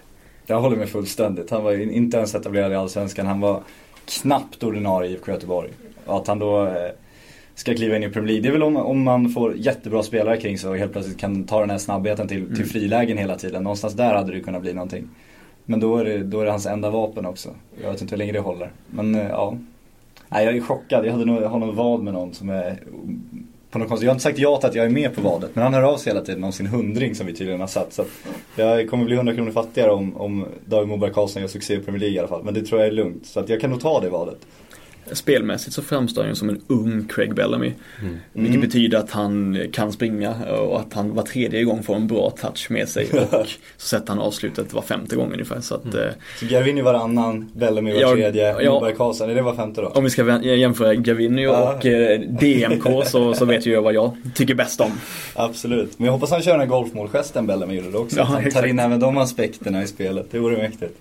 Jag 0.47 0.61
håller 0.61 0.77
med 0.77 0.89
fullständigt. 0.89 1.51
Han 1.51 1.65
var 1.65 1.73
ju 1.73 1.93
inte 1.93 2.17
ens 2.17 2.35
etablerad 2.35 2.73
i 2.73 2.75
Allsvenskan. 2.75 3.27
Han 3.27 3.41
var 3.41 3.63
knappt 4.07 4.63
ordinarie 4.63 5.11
i 5.11 5.13
IFK 5.13 5.33
Göteborg. 5.33 5.71
Att 6.07 6.27
han 6.27 6.39
då 6.39 6.67
eh, 6.67 6.73
ska 7.57 7.75
kliva 7.75 7.97
in 7.97 8.03
i 8.03 8.09
Premier 8.09 8.27
League. 8.29 8.43
Det 8.43 8.49
är 8.49 8.53
väl 8.53 8.63
om, 8.63 8.77
om 8.77 9.03
man 9.03 9.29
får 9.29 9.57
jättebra 9.57 10.03
spelare 10.03 10.37
kring 10.37 10.59
sig 10.59 10.71
och 10.71 10.77
helt 10.77 10.93
plötsligt 10.93 11.19
kan 11.19 11.45
ta 11.45 11.61
den 11.61 11.71
här 11.71 11.79
snabbheten 11.79 12.29
till, 12.29 12.47
till 12.47 12.55
Mm. 12.57 12.69
frilägen 12.69 13.19
hela 13.19 13.37
tiden. 13.37 13.63
Någonstans 13.63 13.95
där 13.95 14.15
hade 14.15 14.33
det 14.33 14.41
kunnat 14.41 14.63
bli 14.63 14.73
någonting. 14.75 15.09
Men 15.65 15.81
då 15.81 15.97
är, 15.97 16.05
det, 16.05 16.19
då 16.19 16.41
är 16.41 16.45
det 16.45 16.51
hans 16.51 16.67
enda 16.67 16.91
vapen 16.91 17.27
också. 17.27 17.49
Jag 17.83 17.93
vet 17.93 18.01
inte 18.03 18.13
hur 18.13 18.19
länge 18.19 18.33
det 18.33 18.41
håller. 18.41 18.71
Men 18.91 19.15
eh, 19.15 19.27
ja. 19.29 19.57
Nej, 20.29 20.45
jag 20.45 20.57
är 20.57 20.61
chockad. 20.61 21.07
Jag 21.07 21.13
hade 21.13 21.25
nog 21.25 21.43
har 21.43 21.73
vad 21.73 22.03
med 22.03 22.15
någon 22.15 22.35
som 22.35 22.49
är 22.49 22.79
på 23.71 23.79
något 23.79 23.89
konstigt. 23.89 24.05
Jag 24.05 24.11
har 24.11 24.15
inte 24.15 24.23
sagt 24.23 24.39
ja 24.39 24.57
till 24.57 24.69
att 24.69 24.75
jag 24.75 24.87
är 24.87 24.91
med 24.91 25.15
på 25.15 25.21
vadet. 25.21 25.51
Men 25.55 25.65
han 25.65 25.75
hör 25.75 25.83
av 25.83 25.97
sig 25.97 26.13
hela 26.13 26.25
tiden 26.25 26.45
om 26.45 26.53
sin 26.53 26.67
hundring 26.67 27.15
som 27.15 27.27
vi 27.27 27.33
tydligen 27.35 27.61
har 27.61 27.67
satt. 27.67 27.93
Så 27.93 28.05
jag 28.57 28.91
kommer 28.91 29.05
bli 29.05 29.15
100 29.15 29.35
kronor 29.35 29.51
fattigare 29.51 29.91
om, 29.91 30.17
om 30.17 30.47
David 30.65 30.89
Moberg 30.89 31.13
Karlsson 31.13 31.43
gör 31.43 31.49
succé 31.49 31.75
i 31.75 31.79
Premier 31.79 32.01
League 32.01 32.17
i 32.17 32.19
alla 32.19 32.29
fall. 32.29 32.45
Men 32.45 32.55
det 32.55 32.63
tror 32.63 32.81
jag 32.81 32.89
är 32.89 32.93
lugnt. 32.93 33.27
Så 33.27 33.41
att 33.41 33.49
jag 33.49 33.61
kan 33.61 33.71
nog 33.71 33.81
ta 33.81 34.01
det 34.01 34.09
vadet. 34.09 34.39
Spelmässigt 35.13 35.75
så 35.75 35.83
framstår 35.83 36.23
han 36.23 36.31
ju 36.31 36.35
som 36.35 36.49
en 36.49 36.61
ung 36.67 37.09
Craig 37.09 37.35
Bellamy. 37.35 37.73
Mm. 38.01 38.17
Vilket 38.33 38.61
betyder 38.61 38.99
att 38.99 39.11
han 39.11 39.59
kan 39.73 39.93
springa 39.93 40.35
och 40.45 40.81
att 40.81 40.93
han 40.93 41.15
var 41.15 41.23
tredje 41.23 41.65
gång 41.65 41.83
får 41.83 41.97
en 41.97 42.07
bra 42.07 42.31
touch 42.31 42.71
med 42.71 42.89
sig. 42.89 43.09
Och 43.13 43.47
så 43.77 43.89
sätter 43.89 44.09
han 44.09 44.19
avslutet 44.19 44.73
var 44.73 44.83
femte 44.83 45.17
gång 45.17 45.33
ungefär. 45.33 45.61
Så, 45.61 45.75
att, 45.75 45.85
mm. 45.85 45.99
Eh, 45.99 46.13
så 46.41 46.47
Garvini 46.47 46.83
varannan, 46.83 47.51
Bellamy 47.55 47.93
var 47.93 48.15
tredje, 48.15 48.63
ja, 48.63 48.73
Moberg 48.73 48.95
Karlsson, 48.95 49.31
är 49.31 49.35
det 49.35 49.43
var 49.43 49.55
femte 49.55 49.81
då? 49.81 49.89
Om 49.89 50.05
vi 50.05 50.11
ska 50.11 50.43
jämföra 50.43 50.95
Garvini 50.95 51.43
ja. 51.43 51.75
och 51.75 51.87
eh, 51.87 52.21
DMK 52.21 53.07
så, 53.07 53.35
så 53.35 53.45
vet 53.45 53.67
ju 53.67 53.73
jag 53.73 53.83
vad 53.83 53.95
jag 53.95 54.17
tycker 54.35 54.55
bäst 54.55 54.81
om. 54.81 54.93
Absolut, 55.35 55.99
men 55.99 56.07
jag 56.07 56.13
hoppas 56.13 56.31
han 56.31 56.43
kör 56.43 56.51
den 56.51 56.61
här 56.61 56.67
golfmålgesten 56.67 57.47
Bellamy 57.47 57.75
gjorde 57.75 57.99
också. 57.99 58.17
Ja, 58.17 58.23
att 58.23 58.29
han 58.29 58.51
tar 58.51 58.67
in 58.67 58.79
även 58.79 59.01
de 59.01 59.19
aspekterna 59.19 59.83
i 59.83 59.87
spelet, 59.87 60.27
det 60.31 60.39
vore 60.39 60.57
mäktigt. 60.57 60.99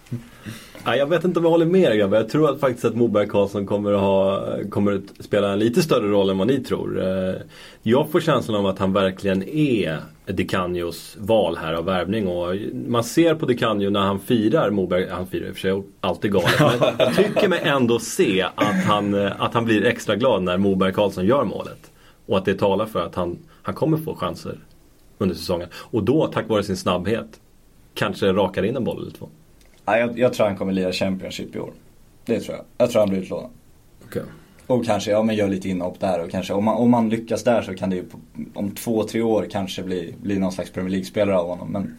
Ja, 0.88 0.96
jag 0.96 1.08
vet 1.08 1.24
inte 1.24 1.40
om 1.40 1.46
jag 1.46 1.52
håller 1.52 1.66
med 1.66 1.82
er 1.82 1.96
grabbar. 1.96 2.18
Jag 2.18 2.30
tror 2.30 2.50
att 2.50 2.60
faktiskt 2.60 2.86
att 2.86 2.96
Moberg 2.96 3.28
Karlsson 3.28 3.66
kommer 3.66 3.92
att, 3.92 4.02
ha, 4.02 4.48
kommer 4.70 4.94
att 4.94 5.26
spela 5.26 5.54
en 5.54 5.60
lite 5.60 5.82
större 5.82 6.08
roll 6.08 6.30
än 6.30 6.38
vad 6.38 6.48
ni 6.48 6.64
tror. 6.64 7.02
Eh, 7.04 7.36
jag 7.82 8.10
får 8.10 8.20
känslan 8.20 8.58
av 8.58 8.66
att 8.66 8.80
han 8.80 8.94
verkligen 8.94 9.44
är 9.50 10.00
DeCanjos 10.26 11.18
val 11.20 11.58
här 11.58 11.74
av 11.74 11.86
värvning. 11.86 12.28
Och 12.28 12.56
man 12.88 13.04
ser 13.04 13.36
på 13.36 13.46
DeCanjo 13.46 13.90
när 13.90 14.00
han 14.00 14.20
firar 14.20 14.70
Moberg, 14.70 15.08
han 15.10 15.28
firar 15.28 15.48
i 15.48 15.52
och 15.52 15.54
för 15.54 15.62
sig 15.62 15.84
alltid 16.02 16.32
galet. 16.32 16.60
Men 16.60 16.94
jag 17.00 17.16
tycker 17.16 17.48
mig 17.48 17.60
ändå 17.64 18.00
se 18.00 18.42
att 18.42 18.84
han, 18.86 19.14
eh, 19.14 19.42
att 19.42 19.54
han 19.54 19.66
blir 19.66 19.86
extra 19.86 20.16
glad 20.16 20.44
när 20.44 20.58
Moberg 20.58 20.94
Karlsson 20.94 21.26
gör 21.26 21.44
målet. 21.44 21.92
Och 22.26 22.38
att 22.38 22.46
det 22.46 22.54
talar 22.54 22.86
för 22.86 23.06
att 23.06 23.16
han, 23.16 23.38
han 23.62 23.76
kommer 23.76 23.98
få 23.98 24.16
chanser 24.16 24.60
under 25.18 25.36
säsongen. 25.36 25.68
Och 25.74 26.04
då, 26.04 26.28
tack 26.28 26.50
vare 26.50 26.64
sin 26.64 26.78
snabbhet, 26.78 27.40
kanske 27.94 28.34
rakar 28.34 28.64
in 28.64 28.76
en 28.76 28.84
boll 28.84 29.02
eller 29.02 29.12
två. 29.12 29.30
Ja, 29.86 29.98
jag, 29.98 30.20
jag 30.20 30.34
tror 30.34 30.48
han 30.48 30.58
kommer 30.58 30.74
lira 30.74 30.92
Championship 30.92 31.56
i 31.56 31.60
år. 31.60 31.74
Det 32.26 32.40
tror 32.40 32.58
jag. 32.58 32.66
Jag 32.78 32.92
tror 32.92 33.00
han 33.00 33.10
blir 33.10 33.20
utlånad. 33.20 33.50
Okay. 34.06 34.24
Och 34.68 34.86
kanske, 34.86 35.12
ja 35.12 35.24
men 35.24 35.36
gör 35.36 35.48
lite 35.48 35.70
inhopp 35.70 36.00
där 36.00 36.24
och 36.24 36.32
kanske, 36.32 36.54
om 36.54 36.64
man, 36.64 36.76
om 36.76 36.92
man 36.92 37.10
lyckas 37.10 37.44
där 37.44 37.62
så 37.62 37.76
kan 37.76 37.90
det 37.90 37.96
ju 37.96 38.06
om 38.54 38.72
två, 38.72 39.04
tre 39.04 39.22
år 39.22 39.48
kanske 39.52 39.84
bli, 39.84 40.16
bli 40.22 40.40
någon 40.40 40.52
slags 40.52 40.72
Premier 40.72 40.92
League-spelare 40.92 41.38
av 41.38 41.48
honom. 41.48 41.72
Men, 41.72 41.98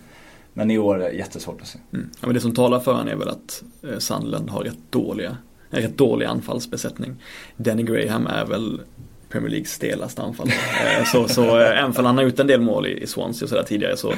men 0.53 0.71
i 0.71 0.79
år 0.79 0.95
är 0.95 0.99
det 0.99 1.17
jättesvårt 1.17 1.61
att 1.61 1.67
se. 1.67 1.79
Mm. 1.93 2.11
Ja, 2.21 2.27
men 2.27 2.35
det 2.35 2.41
som 2.41 2.55
talar 2.55 2.81
för 2.81 2.93
honom 2.93 3.09
är 3.09 3.17
väl 3.17 3.29
att 3.29 3.63
eh, 3.83 3.99
Sandland 3.99 4.51
har 4.51 4.65
rätt 4.65 4.79
dåliga, 4.91 5.37
en 5.71 5.83
rätt 5.83 5.99
dålig 5.99 6.27
anfallsbesättning. 6.27 7.15
Danny 7.57 7.83
Graham 7.83 8.27
är 8.27 8.45
väl 8.45 8.81
Premier 9.29 9.51
Leagues 9.51 9.73
stelaste 9.73 10.23
anfall. 10.23 10.49
Eh, 10.49 11.05
så, 11.05 11.29
så 11.29 11.61
eh, 11.61 11.79
även 11.79 11.97
om 11.97 12.05
han 12.05 12.17
har 12.17 12.25
gjort 12.25 12.39
en 12.39 12.47
del 12.47 12.61
mål 12.61 12.87
i, 12.87 13.07
Swansea 13.07 13.45
och 13.45 13.49
sådär 13.49 13.63
tidigare 13.63 13.97
så, 13.97 14.15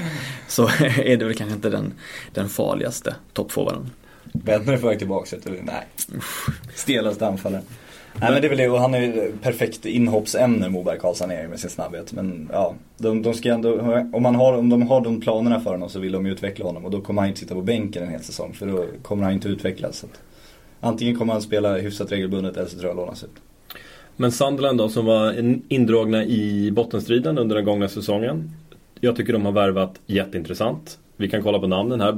så 0.49 0.63
är 1.05 1.17
det 1.17 1.25
väl 1.25 1.35
kanske 1.35 1.55
inte 1.55 1.71
den, 1.71 1.93
den 2.35 2.49
farligaste 2.49 3.15
toppforwarden. 3.33 3.91
Bentner 4.33 4.73
är 4.73 4.79
på 4.79 4.87
väg 4.87 4.99
tillbaka, 4.99 5.37
eller? 5.47 5.63
Nej. 5.63 5.87
Stelaste 6.75 7.27
anfallaren. 7.27 7.65
Nej 8.21 8.33
men 8.33 8.41
det 8.41 8.47
är 8.47 8.49
väl 8.49 8.59
det, 8.59 8.69
och 8.69 8.81
han 8.81 8.95
är 8.95 9.01
ju 9.01 9.33
perfekt 9.43 9.87
inhoppsämne 9.87 10.69
Moberg 10.69 10.99
Karlsson 10.99 11.31
är 11.31 11.49
med 11.49 11.61
sin 11.61 11.71
snabbhet. 11.71 12.13
Men 12.13 12.49
ja, 12.53 12.75
de, 12.97 13.23
de 13.23 13.35
ska 13.35 13.53
ändå, 13.53 13.81
om, 14.13 14.23
man 14.23 14.35
har, 14.35 14.53
om 14.53 14.69
de 14.69 14.83
har 14.83 15.01
de 15.01 15.21
planerna 15.21 15.61
för 15.61 15.71
honom 15.71 15.89
så 15.89 15.99
vill 15.99 16.13
de 16.13 16.27
ju 16.27 16.33
utveckla 16.33 16.65
honom 16.65 16.85
och 16.85 16.91
då 16.91 17.01
kommer 17.01 17.23
han 17.23 17.29
inte 17.29 17.41
sitta 17.41 17.55
på 17.55 17.63
bänken 17.63 18.03
en 18.03 18.09
hel 18.09 18.23
säsong 18.23 18.53
för 18.53 18.67
då 18.67 18.85
kommer 19.03 19.25
han 19.25 19.33
inte 19.33 19.49
utvecklas. 19.49 19.99
Så 19.99 20.07
att, 20.07 20.21
antingen 20.81 21.17
kommer 21.17 21.33
han 21.33 21.43
spela 21.43 21.77
hyfsat 21.77 22.13
regelbundet 22.13 22.57
eller 22.57 22.69
så 22.69 22.79
tror 22.79 22.91
jag 22.91 22.97
lånas 22.97 23.25
ut. 23.25 23.31
Men 24.21 24.33
Sunderland 24.33 24.79
då 24.79 24.89
som 24.89 25.07
var 25.07 25.35
indragna 25.69 26.25
i 26.25 26.71
bottenstriden 26.71 27.39
under 27.39 27.57
den 27.57 27.65
gångna 27.65 27.89
säsongen. 27.89 28.51
Jag 29.01 29.17
tycker 29.17 29.33
de 29.33 29.45
har 29.45 29.53
värvat 29.53 30.01
jätteintressant. 30.07 30.99
Vi 31.17 31.29
kan 31.29 31.43
kolla 31.43 31.59
på 31.59 31.67
namnen 31.67 32.01
här. 32.01 32.15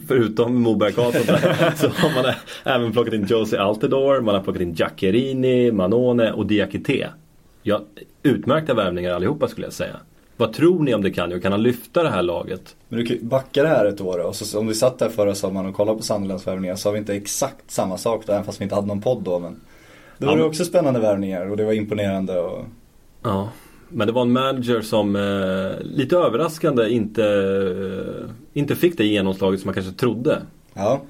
Förutom 0.08 0.62
Moberg 0.62 0.92
Karlsson 0.92 1.22
så 1.76 1.88
har 1.88 2.22
man 2.22 2.34
även 2.64 2.92
plockat 2.92 3.14
in 3.14 3.26
Josie 3.28 3.60
Altidore, 3.60 4.20
man 4.20 4.34
har 4.34 4.42
plockat 4.42 4.62
in 4.62 4.72
Giaccherini, 4.72 5.72
Manone 5.72 6.32
och 6.32 6.46
Diakité. 6.46 7.06
Ja, 7.62 7.82
utmärkta 8.22 8.74
värvningar 8.74 9.14
allihopa 9.14 9.48
skulle 9.48 9.66
jag 9.66 9.74
säga. 9.74 9.96
Vad 10.36 10.52
tror 10.52 10.82
ni 10.82 10.94
om 10.94 11.02
det 11.02 11.10
kan 11.10 11.40
Kan 11.40 11.52
han 11.52 11.62
lyfta 11.62 12.02
det 12.02 12.10
här 12.10 12.22
laget? 12.22 12.76
Men 12.88 12.98
du 12.98 13.06
kan 13.06 13.28
backa 13.28 13.62
det 13.62 13.68
här 13.68 13.86
ett 13.86 14.00
år 14.00 14.18
och 14.18 14.36
så, 14.36 14.58
om 14.58 14.66
vi 14.66 14.74
satt 14.74 14.98
där 14.98 15.08
förra 15.08 15.34
sommaren 15.34 15.66
och 15.66 15.74
kollade 15.74 15.98
på 15.98 16.04
Sunderlands 16.04 16.46
värvningar 16.46 16.76
så 16.76 16.88
har 16.88 16.92
vi 16.92 16.98
inte 16.98 17.14
exakt 17.14 17.70
samma 17.70 17.98
sak 17.98 18.22
då, 18.26 18.32
även 18.32 18.44
fast 18.44 18.60
vi 18.60 18.62
inte 18.62 18.74
hade 18.74 18.86
någon 18.86 19.00
podd 19.00 19.22
då. 19.22 19.38
Men 19.38 19.60
det 20.18 20.26
var 20.26 20.38
ja. 20.38 20.44
också 20.44 20.64
spännande 20.64 21.00
värvningar 21.00 21.50
och 21.50 21.56
det 21.56 21.64
var 21.64 21.72
imponerande. 21.72 22.40
Och... 22.40 22.64
Ja, 23.22 23.48
men 23.88 24.06
det 24.06 24.12
var 24.12 24.22
en 24.22 24.32
manager 24.32 24.80
som 24.80 25.16
eh, 25.16 25.80
lite 25.80 26.16
överraskande 26.16 26.88
inte, 26.88 27.24
eh, 27.24 28.30
inte 28.52 28.76
fick 28.76 28.98
det 28.98 29.04
genomslaget 29.04 29.60
som 29.60 29.68
man 29.68 29.74
kanske 29.74 29.92
trodde. 29.92 30.42
Ja. 30.74 31.00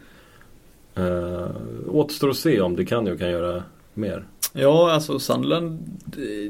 Eh, 0.95 1.49
återstår 1.88 2.31
att 2.31 2.37
se 2.37 2.61
om 2.61 2.77
det 2.77 2.85
kan 2.85 3.07
ju 3.07 3.19
kan 3.19 3.31
göra 3.31 3.62
mer. 3.95 4.25
Ja, 4.52 4.92
alltså 4.92 5.18
Sunderland, 5.18 6.00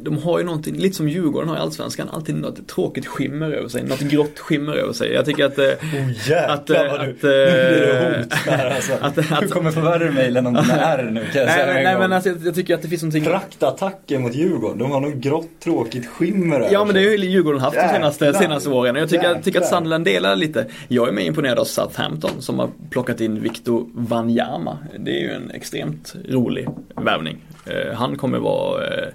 de 0.01 0.19
har 0.19 0.39
ju 0.39 0.45
någonting, 0.45 0.77
lite 0.77 0.97
som 0.97 1.09
Djurgården 1.09 1.49
har 1.49 1.57
i 1.57 1.61
Allsvenskan, 1.61 2.09
alltid 2.09 2.35
något 2.35 2.69
tråkigt 2.69 3.07
skimmer 3.07 3.51
över 3.51 3.69
sig, 3.69 3.83
något 3.83 4.01
grått 4.01 4.39
skimmer 4.39 4.73
över 4.73 4.93
sig. 4.93 5.13
Jag 5.13 5.25
tycker 5.25 5.45
att... 5.45 5.59
Eh, 5.59 5.65
oh 5.65 6.29
jäklar 6.29 6.89
vad 6.89 7.01
du, 7.01 7.11
att, 7.11 7.23
nu 7.23 7.29
blir 7.73 7.87
det 7.87 8.19
hot 8.19 8.33
här 8.33 8.71
alltså. 8.75 8.93
att, 9.01 9.33
att, 9.33 9.41
du 9.41 9.49
kommer 9.49 9.71
få 9.71 9.81
värre 9.81 10.11
mejlen 10.11 10.47
om 10.47 10.55
dina 10.55 10.81
R 10.81 11.11
nu 11.13 11.21
kan 11.33 11.43
jag 11.43 11.51
säga 11.51 11.67
Nej, 11.67 11.85
nej 11.85 11.99
men 11.99 12.13
alltså, 12.13 12.29
jag, 12.29 12.39
jag, 12.47 12.55
tycker 12.55 12.75
att 12.75 12.83
det 12.83 12.89
finns 12.89 13.03
någonting... 13.03 13.25
Praktattacker 13.25 14.19
mot 14.19 14.35
Djurgården, 14.35 14.79
de 14.79 14.91
har 14.91 15.01
något 15.01 15.15
grått 15.15 15.61
tråkigt 15.65 16.07
skimmer 16.07 16.61
över 16.61 16.73
Ja 16.73 16.85
men 16.85 16.95
det 16.95 17.01
har 17.01 17.11
ju 17.11 17.17
Djurgården 17.17 17.61
haft 17.61 17.77
de 17.77 17.89
senaste, 17.89 18.35
senaste 18.35 18.71
åren. 18.71 18.97
Jag 18.97 19.09
tycker, 19.09 19.43
tycker 19.43 19.61
att 19.61 19.69
Sunderland 19.69 20.05
delar 20.05 20.37
lite. 20.37 20.67
Jag 20.89 21.09
är 21.09 21.13
mer 21.13 21.25
imponerad 21.25 21.59
av 21.59 21.65
Southampton 21.65 22.43
som 22.43 22.59
har 22.59 22.71
plockat 22.91 23.21
in 23.21 23.43
Victor 23.43 23.87
Wanyama. 23.95 24.79
Det 24.99 25.11
är 25.11 25.21
ju 25.21 25.31
en 25.31 25.51
extremt 25.51 26.15
rolig 26.29 26.69
värvning. 26.97 27.43
Eh, 27.67 27.95
han 27.95 28.17
kommer 28.17 28.39
vara 28.39 28.87
eh, 28.87 29.09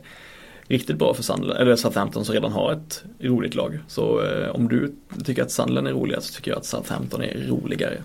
riktigt 0.68 0.96
bra 0.96 1.14
för 1.14 1.24
Sunderland, 1.24 1.60
eller 1.60 1.76
Southampton 1.76 2.26
som 2.26 2.34
redan 2.34 2.52
har 2.52 2.74
ett 2.74 3.04
roligt 3.20 3.56
lag. 3.56 3.80
Så 3.88 4.22
eh, 4.24 4.50
om 4.56 4.68
du 4.68 4.96
tycker 5.26 5.44
att 5.44 5.52
Sunderland 5.52 5.88
är 5.88 5.92
roligast 5.92 6.28
så 6.28 6.34
tycker 6.34 6.52
jag 6.52 6.58
att 6.58 6.66
Southampton 6.66 7.22
är 7.22 7.48
roligare. 7.48 7.98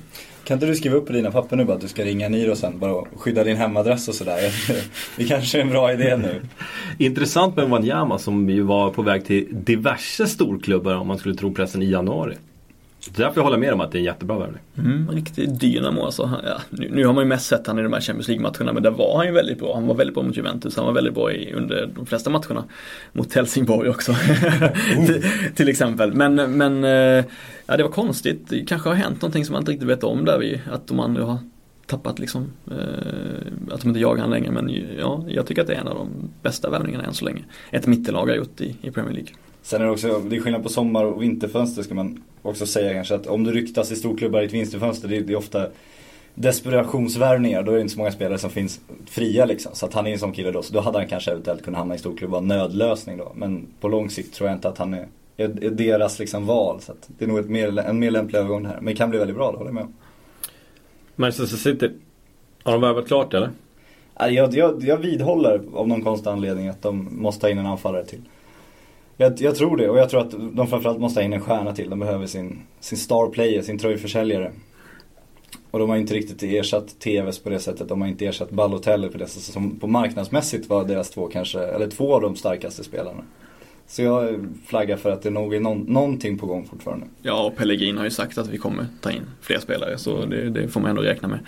Kan 0.45 0.55
inte 0.55 0.67
du 0.67 0.75
skriva 0.75 0.97
upp 0.97 1.07
på 1.07 1.13
dina 1.13 1.31
papper 1.31 1.57
nu 1.57 1.65
bara 1.65 1.77
att 1.77 1.81
du 1.81 1.89
ska 1.89 2.05
ringa 2.05 2.29
Niro 2.29 2.57
sen 2.57 2.79
bara 2.79 2.95
och 2.95 3.09
skydda 3.17 3.45
din 3.45 3.57
hemadress 3.57 4.09
och 4.09 4.15
sådär. 4.15 4.41
Det 5.17 5.25
kanske 5.25 5.59
är 5.59 5.63
en 5.63 5.71
bra 5.71 5.93
idé 5.93 6.17
nu. 6.17 6.43
Intressant 7.05 7.57
med 7.57 7.69
Wanyama 7.69 8.19
som 8.19 8.51
ju 8.51 8.63
var 8.63 8.91
på 8.91 9.03
väg 9.03 9.25
till 9.25 9.47
diverse 9.51 10.27
storklubbar 10.27 10.95
om 10.95 11.07
man 11.07 11.19
skulle 11.19 11.35
tro 11.35 11.55
pressen 11.55 11.83
i 11.83 11.91
januari. 11.91 12.35
Därför 13.17 13.41
jag 13.41 13.45
håller 13.45 13.59
med 13.59 13.73
om 13.73 13.81
att 13.81 13.93
det 13.93 13.99
är 13.99 14.01
en 14.01 14.05
jättebra 14.05 14.39
värvning. 14.39 14.61
Mm, 14.79 15.11
riktigt 15.11 15.61
dynamo 15.61 16.05
alltså. 16.05 16.31
Ja, 16.45 16.61
nu, 16.71 16.91
nu, 16.91 17.07
har 17.07 17.13
man 17.13 17.25
ju 17.25 17.29
mest 17.29 17.47
sett 17.47 17.67
han 17.67 17.79
i 17.79 17.83
de 17.83 17.93
här 17.93 18.01
Champions 18.01 18.29
League-matcherna 18.29 18.73
men 18.73 18.83
där 18.83 18.91
var 18.91 19.17
han 19.17 19.27
ju 19.27 19.33
väldigt 19.33 19.59
bra. 19.59 19.75
Han 19.75 19.87
var 19.87 19.95
väldigt 19.95 20.15
bra 20.15 20.25
mot 20.25 20.37
Juventus, 20.37 20.77
han 20.77 20.87
var 20.87 20.93
väldigt 20.93 21.15
bra 21.15 21.33
i, 21.33 21.53
under 21.53 21.91
de 21.95 22.07
flesta 22.07 22.31
matcherna. 22.31 22.65
Mot 23.13 23.35
Helsingborg 23.35 23.89
också. 23.91 24.13
Oh. 24.13 25.07
till, 25.07 25.25
till, 25.55 25.69
exempel. 25.69 26.13
Men, 26.13 26.35
men 26.35 26.85
eh, 26.85 27.25
ja, 27.67 27.77
det 27.77 27.83
var 27.83 27.91
konstigt. 27.91 28.49
Det 28.49 28.61
kanske 28.61 28.89
har 28.89 28.97
hänt 28.97 29.23
någonting 29.23 29.45
som 29.45 29.53
man 29.53 29.63
inte 29.63 29.73
riktigt 29.73 29.89
vet 29.89 30.05
om 30.05 30.25
där 30.25 30.39
vi, 30.39 30.61
att 30.73 30.87
de 30.87 31.01
andra 31.01 31.25
har 31.25 31.39
tappat 31.87 32.19
liksom, 32.19 32.53
eh, 32.71 33.75
att 33.75 33.81
de 33.81 33.89
inte 33.89 34.01
jagar 34.01 34.21
han 34.21 34.31
längre. 34.31 34.51
Men 34.51 34.71
ja, 34.99 35.25
jag 35.29 35.47
tycker 35.47 35.63
att 35.63 35.69
det 35.69 35.75
är 35.75 35.81
en 35.81 35.89
av 35.89 35.95
de 35.95 36.09
bästa 36.43 36.71
värvningarna 36.71 37.05
än 37.05 37.15
så 37.15 37.25
länge. 37.25 37.45
Ett 37.71 37.87
mittellag 37.87 38.27
har 38.27 38.35
gjort 38.35 38.61
i, 38.61 38.77
i 38.83 38.91
Premier 38.91 39.15
League. 39.15 39.33
Sen 39.67 39.81
är 39.81 39.87
det 39.87 39.93
också, 39.93 40.19
det 40.19 40.37
är 40.37 40.41
skillnad 40.41 40.63
på 40.63 40.69
sommar 40.69 41.05
och 41.05 41.23
vinterfönster 41.23 41.83
ska 41.83 41.95
man 41.95 42.23
också 42.43 42.67
säga 42.67 42.93
kanske. 42.95 43.15
Att 43.15 43.27
om 43.27 43.45
du 43.45 43.53
ryktas 43.53 43.93
i 43.93 43.97
storklubbar 43.97 44.43
i 44.43 44.45
ett 44.45 44.53
vinterfönster, 44.53 45.09
det 45.09 45.17
är, 45.17 45.21
det 45.21 45.33
är 45.33 45.37
ofta 45.37 45.67
desperationsvärvningar. 46.35 47.63
Då 47.63 47.73
är 47.73 47.77
det 47.77 47.81
inte 47.81 47.93
så 47.93 47.99
många 47.99 48.13
spelare 48.13 48.39
som 48.39 48.51
finns 48.51 48.81
fria 49.07 49.45
liksom. 49.45 49.75
Så 49.75 49.87
att 49.87 49.95
han 49.95 50.07
är 50.07 50.13
en 50.13 50.19
sån 50.19 50.33
kille 50.33 50.51
då. 50.51 50.63
Så 50.63 50.75
då 50.75 50.81
hade 50.81 50.99
han 50.99 51.09
kanske 51.09 51.31
eventuellt 51.31 51.65
kunnat 51.65 51.79
hamna 51.79 51.95
i 51.95 51.99
storklubbar, 51.99 52.41
nödlösning 52.41 53.17
då. 53.17 53.33
Men 53.35 53.67
på 53.81 53.89
lång 53.89 54.11
sikt 54.11 54.35
tror 54.35 54.49
jag 54.49 54.57
inte 54.57 54.69
att 54.69 54.79
han 54.79 54.95
är, 54.95 55.09
är, 55.37 55.65
är 55.65 55.71
deras 55.71 56.19
liksom 56.19 56.47
val. 56.47 56.81
Så 56.81 56.93
det 57.19 57.25
är 57.25 57.29
nog 57.29 57.39
ett 57.39 57.51
mer, 57.51 57.79
en 57.79 57.99
mer 57.99 58.11
lämplig 58.11 58.39
övergång 58.39 58.63
det 58.63 58.69
här. 58.69 58.77
Men 58.77 58.87
det 58.87 58.95
kan 58.95 59.11
bli 59.11 59.19
väldigt 59.19 59.37
bra, 59.37 59.53
det 59.53 59.59
håller 59.59 59.69
jag 59.69 59.75
med 59.75 59.85
om. 59.85 59.95
Manchester 61.17 61.57
City, 61.57 61.91
har 62.63 62.73
de 62.73 62.81
värvat 62.81 63.07
klart 63.07 63.35
eller? 63.35 63.51
Jag, 64.19 64.55
jag, 64.55 64.85
jag 64.85 64.97
vidhåller 64.97 65.61
av 65.75 65.89
någon 65.89 66.03
konstig 66.03 66.31
anledning 66.31 66.69
att 66.69 66.83
de 66.83 67.09
måste 67.11 67.41
ta 67.41 67.49
in 67.49 67.59
en 67.59 67.67
anfallare 67.67 68.05
till. 68.05 68.21
Jag, 69.17 69.41
jag, 69.41 69.57
tror 69.57 69.77
det 69.77 69.89
och 69.89 69.99
jag 69.99 70.11
tror 70.11 70.21
att 70.21 70.31
de 70.31 70.67
framförallt 70.67 70.99
måste 70.99 71.21
ha 71.21 71.25
in 71.25 71.33
en 71.33 71.41
stjärna 71.41 71.73
till. 71.73 71.91
De 71.91 71.99
behöver 71.99 72.27
sin, 72.27 72.63
sin 72.81 72.99
star 72.99 73.29
player, 73.29 73.63
sin 73.63 73.79
tröjförsäljare. 73.79 74.53
Och 75.71 75.79
de 75.79 75.91
har 75.91 75.97
inte 75.97 76.15
riktigt 76.15 76.43
ersatt 76.43 77.01
TVs 77.01 77.39
på 77.39 77.51
det 77.51 77.59
sättet. 77.59 77.89
De 77.89 78.01
har 78.01 78.09
inte 78.09 78.27
ersatt 78.27 78.51
Balotelli 78.51 79.09
på 79.09 79.19
det 79.19 79.27
sättet. 79.27 79.53
Som 79.53 79.79
på 79.79 79.87
marknadsmässigt 79.87 80.69
var 80.69 80.85
deras 80.85 81.11
två 81.11 81.29
kanske, 81.29 81.61
eller 81.61 81.91
två 81.91 82.15
av 82.15 82.21
de 82.21 82.37
starkaste 82.37 82.85
spelarna. 82.85 83.25
Så 83.87 84.03
jag 84.03 84.47
flaggar 84.67 84.97
för 84.97 85.11
att 85.11 85.23
det 85.23 85.31
nog 85.31 85.55
är 85.55 85.61
någon, 85.61 85.79
någonting 85.79 86.39
på 86.39 86.47
gång 86.47 86.67
fortfarande. 86.67 87.07
Ja, 87.23 87.45
och 87.45 87.57
Pellegrin 87.57 87.99
har 87.99 88.05
ju 88.05 88.11
sagt 88.11 88.39
att 88.39 88.49
vi 88.49 88.59
kommer 88.59 88.87
ta 89.01 89.11
in 89.11 89.23
fler 89.41 89.59
spelare. 89.59 89.99
Så 89.99 90.25
det, 90.25 90.51
det 90.51 90.69
får 90.69 90.81
man 90.81 90.91
ändå 90.91 91.03
räkna 91.03 91.29
med. 91.29 91.39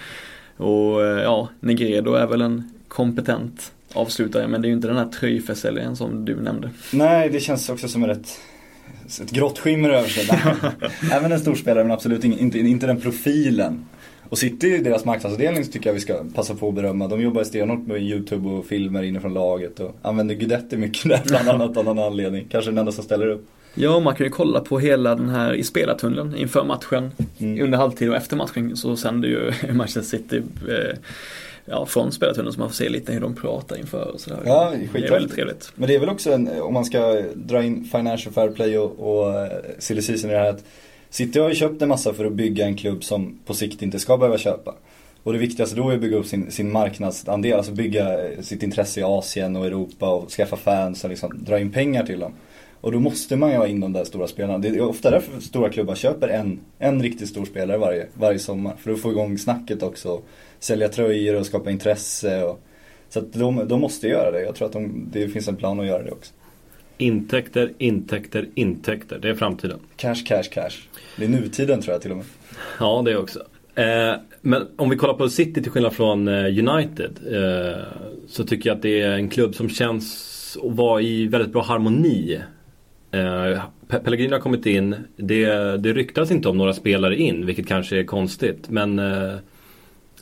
Och 0.56 1.04
eh, 1.04 1.22
ja, 1.22 1.48
Negredo 1.60 2.12
är 2.12 2.26
väl 2.26 2.40
en 2.40 2.70
kompetent 2.88 3.72
avslutare 3.92 4.48
men 4.48 4.62
det 4.62 4.66
är 4.66 4.70
ju 4.70 4.74
inte 4.74 4.88
den 4.88 4.96
här 4.96 5.08
tröjförsäljaren 5.08 5.96
som 5.96 6.24
du 6.24 6.36
nämnde. 6.36 6.70
Nej, 6.92 7.28
det 7.28 7.40
känns 7.40 7.68
också 7.68 7.88
som 7.88 8.04
ett, 8.04 8.40
ett 9.22 9.30
grått 9.30 9.58
skimmer 9.58 9.90
över 9.90 10.08
sig. 10.08 10.28
Även 11.12 11.32
en 11.32 11.40
storspelare 11.40 11.84
men 11.84 11.92
absolut 11.92 12.24
inte, 12.24 12.58
inte 12.58 12.86
den 12.86 13.00
profilen. 13.00 13.84
Och 14.28 14.38
City, 14.38 14.78
deras 14.78 15.04
marknadsavdelning 15.04 15.64
tycker 15.64 15.90
jag 15.90 15.94
vi 15.94 16.00
ska 16.00 16.24
passa 16.34 16.54
på 16.54 16.68
att 16.68 16.74
berömma. 16.74 17.08
De 17.08 17.20
jobbar 17.20 17.44
stenhårt 17.44 17.86
med 17.86 18.02
YouTube 18.02 18.48
och 18.48 18.66
filmer 18.66 19.02
inifrån 19.02 19.34
laget 19.34 19.80
och 19.80 19.96
använder 20.02 20.34
Guidetti 20.34 20.76
mycket 20.76 21.08
där 21.08 21.22
bland 21.26 21.48
annat 21.48 21.76
av 21.76 21.84
någon 21.84 21.98
anledning. 21.98 22.46
Kanske 22.50 22.70
den 22.70 22.78
enda 22.78 22.92
som 22.92 23.04
ställer 23.04 23.26
upp. 23.26 23.46
Ja, 23.74 24.00
man 24.00 24.14
kan 24.14 24.26
ju 24.26 24.30
kolla 24.30 24.60
på 24.60 24.78
hela 24.78 25.14
den 25.14 25.28
här 25.28 25.54
i 25.54 25.62
spelartunneln 25.62 26.36
inför 26.36 26.64
matchen. 26.64 27.10
Mm. 27.38 27.64
Under 27.64 27.78
halvtid 27.78 28.10
och 28.10 28.16
efter 28.16 28.36
matchen 28.36 28.76
så 28.76 28.96
sänder 28.96 29.28
ju 29.28 29.52
Manchester 29.72 30.02
City 30.02 30.42
eh, 30.68 30.98
ja, 31.70 31.86
från 31.86 32.12
spelartunneln 32.12 32.52
så 32.52 32.60
man 32.60 32.68
får 32.68 32.74
se 32.74 32.88
lite 32.88 33.12
hur 33.12 33.20
de 33.20 33.34
pratar 33.34 33.78
inför 33.78 34.10
och 34.14 34.20
sådär. 34.20 34.40
Ja, 34.44 34.72
det 34.92 34.98
är 34.98 35.10
väldigt 35.10 35.34
trevligt. 35.34 35.72
Men 35.74 35.88
det 35.88 35.94
är 35.94 36.00
väl 36.00 36.08
också 36.08 36.32
en, 36.32 36.60
om 36.60 36.74
man 36.74 36.84
ska 36.84 37.22
dra 37.34 37.62
in 37.62 37.84
financial 37.84 38.34
fair 38.34 38.48
play 38.48 38.78
och, 38.78 38.98
och 38.98 39.40
eh, 39.40 39.50
silly 39.78 40.02
season 40.02 40.30
i 40.30 40.32
det 40.32 40.38
här 40.38 40.50
att 40.50 40.64
City 41.10 41.38
har 41.38 41.48
ju 41.48 41.54
köpt 41.54 41.82
en 41.82 41.88
massa 41.88 42.14
för 42.14 42.24
att 42.24 42.32
bygga 42.32 42.66
en 42.66 42.76
klubb 42.76 43.04
som 43.04 43.38
på 43.46 43.54
sikt 43.54 43.82
inte 43.82 43.98
ska 43.98 44.16
behöva 44.16 44.38
köpa. 44.38 44.74
Och 45.22 45.32
det 45.32 45.38
viktigaste 45.38 45.76
då 45.76 45.90
är 45.90 45.94
att 45.94 46.00
bygga 46.00 46.16
upp 46.16 46.26
sin, 46.26 46.50
sin 46.50 46.72
marknadsandel, 46.72 47.54
alltså 47.56 47.72
bygga 47.72 48.28
eh, 48.28 48.40
sitt 48.40 48.62
intresse 48.62 49.00
i 49.00 49.02
Asien 49.02 49.56
och 49.56 49.66
Europa 49.66 50.08
och 50.08 50.30
skaffa 50.30 50.56
fans 50.56 51.04
och 51.04 51.10
liksom 51.10 51.44
dra 51.44 51.58
in 51.58 51.72
pengar 51.72 52.06
till 52.06 52.20
dem. 52.20 52.32
Och 52.80 52.92
då 52.92 53.00
måste 53.00 53.36
man 53.36 53.50
ju 53.50 53.56
ha 53.56 53.66
in 53.66 53.80
de 53.80 53.92
där 53.92 54.04
stora 54.04 54.26
spelarna. 54.26 54.58
Det 54.58 54.68
är 54.68 54.80
ofta 54.80 55.10
därför 55.10 55.40
stora 55.40 55.68
klubbar 55.68 55.94
köper 55.94 56.28
en, 56.28 56.60
en 56.78 57.02
riktigt 57.02 57.28
stor 57.28 57.44
spelare 57.44 57.78
varje, 57.78 58.06
varje 58.14 58.38
sommar. 58.38 58.74
För 58.78 58.90
att 58.90 59.00
få 59.00 59.10
igång 59.10 59.38
snacket 59.38 59.82
också. 59.82 60.20
Sälja 60.60 60.88
tröjor 60.88 61.34
och 61.40 61.46
skapa 61.46 61.70
intresse. 61.70 62.42
Och, 62.44 62.60
så 63.08 63.18
att 63.18 63.32
de, 63.32 63.68
de 63.68 63.80
måste 63.80 64.08
göra 64.08 64.30
det. 64.30 64.42
Jag 64.42 64.54
tror 64.54 64.66
att 64.66 64.72
de, 64.72 65.08
det 65.12 65.28
finns 65.28 65.48
en 65.48 65.56
plan 65.56 65.80
att 65.80 65.86
göra 65.86 66.02
det 66.02 66.10
också. 66.10 66.32
Intäkter, 66.98 67.72
intäkter, 67.78 68.48
intäkter. 68.54 69.18
Det 69.18 69.28
är 69.28 69.34
framtiden. 69.34 69.78
Cash, 69.96 70.14
cash, 70.26 70.42
cash. 70.52 70.70
Det 71.16 71.24
är 71.24 71.28
nutiden 71.28 71.80
tror 71.82 71.92
jag 71.92 72.02
till 72.02 72.10
och 72.10 72.16
med. 72.16 72.26
Ja, 72.80 73.02
det 73.04 73.16
också. 73.16 73.40
Eh, 73.74 74.12
men 74.40 74.66
om 74.76 74.90
vi 74.90 74.96
kollar 74.96 75.14
på 75.14 75.28
City 75.28 75.62
till 75.62 75.72
skillnad 75.72 75.92
från 75.92 76.28
eh, 76.28 76.44
United. 76.44 77.10
Eh, 77.32 77.82
så 78.28 78.44
tycker 78.44 78.70
jag 78.70 78.76
att 78.76 78.82
det 78.82 79.00
är 79.00 79.10
en 79.10 79.28
klubb 79.28 79.54
som 79.54 79.68
känns 79.68 80.58
att 80.64 80.76
vara 80.76 81.00
i 81.02 81.26
väldigt 81.26 81.52
bra 81.52 81.62
harmoni. 81.62 82.40
Eh, 83.10 83.18
Pe- 83.88 83.98
Pellegrini 84.04 84.32
har 84.32 84.40
kommit 84.40 84.66
in. 84.66 84.96
Det, 85.16 85.46
det 85.76 85.92
ryktas 85.92 86.30
inte 86.30 86.48
om 86.48 86.56
några 86.58 86.72
spelare 86.72 87.16
in, 87.16 87.46
vilket 87.46 87.66
kanske 87.66 87.98
är 87.98 88.04
konstigt. 88.04 88.70
Men 88.70 88.98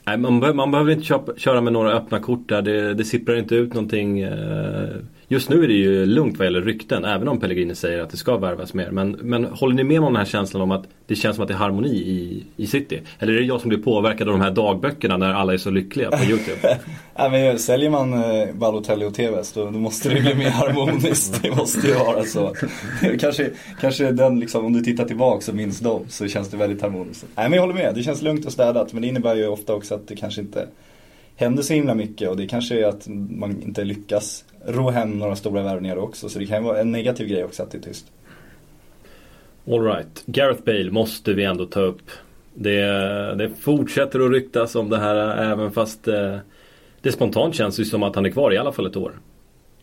nej, 0.07 0.19
man, 0.19 0.41
be- 0.41 0.55
man 0.55 0.71
behöver 0.71 0.93
inte 0.93 1.05
köpa, 1.05 1.37
köra 1.37 1.61
med 1.61 1.73
några 1.73 1.93
öppna 1.93 2.21
kort 2.21 2.49
där. 2.49 2.63
Det, 2.63 2.95
det 2.95 3.05
sipprar 3.05 3.37
inte 3.37 3.55
ut 3.55 3.75
någonting. 3.75 4.21
Eh, 4.21 4.89
just 5.29 5.49
nu 5.49 5.65
är 5.65 5.69
det 5.69 5.75
ju 5.75 6.07
lugnt 6.07 6.39
vad 6.39 6.47
gäller 6.47 6.63
rykten, 6.63 7.05
även 7.05 7.29
om 7.29 7.41
Pellegrini 7.41 7.75
säger 7.75 8.01
att 8.01 8.11
det 8.11 8.17
ska 8.17 8.37
värvas 8.37 8.75
mer. 8.75 8.91
Men, 8.91 9.11
men 9.11 9.45
håller 9.45 9.75
ni 9.75 9.85
med 9.85 9.99
om 9.99 10.05
den 10.05 10.17
här 10.17 10.25
känslan 10.25 10.63
om 10.63 10.71
att 10.71 10.85
det 11.07 11.17
känns 11.17 11.37
som 11.37 11.43
att 11.43 11.49
det 11.49 11.55
är 11.55 11.59
harmoni 11.59 11.89
i, 11.89 12.45
i 12.57 12.67
City? 12.67 13.01
Eller 13.19 13.33
är 13.33 13.37
det 13.37 13.45
jag 13.45 13.61
som 13.61 13.69
blir 13.69 13.79
påverkad 13.79 14.29
av 14.29 14.35
de 14.35 14.41
här 14.41 14.51
dagböckerna 14.51 15.17
när 15.17 15.33
alla 15.33 15.53
är 15.53 15.59
så 15.59 15.71
lyckliga 15.71 16.11
på 16.11 16.25
YouTube? 16.25 16.79
Nej 17.19 17.31
men 17.31 17.59
säljer 17.59 17.91
man 17.91 18.13
eh, 18.13 18.55
Balotelli 18.55 19.05
och 19.05 19.15
Tevez 19.15 19.53
då, 19.53 19.65
då 19.65 19.79
måste 19.79 20.09
det 20.09 20.21
bli 20.21 20.35
mer 20.35 20.51
harmoniskt. 20.51 21.43
Det 21.43 21.51
måste 21.51 21.87
ju 21.87 21.95
vara 21.95 22.25
så. 22.25 22.55
kanske, 23.21 23.51
kanske 23.81 24.13
den 24.13 24.41
liksom, 24.41 24.65
om 24.65 24.73
du 24.73 24.81
tittar 24.81 25.05
tillbaka 25.05 25.51
och 25.51 25.57
minns 25.57 25.81
dem 25.81 26.05
så 26.09 26.29
känns 26.29 26.49
det 26.49 26.57
väldigt 26.57 26.83
harmoniskt. 26.83 27.27
Nej 27.35 27.49
men 27.49 27.53
jag 27.53 27.63
håller 27.63 27.75
med, 27.75 27.95
det 27.95 28.03
känns 28.03 28.23
lugnt 28.23 28.47
och 28.47 28.53
städat. 28.53 28.93
Men 28.93 29.03
det 29.03 29.09
innebär 29.09 29.35
ju 29.35 29.47
ofta 29.47 29.75
också 29.75 29.95
att 29.95 30.09
det 30.09 30.17
kanske 30.17 30.41
inte 30.41 30.69
händer 31.37 31.63
så 31.63 31.75
himla 31.75 31.95
mycket. 31.95 32.29
Och 32.29 32.37
det 32.37 32.47
kanske 32.47 32.81
är 32.81 32.89
att 32.89 33.09
man 33.31 33.63
inte 33.63 33.85
lyckas 33.85 34.45
ro 34.67 34.91
hem 34.91 35.19
några 35.19 35.37
stora 35.37 35.63
värvningar 35.63 35.97
också. 35.97 36.29
Så 36.29 36.39
det 36.39 36.47
kan 36.47 36.59
ju 36.59 36.65
vara 36.65 36.81
en 36.81 36.93
negativ 36.93 37.29
grej 37.29 37.45
också 37.45 37.63
att 37.63 37.71
det 37.71 37.79
är 37.79 37.83
tyst. 37.83 38.07
Alright, 39.71 40.23
Gareth 40.27 40.63
Bale 40.63 40.91
måste 40.91 41.33
vi 41.33 41.45
ändå 41.45 41.67
ta 41.67 41.81
upp. 41.81 42.11
Det, 42.55 42.85
det 43.35 43.51
fortsätter 43.61 44.21
att 44.21 44.31
ryktas 44.31 44.75
om 44.75 44.91
det 44.91 44.99
här 44.99 45.17
även 45.53 45.73
fast 45.73 46.09
eh, 46.09 46.37
det 47.01 47.13
spontant 47.13 47.55
känns 47.55 47.81
ju 47.81 47.85
som 47.85 48.03
att 48.03 48.15
han 48.15 48.27
är 48.27 48.31
kvar 48.31 48.53
i 48.53 48.59
alla 48.59 48.73
fall 48.73 48.87
ett 48.87 48.97
år. 48.97 49.13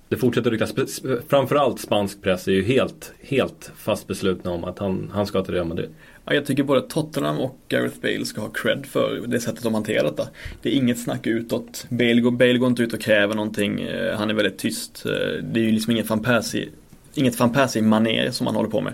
Det 0.09 0.17
fortsätter 0.17 0.51
att 0.51 0.61
ryktas, 0.73 1.01
framförallt 1.27 1.79
spansk 1.79 2.21
press 2.21 2.47
är 2.47 2.51
ju 2.51 2.63
helt, 2.63 3.13
helt 3.21 3.71
fast 3.75 4.07
beslutna 4.07 4.51
om 4.51 4.63
att 4.63 4.79
han, 4.79 5.11
han 5.13 5.25
ska 5.25 5.43
till 5.43 5.53
Real 5.53 5.67
Madrid. 5.67 5.89
Ja, 6.25 6.33
jag 6.33 6.45
tycker 6.45 6.63
både 6.63 6.81
Tottenham 6.81 7.39
och 7.39 7.57
Gareth 7.67 7.99
Bale 8.01 8.25
ska 8.25 8.41
ha 8.41 8.49
cred 8.49 8.85
för 8.85 9.23
det 9.27 9.39
sättet 9.39 9.63
de 9.63 9.73
hanterar 9.73 10.03
detta. 10.03 10.27
Det 10.61 10.69
är 10.69 10.73
inget 10.73 10.99
snack 10.99 11.27
utåt. 11.27 11.85
Bale 11.89 12.21
går, 12.21 12.31
Bale 12.31 12.57
går 12.57 12.69
inte 12.69 12.83
ut 12.83 12.93
och 12.93 13.01
kräver 13.01 13.35
någonting. 13.35 13.81
Eh, 13.81 14.17
han 14.17 14.29
är 14.29 14.33
väldigt 14.33 14.57
tyst. 14.57 15.05
Eh, 15.05 15.43
det 15.43 15.59
är 15.59 15.63
ju 15.63 15.71
liksom 15.71 15.91
ingen 15.91 16.05
van 16.05 16.23
Persie, 16.23 16.69
inget 17.13 17.39
van 17.39 17.53
Persie-manér 17.53 18.31
som 18.31 18.47
han 18.47 18.55
håller 18.55 18.69
på 18.69 18.81
med. 18.81 18.93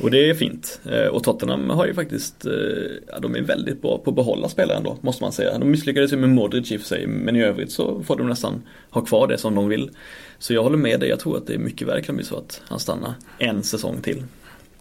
Och 0.00 0.10
det 0.10 0.30
är 0.30 0.34
fint. 0.34 0.80
Eh, 0.90 1.06
och 1.06 1.24
Tottenham 1.24 1.70
har 1.70 1.86
ju 1.86 1.94
faktiskt, 1.94 2.46
ja, 3.08 3.18
de 3.18 3.36
är 3.36 3.40
väldigt 3.40 3.82
bra 3.82 3.98
på 3.98 4.10
att 4.10 4.16
behålla 4.16 4.48
spelare 4.48 4.76
ändå, 4.76 4.98
måste 5.00 5.22
man 5.22 5.32
säga. 5.32 5.58
De 5.58 5.70
misslyckades 5.70 6.12
ju 6.12 6.16
med 6.16 6.28
Modric 6.30 6.72
i 6.72 6.76
och 6.76 6.80
för 6.80 6.88
sig, 6.88 7.06
men 7.06 7.36
i 7.36 7.42
övrigt 7.42 7.72
så 7.72 8.02
får 8.02 8.16
de 8.16 8.28
nästan 8.28 8.62
ha 8.90 9.04
kvar 9.04 9.28
det 9.28 9.38
som 9.38 9.54
de 9.54 9.68
vill. 9.68 9.90
Så 10.38 10.54
jag 10.54 10.62
håller 10.62 10.76
med 10.76 11.00
dig, 11.00 11.08
jag 11.08 11.20
tror 11.20 11.36
att 11.36 11.46
det 11.46 11.54
är 11.54 11.58
mycket 11.58 11.88
väl 11.88 12.02
kan 12.02 12.16
bli 12.16 12.24
så 12.24 12.36
att 12.36 12.62
han 12.64 12.80
stannar 12.80 13.14
en 13.38 13.62
säsong 13.62 14.00
till. 14.02 14.22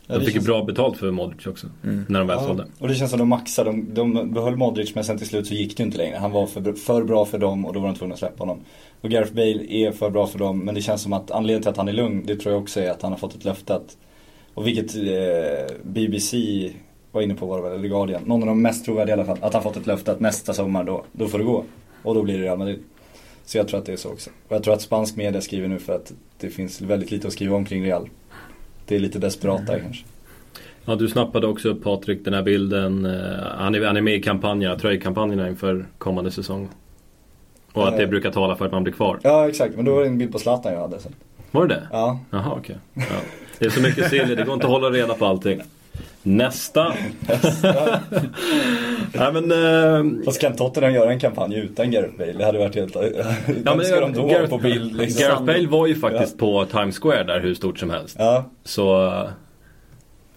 Ja, 0.08 0.14
De 0.14 0.20
det 0.20 0.26
fick 0.26 0.28
ju 0.36 0.40
känns- 0.40 0.46
bra 0.46 0.64
betalt 0.64 0.98
för 0.98 1.12
Modric 1.12 1.48
också. 1.48 1.68
När 1.82 2.20
de 2.20 2.28
väl 2.28 2.40
sålde. 2.40 2.66
och 2.80 2.88
det 2.88 2.96
känns 2.96 3.10
som 3.12 3.20
de 3.20 3.30
maxade, 3.30 3.72
de, 3.72 4.14
de 4.14 4.32
behöll 4.34 4.56
Modric 4.56 4.96
men 4.96 5.04
sen 5.04 5.18
till 5.18 5.28
slut 5.28 5.48
så 5.48 5.54
gick 5.54 5.78
det 5.78 5.84
inte 5.84 5.98
längre. 5.98 6.18
Han 6.18 6.32
var 6.32 6.48
för, 6.48 6.74
för 6.74 7.04
bra 7.04 7.26
för 7.26 7.38
dem 7.38 7.66
och 7.66 7.74
då 7.74 7.80
var 7.80 7.88
de 7.88 7.96
tvungna 7.96 8.14
att 8.14 8.20
släppa 8.20 8.42
honom. 8.42 8.60
Och 9.02 9.10
Gareth 9.10 9.34
Bale 9.34 9.66
är 9.70 9.92
för 9.92 10.10
bra 10.10 10.28
för 10.28 10.40
dem 10.40 10.60
men 10.60 10.76
det 10.76 10.82
känns 10.82 11.02
som 11.02 11.14
att 11.14 11.32
anledningen 11.32 11.62
till 11.62 11.70
att 11.70 11.78
han 11.78 11.88
är 11.88 11.94
lugn, 11.94 12.24
det 12.26 12.36
tror 12.36 12.54
jag 12.54 12.62
också 12.62 12.80
är 12.80 12.90
att 12.92 13.02
han 13.02 13.12
har 13.12 13.20
fått 13.20 13.36
ett 13.36 13.46
löfte 13.46 13.76
att 13.76 13.98
och 14.54 14.68
vilket 14.68 14.96
eh, 14.96 15.76
BBC 15.84 16.38
var 17.12 17.22
inne 17.22 17.36
på 17.36 17.46
var 17.46 17.58
det 17.58 17.64
väl, 17.64 17.80
eller 17.80 17.88
Guardian, 17.88 18.22
någon 18.26 18.42
av 18.42 18.48
de 18.48 18.62
mest 18.62 18.86
trovärdiga 18.86 19.16
i 19.16 19.20
alla 19.20 19.26
fall, 19.28 19.38
att 19.42 19.54
han 19.54 19.64
fått 19.64 19.78
ett 19.78 19.88
löfte 19.88 20.12
att 20.12 20.20
nästa 20.20 20.54
sommar 20.54 20.84
då, 20.84 21.04
då 21.12 21.28
får 21.28 21.38
det 21.38 21.44
gå. 21.44 21.64
Och 22.04 22.16
då 22.16 22.24
blir 22.24 22.38
det 22.38 22.44
Real 22.44 22.58
Madrid. 22.58 22.80
Så 23.46 23.58
jag 23.58 23.68
tror 23.68 23.80
att 23.80 23.86
det 23.86 23.94
är 23.94 23.98
så 23.98 24.10
också. 24.10 24.30
Och 24.48 24.56
jag 24.56 24.64
tror 24.64 24.74
att 24.74 24.82
spansk 24.82 25.16
media 25.16 25.42
skriver 25.42 25.68
nu 25.68 25.80
för 25.80 25.96
att 25.96 26.14
det 26.40 26.50
finns 26.50 26.82
väldigt 26.82 27.12
lite 27.12 27.28
att 27.28 27.34
skriva 27.34 27.56
om 27.56 27.66
kring 27.66 27.84
Real. 27.86 28.10
Det 28.88 28.96
är 28.96 29.00
lite 29.00 29.20
desperat 29.20 29.68
där 29.68 29.80
kanske. 29.80 30.06
Ja, 30.86 30.96
du 30.96 31.08
snappade 31.08 31.48
också 31.48 31.70
upp 31.70 31.84
Patrik 31.84 32.26
den 32.26 32.34
här 32.34 32.42
bilden. 32.44 33.06
Eh, 33.06 33.12
Han 33.58 33.76
är, 33.76 33.86
han 33.86 33.98
är 33.98 34.02
med 34.02 34.16
i 34.16 34.22
kampanjerna, 34.22 34.76
tröjkampanjerna 34.76 35.50
inför 35.50 35.86
kommande 35.98 36.32
säsong. 36.32 36.70
Och 37.74 37.88
att 37.88 37.98
det 37.98 38.04
Eh. 38.04 38.10
brukar 38.10 38.32
tala 38.32 38.56
för 38.56 38.66
att 38.66 38.72
man 38.72 38.84
blir 38.84 38.94
kvar. 38.94 39.20
Ja 39.24 39.50
exakt, 39.50 39.76
men 39.76 39.86
då 39.86 39.96
var 39.96 40.02
det 40.02 40.08
en 40.08 40.18
bild 40.18 40.32
på 40.32 40.40
Zlatan 40.40 40.74
jag 40.74 40.82
hade. 40.82 41.00
Så. 41.00 41.10
Var 41.52 41.68
det 41.68 41.76
det? 41.76 41.88
Ja, 41.92 42.20
Jaha, 42.32 42.54
okej. 42.58 42.78
Ja. 42.94 43.04
Det 43.60 43.66
är 43.66 43.70
så 43.70 43.82
mycket 43.82 44.10
silly, 44.10 44.36
det 44.36 44.44
går 44.44 44.54
inte 44.54 44.66
att 44.68 44.72
hålla 44.74 44.90
reda 44.90 45.14
på 45.14 45.26
allting. 45.26 45.62
Nästa. 46.24 46.94
Nej 49.14 49.34
men... 49.34 49.52
Eh, 49.52 50.26
Fast 50.26 50.42
kan 50.42 50.56
Tottenham 50.56 50.94
göra 50.94 51.12
en 51.12 51.20
kampanj 51.20 51.56
utan 51.56 51.92
Gareth 51.92 52.18
Bale? 52.18 52.34
Det 52.34 52.46
hade 52.46 52.58
varit 52.60 52.76
helt... 52.76 52.96
Ja, 53.66 53.76
men 53.76 53.86
ska 53.86 54.00
de 54.00 54.14
då 54.14 54.28
Gareth- 54.28 54.48
på 54.50 54.58
bild 54.58 54.96
liksom? 54.96 55.22
Gareth 55.24 55.44
Bale 55.44 55.68
var 55.68 55.88
ju 55.88 55.96
faktiskt 55.96 56.38
på 56.38 56.66
Times 56.66 57.00
Square 57.00 57.24
där 57.24 57.40
hur 57.40 57.54
stort 57.56 57.80
som 57.80 57.90
helst. 57.90 58.16
Ja, 58.20 58.46
Så... 58.64 59.06
eh, 59.08 59.30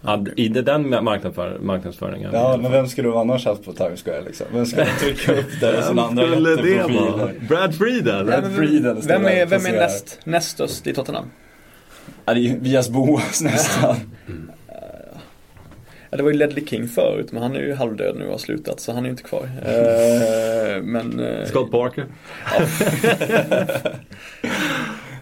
Ja, 0.00 0.24
I 0.36 0.48
det- 0.48 0.62
den 0.62 1.04
marknadsför, 1.04 1.58
marknadsföringen. 1.62 2.30
ja, 2.32 2.58
men 2.62 2.72
vem 2.72 2.86
skulle 2.86 3.08
du 3.08 3.14
annars 3.16 3.44
haft 3.44 3.64
på 3.64 3.72
Times 3.72 4.02
Square 4.04 4.22
liksom? 4.26 4.46
Vem 4.52 4.66
skulle 4.66 4.86
trycka 5.00 5.32
upp 5.32 5.60
där 5.60 5.82
Vem 5.88 5.98
andra 5.98 6.26
skulle 6.26 6.50
det 6.56 6.68
jätteprofil? 6.70 6.96
vara? 7.18 7.30
Brad 7.48 7.74
Frieden? 7.74 8.26
Brad 8.26 8.52
Frieden 8.56 9.02
står 9.02 9.08
Vem 9.08 9.26
är, 9.26 9.46
vem 9.46 9.66
är 9.66 9.72
näst, 9.72 10.18
näst 10.24 10.48
störst 10.48 10.86
i 10.86 10.94
Tottenham? 10.94 11.30
Ja, 12.24 12.34
det 12.34 12.40
är 12.40 12.42
ju 12.42 12.58
Vias 12.60 12.88
Boas 12.90 13.40
nästan. 13.42 13.96
Ja, 16.16 16.18
det 16.18 16.22
var 16.24 16.30
ju 16.30 16.36
Ledley 16.36 16.66
King 16.66 16.88
förut, 16.88 17.32
men 17.32 17.42
han 17.42 17.56
är 17.56 17.60
ju 17.60 17.74
halvdöd 17.74 18.16
nu 18.16 18.24
och 18.24 18.30
har 18.30 18.38
slutat, 18.38 18.80
så 18.80 18.92
han 18.92 19.04
är 19.04 19.08
ju 19.08 19.10
inte 19.10 19.22
kvar. 19.22 19.42
Eh, 19.64 20.82
men... 20.82 21.20
eh, 21.20 21.44
Scott 21.44 21.70
Parker? 21.70 22.06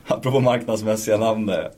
Apropå 0.06 0.40
marknadsmässiga 0.40 1.16
namn 1.16 1.46
där. 1.46 1.70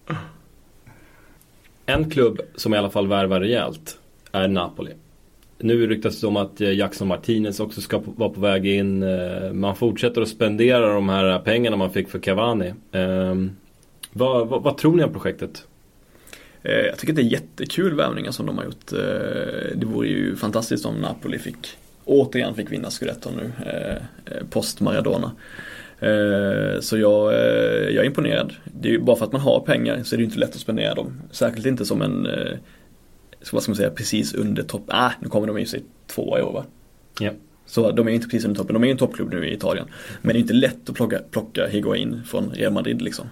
En 1.87 2.11
klubb 2.11 2.41
som 2.57 2.75
i 2.75 2.77
alla 2.77 2.91
fall 2.91 3.07
värvar 3.09 3.41
rejält 3.41 3.99
är 4.33 4.49
Napoli. 4.49 4.93
Nu 5.59 5.87
ryktas 5.87 6.21
det 6.21 6.27
om 6.27 6.37
att 6.37 6.61
eh, 6.61 6.73
Jackson 6.75 7.09
Martinez 7.09 7.61
också 7.61 7.81
ska 7.81 8.03
vara 8.17 8.31
på 8.31 8.41
väg 8.41 8.67
in. 8.67 9.03
Eh, 9.03 9.53
Man 9.53 9.77
fortsätter 9.77 10.23
att 10.23 10.29
spendera 10.29 10.95
de 10.95 11.09
här 11.09 11.39
pengarna 11.39 11.77
man 11.77 11.91
fick 11.91 12.09
för 12.09 12.19
Cavani. 12.19 12.75
Ehm, 12.93 13.57
Vad, 14.13 14.49
vad, 14.49 14.63
vad 14.63 14.77
tror 14.79 14.97
ni 14.97 15.05
om 15.05 15.13
projektet? 15.13 15.65
Eh, 16.69 16.87
Jag 16.87 16.99
tycker 16.99 17.13
att 17.13 17.17
det 17.17 17.23
är 17.23 17.33
jättekul 17.33 17.95
värvningar 17.95 18.31
som 18.31 18.47
de 18.47 18.59
har 18.59 18.65
gjort. 18.65 18.93
Eh, 18.93 18.99
Det 19.77 19.87
vore 19.87 20.09
ju 20.09 20.37
fantastiskt 20.37 20.87
om 20.87 20.95
Napoli 20.95 21.39
fick 21.39 21.77
återigen 22.05 22.55
fick 22.55 22.73
vinna 22.73 22.91
Scudetton 22.91 23.33
nu, 23.37 23.53
eh, 23.71 24.47
post 24.51 24.81
Maradona. 24.81 25.33
Så 26.81 26.99
jag, 26.99 27.33
jag 27.93 27.97
är 27.97 28.05
imponerad. 28.05 28.53
Det 28.65 28.89
är 28.89 28.93
ju 28.93 28.99
bara 29.01 29.17
för 29.17 29.25
att 29.25 29.33
man 29.33 29.41
har 29.41 29.61
pengar 29.61 30.03
så 30.03 30.15
är 30.15 30.17
det 30.17 30.21
ju 30.23 30.25
inte 30.27 30.39
lätt 30.39 30.55
att 30.55 30.61
spendera 30.61 30.95
dem. 30.95 31.21
Särskilt 31.31 31.67
inte 31.67 31.85
som 31.85 32.03
en, 32.03 32.29
vad 33.53 33.63
ska 33.63 33.71
man 33.71 33.77
säga, 33.77 33.91
precis 33.91 34.35
under 34.35 34.63
topp, 34.63 34.83
ah, 34.89 35.11
nu 35.21 35.29
kommer 35.29 35.47
de 35.47 35.59
ju 35.59 35.67
sig 35.67 35.83
tvåa 36.07 36.39
i 36.39 36.43
år 36.43 36.53
va? 36.53 36.65
Ja. 37.21 37.31
Så 37.67 37.91
de 37.91 38.09
är 38.09 38.13
inte 38.13 38.27
precis 38.27 38.45
under 38.45 38.59
toppen, 38.61 38.75
de 38.75 38.83
är 38.83 38.87
ju 38.87 38.93
en 38.93 38.99
toppklubb 38.99 39.31
nu 39.31 39.49
i 39.49 39.55
Italien. 39.55 39.87
Men 40.23 40.33
det 40.33 40.39
är 40.39 40.41
inte 40.41 40.55
lätt 40.55 40.89
att 40.91 40.95
plocka, 40.97 41.21
plocka 41.31 41.67
Higuain 41.67 42.23
från 42.27 42.51
Real 42.51 42.73
Madrid 42.73 43.03
liksom. 43.03 43.27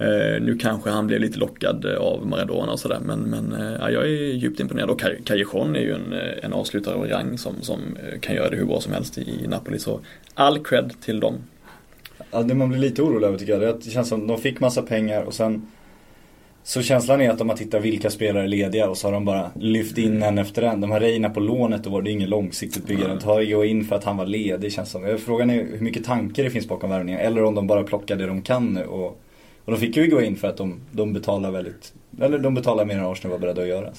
Eh, 0.00 0.42
nu 0.42 0.58
kanske 0.60 0.90
han 0.90 1.06
blev 1.06 1.20
lite 1.20 1.38
lockad 1.38 1.86
av 1.86 2.26
Maradona 2.26 2.72
och 2.72 2.80
sådär 2.80 2.98
men, 3.04 3.20
men 3.20 3.52
eh, 3.52 3.76
ja, 3.80 3.90
jag 3.90 4.02
är 4.04 4.32
djupt 4.34 4.60
imponerad 4.60 4.90
och 4.90 5.02
Callejon 5.24 5.76
är 5.76 5.80
ju 5.80 5.92
en, 5.92 6.12
eh, 6.12 6.44
en 6.44 6.52
avslutare 6.52 6.94
av 6.94 7.06
rang 7.06 7.38
som, 7.38 7.54
som 7.62 7.78
eh, 7.80 8.20
kan 8.20 8.36
göra 8.36 8.50
det 8.50 8.56
hur 8.56 8.64
bra 8.64 8.80
som 8.80 8.92
helst 8.92 9.18
i 9.18 9.46
Napoli 9.48 9.78
så 9.78 10.00
all 10.34 10.58
cred 10.58 10.92
till 11.00 11.20
dem. 11.20 11.34
Ja, 12.30 12.42
det 12.42 12.54
man 12.54 12.68
blir 12.68 12.78
lite 12.78 13.02
orolig 13.02 13.26
över 13.26 13.38
tycker 13.38 13.52
jag, 13.52 13.60
det 13.60 13.66
är 13.66 13.70
att 13.70 13.84
det 13.84 13.90
känns 13.90 14.08
som 14.08 14.22
att 14.22 14.28
de 14.28 14.38
fick 14.38 14.60
massa 14.60 14.82
pengar 14.82 15.22
och 15.22 15.34
sen 15.34 15.66
så 16.62 16.82
känslan 16.82 17.20
är 17.20 17.30
att 17.30 17.38
de 17.38 17.48
har 17.48 17.56
tittat 17.56 17.82
vilka 17.82 18.10
spelare 18.10 18.44
är 18.44 18.48
lediga 18.48 18.88
och 18.88 18.96
så 18.96 19.06
har 19.06 19.12
de 19.12 19.24
bara 19.24 19.50
lyft 19.54 19.98
in 19.98 20.22
en 20.22 20.38
efter 20.38 20.62
en. 20.62 20.80
De 20.80 20.90
har 20.90 21.00
Reina 21.00 21.30
på 21.30 21.40
lånet 21.40 21.86
och 21.86 22.02
det 22.02 22.10
är 22.10 22.12
inget 22.12 22.28
långsiktigt 22.28 22.86
byggande. 22.86 23.14
De 23.14 23.20
tar 23.20 23.40
ju 23.40 23.64
in 23.64 23.84
för 23.84 23.96
att 23.96 24.04
han 24.04 24.16
var 24.16 24.26
ledig 24.26 24.72
känns 24.72 24.90
som. 24.90 25.18
Frågan 25.26 25.50
är 25.50 25.54
hur 25.54 25.80
mycket 25.80 26.04
tankar 26.04 26.44
det 26.44 26.50
finns 26.50 26.68
bakom 26.68 26.90
värvningen. 26.90 27.20
Eller 27.20 27.44
om 27.44 27.54
de 27.54 27.66
bara 27.66 27.82
plockar 27.82 28.16
det 28.16 28.26
de 28.26 28.42
kan 28.42 28.66
nu. 28.66 28.84
Och, 28.84 29.20
och 29.64 29.72
de 29.72 29.80
fick 29.80 29.96
ju 29.96 30.06
gå 30.06 30.22
in 30.22 30.36
för 30.36 30.48
att 30.48 30.56
de, 30.56 30.80
de 30.90 31.12
betalar 31.12 31.50
väldigt, 31.50 31.92
eller 32.20 32.38
de 32.38 32.54
betalar 32.54 32.84
mer 32.84 32.98
än 32.98 33.04
Arsenal 33.04 33.30
var 33.32 33.38
beredda 33.38 33.62
att 33.62 33.68
göra. 33.68 33.92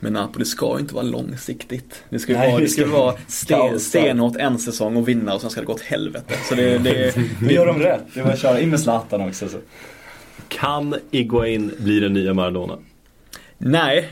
Men 0.00 0.12
Napoli 0.12 0.44
ska 0.44 0.74
ju 0.74 0.80
inte 0.80 0.94
vara 0.94 1.04
långsiktigt. 1.04 2.02
Det 2.10 2.18
ska 2.18 2.32
ju 2.32 2.38
Nej, 2.38 2.50
vara, 2.50 2.60
det 2.60 2.68
ska 2.68 2.86
vara 2.86 3.14
sten, 3.28 3.80
stenhårt 3.80 4.36
en 4.36 4.58
säsong 4.58 4.96
och 4.96 5.08
vinna 5.08 5.34
och 5.34 5.40
sen 5.40 5.50
ska 5.50 5.60
det 5.60 5.66
gå 5.66 5.72
åt 5.72 5.80
helvete. 5.80 6.34
Så 6.48 6.54
det, 6.54 6.78
det, 6.78 7.14
det 7.40 7.54
gör 7.54 7.66
de 7.66 7.78
rätt. 7.78 8.02
Det 8.14 8.22
var 8.22 8.30
att 8.30 8.38
köra 8.38 8.60
in 8.60 8.70
med 8.70 8.80
Zlatan 8.80 9.20
också. 9.20 9.48
Så. 9.48 9.58
Kan 10.48 10.94
Iguain 11.10 11.72
bli 11.78 12.00
den 12.00 12.12
nya 12.12 12.34
Maradona? 12.34 12.78
Nej, 13.58 14.10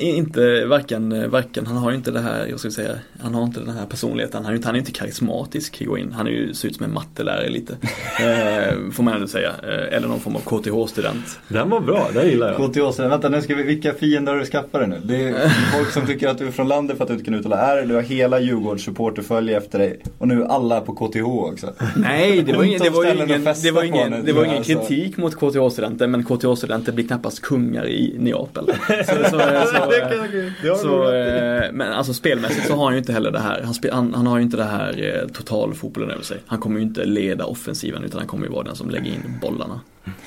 inte 0.00 0.64
varken, 0.64 1.30
varken, 1.30 1.66
han 1.66 1.76
har 1.76 1.90
ju 1.90 1.96
inte 1.96 2.10
det 2.10 2.20
här, 2.20 2.46
jag 2.46 2.60
ska 2.60 2.70
säga, 2.70 2.92
han 3.20 3.34
har 3.34 3.44
inte 3.44 3.60
den 3.60 3.76
här 3.76 3.86
personligheten, 3.86 4.44
han 4.44 4.52
är, 4.52 4.56
inte, 4.56 4.68
han 4.68 4.74
är 4.74 4.78
inte 4.78 4.92
karismatisk 4.92 5.76
Higuain, 5.76 6.12
han 6.12 6.26
är 6.26 6.30
ju, 6.30 6.54
ser 6.54 6.68
ut 6.68 6.76
som 6.76 6.84
en 6.84 6.92
mattelärare 6.92 7.48
lite. 7.48 7.72
eh, 8.20 8.90
får 8.92 9.02
man 9.02 9.14
ändå 9.14 9.26
säga, 9.26 9.50
eh, 9.62 9.96
eller 9.96 10.08
någon 10.08 10.20
form 10.20 10.36
av 10.36 10.40
KTH-student. 10.40 11.38
Den 11.48 11.70
var 11.70 11.80
bra, 11.80 12.08
den 12.14 12.28
gillar 12.28 12.46
jag. 12.46 12.56
KTH-student, 12.56 13.12
vänta 13.12 13.28
nu 13.28 13.42
ska 13.42 13.54
vi, 13.54 13.62
vilka 13.62 13.92
fiender 13.92 14.32
har 14.32 14.38
du 14.38 14.46
skaffat 14.46 14.72
dig 14.72 14.88
nu? 14.88 15.00
Det 15.04 15.24
är 15.24 15.48
folk 15.76 15.90
som 15.90 16.06
tycker 16.06 16.28
att 16.28 16.38
du 16.38 16.46
är 16.46 16.50
från 16.50 16.68
landet 16.68 16.96
för 16.96 17.04
att 17.04 17.08
du 17.08 17.14
inte 17.14 17.24
kan 17.24 17.34
uttala 17.34 17.56
R, 17.56 17.86
du 17.88 17.94
har 17.94 18.02
hela 18.02 18.40
Djurgårds 18.40 18.84
supporterfölje 18.84 19.56
efter 19.56 19.78
dig 19.78 20.00
och 20.18 20.28
nu 20.28 20.44
alla 20.44 20.80
på 20.80 20.94
KTH 20.94 21.26
också. 21.26 21.72
Nej, 21.96 22.42
det 22.42 22.52
var 22.52 22.64
ingen, 22.64 22.80
det 22.80 22.90
var 22.90 23.04
ingen, 23.04 23.44
det 23.62 23.70
var 23.70 23.84
ingen, 23.84 24.24
det 24.24 24.32
var 24.32 24.44
ingen 24.44 24.62
kritik 24.62 25.16
mot 25.16 25.34
KTH-studenter, 25.34 26.06
men 26.06 26.24
KTH-studenter 26.24 26.92
blir 26.92 27.06
knappast 27.06 27.42
kungar 27.42 27.86
i 27.86 28.16
Neapel. 28.18 28.72
Så, 28.86 29.24
så, 29.24 29.30
så, 29.30 30.76
så 30.82 31.12
eh, 31.12 31.72
men 31.72 31.92
alltså 31.92 32.14
spelmässigt 32.14 32.66
så 32.66 32.74
har 32.74 32.84
han 32.84 32.92
ju 32.92 32.98
inte 32.98 33.12
heller 33.12 33.30
det 33.30 33.38
här. 33.38 33.62
Han, 33.62 33.74
spel, 33.74 33.92
han, 33.92 34.14
han 34.14 34.26
har 34.26 34.36
ju 34.36 34.42
inte 34.42 34.56
det 34.56 34.64
här 34.64 35.20
eh, 35.22 35.28
totalfotbollen 35.28 36.10
över 36.10 36.22
sig. 36.22 36.38
Han 36.46 36.58
kommer 36.58 36.76
ju 36.76 36.82
inte 36.82 37.04
leda 37.04 37.44
offensiven 37.44 38.04
utan 38.04 38.18
han 38.18 38.28
kommer 38.28 38.46
ju 38.46 38.52
vara 38.52 38.62
den 38.62 38.76
som 38.76 38.90
lägger 38.90 39.06
in 39.06 39.38
bollarna. 39.40 39.80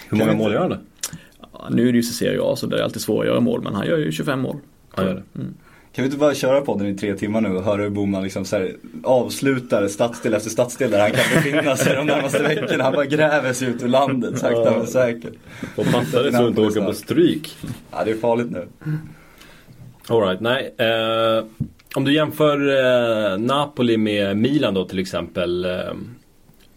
Hur 0.09 0.17
många 0.17 0.33
mål 0.33 0.51
gör 0.51 0.59
han 0.59 0.69
då? 0.69 0.77
Ja, 1.53 1.67
nu 1.71 1.87
är 1.87 1.91
det 1.91 1.97
ju 1.97 2.03
Serie 2.03 2.41
A 2.43 2.55
så 2.55 2.67
det 2.67 2.79
är 2.79 2.83
alltid 2.83 3.01
svårt 3.01 3.21
att 3.21 3.27
göra 3.27 3.39
mål 3.39 3.61
men 3.63 3.75
han 3.75 3.87
gör 3.87 3.97
ju 3.97 4.11
25 4.11 4.39
mål. 4.39 4.57
Han 4.89 5.05
gör 5.05 5.13
det. 5.13 5.39
Mm. 5.39 5.53
Kan 5.93 6.03
vi 6.03 6.05
inte 6.05 6.17
bara 6.17 6.35
köra 6.35 6.61
podden 6.61 6.87
i 6.87 6.95
tre 6.95 7.15
timmar 7.15 7.41
nu 7.41 7.49
och 7.49 7.63
höra 7.63 7.81
hur 7.81 7.89
Boman 7.89 8.23
liksom 8.23 8.45
så 8.45 8.55
här 8.55 8.75
avslutar 9.03 9.87
stadsdel 9.87 10.33
efter 10.33 10.49
stadsdel 10.49 10.91
där 10.91 10.99
han 10.99 11.11
kan 11.11 11.23
befinna 11.35 11.75
sig 11.75 11.95
de 11.95 12.05
närmaste 12.07 12.43
veckorna. 12.43 12.83
Han 12.83 12.93
bara 12.93 13.05
gräver 13.05 13.53
sig 13.53 13.67
ut 13.67 13.83
ur 13.83 13.87
landet 13.87 14.39
sakta 14.39 14.77
men 14.77 14.87
säkert. 14.87 15.33
Får 15.75 15.83
passa 15.83 16.23
det 16.23 16.31
så 16.31 16.43
att 16.43 16.49
inte 16.49 16.61
åker 16.61 16.81
på 16.81 16.93
stryk. 16.93 17.57
Ja, 17.91 18.03
det 18.05 18.11
är 18.11 18.15
farligt 18.15 18.51
nu. 18.51 18.67
Alright, 20.07 20.39
nej. 20.39 20.73
Eh, 20.77 21.43
om 21.95 22.03
du 22.03 22.13
jämför 22.13 22.57
eh, 23.33 23.37
Napoli 23.37 23.97
med 23.97 24.37
Milan 24.37 24.73
då 24.73 24.85
till 24.85 24.99
exempel. 24.99 25.65
Eh, 25.65 25.93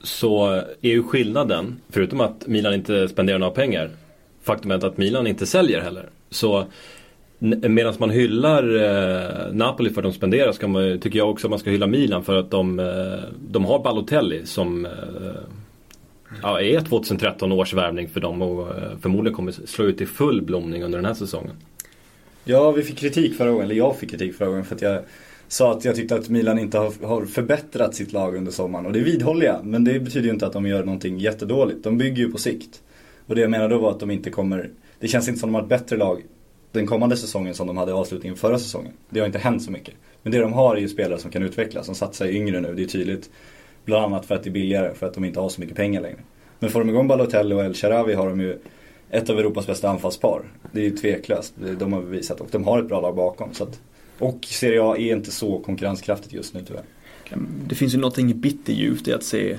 så 0.03 0.51
är 0.81 0.91
ju 0.91 1.03
skillnaden, 1.03 1.81
förutom 1.91 2.21
att 2.21 2.47
Milan 2.47 2.75
inte 2.75 3.09
spenderar 3.09 3.39
några 3.39 3.53
pengar, 3.53 3.91
faktumet 4.43 4.85
att 4.85 4.97
Milan 4.97 5.27
inte 5.27 5.47
säljer 5.47 5.81
heller. 5.81 6.09
Så 6.31 6.67
Medan 7.45 7.95
man 7.99 8.11
hyllar 8.11 8.75
eh, 8.75 9.55
Napoli 9.55 9.91
för 9.91 10.01
att 10.01 10.05
de 10.05 10.13
spenderar 10.13 10.53
ska 10.53 10.69
man, 10.69 10.99
tycker 10.99 11.19
jag 11.19 11.31
också 11.31 11.47
att 11.47 11.51
man 11.51 11.59
ska 11.59 11.71
hylla 11.71 11.87
Milan 11.87 12.25
för 12.25 12.37
att 12.37 12.51
de, 12.51 12.79
eh, 12.79 12.87
de 13.49 13.65
har 13.65 13.83
Balotelli 13.83 14.47
som 14.47 14.87
eh, 14.87 14.93
ja, 16.43 16.61
är 16.61 16.81
2013 16.81 17.53
års 17.53 17.75
värvning 17.75 18.09
för 18.09 18.21
dem 18.21 18.43
och 18.43 18.69
eh, 18.69 18.99
förmodligen 19.01 19.37
kommer 19.37 19.53
slå 19.53 19.85
ut 19.85 20.01
i 20.01 20.07
full 20.07 20.43
blomning 20.43 20.85
under 20.85 20.99
den 20.99 21.05
här 21.05 21.15
säsongen. 21.15 21.53
Ja, 22.45 22.71
vi 22.71 22.83
fick 22.83 22.99
kritik 22.99 23.35
förra 23.35 23.51
gången, 23.51 23.65
eller 23.65 23.75
jag 23.75 23.97
fick 23.97 24.11
kritik 24.11 24.35
förra 24.35 24.49
gången 24.49 24.65
för 24.65 24.75
att 24.75 24.83
jag 24.83 25.01
sa 25.49 25.73
att 25.73 25.85
jag 25.85 25.97
tyckte 25.97 26.15
att 26.15 26.29
Milan 26.29 26.59
inte 26.59 26.79
har, 26.79 27.07
har 27.07 27.25
förbättrat 27.25 27.95
sitt 27.95 28.13
lag 28.13 28.37
under 28.37 28.53
sommaren. 28.53 28.87
Och 28.87 28.93
det 28.93 29.01
vidhåller 29.01 29.47
jag, 29.47 29.65
men 29.65 29.85
det 29.85 30.01
betyder 30.01 30.27
ju 30.27 30.33
inte 30.33 30.47
att 30.47 30.53
de 30.53 30.67
gör 30.67 30.85
någonting 30.85 31.19
jättedåligt. 31.19 31.85
De 31.85 31.99
bygger 31.99 32.23
ju 32.23 32.33
på 32.33 32.39
sikt. 32.39 32.83
Och 33.27 33.35
det 33.35 33.41
jag 33.41 33.51
menar 33.51 33.69
då 33.69 33.79
var 33.79 33.91
att 33.91 34.01
de 34.01 34.11
inte 34.11 34.31
kommer, 34.31 34.71
det 34.99 35.09
känns 35.09 35.29
inte 35.29 35.41
som 35.41 35.49
att 35.49 35.53
de 35.53 35.55
har 35.55 35.63
ett 35.63 35.83
bättre 35.83 35.97
lag 35.97 36.23
den 36.73 36.87
kommande 36.87 37.17
säsongen 37.17 37.55
som 37.55 37.67
de 37.67 37.77
hade 37.77 37.95
avslutningen 37.95 38.37
förra 38.37 38.59
säsongen. 38.59 38.93
Det 39.11 39.21
har 39.21 39.27
inte 39.27 39.39
hänt 39.39 39.63
så 39.63 39.71
mycket. 39.71 39.95
Men 40.23 40.33
det 40.33 40.39
de 40.39 40.53
har 40.53 40.77
är 40.77 40.81
ju 40.81 40.89
spelare 40.89 41.19
som 41.19 41.31
kan 41.31 41.43
utvecklas, 41.43 41.87
som 41.87 41.95
satsar 41.95 42.27
yngre 42.27 42.61
nu, 42.61 42.75
det 42.75 42.83
är 42.83 42.87
tydligt. 42.87 43.31
Bland 43.85 44.05
annat 44.05 44.27
för 44.27 44.35
att 44.35 44.43
det 44.43 44.51
är 44.51 44.53
billigare, 44.53 44.95
för 44.95 45.07
att 45.07 45.15
de 45.15 45.25
inte 45.25 45.41
har 45.41 45.49
så 45.49 45.61
mycket 45.61 45.77
pengar 45.77 46.01
längre. 46.01 46.19
Men 46.59 46.71
får 46.71 46.81
de 46.81 46.89
igång 46.89 47.09
Balotelli 47.09 47.55
och 47.55 47.65
El 47.65 47.75
Sharawi 47.75 48.15
har 48.15 48.29
de 48.29 48.41
ju 48.41 48.59
ett 49.11 49.31
av 49.31 49.39
Europas 49.39 49.67
bästa 49.67 49.89
anfallspar. 49.89 50.43
Det 50.73 50.81
är 50.81 50.85
ju 50.85 50.97
tveklöst, 50.97 51.55
de 51.79 51.93
har 51.93 52.01
bevisat. 52.01 52.41
Och 52.41 52.49
de 52.51 52.65
har 52.65 52.79
ett 52.79 52.89
bra 52.89 53.01
lag 53.01 53.17
bakom. 53.17 53.55
Så 53.55 53.65
att, 53.65 53.81
och 54.19 54.45
Serie 54.45 54.83
A 54.83 54.97
är 54.97 55.13
inte 55.13 55.31
så 55.31 55.59
konkurrenskraftigt 55.59 56.33
just 56.33 56.55
nu 56.55 56.65
tyvärr. 56.67 56.85
Det 57.67 57.75
finns 57.75 57.95
ju 57.95 57.99
någonting 57.99 58.41
bitterljuvt 58.41 59.09
i 59.09 59.13
att 59.13 59.23
se 59.23 59.57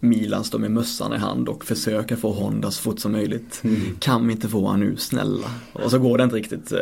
Milan 0.00 0.44
står 0.44 0.58
med 0.58 0.70
mössan 0.70 1.12
i 1.12 1.16
hand 1.16 1.48
och 1.48 1.64
försöker 1.64 2.16
få 2.16 2.32
Honda 2.32 2.70
så 2.70 2.82
fort 2.82 2.98
som 2.98 3.12
möjligt. 3.12 3.60
Mm. 3.64 3.80
Kan 3.98 4.26
vi 4.26 4.32
inte 4.32 4.48
få 4.48 4.66
han 4.66 4.80
nu, 4.80 4.96
snälla? 4.96 5.46
Och 5.72 5.90
så 5.90 5.98
går 5.98 6.18
det 6.18 6.24
inte 6.24 6.36
riktigt. 6.36 6.72
Eh, 6.72 6.78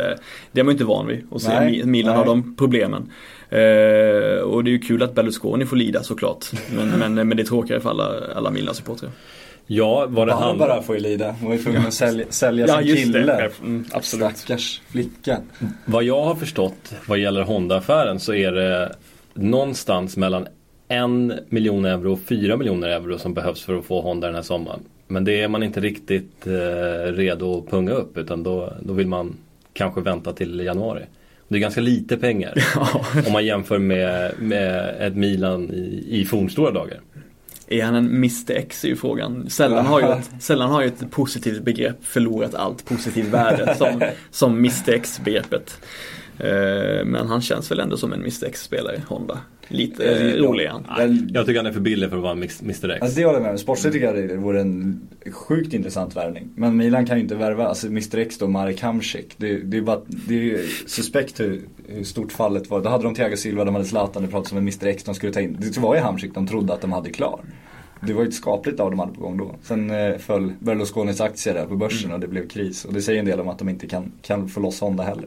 det 0.53 0.61
är 0.61 0.65
man 0.65 0.73
inte 0.73 0.85
van 0.85 1.07
vid 1.07 1.27
att 1.33 1.43
se 1.43 1.49
nej, 1.49 1.85
Milan 1.85 2.15
nej. 2.15 2.19
har 2.19 2.27
de 2.27 2.57
problemen. 2.57 3.03
Eh, 3.49 4.43
och 4.43 4.65
det 4.65 4.71
är 4.71 4.73
ju 4.73 4.79
kul 4.79 5.03
att 5.03 5.15
Berlusconi 5.15 5.67
får 5.67 5.77
lida 5.77 6.03
såklart. 6.03 6.47
Men, 6.77 6.89
men, 6.89 7.15
men 7.15 7.37
det 7.37 7.43
är 7.43 7.45
tråkigare 7.45 7.81
för 7.81 7.91
alla, 7.91 8.35
alla 8.35 8.51
Milan-supportrar. 8.51 9.11
Ja, 9.67 10.07
var 10.09 10.27
det 10.27 10.33
han? 10.33 10.59
bara 10.59 10.83
får 10.83 10.95
ju 10.95 11.01
lida. 11.01 11.37
Hon 11.41 11.49
var 11.49 11.57
ju 11.57 11.63
tvungen 11.63 11.87
att 11.87 11.95
sälja, 11.95 12.27
sälja 12.31 12.67
ja, 12.67 12.83
sin 12.83 12.97
kille. 12.97 13.51
Mm, 13.61 13.85
absolut. 13.93 14.37
Stackars 14.37 14.81
flicka. 14.91 15.39
Vad 15.85 16.05
jag 16.05 16.25
har 16.25 16.35
förstått 16.35 16.95
vad 17.07 17.19
gäller 17.19 17.43
Honda-affären 17.43 18.21
så 18.21 18.35
är 18.35 18.53
det 18.53 18.95
någonstans 19.35 20.17
mellan 20.17 20.47
en 20.89 21.41
miljon 21.49 21.85
euro 21.85 22.13
och 22.13 22.21
fyra 22.21 22.57
miljoner 22.57 22.89
euro 22.89 23.19
som 23.19 23.35
behövs 23.35 23.63
för 23.63 23.79
att 23.79 23.85
få 23.85 24.01
Honda 24.01 24.27
den 24.27 24.37
här 24.37 24.43
sommaren. 24.43 24.81
Men 25.07 25.25
det 25.25 25.41
är 25.41 25.49
man 25.49 25.63
inte 25.63 25.81
riktigt 25.81 26.47
eh, 26.47 27.13
redo 27.13 27.59
att 27.59 27.71
punga 27.71 27.93
upp 27.93 28.19
utan 28.19 28.43
då, 28.43 28.73
då 28.81 28.93
vill 28.93 29.07
man 29.07 29.37
kanske 29.73 30.01
vänta 30.01 30.33
till 30.33 30.61
januari. 30.61 31.03
Det 31.49 31.57
är 31.57 31.61
ganska 31.61 31.81
lite 31.81 32.17
pengar 32.17 32.55
ja. 32.75 33.05
om 33.27 33.33
man 33.33 33.47
jämför 33.47 33.79
med, 33.79 34.33
med 34.39 34.95
ett 35.01 35.17
Milan 35.17 35.71
i, 35.71 36.07
i 36.09 36.25
fornstora 36.25 36.71
dagar. 36.71 37.01
Är 37.67 37.85
han 37.85 37.95
en 37.95 38.07
Mr 38.07 38.53
X 38.57 38.85
är 38.85 38.89
ju 38.89 38.97
frågan. 38.97 39.51
Sällan 39.51 39.87
har 39.87 40.01
ju 40.01 40.07
ett, 40.07 40.31
sällan 40.43 40.71
har 40.71 40.83
ju 40.83 40.89
ett 40.89 41.11
positivt 41.11 41.63
begrepp 41.63 42.05
förlorat 42.05 42.55
allt 42.55 42.85
positivt 42.85 43.29
värde 43.29 43.75
som, 43.75 44.03
som 44.31 44.57
Mr 44.57 44.91
X-begreppet. 44.91 45.79
Eh, 46.39 47.05
men 47.05 47.27
han 47.29 47.43
känns 47.43 47.71
väl 47.71 47.81
ändå 47.81 47.97
som 47.97 48.13
en 48.13 48.21
Mr 48.21 48.47
X-spelare, 48.47 49.03
Honda. 49.09 49.39
Lite 49.69 50.05
eh, 50.05 50.37
rolig. 50.37 50.71
Jag 51.33 51.47
tycker 51.47 51.57
han 51.57 51.67
är 51.67 51.73
för 51.73 51.81
billig 51.81 52.11
för 52.11 52.17
att 52.17 52.23
vara 52.23 52.33
Mr 52.33 52.91
X. 52.91 53.03
Alltså 53.03 53.21
det 53.21 53.27
håller 53.27 53.41
jag 53.41 53.51
med 53.51 53.61
Sportsligt 53.61 53.93
tycker 53.95 54.15
jag 54.15 54.29
det 54.29 54.37
vore 54.37 54.61
en 54.61 55.09
sjukt 55.31 55.75
intressant 55.75 56.17
värvning. 56.17 56.49
Men 56.55 56.77
Milan 56.77 57.07
kan 57.07 57.17
ju 57.17 57.23
inte 57.23 57.35
värva, 57.35 57.67
alltså 57.67 57.87
Mr 57.87 58.19
X 58.19 58.39
då, 58.39 58.49
Marek 58.49 58.81
Hamsik. 58.81 59.35
Det, 59.37 59.59
det, 59.59 59.77
är 59.77 59.83
bara, 59.83 60.01
det 60.07 60.53
är 60.53 60.59
suspekt 60.87 61.41
hur, 61.41 61.61
hur 61.87 62.05
stort 62.05 62.33
fallet 62.33 62.71
var. 62.71 62.81
Då 62.81 62.89
hade 62.89 63.05
de 63.05 63.15
Thiago 63.15 63.37
Silva, 63.37 63.65
de 63.65 63.75
hade 63.75 63.87
Zlatan, 63.87 64.23
det 64.23 64.29
pratades 64.29 64.53
om 64.53 64.59
en 64.59 64.65
Mr 64.65 64.87
X 64.87 65.05
de 65.05 65.15
skulle 65.15 65.33
ta 65.33 65.41
in. 65.41 65.57
Det 65.61 65.79
var 65.79 65.95
ju 65.95 66.01
Hamsik 66.01 66.35
de 66.35 66.47
trodde 66.47 66.73
att 66.73 66.81
de 66.81 66.93
hade 66.93 67.11
klar. 67.11 67.41
Det 68.01 68.13
var 68.13 68.23
ju 68.23 68.29
ett 68.29 68.35
skapligt 68.35 68.81
av 68.81 68.91
de 68.91 68.99
hade 68.99 69.13
på 69.13 69.21
gång 69.21 69.37
då. 69.37 69.55
Sen 69.63 69.91
eh, 69.91 70.19
föll 70.19 70.53
Berlusconis 70.59 71.21
aktier 71.21 71.55
där 71.55 71.67
på 71.67 71.77
börsen 71.77 72.05
mm. 72.05 72.15
och 72.15 72.21
det 72.21 72.29
blev 72.29 72.49
kris. 72.49 72.85
Och 72.85 72.93
det 72.93 73.03
säger 73.03 73.19
en 73.19 73.25
del 73.25 73.41
om 73.41 73.49
att 73.49 73.59
de 73.59 73.69
inte 73.69 73.87
kan, 73.87 74.13
kan 74.23 74.49
få 74.49 74.61
loss 74.61 74.81
Honda 74.81 75.03
heller. 75.03 75.27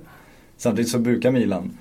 Samtidigt 0.57 0.91
så 0.91 0.99
brukar 0.99 1.31
Milan 1.31 1.77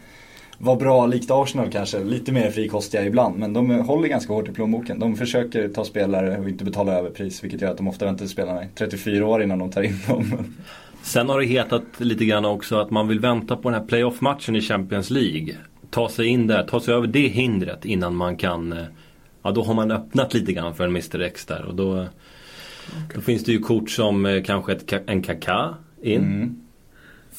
vara 0.60 0.76
bra, 0.76 1.06
likt 1.06 1.30
Arsenal 1.30 1.70
kanske, 1.70 2.04
lite 2.04 2.32
mer 2.32 2.50
frikostiga 2.50 3.06
ibland. 3.06 3.38
Men 3.38 3.52
de 3.52 3.70
håller 3.70 4.08
ganska 4.08 4.32
hårt 4.32 4.48
i 4.48 4.52
plånboken. 4.52 4.98
De 4.98 5.16
försöker 5.16 5.68
ta 5.68 5.84
spelare 5.84 6.38
och 6.38 6.48
inte 6.48 6.64
betala 6.64 6.92
överpris, 6.92 7.44
vilket 7.44 7.60
gör 7.60 7.70
att 7.70 7.76
de 7.76 7.88
ofta 7.88 8.04
väntar 8.04 8.18
till 8.18 8.28
spelarna 8.28 8.64
i 8.64 8.66
34 8.74 9.26
år 9.26 9.42
innan 9.42 9.58
de 9.58 9.70
tar 9.70 9.82
in 9.82 9.98
dem. 10.08 10.54
Sen 11.02 11.28
har 11.28 11.40
det 11.40 11.46
hetat 11.46 11.82
lite 11.98 12.24
grann 12.24 12.44
också 12.44 12.76
att 12.76 12.90
man 12.90 13.08
vill 13.08 13.20
vänta 13.20 13.56
på 13.56 13.70
den 13.70 13.80
här 13.80 13.86
playoff-matchen 13.86 14.56
i 14.56 14.60
Champions 14.60 15.10
League. 15.10 15.54
Ta 15.90 16.08
sig 16.08 16.26
in 16.26 16.46
där, 16.46 16.62
ta 16.62 16.80
sig 16.80 16.94
över 16.94 17.06
det 17.06 17.28
hindret 17.28 17.84
innan 17.84 18.16
man 18.16 18.36
kan 18.36 18.72
eh, 18.72 18.84
Ja 19.42 19.50
då 19.50 19.62
har 19.62 19.74
man 19.74 19.90
öppnat 19.90 20.34
lite 20.34 20.52
grann 20.52 20.74
för 20.74 20.84
en 20.84 20.90
Mr 20.90 21.20
X 21.20 21.46
där 21.46 21.64
och 21.64 21.74
då, 21.74 21.92
okay. 21.92 22.08
då 23.14 23.20
finns 23.20 23.44
det 23.44 23.52
ju 23.52 23.58
kort 23.58 23.90
som 23.90 24.26
eh, 24.26 24.42
kanske 24.42 24.72
ett, 24.72 24.92
en 25.06 25.22
Kaká 25.22 25.74
in. 26.02 26.20
Mm. 26.20 26.62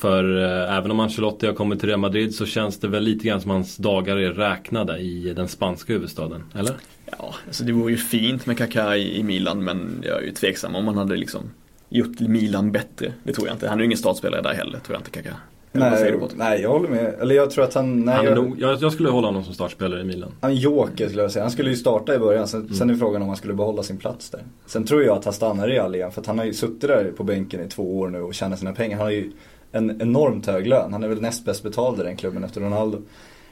För 0.02 0.44
äh, 0.44 0.78
även 0.78 0.92
om 0.92 1.00
Ancelotti 1.00 1.46
har 1.46 1.54
kommit 1.54 1.80
till 1.80 1.90
Real 1.90 2.00
Madrid 2.00 2.36
så 2.36 2.46
känns 2.46 2.80
det 2.80 2.88
väl 2.88 3.04
lite 3.04 3.28
grann 3.28 3.42
som 3.42 3.52
hans 3.52 3.78
dagar 3.78 4.18
är 4.18 4.32
räknade 4.32 4.98
i 4.98 5.34
den 5.34 5.48
spanska 5.48 5.94
huvudstaden, 5.94 6.44
eller? 6.56 6.76
Ja, 7.18 7.36
alltså 7.48 7.64
det 7.64 7.72
vore 7.72 7.92
ju 7.92 7.98
fint 7.98 8.46
med 8.46 8.58
Kaká 8.58 8.98
i, 8.98 9.20
i 9.20 9.24
Milan 9.24 9.64
men 9.64 10.04
jag 10.04 10.18
är 10.18 10.22
ju 10.22 10.32
tveksam 10.32 10.76
om 10.76 10.86
man 10.86 10.98
hade 10.98 11.16
liksom 11.16 11.42
gjort 11.90 12.20
Milan 12.20 12.72
bättre. 12.72 13.14
Det 13.24 13.34
tror 13.34 13.48
jag 13.48 13.56
inte. 13.56 13.68
Han 13.68 13.78
är 13.78 13.82
ju 13.82 13.86
ingen 13.86 13.98
startspelare 13.98 14.42
där 14.42 14.54
heller, 14.54 14.80
tror 14.80 14.96
jag 14.96 15.00
inte 15.00 15.12
Kaká. 15.12 15.36
Nej, 15.72 16.20
nej, 16.36 16.62
jag 16.62 16.70
håller 16.70 16.90
med. 16.90 17.16
Eller 17.22 17.36
jag 17.36 17.52
tror 17.52 17.64
att 17.64 17.74
han... 17.74 18.06
Nej, 18.06 18.16
Han 18.16 18.26
är 18.26 18.30
jag, 18.30 18.44
nog, 18.44 18.60
jag, 18.60 18.82
jag 18.82 18.94
skulle 18.94 19.10
hålla 19.10 19.28
honom 19.28 19.44
som 19.44 19.54
startspelare 19.54 20.02
i 20.02 20.04
Milan. 20.04 20.32
Han 20.42 20.56
joker 20.56 21.08
skulle 21.08 21.22
jag 21.22 21.32
säga. 21.32 21.44
Han 21.44 21.52
skulle 21.52 21.70
ju 21.70 21.76
starta 21.76 22.16
i 22.16 22.20
början. 22.20 22.48
Sen, 22.48 22.74
sen 22.74 22.90
är 22.90 22.96
frågan 22.96 23.22
om 23.22 23.28
han 23.28 23.38
skulle 23.38 23.54
behålla 23.54 23.84
sin 23.84 23.98
plats 23.98 24.30
där. 24.30 24.42
Sen 24.66 24.86
tror 24.86 25.04
jag 25.04 25.18
att 25.18 25.26
han 25.26 25.34
stannar 25.34 25.68
i 25.68 25.72
Real 25.72 25.96
igen. 25.96 26.12
För 26.12 26.22
att 26.22 26.28
han 26.28 26.40
har 26.40 26.46
ju 26.46 26.54
suttit 26.54 26.82
där 26.82 27.12
på 27.18 27.24
bänken 27.24 27.66
i 27.66 27.68
två 27.68 28.00
år 28.00 28.10
nu 28.10 28.22
och 28.22 28.34
tjänat 28.34 28.60
sina 28.60 28.74
pengar. 28.74 28.98
Han 28.98 29.06
har 29.06 29.12
ju 29.12 29.32
en 29.72 30.02
enormt 30.02 30.46
hög 30.46 30.68
lön. 30.68 30.94
Han 30.94 31.04
är 31.04 31.08
väl 31.08 31.22
näst 31.22 31.46
bäst 31.46 31.64
betald 31.64 32.00
i 32.00 32.04
den 32.04 32.18
klubben 32.18 32.44
efter 32.44 32.62
Ronaldo. 32.62 33.02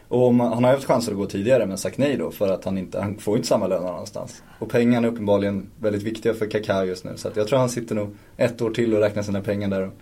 Och 0.08 0.34
man, 0.34 0.54
han 0.54 0.64
har 0.64 0.72
ju 0.72 0.76
haft 0.76 0.88
chanser 0.88 1.12
att 1.12 1.18
gå 1.18 1.26
tidigare 1.26 1.66
men 1.66 1.78
sagt 1.78 1.98
nej 1.98 2.18
då 2.18 2.32
för 2.32 2.50
att 2.50 2.66
han 2.66 2.78
inte, 2.78 3.02
han 3.02 3.18
får 3.18 3.34
ju 3.34 3.38
inte 3.38 3.48
samma 3.48 3.68
lön 3.68 3.84
någonstans. 3.84 4.44
Och 4.60 4.70
pengarna 4.70 5.08
är 5.08 5.12
uppenbarligen 5.12 5.70
väldigt 5.80 6.04
viktiga 6.04 6.34
för 6.34 6.46
Kaká 6.46 6.86
just 6.86 7.04
nu. 7.04 7.12
Så 7.16 7.28
att 7.28 7.36
jag 7.36 7.48
tror 7.48 7.60
han 7.60 7.70
sitter 7.70 7.96
nog 7.96 8.16
ett 8.38 8.62
år 8.62 8.72
till 8.72 8.94
och 8.94 9.00
räknar 9.00 9.24
sina 9.24 9.42
pengar 9.42 9.68
där 9.68 9.82
och 9.82 9.94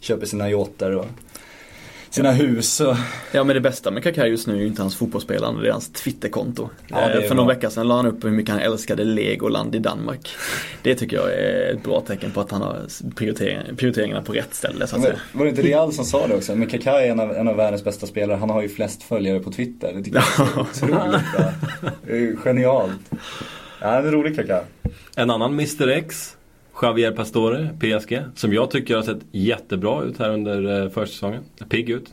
köper 0.00 0.26
sina 0.26 0.50
yachter 0.50 0.96
och 0.96 1.06
sina 2.12 2.32
hus 2.32 2.80
och 2.80 2.96
Ja 3.32 3.44
men 3.44 3.54
det 3.54 3.60
bästa 3.60 3.90
med 3.90 4.02
Kaká 4.02 4.26
just 4.26 4.46
nu 4.46 4.54
är 4.54 4.58
ju 4.60 4.66
inte 4.66 4.82
hans 4.82 4.96
fotbollsspelande, 4.96 5.62
det 5.62 5.68
är 5.68 5.72
hans 5.72 5.92
Twitterkonto. 5.92 6.68
Ja, 6.88 6.96
det 6.96 7.02
är 7.02 7.22
Eh, 7.22 7.28
För 7.28 7.34
någon 7.34 7.46
bra. 7.46 7.54
vecka 7.54 7.70
sedan 7.70 7.88
la 7.88 7.96
han 7.96 8.06
upp 8.06 8.24
hur 8.24 8.30
mycket 8.30 8.52
han 8.54 8.60
älskade 8.62 9.04
Legoland 9.04 9.74
i 9.74 9.78
Danmark. 9.78 10.28
Det 10.82 10.94
tycker 10.94 11.16
jag 11.16 11.32
är 11.34 11.72
ett 11.72 11.82
bra 11.82 12.00
tecken 12.00 12.30
på 12.30 12.40
att 12.40 12.50
han 12.50 12.62
har 12.62 12.78
prioritering, 13.16 13.76
prioriteringarna 13.76 14.22
på 14.22 14.32
rätt 14.32 14.54
ställe 14.54 14.86
så 14.86 14.96
att 14.96 15.02
Men, 15.02 15.10
säga. 15.10 15.20
var 15.32 15.44
det 15.44 15.50
inte 15.50 15.62
Real 15.62 15.92
som 15.92 16.04
sa 16.04 16.26
det 16.26 16.34
också? 16.34 16.54
Men 16.54 16.68
Kaká 16.68 17.00
är 17.00 17.10
en 17.10 17.20
av, 17.20 17.32
en 17.32 17.48
av 17.48 17.56
världens 17.56 17.84
bästa 17.84 18.06
spelare. 18.06 18.36
Han 18.36 18.50
har 18.50 18.62
ju 18.62 18.68
flest 18.68 19.02
följare 19.02 19.40
på 19.40 19.52
Twitter. 19.52 19.92
Det 19.96 20.02
tycker 20.02 20.24
jag 20.38 20.48
är 20.48 20.60
otroligt 20.60 21.32
bra. 21.36 21.52
Det 22.06 22.12
är 22.12 22.16
ju 22.16 22.36
genialt. 22.36 22.92
Ja, 23.80 23.88
han 23.88 24.06
är 24.06 24.10
rolig 24.10 24.36
Kaká. 24.36 24.60
En 25.16 25.30
annan 25.30 25.52
Mr 25.52 25.88
X, 25.88 26.36
Javier 26.82 27.12
Pastore, 27.12 27.68
PSG. 27.80 28.22
Som 28.34 28.52
jag 28.52 28.70
tycker 28.70 28.96
har 28.96 29.02
sett 29.02 29.20
jättebra 29.32 30.04
ut 30.04 30.18
här 30.18 30.30
under 30.30 30.82
eh, 30.82 30.90
försäsongen. 30.90 31.42
Pigg 31.68 31.90
ut. 31.90 32.06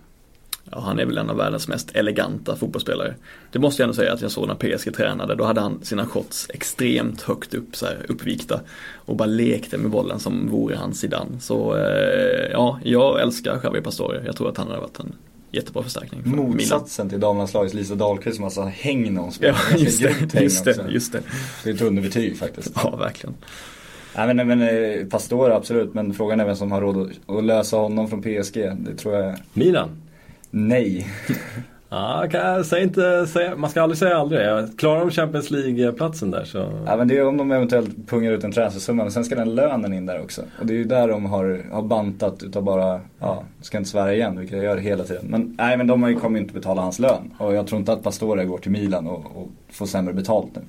Ja, 0.72 0.80
han 0.80 0.99
är 0.99 1.05
väl 1.05 1.18
en 1.18 1.30
av 1.30 1.38
världens 1.38 1.68
mest 1.68 1.95
eleganta 1.95 2.55
fotbollsspelare. 2.55 3.16
Det 3.51 3.60
måste 3.60 3.82
jag 3.82 3.86
ändå 3.86 3.95
säga 3.95 4.14
att 4.14 4.22
jag 4.22 4.32
såg 4.32 4.47
när 4.47 4.55
PSG 4.55 4.95
tränade. 4.95 5.36
Då 5.36 5.43
hade 5.43 5.62
han 5.62 5.80
sina 5.84 6.05
shots 6.05 6.47
extremt 6.53 7.22
högt 7.22 7.53
upp, 7.53 7.76
så 7.76 7.86
här, 7.86 8.05
uppvikta. 8.10 8.62
Och 8.93 9.16
bara 9.16 9.26
lekte 9.26 9.78
med 9.78 9.91
bollen 9.91 10.20
som 10.20 10.49
vore 10.49 10.76
han 10.76 10.93
Zidane. 10.93 11.39
Så 11.39 11.76
eh, 11.76 12.51
ja, 12.51 12.80
jag 12.84 13.22
älskar 13.22 13.60
Javier 13.64 13.82
Pastore. 13.82 14.24
Jag 14.26 14.36
tror 14.36 14.49
att 14.49 14.57
han 14.57 14.68
har 14.68 14.78
varit 14.78 14.99
en 14.99 15.14
jättebra 15.51 15.84
förstärkning 15.84 16.24
för 16.24 16.30
Milan. 16.30 16.45
Motsatsen 16.45 17.10
till 17.10 17.20
damlandslagets 17.20 17.74
Lisa 17.74 17.95
Dahlqvist 17.95 18.36
som 18.36 18.45
alltså 18.45 18.62
har 18.62 18.70
häng 18.70 19.14
när 19.14 19.22
hon 19.22 19.32
Ja, 19.39 19.55
just 19.78 20.01
det, 20.01 20.41
just 20.41 20.66
det, 20.66 20.86
just 20.89 21.12
det. 21.12 21.22
Det 21.64 21.70
är 21.70 21.74
ett 21.74 21.82
underbetyg 21.82 22.38
faktiskt. 22.38 22.72
Ja, 22.76 22.95
verkligen. 22.95 23.36
Nej 24.26 24.36
men, 24.36 24.47
men 24.47 24.61
eh, 24.61 25.05
Pastore 25.05 25.55
absolut, 25.55 25.93
men 25.93 26.13
frågan 26.13 26.39
är 26.39 26.45
vem 26.45 26.55
som 26.55 26.72
har 26.72 26.82
råd 26.82 27.11
att, 27.28 27.43
lösa 27.43 27.78
honom 27.78 28.07
från 28.07 28.22
PSG. 28.22 28.72
Det 28.78 28.95
tror 28.95 29.15
jag, 29.15 29.36
Milan. 29.53 29.89
nej. 30.51 31.07
Ja, 31.91 32.28
kan 32.32 32.65
säga 32.65 32.84
inte, 32.84 33.28
säga, 33.28 33.55
man 33.55 33.70
ska 33.70 33.82
aldrig 33.82 33.97
säga 33.97 34.17
aldrig. 34.17 34.41
Klarar 34.78 34.99
de 34.99 35.11
Champions 35.11 35.51
League-platsen 35.51 36.32
där 36.32 36.43
så... 36.43 36.72
Ja 36.86 36.97
men 36.97 37.07
det 37.07 37.17
är 37.17 37.26
om 37.26 37.38
de 37.38 37.51
eventuellt 37.51 38.07
pungar 38.07 38.32
ut 38.32 38.43
en 38.43 38.51
transfersumma, 38.51 39.03
men 39.03 39.11
sen 39.11 39.26
ska 39.26 39.36
den 39.36 39.55
lönen 39.55 39.93
in 39.93 40.05
där 40.05 40.22
också. 40.22 40.41
Och 40.59 40.65
det 40.65 40.74
är 40.74 40.78
ju 40.78 40.84
där 40.84 41.07
de 41.07 41.26
har, 41.26 41.65
har 41.72 41.82
bantat 41.82 42.43
utav 42.43 42.63
bara, 42.63 43.01
ja, 43.20 43.43
ska 43.61 43.78
inte 43.78 43.89
svära 43.89 44.13
igen, 44.13 44.39
vilket 44.39 44.57
jag 44.57 44.65
gör 44.65 44.78
hela 44.78 45.03
tiden. 45.03 45.26
Men 45.30 45.55
nej 45.57 45.78
men 45.78 45.88
de 45.88 46.15
kommer 46.15 46.39
ju 46.39 46.43
inte 46.43 46.53
betala 46.53 46.82
hans 46.82 46.99
lön. 46.99 47.34
Och 47.38 47.53
jag 47.53 47.67
tror 47.67 47.80
inte 47.80 47.93
att 47.93 48.03
Pastore 48.03 48.45
går 48.45 48.57
till 48.57 48.72
Milan 48.72 49.07
och, 49.07 49.26
och 49.36 49.47
får 49.72 49.86
sämre 49.86 50.13
betalt 50.13 50.55
nu. 50.55 50.61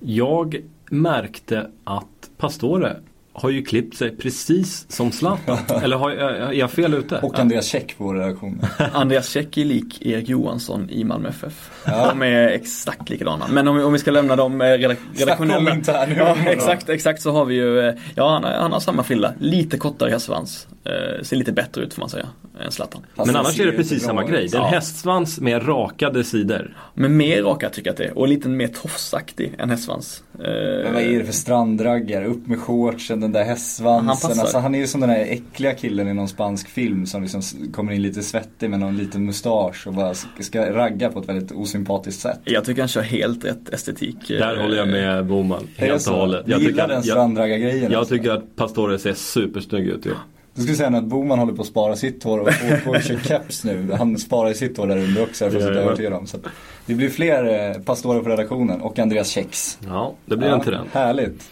Jag 0.00 0.62
märkte 0.90 1.70
att 1.84 2.06
Pastore 2.36 2.96
har 3.36 3.50
ju 3.50 3.62
klippt 3.62 3.96
sig 3.96 4.16
precis 4.16 4.86
som 4.92 5.12
Zlatan. 5.12 5.58
Eller 5.82 5.96
har, 5.96 6.10
är 6.10 6.52
jag 6.52 6.70
fel 6.70 6.94
ute? 6.94 7.18
Och 7.22 7.38
Andreas 7.38 7.66
Käck 7.66 7.98
på 7.98 8.04
vår 8.04 8.14
redaktion. 8.14 8.62
Andreas 8.92 9.28
Käck 9.28 9.56
är 9.58 9.64
lik 9.64 10.02
Erik 10.06 10.28
Johansson 10.28 10.90
i 10.90 11.04
Malmö 11.04 11.28
FF. 11.28 11.70
Ja. 11.86 12.06
De 12.08 12.22
är 12.22 12.48
exakt 12.48 13.08
likadana. 13.10 13.46
Men 13.50 13.68
om, 13.68 13.76
vi- 13.76 13.82
om 13.82 13.92
vi 13.92 13.98
ska 13.98 14.10
lämna 14.10 14.36
de 14.36 14.60
eh, 14.60 14.64
redak- 14.64 14.96
redaktionella. 15.14 15.70
om 15.70 15.76
internhumor 15.78 16.38
Ja, 16.44 16.50
exakt, 16.50 16.88
exakt 16.88 17.22
så 17.22 17.32
har 17.32 17.44
vi 17.44 17.54
ju, 17.54 17.80
eh, 17.88 17.94
ja 18.14 18.30
han, 18.32 18.44
har- 18.44 18.52
han 18.52 18.72
har 18.72 18.80
samma 18.80 19.02
frilla. 19.02 19.32
Lite 19.38 19.78
kortare 19.78 20.10
hästsvans. 20.10 20.66
Eh, 20.84 21.22
ser 21.22 21.36
lite 21.36 21.52
bättre 21.52 21.82
ut 21.82 21.94
får 21.94 22.00
man 22.00 22.08
säga, 22.10 22.26
än 22.60 22.70
Zlatan. 22.72 23.02
Fast 23.14 23.26
Men 23.26 23.34
han 23.36 23.44
annars 23.44 23.56
ser 23.56 23.66
är 23.66 23.70
det 23.70 23.76
precis 23.76 24.02
samma 24.02 24.20
bra 24.20 24.30
grej. 24.30 24.48
Det 24.48 24.56
är 24.56 24.60
en 24.60 24.66
Ja. 24.66 24.70
hästsvans 24.70 25.40
med 25.40 25.68
rakade 25.68 26.24
sidor. 26.24 26.76
Men 26.94 27.16
mer 27.16 27.42
raka 27.42 27.70
tycker 27.70 27.88
jag 27.88 27.92
att 27.92 27.98
det 27.98 28.04
är. 28.04 28.18
Och 28.18 28.28
lite 28.28 28.48
mer 28.48 28.68
tofsaktig 28.68 29.54
än 29.58 29.70
hästsvans. 29.70 30.22
Eh, 30.34 30.40
Men 30.84 30.94
vad 30.94 31.02
är 31.02 31.18
det 31.18 31.24
för 31.24 31.32
strandraggare? 31.32 32.26
Upp 32.26 32.46
med 32.46 32.60
shortsen, 32.60 33.20
den 33.20 33.32
där 33.32 33.40
Han 33.40 33.48
hästsvansen. 33.48 34.28
passar. 34.28 34.40
Alltså, 34.42 34.58
han 34.58 34.74
är 34.74 34.78
ju 34.78 34.86
som 34.86 35.00
den 35.00 35.10
där 35.10 35.16
äckliga 35.20 35.74
killen 35.74 36.08
i 36.08 36.14
någon 36.14 36.28
spansk 36.28 36.68
film 36.68 37.06
som 37.06 37.22
liksom 37.22 37.42
kommer 37.72 37.92
in 37.92 38.02
lite 38.02 38.22
svettig 38.22 38.70
med 38.70 38.80
någon 38.80 38.96
liten 38.96 39.24
mustasch 39.24 39.86
och 39.86 39.94
bara 39.94 40.14
ska- 40.40 40.72
ragga 40.72 41.08
på 41.08 41.18
ett 41.20 41.28
väldigt 41.28 41.52
osympatiskt 41.52 42.20
sätt. 42.20 42.40
Jag 42.44 42.64
tycker 42.64 42.82
han 42.82 42.88
kör 42.88 43.02
helt 43.02 43.44
rätt 43.44 43.68
estetik. 43.68 44.16
Där 44.28 44.56
Eh, 44.56 44.62
håller 44.62 44.76
jag 44.76 44.88
med 44.88 45.26
Boman 45.26 45.66
helt 45.76 46.06
och 46.08 46.14
hållet. 46.14 46.42
Jag 46.46 46.60
gillar 46.60 46.70
tycker, 46.72 46.88
den 46.88 46.98
att- 46.98 47.04
jag, 47.06 47.14
strandraggargrejen? 47.14 47.92
jag 47.92 47.98
alltså? 47.98 48.14
tycker 48.14 48.30
att 48.30 48.56
Pastore 48.56 48.98
ser 48.98 49.14
supersnygg 49.14 49.86
ut. 49.86 50.06
ju. 50.06 50.10
Du 50.54 50.62
skulle 50.62 50.76
säga 50.76 50.88
att 50.98 51.04
Boman 51.04 51.38
håller 51.38 51.52
på 51.52 51.62
att 51.62 51.68
spara 51.68 51.96
sitt 51.96 52.24
hår 52.24 52.38
och 52.38 52.48
och 52.86 53.02
kör 53.02 53.18
keps 53.28 53.64
nu. 53.64 53.92
Han 53.98 54.18
sparar 54.18 54.48
ju 54.48 54.54
sitt 54.54 54.76
hår 54.76 54.86
där 54.86 54.96
under 54.98 55.22
också, 55.22 55.50
för 55.50 55.56
att 55.56 55.62
Jajamän. 55.62 55.82
övertyga 55.84 56.10
dem. 56.10 56.26
Så 56.26 56.38
det 56.86 56.94
blir 56.94 57.08
fler 57.10 57.70
eh, 57.74 57.82
pastorer 57.82 58.20
på 58.20 58.28
redaktionen 58.28 58.80
och 58.80 58.98
Andreas 58.98 59.28
Kex. 59.30 59.78
Ja, 59.86 60.14
det 60.26 60.36
blir 60.36 60.48
en 60.48 60.60
trend. 60.60 60.88
Härligt. 60.92 61.50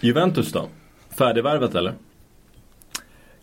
Juventus 0.00 0.52
då? 0.52 0.68
Färdigvärvat 1.18 1.74
eller? 1.74 1.92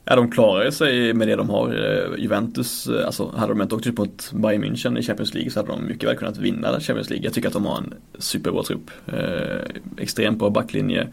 Ja, 0.05 0.15
de 0.15 0.31
klarar 0.31 0.71
sig 0.71 1.13
med 1.13 1.27
det 1.27 1.35
de 1.35 1.49
har. 1.49 1.67
Eh, 1.69 2.19
Juventus, 2.23 2.87
eh, 2.87 3.05
alltså 3.05 3.31
hade 3.35 3.53
de 3.53 3.61
inte 3.61 3.75
åkt 3.75 3.87
ut 3.87 3.97
mot 3.97 4.31
Bayern 4.33 4.63
München 4.63 4.99
i 4.99 5.03
Champions 5.03 5.33
League 5.33 5.51
så 5.51 5.59
hade 5.59 5.71
de 5.71 5.85
mycket 5.85 6.09
väl 6.09 6.15
kunnat 6.17 6.37
vinna 6.37 6.79
Champions 6.79 7.09
League. 7.09 7.25
Jag 7.25 7.33
tycker 7.33 7.47
att 7.47 7.53
de 7.53 7.65
har 7.65 7.77
en 7.77 7.93
superbra 8.19 8.63
trupp. 8.63 8.91
Eh, 9.07 9.59
extremt 9.97 10.39
bra 10.39 10.49
backlinje. 10.49 11.07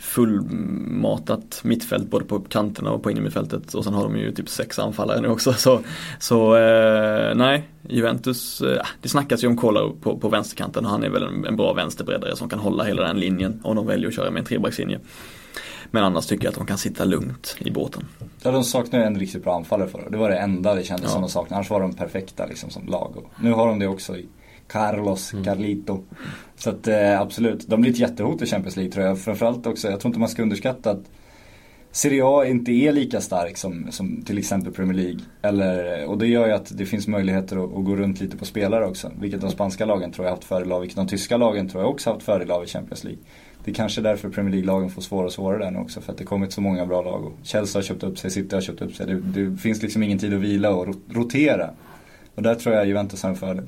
Fullmatat 0.00 1.60
mittfält 1.64 2.10
både 2.10 2.24
på 2.24 2.40
kanterna 2.40 2.90
och 2.90 3.02
på 3.02 3.10
innermittfältet 3.10 3.74
och 3.74 3.84
sen 3.84 3.94
har 3.94 4.02
de 4.02 4.16
ju 4.16 4.32
typ 4.32 4.48
sex 4.48 4.78
anfallare 4.78 5.20
nu 5.20 5.28
också. 5.28 5.52
Så, 5.52 5.80
så 6.18 6.56
eh, 6.56 7.34
nej, 7.34 7.68
Juventus, 7.88 8.60
eh, 8.60 8.82
det 9.02 9.08
snackas 9.08 9.44
ju 9.44 9.48
om 9.48 9.56
Kolar 9.56 9.92
på, 10.00 10.18
på 10.18 10.28
vänsterkanten 10.28 10.84
och 10.84 10.90
han 10.90 11.04
är 11.04 11.08
väl 11.10 11.22
en, 11.22 11.44
en 11.46 11.56
bra 11.56 11.72
vänsterbreddare 11.72 12.36
som 12.36 12.48
kan 12.48 12.58
hålla 12.58 12.84
hela 12.84 13.02
den 13.02 13.20
linjen 13.20 13.60
om 13.64 13.76
de 13.76 13.86
väljer 13.86 14.08
att 14.08 14.14
köra 14.14 14.30
med 14.30 14.40
en 14.40 14.46
trebackslinje. 14.46 15.00
Men 15.90 16.04
annars 16.04 16.26
tycker 16.26 16.44
jag 16.44 16.50
att 16.52 16.56
de 16.58 16.66
kan 16.66 16.78
sitta 16.78 17.04
lugnt 17.04 17.56
i 17.58 17.70
båten. 17.70 18.06
Ja, 18.42 18.50
de 18.50 18.64
saknade 18.64 19.04
en 19.04 19.18
riktigt 19.18 19.44
bra 19.44 19.56
anfallare 19.56 19.88
förra. 19.88 20.08
Det 20.10 20.16
var 20.16 20.30
det 20.30 20.36
enda 20.36 20.74
det 20.74 20.84
kändes 20.84 21.04
Ja. 21.04 21.10
som 21.10 21.22
de 21.22 21.30
saknade. 21.30 21.54
Annars 21.54 21.70
var 21.70 21.80
de 21.80 21.92
perfekta 21.94 22.46
liksom 22.46 22.70
som 22.70 22.86
lag. 22.86 23.12
Och 23.16 23.30
nu 23.42 23.52
har 23.52 23.66
de 23.68 23.78
det 23.78 23.86
också 23.86 24.16
i 24.16 24.26
Carlos, 24.70 25.32
Mm. 25.32 25.44
Carlito. 25.44 26.00
Så 26.56 26.70
att 26.70 26.88
eh, 26.88 27.20
absolut, 27.20 27.66
de 27.68 27.80
blir 27.80 27.90
ett 27.90 27.98
jättehot 27.98 28.42
i 28.42 28.46
Champions 28.46 28.76
League 28.76 28.92
tror 28.92 29.06
jag. 29.06 29.18
Framförallt 29.18 29.66
också, 29.66 29.90
jag 29.90 30.00
tror 30.00 30.08
inte 30.10 30.20
man 30.20 30.28
ska 30.28 30.42
underskatta 30.42 30.90
att 30.90 31.02
Serie 31.92 32.22
A 32.24 32.44
inte 32.46 32.72
är 32.72 32.92
lika 32.92 33.20
stark 33.20 33.56
som, 33.56 33.86
som 33.90 34.22
till 34.22 34.38
exempel 34.38 34.72
Premier 34.72 34.94
League. 34.96 35.20
Eller, 35.42 36.04
och 36.06 36.18
det 36.18 36.26
gör 36.26 36.46
ju 36.46 36.52
att 36.52 36.78
det 36.78 36.86
finns 36.86 37.08
möjligheter 37.08 37.56
att, 37.64 37.76
att 37.76 37.84
gå 37.84 37.96
runt 37.96 38.20
lite 38.20 38.36
på 38.36 38.44
spelare 38.44 38.86
också. 38.86 39.12
Vilket 39.20 39.40
de 39.40 39.50
spanska 39.50 39.84
lagen 39.84 40.12
tror 40.12 40.26
jag 40.26 40.32
haft 40.32 40.44
fördel 40.44 40.72
av. 40.72 40.80
Vilket 40.80 40.96
de 40.96 41.06
tyska 41.08 41.36
lagen 41.36 41.68
tror 41.68 41.82
jag 41.82 41.90
också 41.90 42.10
haft 42.12 42.22
fördel 42.22 42.50
av 42.50 42.64
i 42.64 42.66
Champions 42.66 43.04
League. 43.04 43.22
Det 43.64 43.70
är 43.70 43.74
kanske 43.74 44.00
därför 44.00 44.28
Premier 44.28 44.52
League-lagen 44.52 44.90
får 44.90 45.02
svårare 45.02 45.26
och 45.26 45.32
svårare 45.32 45.64
där 45.64 45.70
nu 45.70 45.78
också. 45.78 46.00
För 46.00 46.12
att 46.12 46.18
det 46.18 46.24
kommit 46.24 46.52
så 46.52 46.60
många 46.60 46.86
bra 46.86 47.02
lag. 47.02 47.24
Och 47.24 47.32
Chelsea 47.42 47.78
har 47.78 47.84
köpt 47.84 48.02
upp 48.02 48.18
sig, 48.18 48.30
City 48.30 48.54
har 48.54 48.62
köpt 48.62 48.82
upp 48.82 48.94
sig. 48.94 49.06
Det, 49.06 49.20
det 49.20 49.56
finns 49.56 49.82
liksom 49.82 50.02
ingen 50.02 50.18
tid 50.18 50.34
att 50.34 50.40
vila 50.40 50.70
och 50.74 50.86
ro- 50.86 51.00
rotera. 51.08 51.70
Och 52.34 52.42
där 52.42 52.54
tror 52.54 52.74
jag 52.74 52.86
Juventus 52.86 53.22
har 53.22 53.30
en 53.30 53.36
fördel. 53.36 53.66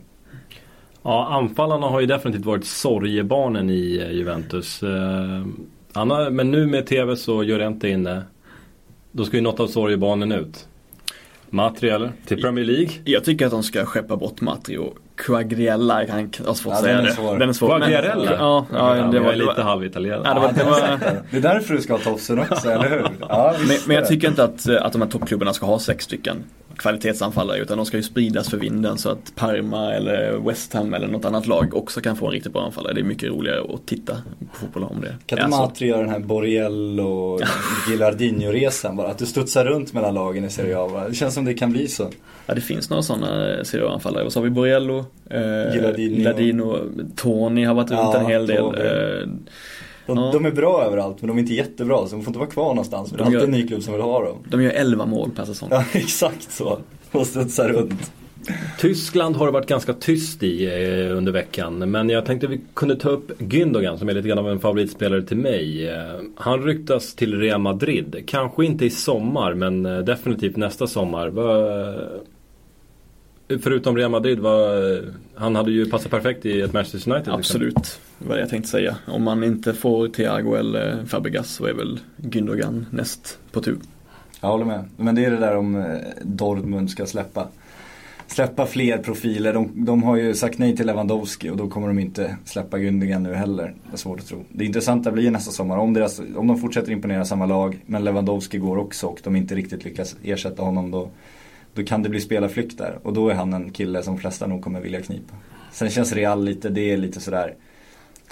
Ja, 1.02 1.28
anfallarna 1.30 1.86
har 1.86 2.00
ju 2.00 2.06
definitivt 2.06 2.44
varit 2.44 2.64
sorgebarnen 2.64 3.70
i 3.70 3.98
eh, 4.06 4.12
Juventus. 4.12 4.82
Eh, 4.82 5.42
Anna, 5.92 6.30
men 6.30 6.50
nu 6.50 6.66
med 6.66 6.86
TV 6.86 7.16
så 7.16 7.44
gör 7.44 7.58
det 7.58 7.66
inte 7.66 7.88
inne. 7.88 8.22
Då 9.12 9.24
ska 9.24 9.36
ju 9.36 9.42
något 9.42 9.60
av 9.60 9.66
sorgebarnen 9.66 10.32
ut. 10.32 10.66
Matri 11.50 11.88
eller? 11.90 12.12
Till 12.26 12.42
Premier 12.42 12.64
League? 12.64 12.88
Jag 13.04 13.24
tycker 13.24 13.44
att 13.46 13.50
de 13.52 13.62
ska 13.62 13.84
skeppa 13.84 14.16
bort 14.16 14.40
Matri 14.40 14.76
och 14.78 14.94
Quagliarella, 15.16 16.04
jag 16.04 16.14
har 16.46 16.54
svårt 16.54 16.72
att 16.72 16.78
Ja, 16.78 16.82
säga 16.84 16.96
den 16.96 17.04
är 17.04 17.08
det. 17.08 17.14
svår. 17.14 17.38
Den 17.38 17.48
är 17.48 17.52
svår. 17.52 17.68
Quagliarella? 17.78 18.24
Men- 18.24 18.32
Ja, 18.38 18.66
ja, 18.72 18.94
det 18.94 19.16
jag 19.16 19.24
var, 19.24 19.32
det 19.32 19.38
lite 19.38 19.62
halvitalienare. 19.62 20.22
Ja, 20.24 20.34
det 20.34 20.40
var- 20.40 20.52
det 20.52 20.64
var- 20.64 21.22
Det 21.30 21.36
är 21.36 21.40
därför 21.40 21.74
du 21.74 21.80
ska 21.80 21.92
ha 21.92 22.00
tofsen 22.00 22.38
också, 22.38 22.68
eller 22.70 22.90
hur? 22.90 22.98
Ja, 23.28 23.54
men, 23.58 23.76
men 23.86 23.94
jag 23.96 24.04
det. 24.04 24.08
tycker 24.08 24.28
inte 24.28 24.44
att, 24.44 24.68
att 24.68 24.92
de 24.92 25.02
här 25.02 25.08
toppklubbarna 25.08 25.52
ska 25.52 25.66
ha 25.66 25.78
sex 25.78 26.04
stycken 26.04 26.36
kvalitetsanfallare 26.82 27.58
utan 27.58 27.76
de 27.76 27.86
ska 27.86 27.96
ju 27.96 28.02
spridas 28.02 28.50
för 28.50 28.56
vinden 28.56 28.98
så 28.98 29.10
att 29.10 29.32
Parma 29.34 29.92
eller 29.94 30.32
West 30.48 30.72
Ham 30.72 30.94
eller 30.94 31.08
något 31.08 31.24
annat 31.24 31.46
lag 31.46 31.74
också 31.74 32.00
kan 32.00 32.16
få 32.16 32.26
en 32.26 32.32
riktigt 32.32 32.52
bra 32.52 32.62
anfallare. 32.64 32.92
Det 32.94 33.00
är 33.00 33.04
mycket 33.04 33.28
roligare 33.28 33.74
att 33.74 33.86
titta 33.86 34.16
på 34.52 34.56
fotboll 34.58 34.84
om 34.84 35.00
det 35.00 35.14
Kan 35.26 35.38
inte. 35.38 35.50
Matri 35.50 35.86
göra 35.88 36.00
den 36.00 36.10
här 36.10 36.18
Borrell 36.18 37.00
och 37.00 37.40
Gilardino-resan 37.88 38.96
bara? 38.96 39.08
Att 39.08 39.18
du 39.18 39.26
studsar 39.26 39.64
runt 39.64 39.92
mellan 39.92 40.14
lagen 40.14 40.44
i 40.44 40.50
Serie 40.50 40.78
A. 40.78 41.04
Det 41.08 41.14
känns 41.14 41.34
som 41.34 41.44
det 41.44 41.54
kan 41.54 41.72
bli 41.72 41.88
så. 41.88 42.10
Ja 42.46 42.54
det 42.54 42.60
finns 42.60 42.90
några 42.90 43.02
sådana 43.02 43.64
serieanfallare. 43.64 44.24
Och 44.24 44.32
så 44.32 44.38
har 44.38 44.44
vi 44.44 44.50
Borrello, 44.50 44.98
eh, 45.30 45.74
Gilardino. 45.74 46.16
Gilardino, 46.16 46.78
Tony 47.16 47.64
har 47.64 47.74
varit 47.74 47.90
runt 47.90 48.00
Ja, 48.02 48.20
en 48.20 48.26
hel 48.26 48.46
del. 48.46 48.56
Tony. 48.58 48.78
De, 50.06 50.18
Ja. 50.18 50.30
de 50.32 50.46
är 50.46 50.50
bra 50.50 50.84
överallt 50.84 51.16
men 51.20 51.28
de 51.28 51.36
är 51.36 51.40
inte 51.40 51.54
jättebra 51.54 51.96
så 52.06 52.16
de 52.16 52.22
får 52.22 52.30
inte 52.30 52.38
vara 52.38 52.50
kvar 52.50 52.68
någonstans. 52.68 53.10
För 53.10 53.16
det 53.18 53.22
är 53.22 53.24
De 53.24 53.36
alltid 53.36 53.54
en 53.54 53.60
ny 53.60 53.66
klubb 53.68 53.82
som 53.82 53.92
vill 53.92 54.02
ha 54.02 54.24
dem. 54.24 54.36
De 54.48 54.62
gör 54.62 54.70
11 54.70 55.06
mål 55.06 55.30
per 55.36 55.44
säsong. 55.44 55.68
Ja, 55.72 55.84
exakt 55.92 56.52
så. 56.52 56.78
Och 57.12 57.26
studsar 57.26 57.68
runt. 57.68 58.12
Tyskland 58.78 59.36
har 59.36 59.46
det 59.46 59.52
varit 59.52 59.66
ganska 59.68 59.92
tyst 59.92 60.42
i 60.42 60.64
eh, 60.66 61.16
under 61.16 61.32
veckan. 61.32 61.90
Men 61.90 62.08
jag 62.08 62.26
tänkte 62.26 62.46
vi 62.46 62.60
kunde 62.74 62.96
ta 62.96 63.08
upp 63.08 63.32
Gündogan 63.40 63.98
som 63.98 64.08
är 64.08 64.14
lite 64.14 64.28
grann 64.28 64.38
av 64.38 64.48
en 64.50 64.60
favoritspelare 64.60 65.22
till 65.22 65.36
mig. 65.36 65.88
Eh, 65.88 65.96
Han 66.36 66.62
ryktas 66.62 67.14
till 67.14 67.38
Real 67.40 67.60
Madrid. 67.60 68.22
Kanske 68.26 68.64
inte 68.64 68.84
i 68.84 68.90
sommar 68.90 69.54
men 69.54 69.86
eh, 69.86 69.98
definitivt 69.98 70.56
nästa 70.56 70.86
sommar. 70.86 71.30
Förutom 73.58 73.96
Real 73.96 74.10
Madrid, 74.10 74.38
vad, 74.38 74.82
han 75.34 75.56
hade 75.56 75.70
ju 75.70 75.90
passat 75.90 76.10
perfekt 76.10 76.46
i 76.46 76.60
ett 76.60 76.72
Manchester 76.72 77.12
United. 77.12 77.16
liksom. 77.18 77.34
Absolut, 77.34 78.00
det 78.18 78.28
var 78.28 78.34
det 78.34 78.40
jag 78.40 78.50
tänkte 78.50 78.70
säga. 78.70 78.96
Om 79.06 79.22
man 79.22 79.44
inte 79.44 79.74
får 79.74 80.08
Thiago 80.08 80.54
eller 80.54 81.04
Fabregas 81.06 81.50
så 81.50 81.66
är 81.66 81.72
väl 81.72 82.00
Gündogan 82.16 82.86
näst 82.90 83.38
på 83.52 83.60
tur. 83.60 83.78
Jag 84.40 84.48
håller 84.48 84.64
med. 84.64 84.84
Men 84.96 85.14
det 85.14 85.24
är 85.24 85.30
det 85.30 85.36
där 85.36 85.56
om 85.56 85.76
eh, 85.76 85.84
Dortmund 86.22 86.90
ska 86.90 87.06
släppa. 87.06 87.48
Släppa 88.26 88.66
fler 88.66 88.98
profiler. 88.98 89.52
De, 89.52 89.84
de 89.84 90.02
har 90.02 90.16
ju 90.16 90.34
sagt 90.34 90.58
nej 90.58 90.76
till 90.76 90.86
Lewandowski 90.86 91.50
och 91.50 91.56
då 91.56 91.68
kommer 91.68 91.88
de 91.88 91.98
inte 91.98 92.36
släppa 92.44 92.78
Gündogan 92.78 93.22
nu 93.22 93.34
heller. 93.34 93.74
Det 93.84 93.92
är 93.92 93.96
svårt 93.96 94.20
att 94.20 94.26
tro. 94.26 94.44
Det 94.48 94.64
intressanta 94.64 95.10
blir 95.10 95.30
nästa 95.30 95.50
sommar. 95.50 95.78
Om, 95.78 95.92
deras, 95.92 96.20
om 96.36 96.46
de 96.46 96.58
fortsätter 96.58 96.92
imponera 96.92 97.24
samma 97.24 97.46
lag 97.46 97.78
men 97.86 98.04
Lewandowski 98.04 98.58
går 98.58 98.76
också 98.76 99.06
och 99.06 99.20
de 99.24 99.36
inte 99.36 99.54
riktigt 99.54 99.84
lyckas 99.84 100.16
ersätta 100.22 100.62
honom 100.62 100.90
då, 100.90 101.10
då 101.74 101.84
kan 101.84 102.02
det 102.02 102.08
bli 102.08 102.20
spelarflykt 102.20 102.78
där. 102.78 102.98
Och 103.02 103.12
då 103.12 103.28
är 103.28 103.34
han 103.34 103.52
en 103.52 103.70
kille 103.70 104.02
som 104.02 104.18
flesta 104.18 104.46
nog 104.46 104.62
kommer 104.62 104.80
vilja 104.80 105.02
knipa. 105.02 105.34
Sen 105.72 105.90
känns 105.90 106.12
Real 106.12 106.44
lite, 106.44 106.68
det 106.68 106.90
är 106.92 106.96
lite 106.96 107.20
sådär 107.20 107.54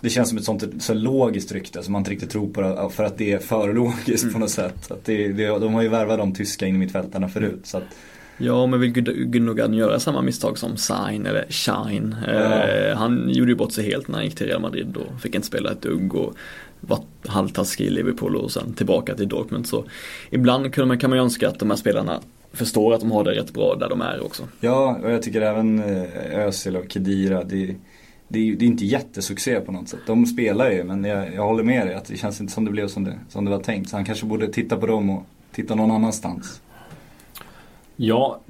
det 0.03 0.11
känns 0.11 0.29
som 0.29 0.39
ett 0.39 0.45
sånt 0.45 0.65
så 0.79 0.95
logiskt 0.95 1.53
rykte 1.53 1.83
som 1.83 1.93
man 1.93 2.01
inte 2.01 2.11
riktigt 2.11 2.31
tror 2.31 2.49
på 2.49 2.91
för 2.95 3.05
att 3.05 3.19
det 3.19 3.33
är 3.33 3.39
för 3.39 3.73
logiskt 3.75 4.33
på 4.33 4.39
något 4.39 4.51
sätt. 4.51 4.91
Att 4.91 5.05
det, 5.05 5.29
det, 5.29 5.47
de 5.47 5.75
har 5.75 5.83
ju 5.83 5.89
värvat 5.89 6.19
de 6.19 6.35
tyska 6.35 6.67
in 6.67 6.75
i 6.75 6.79
mittfältarna 6.79 7.29
förut. 7.29 7.61
Så 7.63 7.77
att, 7.79 7.85
Ja, 8.39 8.67
men 8.67 8.81
vill 8.81 8.93
Gund- 8.93 9.33
Gündogan 9.33 9.75
göra 9.75 10.01
samma 10.01 10.23
misstag 10.23 10.59
som 10.59 10.77
Sain 10.77 11.27
eller 11.27 11.47
Shine? 11.49 12.17
Eh, 12.29 12.97
han 12.97 13.31
gjorde 13.31 13.51
ju 13.51 13.57
bort 13.57 13.73
sig 13.73 13.85
helt 13.85 14.09
när 14.09 14.15
han 14.15 14.25
gick 14.25 14.35
till 14.35 14.47
Real 14.47 14.61
Madrid 14.61 14.97
och 14.97 15.21
fick 15.21 15.35
inte 15.35 15.47
spela 15.47 15.73
ett 15.73 15.83
dugg 15.83 16.15
och 16.15 16.35
var 16.81 16.99
halvtaskig 17.27 17.87
i 17.87 17.91
Liverpool 17.91 18.37
och 18.37 18.51
sen 18.51 18.73
tillbaka 18.75 19.15
till 19.15 19.29
Dortmund. 19.29 19.67
Så 19.67 19.85
ibland 20.31 20.75
kan 20.75 20.89
man, 20.89 20.99
kan 20.99 21.11
man 21.11 21.19
ju 21.19 21.23
önska 21.23 21.49
att 21.49 21.59
de 21.59 21.71
här 21.71 21.77
spelarna 21.77 22.21
förstår 22.53 22.95
att 22.95 23.01
de 23.01 23.11
har 23.11 23.25
det 23.25 23.31
rätt 23.31 23.53
bra 23.53 23.75
där 23.75 23.89
de 23.89 24.01
är 24.01 24.25
också. 24.25 24.43
ja, 24.61 24.99
och 25.03 25.11
jag 25.11 25.23
tycker 25.23 25.41
även 25.43 25.79
eh, 25.83 26.39
Özil 26.47 26.77
och 26.77 26.85
Kedira, 26.89 27.45
det, 27.45 27.75
det, 28.29 28.39
är- 28.39 28.57
det 28.57 28.65
är 28.65 28.67
inte 28.67 28.85
jättesuccé 28.87 29.61
på 29.61 29.73
något 29.73 29.89
sätt. 29.89 30.01
De 30.07 30.27
spelar 30.27 30.71
ju, 30.71 30.85
men 30.85 31.05
jag, 31.05 31.35
jag 31.35 31.47
håller 31.47 31.63
med 31.65 31.87
dig 31.87 31.95
att 31.95 32.05
det 32.05 32.17
känns 32.17 32.41
inte 32.41 32.53
som 32.53 32.65
det 32.65 32.71
blev 32.71 32.89
som 32.89 33.05
det, 33.05 33.19
som 33.29 33.45
det 33.45 33.51
var 33.51 33.61
tänkt. 33.61 33.91
Så 33.91 33.97
han 33.97 34.05
kanske 34.05 34.27
borde 34.27 34.49
titta 34.53 34.77
på 34.77 34.87
dem 34.87 35.11
och 35.11 35.23
titta 35.53 35.75
någon 35.75 35.91
annanstans. 35.91 36.61
Ja, 37.97 38.41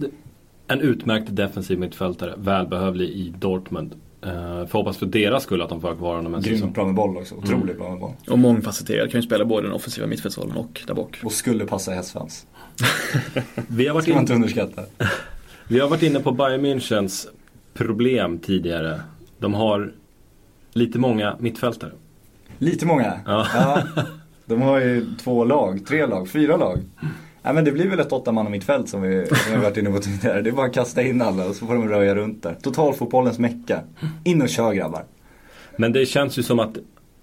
en 0.67 0.81
utmärkt 0.81 1.37
defensiv 1.37 1.79
mittfältare. 1.79 2.35
Välbehövlig 2.39 3.09
i 3.09 3.35
Dortmund. 3.39 3.95
Uh, 4.27 4.67
får 4.67 4.79
hoppas 4.79 4.97
för 4.97 5.07
deras 5.07 5.43
skull 5.43 5.63
att 5.63 5.69
de 5.69 5.81
får 5.81 5.89
ha 5.89 5.95
kvar 5.97 6.17
honom 6.17 6.35
en 6.35 6.43
Grymt 6.43 6.59
säsong. 6.59 6.73
bra 6.73 6.85
med 6.87 6.95
boll 6.95 7.17
också, 7.17 7.35
otroligt 7.35 7.79
bra 7.79 7.91
med 7.91 8.01
boll. 8.01 8.13
Och 8.29 8.39
mångfacetterad, 8.39 9.11
kan 9.11 9.21
ju 9.21 9.27
spela 9.27 9.45
både 9.45 9.63
den 9.67 9.73
offensiva 9.73 10.07
mittfältsrollen 10.07 10.57
och 10.57 10.81
där 10.87 10.95
bak. 10.95 11.21
Och 11.25 11.33
skulle 11.33 11.67
passa 11.67 11.93
i 11.93 11.95
hästfans. 11.97 12.47
Vi 13.69 13.87
har, 13.87 13.95
varit 13.95 14.09
in, 14.09 14.19
inte 14.19 14.35
underskatta. 14.35 14.83
vi 15.69 15.81
har 15.81 15.89
varit 15.89 16.03
inne 16.03 16.21
på 16.21 16.33
Bayern 16.33 16.65
Münchens 16.65 17.29
problem 17.75 18.39
tidigare. 18.39 19.01
De 19.39 19.55
har 19.55 19.93
lite 20.73 20.99
många 20.99 21.37
mittfältare. 21.39 21.91
Lite 22.59 22.87
många. 22.87 23.21
Ja. 23.27 23.83
De 24.47 24.63
har 24.63 24.81
ju 24.81 25.07
två 25.23 25.45
lag, 25.45 25.87
tre 25.87 26.07
lag, 26.07 26.29
fyra 26.29 26.57
lag. 26.57 26.79
Ja, 27.43 27.53
men 27.53 27.65
det 27.65 27.73
blir 27.73 27.89
väl 27.89 28.01
ett 28.01 28.13
åtta 28.13 28.33
man 28.33 28.51
mittfält 28.51 28.89
som 28.89 29.03
vi, 29.03 29.27
som 29.27 29.37
vi 29.49 29.55
har 29.55 29.63
varit 29.63 29.77
inne 29.77 29.91
på 29.91 29.99
tidigare. 29.99 30.43
Det 30.43 30.51
är 30.51 30.53
bara 30.53 30.67
att 30.67 30.75
kasta 30.75 31.03
in 31.03 31.23
alla 31.23 31.47
och 31.47 31.55
så 31.55 31.67
får 31.67 31.75
de 31.75 31.89
röja 31.89 32.15
runt 32.15 32.43
där. 32.43 32.55
Totalfotbollens 32.63 33.39
mecka. 33.39 33.81
In 34.25 34.43
och 34.43 34.49
kör 34.49 34.73
grabbar. 34.73 35.05
Men 35.77 35.93
det 35.93 36.07
känns 36.07 36.39
ju 36.39 36.43
som 36.43 36.59
att 36.59 36.79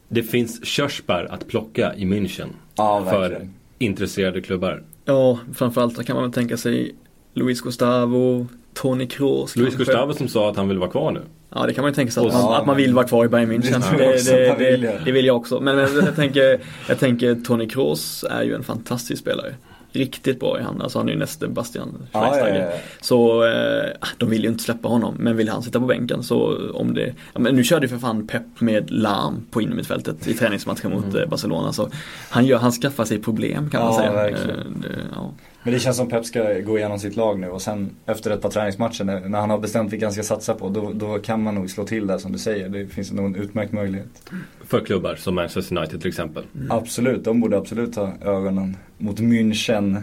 det 0.07 0.23
finns 0.23 0.65
körsbär 0.65 1.27
att 1.31 1.47
plocka 1.47 1.93
i 1.95 2.05
München. 2.05 2.47
Ja, 2.75 3.05
för 3.09 3.47
intresserade 3.77 4.41
klubbar. 4.41 4.83
Ja, 5.07 5.39
framförallt 5.55 6.05
kan 6.05 6.15
man 6.15 6.23
väl 6.23 6.33
tänka 6.33 6.57
sig 6.57 6.95
Luis 7.33 7.61
Gustavo, 7.61 8.47
Tony 8.73 9.07
Kroos 9.07 9.55
Luis 9.55 9.75
kanske. 9.75 9.83
Gustavo 9.91 10.13
som 10.13 10.27
sa 10.27 10.49
att 10.49 10.57
han 10.57 10.67
vill 10.67 10.77
vara 10.77 10.89
kvar 10.89 11.11
nu. 11.11 11.21
Ja 11.49 11.65
det 11.65 11.73
kan 11.73 11.81
man 11.81 11.91
ju 11.91 11.95
tänka 11.95 12.11
sig 12.11 12.27
att, 12.27 12.33
man, 12.33 12.53
att 12.53 12.65
man 12.65 12.77
vill 12.77 12.93
vara 12.93 13.07
kvar 13.07 13.25
i 13.25 13.27
Bayern 13.27 13.51
München. 13.51 13.83
Det 13.97 14.57
Det, 14.57 14.77
det, 14.77 15.01
det 15.05 15.11
vill 15.11 15.25
jag 15.25 15.35
också. 15.35 15.59
Men, 15.59 15.75
men 15.75 16.05
jag, 16.05 16.15
tänker, 16.15 16.59
jag 16.87 16.99
tänker 16.99 17.35
Tony 17.35 17.69
Kroos 17.69 18.25
är 18.29 18.43
ju 18.43 18.55
en 18.55 18.63
fantastisk 18.63 19.21
spelare. 19.21 19.55
Riktigt 19.97 20.39
bra 20.39 20.59
i 20.59 20.63
han. 20.63 20.81
Alltså 20.81 20.99
han 20.99 21.07
är 21.09 21.13
ju 21.13 21.19
näste 21.19 21.47
Bastian 21.47 21.97
Ja, 22.11 22.19
ja, 22.19 22.29
Schweinsteiger. 22.29 22.65
ja, 22.65 22.71
ja. 22.71 22.79
Så 23.01 23.43
eh, 23.45 23.91
de 24.17 24.29
vill 24.29 24.43
ju 24.43 24.49
inte 24.49 24.63
släppa 24.63 24.87
honom. 24.87 25.15
Men 25.19 25.37
vill 25.37 25.49
han 25.49 25.63
sitta 25.63 25.79
på 25.79 25.85
bänken 25.85 26.23
så 26.23 26.57
om 26.73 26.93
det... 26.93 27.13
Ja, 27.33 27.39
men 27.39 27.55
nu 27.55 27.63
körde 27.63 27.85
ju 27.85 27.89
för 27.89 27.97
fan 27.97 28.27
Pep 28.27 28.43
med 28.59 28.91
larm 28.91 29.45
på 29.51 29.61
innermittfältet 29.61 30.27
i 30.27 30.33
träningsmatchen 30.33 30.91
mot 30.91 31.15
eh, 31.15 31.25
Barcelona. 31.25 31.73
Så 31.73 31.89
han, 32.29 32.45
gör, 32.45 32.57
han 32.57 32.71
skaffar 32.71 33.05
sig 33.05 33.19
problem 33.21 33.69
kan 33.69 33.81
man 33.83 33.93
Ja, 33.93 33.99
säga. 33.99 34.29
Eh, 34.29 34.35
det, 34.81 34.87
ja. 35.15 35.31
Men 35.63 35.73
det 35.73 35.79
känns 35.79 35.97
som 35.97 36.09
Pep 36.09 36.25
ska 36.25 36.59
gå 36.59 36.77
igenom 36.77 36.99
sitt 36.99 37.15
lag 37.15 37.39
nu 37.39 37.49
och 37.49 37.61
sen 37.61 37.89
efter 38.05 38.31
ett 38.31 38.41
par 38.41 38.49
träningsmatcher 38.49 39.03
när, 39.03 39.39
han 39.39 39.49
har 39.49 39.57
bestämt 39.57 39.93
vilka 39.93 40.05
han 40.05 40.13
ska 40.13 40.23
satsa 40.23 40.53
på 40.53 40.69
då, 40.69 40.91
då 40.93 41.19
kan 41.19 41.43
man 41.43 41.55
nog 41.55 41.69
slå 41.69 41.83
till 41.83 42.07
där 42.07 42.17
som 42.17 42.31
du 42.31 42.37
säger. 42.37 42.69
Det 42.69 42.87
finns 42.87 43.11
nog 43.11 43.25
en 43.25 43.35
utmärkt 43.35 43.71
möjlighet. 43.71 44.31
För 44.67 44.79
klubbar 44.79 45.15
som 45.15 45.35
Manchester 45.35 45.77
United 45.77 46.01
till 46.01 46.09
exempel. 46.09 46.43
Absolut, 46.69 47.23
de 47.23 47.39
borde 47.39 47.57
absolut 47.57 47.95
ha 47.95 48.13
ögonen 48.21 48.77
mot 48.97 49.19
München. 49.19 50.01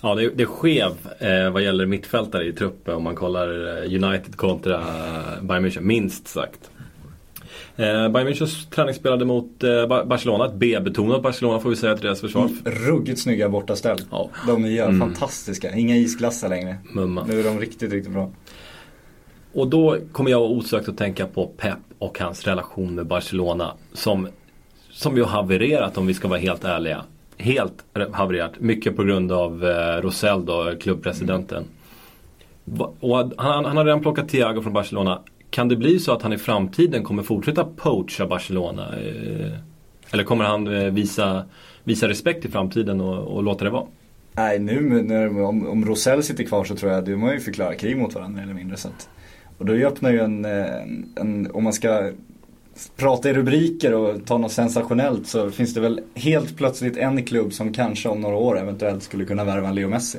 Ja, 0.00 0.14
det 0.14 0.30
det 0.34 0.42
är 0.42 0.46
skev 0.46 0.92
eh, 1.18 1.50
vad 1.50 1.62
gäller 1.62 1.86
mittfältare 1.86 2.44
i 2.44 2.52
truppen 2.52 2.94
om 2.94 3.02
man 3.02 3.14
kollar 3.14 3.48
eh, 3.48 4.04
United 4.04 4.36
kontra 4.36 4.84
Bayern 5.42 5.66
München, 5.66 5.80
minst 5.80 6.28
sagt. 6.28 6.70
Eh, 7.82 8.08
Bayern 8.08 8.28
Münchens 8.28 8.70
träningsspelade 8.70 9.24
mot 9.24 9.64
eh, 9.64 9.86
Ba- 9.86 10.04
Barcelona, 10.04 10.46
ett 10.46 10.54
B-betonat 10.54 11.22
Barcelona 11.22 11.60
får 11.60 11.70
vi 11.70 11.76
säga 11.76 11.94
till 11.96 12.04
deras 12.04 12.20
försvar. 12.20 12.48
Ruggigt 12.64 13.20
snygga 13.20 13.48
bortaställ. 13.48 13.98
Ja. 14.10 14.30
De 14.46 14.64
är 14.64 14.82
Mm. 14.82 15.00
fantastiska, 15.00 15.74
inga 15.76 15.96
isglassar 15.96 16.48
längre. 16.48 16.76
Mumma. 16.92 17.24
Nu 17.28 17.40
är 17.40 17.44
de 17.44 17.60
riktigt, 17.60 17.92
riktigt 17.92 18.12
bra. 18.12 18.30
Och 19.52 19.68
då 19.68 19.96
kommer 20.12 20.30
jag 20.30 20.42
osökt 20.42 20.88
att 20.88 20.98
tänka 20.98 21.26
på 21.26 21.46
Pep 21.46 21.78
och 21.98 22.18
hans 22.18 22.44
relation 22.46 22.94
med 22.94 23.06
Barcelona. 23.06 23.72
Som, 23.92 24.28
som 24.90 25.16
ju 25.16 25.22
har 25.22 25.30
havererat 25.30 25.98
om 25.98 26.06
vi 26.06 26.14
ska 26.14 26.28
vara 26.28 26.38
helt 26.38 26.64
ärliga. 26.64 27.02
Helt 27.36 27.84
havererat. 28.12 28.60
Mycket 28.60 28.96
på 28.96 29.02
grund 29.04 29.32
av 29.32 29.64
eh, 29.64 30.02
Rosell 30.02 30.44
då, 30.44 30.72
klubbpresidenten. 30.80 31.64
Va- 32.64 32.92
Och 33.00 33.16
han, 33.36 33.64
han 33.64 33.76
har 33.76 33.84
redan 33.84 34.00
plockat 34.02 34.28
Thiago 34.28 34.62
från 34.62 34.72
Barcelona. 34.72 35.20
Kan 35.52 35.68
det 35.68 35.76
bli 35.76 35.98
så 35.98 36.12
att 36.12 36.22
han 36.22 36.32
i 36.32 36.38
framtiden 36.38 37.04
kommer 37.04 37.22
fortsätta 37.22 37.64
poacha 37.64 38.26
Barcelona? 38.26 38.94
Eh, 38.98 39.52
eller 40.10 40.24
kommer 40.24 40.44
han 40.44 40.66
eh, 40.66 40.92
visa, 40.92 41.44
visa 41.84 42.08
respekt 42.08 42.44
i 42.44 42.48
framtiden 42.48 43.00
och, 43.00 43.36
och 43.36 43.42
låta 43.42 43.64
det 43.64 43.70
vara? 43.70 43.86
Nej, 44.32 44.58
nu 44.58 45.02
när, 45.02 45.42
om, 45.42 45.68
om 45.68 45.84
Rosell 45.84 46.22
sitter 46.22 46.44
kvar 46.44 46.64
så 46.64 46.76
tror 46.76 46.92
jag 46.92 46.98
att 46.98 47.06
de 47.06 47.22
har 47.22 47.32
ju 47.32 47.40
förklarat 47.40 47.78
krig 47.78 47.96
mot 47.96 48.14
varandra 48.14 48.42
eller 48.42 48.54
mindre. 48.54 48.76
Så 48.76 48.88
att, 48.88 49.08
och 49.58 49.66
då 49.66 49.72
öppnar 49.72 50.10
ju 50.10 50.20
en, 50.20 50.44
eh, 50.44 50.82
en, 51.16 51.50
om 51.52 51.64
man 51.64 51.72
ska 51.72 52.10
prata 52.96 53.30
i 53.30 53.34
rubriker 53.34 53.94
och 53.94 54.26
ta 54.26 54.38
något 54.38 54.52
sensationellt 54.52 55.26
så 55.26 55.50
finns 55.50 55.74
det 55.74 55.80
väl 55.80 56.00
helt 56.14 56.56
plötsligt 56.56 56.96
en 56.96 57.24
klubb 57.24 57.52
som 57.52 57.72
kanske 57.72 58.08
om 58.08 58.20
några 58.20 58.36
år 58.36 58.58
eventuellt 58.58 59.02
skulle 59.02 59.24
kunna 59.24 59.44
värva 59.44 59.68
en 59.68 59.74
Leo 59.74 59.88
Messi. 59.88 60.18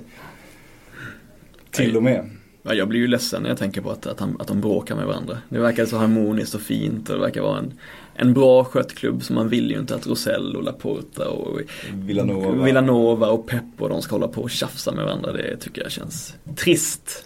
Till 1.72 1.98
och 1.98 2.04
med. 2.04 2.30
Ja, 2.66 2.74
jag 2.74 2.88
blir 2.88 3.00
ju 3.00 3.08
ledsen 3.08 3.42
när 3.42 3.50
jag 3.50 3.58
tänker 3.58 3.82
på 3.82 3.92
att, 3.92 4.08
att, 4.08 4.20
han, 4.20 4.38
att 4.40 4.48
de 4.48 4.62
bråkar 4.62 4.96
med 4.96 5.06
varandra. 5.06 5.38
Det 5.50 5.60
verkar 5.60 5.86
så 5.86 5.98
harmoniskt 5.98 6.56
och 6.56 6.62
fint 6.62 7.10
och 7.10 7.16
det 7.16 7.22
verkar 7.22 7.42
vara 7.42 7.60
en, 7.60 7.74
en 8.16 8.34
bra 8.34 8.64
skött 8.64 8.96
klubb 8.96 9.24
så 9.24 9.34
man 9.34 9.50
vill 9.50 9.72
ju 9.72 9.80
inte 9.80 9.96
att 9.96 10.08
Rosell 10.08 10.56
och 10.56 10.64
Laporta 10.64 11.30
och 11.30 11.60
Villanova. 11.94 12.64
Villanova 12.64 13.30
och 13.30 13.48
Pep 13.48 13.64
och 13.78 13.90
de 13.90 14.02
ska 14.02 14.16
hålla 14.16 14.28
på 14.28 14.42
och 14.42 14.50
tjafsa 14.50 14.92
med 14.92 15.06
varandra. 15.06 15.32
Det 15.32 15.58
tycker 15.58 15.82
jag 15.82 15.92
känns 15.92 16.36
trist. 16.56 17.26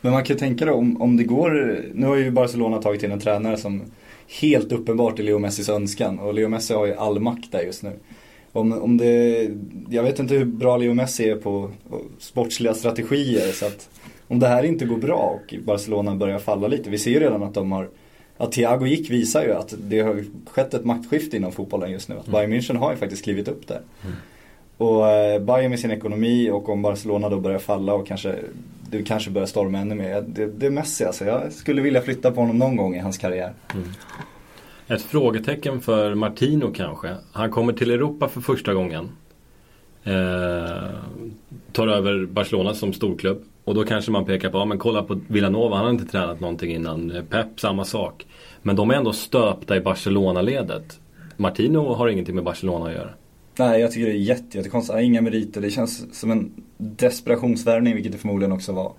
Men 0.00 0.12
man 0.12 0.24
kan 0.24 0.36
ju 0.36 0.40
tänka 0.40 0.64
då 0.64 0.72
om, 0.72 1.02
om 1.02 1.16
det 1.16 1.24
går, 1.24 1.80
nu 1.94 2.06
har 2.06 2.16
ju 2.16 2.30
Barcelona 2.30 2.82
tagit 2.82 3.02
in 3.02 3.12
en 3.12 3.20
tränare 3.20 3.56
som 3.56 3.82
helt 4.40 4.72
uppenbart 4.72 5.18
är 5.18 5.22
Leo 5.22 5.38
Messis 5.38 5.68
önskan 5.68 6.18
och 6.18 6.34
Leo 6.34 6.48
Messi 6.48 6.74
har 6.74 6.86
ju 6.86 6.94
all 6.94 7.20
makt 7.20 7.52
där 7.52 7.60
just 7.60 7.82
nu. 7.82 7.92
Om, 8.52 8.72
om 8.72 8.96
det, 8.96 9.48
jag 9.90 10.02
vet 10.02 10.18
inte 10.18 10.34
hur 10.34 10.44
bra 10.44 10.76
Leo 10.76 10.94
Messi 10.94 11.30
är 11.30 11.36
på 11.36 11.70
sportsliga 12.18 12.74
strategier 12.74 13.52
så 13.52 13.66
att 13.66 13.88
om 14.28 14.38
det 14.38 14.48
här 14.48 14.62
inte 14.62 14.84
går 14.84 14.96
bra 14.96 15.40
och 15.40 15.54
Barcelona 15.64 16.14
börjar 16.14 16.38
falla 16.38 16.68
lite, 16.68 16.90
vi 16.90 16.98
ser 16.98 17.10
ju 17.10 17.20
redan 17.20 17.42
att 17.42 17.54
de 17.54 17.72
har 17.72 17.88
att 18.38 18.52
Thiago 18.52 18.86
gick 18.86 19.10
visar 19.10 19.44
ju 19.44 19.52
att 19.52 19.74
det 19.78 20.00
har 20.00 20.24
skett 20.50 20.74
ett 20.74 20.84
maktskifte 20.84 21.36
inom 21.36 21.52
fotbollen 21.52 21.90
just 21.90 22.08
nu. 22.08 22.18
Att 22.18 22.26
Bayern 22.26 22.52
München 22.52 22.76
har 22.76 22.90
ju 22.90 22.96
faktiskt 22.96 23.24
klivit 23.24 23.48
upp 23.48 23.68
där. 23.68 23.80
Och 24.76 25.08
eh, 25.08 25.42
Bayern 25.42 25.70
med 25.70 25.80
sin 25.80 25.90
ekonomi 25.90 26.50
och 26.50 26.68
om 26.68 26.82
Barcelona 26.82 27.28
då 27.28 27.40
börjar 27.40 27.58
falla 27.58 27.94
och 27.94 28.06
kanske 28.06 28.34
det 28.90 29.02
kanske 29.02 29.30
börjar 29.30 29.46
storma 29.46 29.78
ännu 29.78 29.94
mer. 29.94 30.24
Det, 30.28 30.46
det 30.46 30.66
är 30.66 30.70
Messi 30.70 31.04
alltså. 31.04 31.24
Jag 31.24 31.52
skulle 31.52 31.82
vilja 31.82 32.02
flytta 32.02 32.30
på 32.30 32.40
honom 32.40 32.58
någon 32.58 32.76
gång 32.76 32.96
i 32.96 32.98
hans 32.98 33.18
karriär. 33.18 33.52
Ett 34.88 35.02
frågetecken 35.02 35.80
för 35.80 36.14
Martino 36.14 36.72
kanske. 36.72 37.14
Han 37.32 37.50
kommer 37.50 37.72
till 37.72 37.90
Europa 37.90 38.28
för 38.28 38.40
första 38.40 38.74
gången. 38.74 39.08
Eh, 40.04 40.88
tar 41.72 41.88
över 41.88 42.26
Barcelona 42.26 42.74
som 42.74 42.92
storklubb. 42.92 43.44
Och 43.68 43.74
då 43.74 43.84
kanske 43.84 44.10
man 44.10 44.24
pekar 44.24 44.50
på, 44.50 44.58
ja 44.58 44.64
men 44.64 44.78
kolla 44.78 45.02
på 45.02 45.20
Villanova, 45.26 45.76
han 45.76 45.84
har 45.84 45.92
inte 45.92 46.04
tränat 46.04 46.40
någonting 46.40 46.74
innan. 46.74 47.10
Eh, 47.10 47.22
Pep, 47.22 47.60
samma 47.60 47.84
sak. 47.84 48.26
Men 48.62 48.76
de 48.76 48.90
är 48.90 48.94
ändå 48.94 49.12
stöpta 49.12 49.76
i 49.76 49.80
Barcelona-ledet. 49.80 51.00
Martino 51.36 51.94
har 51.94 52.08
ingenting 52.08 52.34
med 52.34 52.44
Barcelona 52.44 52.86
att 52.86 52.92
göra. 52.92 53.10
Nej, 53.58 53.80
jag 53.80 53.92
tycker 53.92 54.06
det 54.06 54.12
är 54.12 54.16
jättekonstigt. 54.16 54.88
Han 54.88 54.98
har 54.98 55.04
inga 55.04 55.20
meriter. 55.20 55.60
Det 55.60 55.70
känns 55.70 56.18
som 56.20 56.30
en 56.30 56.52
desperationsvärvning, 56.78 57.94
vilket 57.94 58.12
det 58.12 58.18
förmodligen 58.18 58.52
också 58.52 58.72
var. 58.72 58.92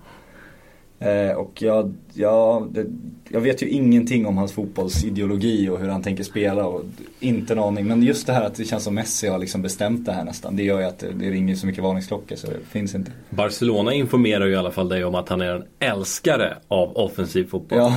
Eh, 1.00 1.36
och 1.36 1.62
jag, 1.62 1.94
jag, 2.14 2.68
det, 2.72 2.86
jag 3.28 3.40
vet 3.40 3.62
ju 3.62 3.68
ingenting 3.68 4.26
om 4.26 4.36
hans 4.36 4.52
fotbollsideologi 4.52 5.68
och 5.68 5.78
hur 5.78 5.88
han 5.88 6.02
tänker 6.02 6.24
spela. 6.24 6.66
Och 6.66 6.84
inte 7.20 7.52
en 7.52 7.58
aning. 7.58 7.86
Men 7.86 8.02
just 8.02 8.26
det 8.26 8.32
här 8.32 8.44
att 8.44 8.54
det 8.54 8.64
känns 8.64 8.84
som 8.84 8.94
Messi 8.94 9.28
har 9.28 9.38
liksom 9.38 9.62
bestämt 9.62 10.06
det 10.06 10.12
här 10.12 10.24
nästan. 10.24 10.56
Det 10.56 10.62
gör 10.62 10.80
ju 10.80 10.86
att 10.86 10.98
det, 10.98 11.12
det 11.12 11.30
ringer 11.30 11.54
så 11.54 11.66
mycket 11.66 11.82
varningsklockor 11.82 12.36
så 12.36 12.46
det 12.46 12.58
finns 12.70 12.94
inte. 12.94 13.12
Barcelona 13.30 13.92
informerar 13.94 14.46
ju 14.46 14.52
i 14.52 14.56
alla 14.56 14.70
fall 14.70 14.88
dig 14.88 15.04
om 15.04 15.14
att 15.14 15.28
han 15.28 15.40
är 15.40 15.54
en 15.54 15.64
älskare 15.78 16.56
av 16.68 16.96
offensiv 16.96 17.44
fotboll. 17.50 17.78
Ja, 17.78 17.94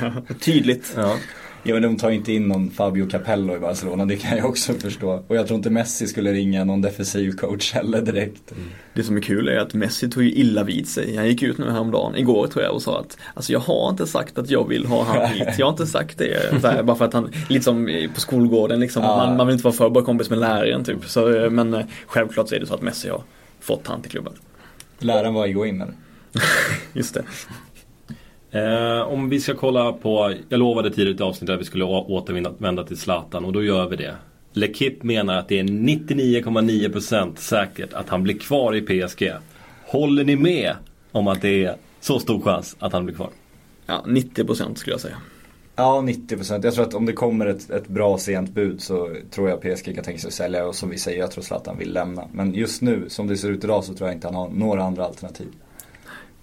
Tydligt. 0.40 0.94
Ja. 0.96 1.16
Men 1.72 1.82
de 1.82 1.96
tar 1.96 2.10
ju 2.10 2.16
inte 2.16 2.32
in 2.32 2.48
någon 2.48 2.70
Fabio 2.70 3.06
Capello 3.10 3.56
i 3.56 3.58
Barcelona. 3.58 4.04
Det 4.04 4.16
kan 4.16 4.38
jag 4.38 4.46
också 4.46 4.72
förstå. 4.72 5.24
Och 5.28 5.36
jag 5.36 5.46
tror 5.46 5.56
inte 5.56 5.70
Messi 5.70 6.06
skulle 6.06 6.32
ringa 6.32 6.64
någon 6.64 6.82
defensiv 6.82 7.32
coach 7.32 7.72
heller 7.72 8.02
direkt. 8.02 8.52
Det 8.94 9.02
som 9.02 9.16
är 9.16 9.20
kul 9.20 9.48
är 9.48 9.56
att 9.56 9.74
Messi 9.74 10.10
tog 10.10 10.22
ju 10.22 10.32
illa 10.32 10.64
vid 10.64 10.88
sig. 10.88 11.16
Han 11.16 11.26
gick 11.26 11.42
ut 11.42 11.58
nu 11.58 11.70
häromdagen, 11.70 12.16
igår 12.16 12.46
tror 12.46 12.64
jag 12.64 12.74
och 12.74 12.82
sa 12.82 13.00
att 13.00 13.18
Alltså 13.34 13.52
jag 13.52 13.60
har 13.60 13.90
inte 13.90 14.06
sagt 14.06 14.38
att 14.38 14.50
jag 14.50 14.68
vill 14.68 14.86
ha 14.86 15.04
han 15.04 15.26
hit. 15.32 15.48
Jag 15.58 15.66
har 15.66 15.70
inte 15.70 15.86
sagt 15.86 16.18
det. 16.18 16.62
Här, 16.62 16.82
bara 16.82 16.96
för 16.96 17.04
att 17.04 17.12
han, 17.12 17.32
lite 17.48 17.64
som 17.64 18.08
på 18.14 18.20
skolgården 18.20 18.80
liksom. 18.80 19.02
Ja. 19.02 19.16
Man, 19.16 19.36
man 19.36 19.46
vill 19.46 19.54
inte 19.54 19.64
vara 19.64 19.74
för 19.74 19.90
bra 19.90 20.02
kompis 20.02 20.30
med 20.30 20.38
läraren 20.38 20.84
typ. 20.84 21.04
Så, 21.06 21.34
eh, 21.34 21.50
men 21.50 21.74
eh, 21.74 21.86
självklart 22.06 22.48
så 22.48 22.54
är 22.54 22.60
det 22.60 22.66
så 22.66 22.74
att 22.74 22.82
Messi 22.82 23.08
har 23.08 23.22
fått 23.60 23.86
han 23.86 24.02
till 24.02 24.10
klubben. 24.10 24.32
Läraren 24.98 25.34
var 25.34 25.46
Higuain 25.46 25.80
eller? 25.80 25.94
Just 26.92 27.14
det. 27.14 27.22
Eh, 28.54 29.00
om 29.00 29.28
vi 29.28 29.40
ska 29.40 29.54
kolla 29.54 29.92
på, 29.92 30.34
jag 30.48 30.58
lovade 30.58 30.90
tidigt 30.90 31.20
i 31.20 31.22
avsnittet 31.22 31.54
att 31.54 31.60
vi 31.60 31.64
skulle 31.64 31.84
återvända 31.84 32.84
till 32.84 32.96
Zlatan 32.96 33.44
och 33.44 33.52
då 33.52 33.62
gör 33.62 33.88
vi 33.88 33.96
det. 33.96 34.16
Lekip 34.52 35.02
menar 35.02 35.38
att 35.38 35.48
det 35.48 35.58
är 35.58 35.64
99,9% 35.64 37.36
säkert 37.36 37.92
att 37.92 38.08
han 38.08 38.22
blir 38.22 38.38
kvar 38.38 38.74
i 38.74 38.80
PSG. 38.80 39.32
Håller 39.86 40.24
ni 40.24 40.36
med 40.36 40.74
om 41.12 41.28
att 41.28 41.42
det 41.42 41.64
är 41.64 41.76
så 42.00 42.18
stor 42.18 42.40
chans 42.42 42.76
att 42.78 42.92
han 42.92 43.04
blir 43.04 43.14
kvar? 43.14 43.30
Ja, 43.86 44.04
90% 44.06 44.74
skulle 44.74 44.94
jag 44.94 45.00
säga. 45.00 45.16
Ja, 45.76 46.02
90%. 46.06 46.64
Jag 46.64 46.74
tror 46.74 46.84
att 46.84 46.94
om 46.94 47.06
det 47.06 47.12
kommer 47.12 47.46
ett, 47.46 47.70
ett 47.70 47.88
bra 47.88 48.18
sent 48.18 48.50
bud 48.50 48.82
så 48.82 49.16
tror 49.30 49.48
jag 49.48 49.60
PSG 49.60 49.94
kan 49.94 50.04
tänka 50.04 50.20
sig 50.20 50.28
att 50.28 50.34
sälja 50.34 50.66
och 50.66 50.74
som 50.74 50.90
vi 50.90 50.98
säger, 50.98 51.18
jag 51.18 51.30
tror 51.30 51.44
Zlatan 51.44 51.78
vill 51.78 51.92
lämna. 51.92 52.28
Men 52.32 52.54
just 52.54 52.82
nu, 52.82 53.04
som 53.08 53.26
det 53.26 53.36
ser 53.36 53.50
ut 53.50 53.64
idag, 53.64 53.84
så 53.84 53.94
tror 53.94 54.08
jag 54.08 54.16
inte 54.16 54.26
han 54.26 54.34
har 54.34 54.48
några 54.48 54.82
andra 54.82 55.04
alternativ. 55.04 55.48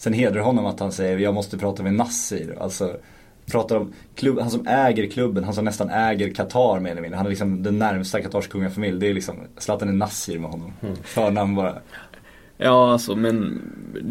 Sen 0.01 0.13
hedrar 0.13 0.41
honom 0.41 0.65
att 0.65 0.79
han 0.79 0.91
säger, 0.91 1.17
jag 1.17 1.33
måste 1.33 1.57
prata 1.57 1.83
med 1.83 1.93
Nassir. 1.93 2.57
Alltså, 2.59 2.97
pratar 3.45 3.75
om 3.75 3.93
klubb, 4.15 4.39
han 4.39 4.49
som 4.49 4.67
äger 4.67 5.09
klubben, 5.09 5.43
han 5.43 5.53
som 5.53 5.65
nästan 5.65 5.89
äger 5.89 6.33
Qatar 6.33 6.79
mer 6.79 6.91
eller 6.91 7.01
mindre. 7.01 7.17
Han 7.17 7.25
är 7.25 7.29
liksom 7.29 7.63
den 7.63 7.79
närmsta 7.79 8.21
Qatars 8.21 8.47
kungafamilj. 8.47 8.99
Det 8.99 9.07
är 9.07 9.13
liksom, 9.13 9.35
Zlatan 9.57 9.89
är 9.89 9.93
Nassir 9.93 10.39
med 10.39 10.51
honom. 10.51 10.73
Förnamn 11.03 11.55
bara. 11.55 11.75
Ja, 12.63 12.91
alltså 12.91 13.15
men 13.15 13.61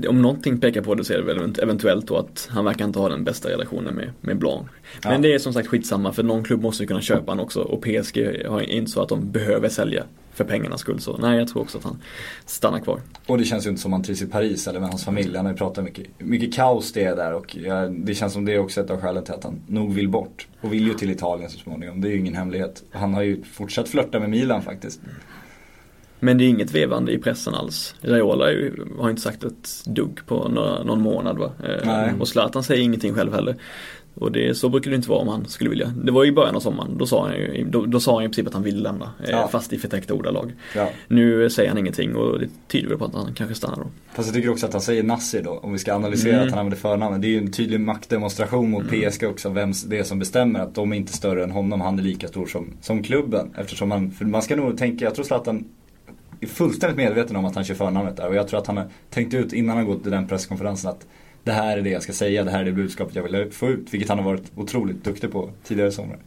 om 0.08 0.22
någonting 0.22 0.60
pekar 0.60 0.82
på 0.82 0.94
det 0.94 1.04
så 1.04 1.12
är 1.12 1.18
det 1.18 1.24
väl 1.24 1.54
eventuellt 1.62 2.06
då 2.06 2.16
att 2.16 2.48
han 2.50 2.64
verkar 2.64 2.84
inte 2.84 2.98
ha 2.98 3.08
den 3.08 3.24
bästa 3.24 3.48
relationen 3.48 3.94
med, 3.94 4.10
med 4.20 4.38
Blanc. 4.38 4.66
Men 5.04 5.12
Ja. 5.12 5.18
det 5.18 5.34
är 5.34 5.38
som 5.38 5.52
sagt 5.52 5.68
skitsamma 5.68 6.12
för 6.12 6.22
någon 6.22 6.44
klubb 6.44 6.62
måste 6.62 6.82
ju 6.82 6.86
kunna 6.86 7.00
köpa 7.00 7.30
han 7.32 7.40
också 7.40 7.60
och 7.60 7.82
PSG 7.82 8.44
har 8.48 8.60
inte 8.60 8.90
så 8.90 9.02
att 9.02 9.08
de 9.08 9.30
behöver 9.30 9.68
sälja 9.68 10.04
för 10.34 10.44
pengarnas 10.44 10.80
skull. 10.80 11.00
Så 11.00 11.16
nej, 11.16 11.38
jag 11.38 11.48
tror 11.48 11.62
också 11.62 11.78
att 11.78 11.84
han 11.84 12.02
stannar 12.46 12.78
kvar. 12.78 13.00
Och 13.26 13.38
det 13.38 13.44
känns 13.44 13.66
ju 13.66 13.70
inte 13.70 13.82
som 13.82 13.92
han 13.92 14.02
trivs 14.02 14.22
i 14.22 14.26
Paris 14.26 14.68
eller 14.68 14.80
med 14.80 14.88
hans 14.88 15.04
familj. 15.04 15.36
Han 15.36 15.46
har 15.46 15.52
ju 15.52 15.58
pratat 15.58 15.84
mycket, 15.84 16.06
mycket 16.18 16.54
kaos 16.54 16.92
det 16.92 17.04
är 17.04 17.16
där 17.16 17.34
och 17.34 17.56
det 17.90 18.14
känns 18.14 18.32
som 18.32 18.44
det 18.44 18.54
är 18.54 18.58
också 18.58 18.80
ett 18.80 18.90
av 18.90 19.00
skälen 19.00 19.24
till 19.24 19.34
att 19.34 19.44
han 19.44 19.60
nog 19.66 19.94
vill 19.94 20.08
bort. 20.08 20.46
Och 20.60 20.72
vill 20.72 20.86
ju 20.86 20.94
till 20.94 21.10
Italien 21.10 21.50
så 21.50 21.58
småningom, 21.58 22.00
det 22.00 22.08
är 22.08 22.12
ju 22.12 22.18
ingen 22.18 22.34
hemlighet. 22.34 22.82
Han 22.90 23.14
har 23.14 23.22
ju 23.22 23.42
fortsatt 23.44 23.88
flörta 23.88 24.20
med 24.20 24.30
Milan 24.30 24.62
faktiskt. 24.62 25.00
Men 26.20 26.38
det 26.38 26.44
är 26.44 26.48
inget 26.48 26.74
vevande 26.74 27.12
i 27.12 27.18
pressen 27.18 27.54
alls. 27.54 27.94
Raiola 28.00 28.50
ju, 28.50 28.72
har 28.98 29.04
ju 29.04 29.10
inte 29.10 29.22
sagt 29.22 29.44
ett 29.44 29.68
dugg 29.86 30.20
på 30.26 30.48
några, 30.48 30.82
någon 30.82 31.00
månad 31.00 31.38
va. 31.38 31.52
Eh, 31.64 31.86
Nej. 31.86 32.12
Och 32.20 32.28
Zlatan 32.28 32.62
säger 32.62 32.82
ingenting 32.82 33.14
själv 33.14 33.32
heller. 33.34 33.56
Och 34.14 34.32
det, 34.32 34.54
så 34.56 34.68
brukar 34.68 34.90
det 34.90 34.96
inte 34.96 35.08
vara 35.10 35.18
om 35.20 35.28
han 35.28 35.48
skulle 35.48 35.70
vilja. 35.70 35.92
Det 36.04 36.12
var 36.12 36.24
i 36.24 36.32
början 36.32 36.56
av 36.56 36.60
sommaren, 36.60 36.98
då 36.98 37.06
sa 37.06 37.26
han 37.26 37.36
ju, 37.36 37.64
då, 37.70 37.86
då 37.86 38.00
sa 38.00 38.14
han 38.14 38.22
i 38.24 38.26
princip 38.28 38.46
att 38.46 38.54
han 38.54 38.62
ville 38.62 38.80
lämna. 38.80 39.04
eh, 39.24 39.30
Ja. 39.30 39.48
Fast 39.48 39.72
i 39.72 39.78
förtäckta 39.78 40.14
ordalag. 40.14 40.52
Ja. 40.76 40.88
Nu 41.08 41.50
säger 41.50 41.68
han 41.68 41.78
ingenting 41.78 42.16
och 42.16 42.40
det 42.40 42.48
tyder 42.68 42.88
väl 42.88 42.98
på 42.98 43.04
att 43.04 43.14
han 43.14 43.34
kanske 43.34 43.54
stannar 43.54 43.76
då. 43.76 43.86
Fast 44.14 44.28
jag 44.28 44.34
tycker 44.34 44.50
också 44.50 44.66
att 44.66 44.72
han 44.72 44.82
säger 44.82 45.02
Nasser 45.02 45.42
då, 45.42 45.50
om 45.50 45.72
vi 45.72 45.78
ska 45.78 45.94
analysera 45.94 46.32
Mm. 46.34 46.44
att 46.46 46.50
han 46.50 46.58
använder 46.58 46.76
förnamnet. 46.78 47.22
Det 47.22 47.26
är 47.28 47.30
ju 47.30 47.38
en 47.38 47.52
tydlig 47.52 47.80
maktdemonstration 47.80 48.70
mot 48.70 48.88
PSG 48.88 49.24
också, 49.24 49.48
vem 49.48 49.72
det 49.86 49.98
är 49.98 50.04
som 50.04 50.18
bestämmer 50.18 50.60
att 50.60 50.74
de 50.74 50.92
är 50.92 50.96
inte 50.96 51.12
större 51.12 51.44
än 51.44 51.50
honom, 51.50 51.80
han 51.80 51.98
är 51.98 52.02
lika 52.02 52.28
stor 52.28 52.46
som, 52.46 52.68
som 52.80 53.02
klubben. 53.02 53.50
Eftersom 53.58 53.88
man, 53.88 54.14
man 54.20 54.42
ska 54.42 54.56
nog 54.56 54.78
tänka, 54.78 55.04
jag 55.04 55.14
tror 55.14 55.24
Zlatan 55.24 55.64
är 56.40 56.46
fullständigt 56.46 56.96
medveten 56.96 57.36
om 57.36 57.44
att 57.44 57.54
han 57.54 57.64
kör 57.64 57.74
förnamnet 57.74 58.16
där 58.16 58.28
och 58.28 58.34
jag 58.34 58.48
tror 58.48 58.60
att 58.60 58.66
han 58.66 58.76
har 58.76 58.86
tänkt 59.10 59.34
ut 59.34 59.52
innan 59.52 59.76
han 59.76 59.86
gått 59.86 60.02
till 60.02 60.12
den 60.12 60.28
presskonferensen 60.28 60.90
att 60.90 61.06
det 61.44 61.52
här 61.52 61.78
är 61.78 61.82
det 61.82 61.90
jag 61.90 62.02
ska 62.02 62.12
säga, 62.12 62.44
det 62.44 62.50
här 62.50 62.60
är 62.60 62.64
det 62.64 62.72
budskapet 62.72 63.14
jag 63.14 63.22
vill 63.22 63.50
få 63.52 63.68
ut. 63.68 63.86
Vilket 63.90 64.08
han 64.08 64.18
har 64.18 64.24
varit 64.24 64.52
otroligt 64.54 65.04
duktig 65.04 65.32
på 65.32 65.50
tidigare 65.64 65.92
somrar. 65.92 66.18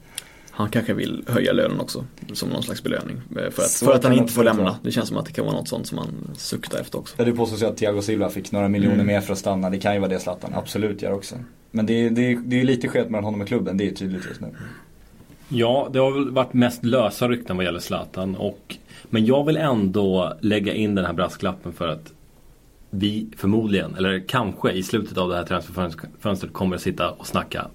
Han 0.52 0.70
kanske 0.70 0.94
vill 0.94 1.24
höja 1.28 1.54
lönen 1.54 1.80
också, 1.80 2.06
som 2.34 2.50
någon 2.50 2.64
slags 2.64 2.84
belöning. 2.84 3.16
eh, 3.30 3.36
För 3.36 3.48
att, 3.64 3.70
Så 3.70 3.86
för 3.86 3.94
att 3.94 4.04
han 4.04 4.14
inte 4.14 4.34
får 4.34 4.44
lämna. 4.44 4.64
vara. 4.64 4.76
Det 4.84 4.92
känns 4.92 5.08
som 5.08 5.18
att 5.18 5.26
det 5.26 5.32
kan 5.32 5.46
vara 5.46 5.56
något 5.56 5.68
sånt 5.68 5.88
som 5.88 5.98
han 5.98 6.10
suktar 6.38 6.80
efter 6.80 6.98
också. 7.00 7.16
Ja, 7.18 7.26
det 7.26 7.32
påstås 7.34 7.62
ju 7.62 7.66
att 7.66 7.78
Thiago 7.78 8.02
Silva 8.02 8.30
fick 8.30 8.52
några 8.52 8.68
miljoner 8.70 8.94
Mm. 8.96 9.08
mer 9.08 9.22
för 9.22 9.34
att 9.34 9.40
stanna. 9.40 9.70
Det 9.70 9.78
kan 9.80 9.94
ju 9.94 10.00
vara 10.00 10.10
det 10.10 10.20
Zlatan 10.20 10.52
absolut 10.54 11.02
gör 11.02 11.12
också. 11.14 11.36
Men 11.72 11.86
det 11.86 11.94
är, 11.94 12.10
det 12.10 12.22
är, 12.32 12.36
det 12.46 12.60
är 12.62 12.64
lite 12.64 12.88
skillnad 12.88 13.12
mellan 13.12 13.24
honom 13.24 13.42
och 13.42 13.48
klubben, 13.48 13.78
det 13.78 13.88
är 13.88 13.92
tydligt 13.92 14.26
just 14.30 14.42
nu. 14.42 14.48
Ja, 15.50 15.90
det 15.94 16.00
har 16.00 16.12
väl 16.12 16.32
varit 16.32 16.54
mest 16.54 16.84
lösa 16.86 17.28
rykten 17.28 17.58
vad 17.58 17.66
gäller 17.66 17.80
Zlatan. 17.80 18.36
Och, 18.36 18.78
men 19.10 19.26
jag 19.26 19.44
vill 19.46 19.58
ändå 19.58 20.34
lägga 20.42 20.74
in 20.74 20.96
den 20.96 21.06
här 21.06 21.14
brasklappen 21.14 21.74
för 21.74 21.88
att 21.88 22.14
vi 22.90 23.28
förmodligen, 23.38 23.96
eller 23.96 24.24
kanske 24.28 24.72
i 24.72 24.84
slutet 24.84 25.18
av 25.18 25.30
det 25.30 25.36
här 25.36 25.44
transferfönstret 25.44 26.54
kommer 26.54 26.76
att 26.76 26.82
sitta 26.82 27.10
och 27.10 27.28
snacka 27.28 27.68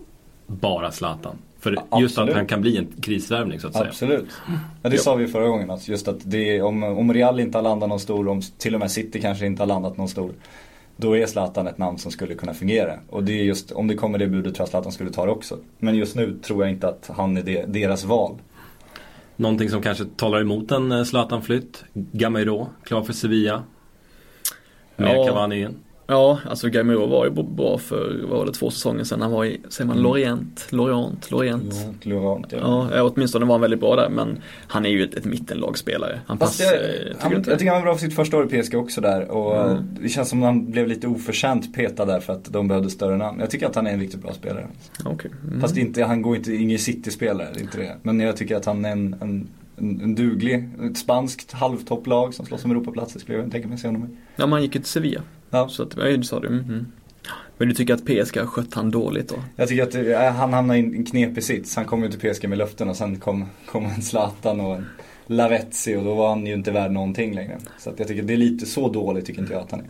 bara 0.47 0.91
Zlatan. 0.93 1.37
För 1.61 1.72
Ja, 1.91 2.01
just 2.01 2.18
att 2.18 2.22
absolut. 2.22 2.37
han 2.37 2.47
kan 2.47 2.61
bli 2.61 2.76
en 2.76 2.87
krisvärvning 3.01 3.61
så 3.61 3.66
att 3.66 3.72
säga. 3.74 3.87
Absolut. 3.89 4.26
Ja, 4.83 4.89
det 4.91 4.97
Ja. 4.97 5.03
sa 5.03 5.14
vi 5.14 5.26
förra 5.29 5.49
gången 5.49 5.70
att 5.70 5.89
just 5.89 6.09
att 6.09 6.18
det 6.24 6.62
om, 6.62 6.83
om 6.83 7.12
Real 7.14 7.41
inte 7.41 7.59
har 7.59 7.62
landat 7.62 7.89
någon 7.89 8.01
stor, 8.01 8.29
om 8.29 8.41
till 8.59 8.74
och 8.74 8.81
med 8.81 8.91
City 8.91 9.20
kanske 9.20 9.47
inte 9.47 9.62
har 9.62 9.66
landat 9.66 9.97
någon 9.97 10.09
stor. 10.09 10.33
Då 10.97 11.16
är 11.16 11.26
Zlatan 11.26 11.66
ett 11.66 11.79
namn 11.79 11.99
som 11.99 12.11
skulle 12.12 12.35
kunna 12.35 12.55
fungera. 12.55 12.93
Och 13.11 13.24
det 13.24 13.33
är 13.33 13.45
just, 13.45 13.72
om 13.72 13.87
det 13.87 13.95
kommer 13.95 14.18
det 14.18 14.26
budet 14.26 14.55
tror 14.55 14.62
jag 14.62 14.68
Zlatan 14.68 14.93
skulle 14.93 15.11
ta 15.11 15.24
det 15.26 15.33
också. 15.33 15.59
Men 15.79 15.95
just 15.95 16.16
nu 16.16 16.39
tror 16.43 16.62
jag 16.62 16.70
inte 16.72 16.89
att 16.89 17.11
han 17.16 17.37
är 17.37 17.43
det, 17.43 17.64
deras 17.66 18.05
val. 18.05 18.35
Någonting 19.39 19.70
som 19.70 19.82
kanske 19.82 20.05
talar 20.05 20.41
emot 20.41 20.70
en 20.70 20.93
eh, 20.93 21.05
Zlatan-flytt. 21.05 21.84
Gamero, 21.93 22.68
klar 22.84 23.03
för 23.03 23.12
Sevilla. 23.12 23.62
Med 24.97 25.16
Ja. 25.16 25.26
Cavani 25.26 25.61
in. 25.61 25.76
Ja, 26.11 26.39
alltså 26.49 26.69
Gamero 26.69 27.07
var 27.07 27.25
ju 27.25 27.31
bra 27.31 27.79
för, 27.79 28.21
vad 28.29 28.39
var 28.39 28.47
det, 28.47 28.53
två 28.53 28.71
säsonger 28.71 29.05
sedan. 29.05 29.21
Han 29.23 29.31
var 29.33 29.45
i, 29.45 29.61
säger 29.69 29.89
man 29.89 30.03
Lorient, 30.03 30.67
Lorient, 30.71 31.31
Lorient. 31.31 31.75
Laurent, 32.03 32.47
ja. 32.53 32.89
Ja, 32.95 33.03
åtminstone 33.03 33.45
var 33.45 33.55
han 33.55 33.61
väldigt 33.61 33.81
bra 33.81 33.97
där 33.97 34.09
men 34.09 34.39
han 34.67 34.87
är 34.87 34.91
ju 34.91 35.05
ett, 35.05 35.15
ett 35.15 35.25
mittenlagsspelare. 35.25 36.21
Han 36.27 36.39
Fast 36.39 36.59
passar, 36.59 36.75
jag, 36.75 36.85
eh, 36.85 36.89
han, 36.91 37.15
tycker 37.15 37.31
jag 37.31 37.39
inte? 37.41 37.57
tycker 37.59 37.73
han 37.73 37.81
var 37.81 37.87
bra 37.87 37.95
för 37.95 38.01
sitt 38.07 38.15
första 38.15 38.37
år 38.37 38.55
i 38.55 38.63
PSG 38.63 38.75
också 38.75 39.01
där. 39.01 39.31
Och 39.31 39.57
Mm. 39.57 39.77
eh, 39.77 39.83
det 40.03 40.09
känns 40.09 40.29
som 40.29 40.39
att 40.43 40.47
han 40.47 40.71
blev 40.71 40.89
lite 40.89 41.07
oförtjänt 41.07 41.75
petad 41.75 42.05
där 42.05 42.21
för 42.21 42.33
att 42.33 42.45
de 42.53 42.69
behövde 42.69 42.91
större 42.91 43.17
namn. 43.17 43.41
Jag 43.41 43.51
tycker 43.51 43.67
att 43.67 43.75
han 43.75 43.87
är 43.87 43.93
en 43.93 44.01
riktigt 44.01 44.23
bra 44.23 44.33
spelare. 44.33 44.67
Okej. 45.05 45.31
Mm. 45.49 45.61
Fast 45.61 45.77
inte, 45.77 46.05
han 46.05 46.23
går 46.23 46.37
inte, 46.37 46.53
ingen 46.55 46.79
City-spelare, 46.79 47.49
inte 47.61 47.79
det. 47.79 47.97
Men 48.03 48.21
jag 48.21 48.37
tycker 48.37 48.57
att 48.57 48.65
han 48.65 48.85
är 48.85 48.93
en, 48.93 49.17
en, 49.21 49.49
en, 49.77 50.01
en 50.01 50.15
duglig, 50.15 50.69
ett 50.91 50.99
spanskt 50.99 51.53
halvtopplag 51.53 52.35
som 52.35 52.47
slåss 52.47 52.65
om 52.65 52.71
Europaplatser 52.71 53.21
skulle 53.21 53.39
jag 53.39 53.51
tänka 53.53 53.69
mig 53.69 53.79
se 53.79 53.89
honom 53.89 54.05
i. 54.05 54.09
Ja, 54.37 54.47
man 54.47 54.63
gick 54.63 54.75
ju 54.75 54.81
till 54.81 54.91
Sevilla. 54.91 55.23
Ja. 55.51 55.69
Så 55.69 55.83
att, 55.83 55.97
ja, 55.97 56.05
du 56.05 56.23
sa 56.23 56.41
det. 56.41 56.49
Mm, 56.49 56.61
mm. 56.61 56.87
Men 57.59 57.69
du 57.69 57.75
tycker 57.75 57.95
att 57.95 58.05
PSG 58.05 58.39
har 58.39 58.47
skött 58.47 58.75
han 58.75 58.91
dåligt 58.91 59.29
då? 59.29 59.35
Jag 59.57 59.69
tycker 59.69 59.83
att 59.83 59.95
eh, 59.95 60.33
han 60.33 60.53
hamnade 60.53 60.79
i 60.79 60.83
en 60.83 61.05
knepig 61.05 61.45
sits. 61.45 61.77
Han 61.77 61.85
kom 61.85 62.03
ju 62.03 62.11
till 62.11 62.35
PSG 62.35 62.49
med 62.49 62.59
löften 62.59 62.89
och 62.89 62.97
sen 62.97 63.19
kom, 63.21 63.47
kom 63.67 63.87
en 63.87 64.03
Zlatan 64.03 64.61
och 64.61 64.75
en 64.75 64.87
Lavezzi 65.27 65.97
och 65.97 66.05
då 66.05 66.15
var 66.15 66.29
han 66.29 66.47
ju 66.47 66.55
inte 66.55 66.71
värd 66.71 66.91
någonting 66.91 67.35
längre. 67.35 67.59
Så 67.79 67.91
att 67.91 67.99
jag 67.99 68.09
tycker 68.09 68.23
det 68.23 68.33
är 68.33 68.37
lite 68.37 68.67
så 68.67 68.89
dåligt 68.89 69.27
tycker 69.27 69.41
inte 69.41 69.53
jag 69.53 69.63
att 69.63 69.71
han 69.71 69.81
är. 69.81 69.87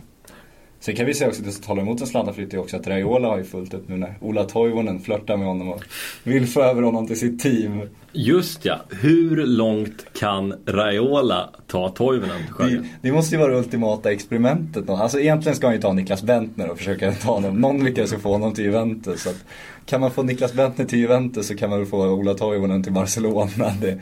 Sen 0.81 0.95
kan 0.95 1.05
vi 1.05 1.13
säga 1.13 1.27
också, 1.27 1.41
det 1.41 1.51
som 1.51 1.63
talar 1.63 1.81
emot 1.81 2.01
en 2.01 2.07
slantarflytt 2.07 2.53
är 2.53 2.57
också 2.57 2.77
att 2.77 2.87
Raiola 2.87 3.27
har 3.27 3.37
ju 3.37 3.43
fullt 3.43 3.73
upp 3.73 3.89
nu 3.89 3.97
när 3.97 4.13
Ola 4.21 4.43
Toivonen 4.43 4.99
flörtar 4.99 5.37
med 5.37 5.47
honom 5.47 5.69
och 5.69 5.83
vill 6.23 6.47
få 6.47 6.61
över 6.61 6.81
honom 6.81 7.07
till 7.07 7.19
sitt 7.19 7.39
team. 7.39 7.81
Just 8.13 8.65
ja, 8.65 8.79
hur 9.01 9.45
långt 9.45 10.05
kan 10.19 10.53
Raiola 10.65 11.49
ta 11.67 11.89
Toivonen 11.89 12.37
till 12.57 12.77
Det, 12.77 12.83
det 13.01 13.11
måste 13.11 13.35
ju 13.35 13.41
vara 13.41 13.51
det 13.51 13.57
ultimata 13.57 14.11
experimentet. 14.11 14.87
då. 14.87 14.95
Alltså 14.95 15.19
egentligen 15.19 15.55
ska 15.55 15.67
han 15.67 15.75
ju 15.75 15.81
ta 15.81 15.93
Niklas 15.93 16.23
Bentner 16.23 16.69
och 16.69 16.77
försöka 16.77 17.11
ta 17.11 17.31
honom. 17.31 17.61
Någon 17.61 17.83
lyckas 17.83 18.13
ju 18.13 18.17
få 18.17 18.31
honom 18.31 18.53
till 18.53 18.63
Juventus. 18.63 19.21
Så 19.23 19.29
att, 19.29 19.45
kan 19.85 20.01
man 20.01 20.11
få 20.11 20.23
Niklas 20.23 20.53
Bentner 20.53 20.85
till 20.85 20.99
Juventus 20.99 21.47
så 21.47 21.55
kan 21.55 21.69
man 21.69 21.79
väl 21.79 21.87
få 21.87 22.07
Ola 22.07 22.33
Toivonen 22.33 22.83
till 22.83 22.93
Barcelona. 22.93 23.73
Det, 23.81 23.99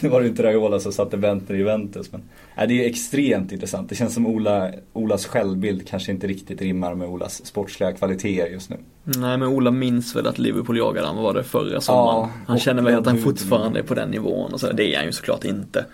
det 0.00 0.08
var 0.08 0.20
det 0.20 0.26
inte 0.28 0.42
Raiola 0.42 0.80
som 0.80 0.92
satte 0.92 1.16
Bentner 1.16 1.56
i 1.56 1.58
Juventus. 1.58 2.12
Men, 2.12 2.22
nej, 2.56 2.66
det 2.68 2.84
är 2.84 2.88
extremt 2.90 3.52
intressant. 3.52 3.88
Det 3.88 3.94
känns 3.94 4.14
som 4.14 4.26
Ola, 4.26 4.70
Olas 4.92 5.26
självbild 5.26 5.88
kanske 5.88 6.12
inte 6.12 6.26
riktigt 6.26 6.60
rimmar 6.62 6.94
med 6.94 7.08
Olas 7.08 7.46
sportsliga 7.46 7.92
kvaliteter 7.92 8.50
just 8.50 8.70
nu. 8.70 8.76
Nej 9.04 9.38
men 9.38 9.48
Ola 9.48 9.70
minns 9.70 10.16
väl 10.16 10.26
att 10.26 10.38
Liverpool 10.38 10.78
jagade 10.78 11.06
han, 11.06 11.16
var 11.16 11.34
det 11.34 11.44
förra 11.44 11.80
sommaren? 11.80 12.28
han 12.46 12.54
och 12.56 12.60
känner 12.62 12.82
väl 12.82 12.94
att 12.98 13.06
han 13.06 13.16
de- 13.16 13.22
fortfarande 13.22 13.78
är 13.78 13.82
på 13.82 13.94
den 13.94 14.10
nivån 14.10 14.52
och 14.52 14.60
så. 14.60 14.72
Det 14.72 14.94
är 14.94 14.96
han 14.96 15.06
ju 15.06 15.12
såklart 15.12 15.44
inte. 15.44 15.84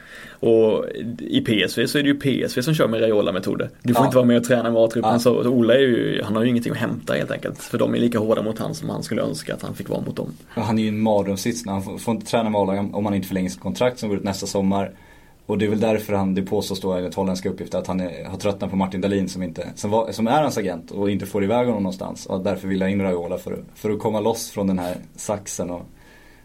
Och 0.40 0.84
i 1.18 1.40
PSV 1.40 1.86
så 1.86 1.98
är 1.98 2.02
det 2.02 2.08
ju 2.08 2.14
PSV 2.20 2.62
som 2.62 2.74
kör 2.74 2.88
med 2.88 3.00
Raiola-metoder. 3.00 3.70
Du 3.82 3.94
får 3.94 4.02
Ja. 4.02 4.06
inte 4.06 4.16
vara 4.16 4.26
med 4.26 4.36
och 4.36 4.44
träna 4.44 4.70
med 4.70 4.82
A-truppen 4.82 5.12
Ja. 5.12 5.18
så, 5.18 5.48
Ola 5.48 5.74
är 5.74 5.78
ju, 5.78 6.22
han 6.24 6.36
har 6.36 6.42
ju 6.42 6.48
ingenting 6.48 6.72
att 6.72 6.78
hämta 6.78 7.12
helt 7.14 7.30
enkelt. 7.30 7.58
För 7.58 7.78
de 7.78 7.94
är 7.94 7.98
lika 7.98 8.18
hårda 8.18 8.42
mot 8.42 8.58
han 8.58 8.74
som 8.74 8.88
han 8.90 9.02
skulle 9.02 9.22
önska 9.22 9.54
att 9.54 9.62
han 9.62 9.74
fick 9.74 9.88
vara 9.88 10.00
mot 10.00 10.16
dem. 10.16 10.32
Och 10.56 10.62
han 10.62 10.78
är 10.78 10.82
ju 10.82 10.88
en 10.88 11.00
mardrömssits 11.00 11.64
när 11.66 11.72
han 11.72 11.82
får, 11.82 11.98
får 11.98 12.14
inte 12.14 12.26
träna 12.26 12.50
med 12.50 12.60
A-laget 12.60 12.94
om 12.94 13.04
han 13.04 13.14
inte 13.14 13.28
förlänger 13.28 13.50
sitt 13.50 13.60
kontrakt 13.60 13.98
som 13.98 14.08
går 14.08 14.18
ut 14.18 14.24
nästa 14.24 14.46
sommar. 14.46 14.92
Och 15.46 15.58
det 15.58 15.64
är 15.64 15.68
väl 15.70 15.80
därför 15.80 16.12
han, 16.12 16.34
det 16.34 16.42
påstås 16.42 16.80
då 16.80 16.92
enligt 16.92 17.14
holländska 17.14 17.48
uppgifter 17.48 17.78
att 17.78 17.86
han 17.86 18.00
är, 18.00 18.24
har 18.24 18.36
tröttnat 18.38 18.70
på 18.70 18.76
Martin 18.76 19.00
Dahlin 19.00 19.28
som, 19.28 19.42
inte, 19.42 19.68
som, 19.74 19.90
var, 19.90 20.12
som 20.12 20.26
är 20.26 20.42
hans 20.42 20.58
agent 20.58 20.90
och 20.90 21.10
inte 21.10 21.26
får 21.26 21.44
iväg 21.44 21.66
honom 21.66 21.82
någonstans. 21.82 22.26
Och 22.26 22.40
därför 22.40 22.68
vill 22.68 22.80
jag 22.80 22.90
in 22.90 23.02
Raiola 23.02 23.38
för, 23.38 23.58
för 23.74 23.90
att 23.90 23.98
komma 23.98 24.20
loss 24.20 24.50
från 24.50 24.66
den 24.66 24.78
här 24.78 24.94
saxen. 25.16 25.70
Och, 25.70 25.82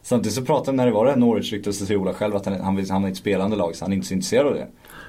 samtidigt 0.06 0.36
så 0.36 0.46
pratade 0.46 0.70
han 0.70 0.76
när 0.76 0.86
det 0.86 0.92
var 0.92 1.06
det 1.06 1.12
här 1.12 1.18
Norwich-ryktet 1.18 1.76
så 1.76 1.86
säger 1.86 2.02
Ola 2.02 2.14
själv 2.14 2.36
att 2.36 2.46
han, 2.46 2.62
han 2.62 2.76
vill 2.76 2.92
hamna 2.92 3.08
i 3.08 3.12
ett 3.12 3.18
spelande 3.18 3.56
lag 3.56 3.76
så 3.76 3.86
han 3.86 3.92
är 3.92 3.96
inte 3.96 4.08
så 4.08 4.14
intresserad 4.14 4.48
av 4.48 4.54
det. 4.54 4.68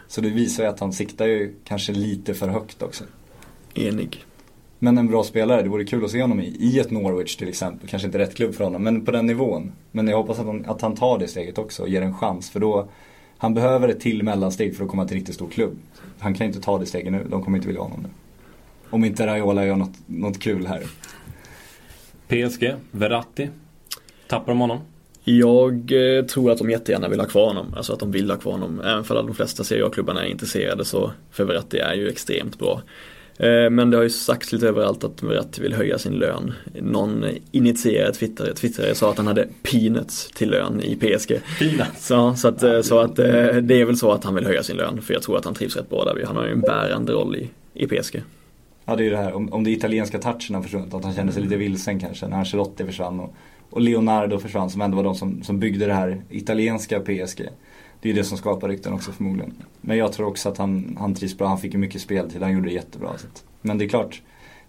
Så 0.09 0.21
det 0.21 0.31
visar 0.31 0.63
ju 0.63 0.69
att 0.69 0.81
han 0.81 0.93
siktar 0.93 1.27
ju 1.27 1.55
kanske 1.65 1.93
lite 1.93 2.35
för 2.35 2.49
högt 2.49 2.83
också. 2.83 3.05
Enig. 3.75 4.25
Men 4.79 4.99
en 4.99 5.07
bra 5.07 5.25
spelare, 5.25 5.63
det 5.63 5.69
vore 5.69 5.85
kul 5.85 6.05
att 6.05 6.11
se 6.11 6.23
honom 6.23 6.41
i, 6.41 6.47
i 6.47 6.79
ett 6.79 6.91
Norwich 6.91 7.37
till 7.37 7.49
exempel. 7.49 7.89
Kanske 7.89 8.07
inte 8.07 8.19
rätt 8.19 8.35
klubb 8.35 8.55
för 8.55 8.65
honom, 8.65 8.83
men 8.83 9.05
på 9.05 9.11
den 9.11 9.27
nivån. 9.27 9.73
Men 9.93 10.09
jag 10.09 10.17
hoppas 10.17 10.39
att 10.39 10.47
han, 10.47 10.65
att 10.67 10.83
han 10.83 10.95
tar 10.95 11.19
det 11.19 11.29
steget 11.29 11.59
också 11.59 11.83
och 11.83 11.89
ger 11.89 12.03
en 12.03 12.15
chans. 12.15 12.51
För 12.51 12.61
då, 12.61 12.89
han 13.39 13.55
behöver 13.55 13.89
ett 13.89 14.01
till 14.01 14.23
mellansteg 14.23 14.77
för 14.77 14.85
att 14.85 14.91
komma 14.91 15.05
till 15.05 15.15
en 15.15 15.21
riktigt 15.21 15.35
stor 15.35 15.49
klubb. 15.49 15.79
Han 16.19 16.35
kan 16.35 16.47
inte 16.47 16.61
ta 16.61 16.79
det 16.79 16.87
steget 16.87 17.13
nu, 17.13 17.27
de 17.31 17.43
kommer 17.43 17.59
inte 17.59 17.69
vilja 17.69 17.83
ha 17.83 17.89
honom 17.89 18.03
nu. 18.03 18.09
Om 18.91 19.05
inte 19.05 19.27
Raiola 19.27 19.67
gör 19.67 19.77
något, 19.77 19.95
något 20.07 20.39
kul 20.39 20.67
här. 20.67 20.83
PSG, 22.29 22.75
Verratti. 22.91 23.49
Tappar 24.29 24.53
de 24.53 24.61
honom? 24.61 24.79
Jag 25.25 25.93
eh, 25.93 26.25
tror 26.25 26.51
att 26.53 26.59
de 26.59 26.71
jättegärna 26.71 27.09
vill 27.09 27.21
ha 27.21 27.27
kvar 27.27 27.47
honom. 27.47 27.75
Alltså 27.77 27.93
att 27.93 28.01
de 28.01 28.11
vill 28.11 28.31
ha 28.31 28.39
kvar 28.39 28.53
honom. 28.53 28.81
Även 28.81 29.05
för 29.05 29.17
att 29.17 29.27
de 29.27 29.35
flesta 29.35 29.65
Serie 29.65 29.87
A-klubbarna 29.87 30.25
är 30.25 30.29
intresserade 30.31 30.85
så 30.85 31.13
för 31.31 31.45
Verratti 31.45 31.79
är 31.79 31.95
ju 31.95 32.09
extremt 32.09 32.59
bra. 32.59 32.83
Eh, 33.37 33.71
Men 33.71 33.91
det 33.91 33.97
har 33.97 34.05
ju 34.05 34.11
sagts 34.11 34.53
lite 34.53 34.69
överallt 34.69 35.05
att 35.05 35.23
Verratti 35.23 35.63
vill 35.63 35.75
höja 35.75 35.99
sin 35.99 36.13
lön. 36.13 36.53
Någon 36.81 37.25
initierad 37.53 38.15
twittrare, 38.15 38.55
twittrare 38.55 38.95
sa 38.95 39.11
att 39.11 39.17
han 39.17 39.27
hade 39.27 39.49
peanuts 39.63 40.31
till 40.35 40.51
lön 40.51 40.81
i 40.81 40.97
PSG. 40.97 41.41
Peanuts. 41.59 42.07
Så, 42.07 42.35
så, 42.35 42.49
att, 42.49 42.63
eh, 42.63 42.81
så 42.81 42.99
att 42.99 43.17
det 43.17 43.81
är 43.81 43.85
väl 43.85 43.97
så 43.97 44.13
att 44.13 44.25
han 44.25 44.35
vill 44.35 44.47
höja 44.47 44.63
sin 44.63 44.77
lön. 44.77 45.03
För 45.03 45.15
jag 45.15 45.23
tror 45.23 45.39
att 45.39 45.45
han 45.45 45.55
trivs 45.55 45.77
rätt 45.77 45.91
bra 45.91 46.05
där. 46.05 46.25
Han 46.27 46.37
har 46.37 46.47
ju 46.47 46.53
en 46.53 46.61
bärande 46.61 47.13
roll 47.13 47.37
i, 47.37 47.49
i 47.75 47.87
PSG. 47.87 48.23
Ja 48.85 48.97
det 48.97 49.03
är 49.03 49.05
ju 49.05 49.11
det 49.11 49.17
här, 49.17 49.33
om, 49.33 49.53
om 49.53 49.65
det 49.65 49.71
italienska 49.71 50.19
touchen 50.19 50.55
har 50.55 50.63
försvunnit, 50.63 50.95
att 50.95 51.05
han 51.05 51.15
kände 51.15 51.33
sig 51.33 51.43
lite 51.43 51.57
vilsen 51.57 52.01
kanske 52.01 52.29
när 52.29 52.37
Ancelotti 52.37 52.85
försvann 52.85 53.21
och, 53.21 53.35
och 53.77 53.83
Leonardo 53.83 54.39
försvann 54.39 54.71
som 54.71 54.81
ändå 54.81 54.97
var 54.97 55.05
de 55.05 55.15
som, 55.15 55.43
som 55.43 55.59
byggde 55.59 55.87
det 55.87 55.95
här 55.95 56.23
italienska 56.31 57.01
PSG. 57.01 57.49
Det 58.01 58.09
är 58.09 58.13
ju 58.13 58.13
det 58.13 58.25
som 58.25 58.39
skapar 58.39 58.69
rykten 58.69 58.93
också 58.93 59.13
förmodligen. 59.13 59.55
Men 59.81 59.97
jag 59.97 60.13
tror 60.13 60.27
också 60.27 60.49
att 60.49 60.59
han, 60.59 60.97
han 61.01 61.15
trivs 61.15 61.39
bra, 61.39 61.49
han 61.49 61.59
fick 61.59 61.73
ju 61.73 61.79
mycket 61.79 62.01
speltid, 62.01 62.43
han 62.43 62.53
gjorde 62.53 62.69
det 62.69 62.75
jättebra. 62.75 63.09
Så 63.19 63.27
att, 63.27 63.45
men 63.63 63.79
det 63.79 63.85
är 63.85 63.89
klart, 63.89 64.23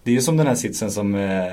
det 0.03 0.11
är 0.11 0.15
ju 0.15 0.21
som 0.21 0.37
den 0.37 0.47
här 0.47 0.55
sitsen 0.55 0.91
som, 0.91 1.15
eh, 1.15 1.45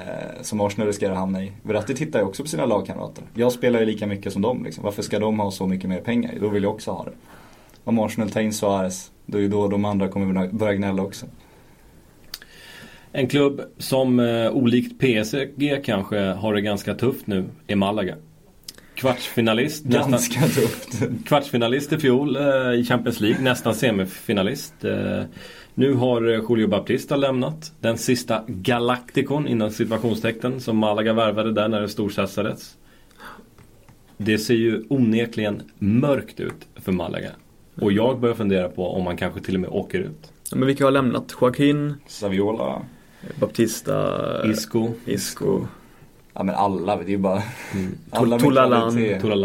som 0.42 0.60
Arsenal 0.60 0.86
riskerar 0.86 1.12
att 1.12 1.18
hamna 1.18 1.44
i. 1.44 1.52
Verratti 1.62 1.94
tittar 1.94 2.18
ju 2.18 2.24
också 2.24 2.42
på 2.42 2.48
sina 2.48 2.66
lagkamrater. 2.66 3.24
Jag 3.34 3.52
spelar 3.52 3.80
ju 3.80 3.86
lika 3.86 4.06
mycket 4.06 4.32
som 4.32 4.42
dem 4.42 4.64
liksom. 4.64 4.84
Varför 4.84 5.02
ska 5.02 5.18
de 5.18 5.40
ha 5.40 5.50
så 5.50 5.66
mycket 5.66 5.88
mer 5.88 6.00
pengar? 6.00 6.34
Då 6.40 6.48
vill 6.48 6.62
jag 6.62 6.74
också 6.74 6.90
ha 6.90 7.04
det. 7.04 7.12
Om 7.84 7.98
Arsenal 7.98 8.30
tar 8.30 8.40
in 8.40 8.52
Suarez, 8.52 9.10
då 9.26 9.38
är 9.38 9.42
ju 9.42 9.48
då 9.48 9.68
de 9.68 9.84
andra 9.84 10.08
kommer 10.08 10.52
börja 10.52 10.74
gnälla 10.74 11.02
också. 11.02 11.26
En 13.16 13.28
klubb 13.28 13.60
som 13.78 14.20
eh, 14.20 14.50
olikt 14.50 14.98
PSG 14.98 15.84
kanske 15.84 16.18
har 16.18 16.54
det 16.54 16.60
ganska 16.60 16.94
tufft 16.94 17.26
nu 17.26 17.44
är 17.66 17.76
Malaga. 17.76 18.16
Kvartsfinalist, 18.94 19.84
nästan, 19.88 20.10
Ganska 20.10 20.40
tufft. 20.40 21.02
kvartsfinalist 21.26 21.92
i 21.92 21.98
fjol 21.98 22.36
eh, 22.36 22.72
i 22.72 22.84
Champions 22.88 23.20
League, 23.20 23.42
nästan 23.42 23.74
semifinalist. 23.74 24.84
Eh, 24.84 25.22
nu 25.74 25.94
har 25.94 26.22
Julio 26.22 26.68
Baptista 26.68 27.16
lämnat. 27.16 27.72
Den 27.80 27.98
sista 27.98 28.44
galaktikon 28.46 29.48
inom 29.48 29.70
situationstecken 29.70 30.60
som 30.60 30.76
Malaga 30.76 31.12
värvade 31.12 31.52
där 31.52 31.68
när 31.68 31.80
det 31.80 31.88
storsatsades. 31.88 32.76
Det 34.16 34.38
ser 34.38 34.54
ju 34.54 34.84
onekligen 34.88 35.62
mörkt 35.78 36.40
ut 36.40 36.68
för 36.76 36.92
Malaga. 36.92 37.30
Och 37.80 37.92
jag 37.92 38.20
börjar 38.20 38.34
fundera 38.34 38.68
på 38.68 38.88
om 38.88 39.04
man 39.04 39.16
kanske 39.16 39.40
till 39.40 39.54
och 39.54 39.60
med 39.60 39.70
åker 39.70 39.98
ut. 39.98 40.32
Ja, 40.50 40.56
Men 40.56 40.66
vilka 40.66 40.84
har 40.84 40.90
lämnat? 40.90 41.34
Joaquin, 41.40 41.94
Saviola. 42.06 42.82
Baptista, 43.40 44.46
Isco. 44.50 44.92
Isco. 45.06 45.66
Ja 46.36 46.42
men 46.42 46.54
alla, 46.54 46.96
det 46.96 47.02
är 47.04 47.08
ju 47.08 47.16
bara 47.18 47.42
Mm. 47.74 47.94
alla 48.10 48.38
Tolalan. 48.38 48.92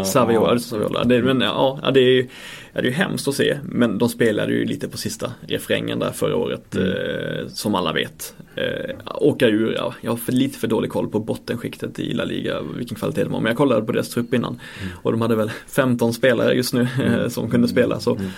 Saviola, 0.04 0.52
Ja. 0.52 0.58
Saviola. 0.58 1.04
Det, 1.04 1.22
men 1.22 1.40
ja, 1.40 1.78
ja, 1.82 1.90
det 1.90 2.00
är 2.00 2.04
ju 2.10 2.28
ja, 2.72 2.80
det 2.80 2.86
är 2.86 2.90
ju 2.90 2.96
hemskt 2.96 3.28
att 3.28 3.34
se. 3.34 3.58
Men 3.64 3.98
de 3.98 4.08
spelade 4.08 4.52
ju 4.52 4.64
lite 4.64 4.88
på 4.88 4.98
sista 4.98 5.32
refrängen 5.48 5.98
där 5.98 6.10
förra 6.10 6.36
året. 6.36 6.74
Mm. 6.76 6.88
Eh, 6.88 7.46
som 7.48 7.74
alla 7.74 7.92
vet. 7.92 8.34
Eh, 8.54 8.96
åka 9.14 9.46
ur, 9.48 9.74
ja, 9.74 9.94
jag 10.00 10.10
har 10.12 10.16
för, 10.16 10.32
lite 10.32 10.58
för 10.58 10.66
dålig 10.68 10.90
koll 10.90 11.08
på 11.08 11.18
bottenskiktet 11.20 11.98
i 11.98 12.12
La 12.14 12.24
Liga. 12.24 12.60
Vilken 12.76 12.96
kvalitet 12.96 13.24
de 13.24 13.32
har. 13.32 13.40
Men 13.40 13.50
jag 13.50 13.56
kollade 13.56 13.82
på 13.82 13.92
deras 13.92 14.08
trupp 14.10 14.34
innan. 14.34 14.60
Mm. 14.82 14.92
Och 15.02 15.12
de 15.12 15.20
hade 15.20 15.36
väl 15.36 15.50
15 15.66 16.12
spelare 16.12 16.54
just 16.54 16.74
nu 16.74 16.88
eh, 17.04 17.28
som 17.28 17.50
kunde 17.50 17.68
spela. 17.68 18.00
Så 18.00 18.14
Mm. 18.14 18.30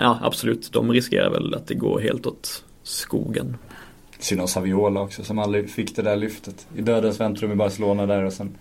ja, 0.00 0.18
absolut. 0.22 0.72
De 0.72 0.92
riskerar 0.92 1.30
väl 1.30 1.54
att 1.54 1.66
det 1.66 1.74
går 1.74 2.00
helt 2.00 2.26
åt 2.26 2.64
skogen. 2.82 3.56
Synd 4.20 4.40
om 4.40 4.48
Saviola 4.48 5.00
också 5.00 5.24
som 5.24 5.38
aldrig 5.38 5.70
fick 5.70 5.96
det 5.96 6.02
där 6.02 6.16
lyftet. 6.16 6.66
I 6.76 6.82
dödens 6.82 7.20
väntrum 7.20 7.52
i 7.52 7.54
Barcelona 7.54 8.06
där 8.06 8.24
och 8.24 8.32
sen, 8.32 8.56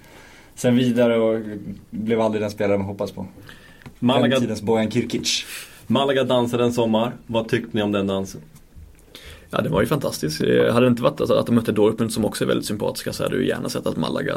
sen 0.55 0.75
vidare 0.75 1.17
och 1.19 1.41
blev 1.89 2.21
aldrig 2.21 2.41
den 2.43 2.51
spelare 2.51 2.77
man 2.77 2.87
hoppas 2.87 3.11
på. 3.11 3.27
Malaga, 3.99 4.29
Den 4.29 4.41
tidens 4.41 4.61
Bojan 4.61 4.91
Kirkic. 4.91 5.45
Malaga 5.87 6.23
dansade 6.23 6.63
en 6.63 6.73
sommar. 6.73 7.15
Vad 7.27 7.47
tyckte 7.49 7.77
ni 7.77 7.83
om 7.83 7.91
den 7.91 8.07
dansen? 8.07 8.41
Ja 9.49 9.61
det 9.61 9.69
var 9.69 9.81
ju 9.81 9.87
fantastiskt. 9.87 10.41
Eh, 10.41 10.73
Hade 10.73 10.85
det 10.85 10.89
inte 10.89 11.03
varit 11.03 11.21
alltså, 11.21 11.35
att 11.35 11.45
de 11.45 11.55
mötte 11.55 11.71
Dortmund 11.71 12.13
som 12.13 12.25
också 12.25 12.43
är 12.43 12.47
väldigt 12.47 12.65
sympatiska 12.65 13.13
så 13.13 13.23
hade 13.23 13.37
du 13.37 13.47
gärna 13.47 13.69
sett 13.69 13.87
att 13.87 13.97
Malaga 13.97 14.35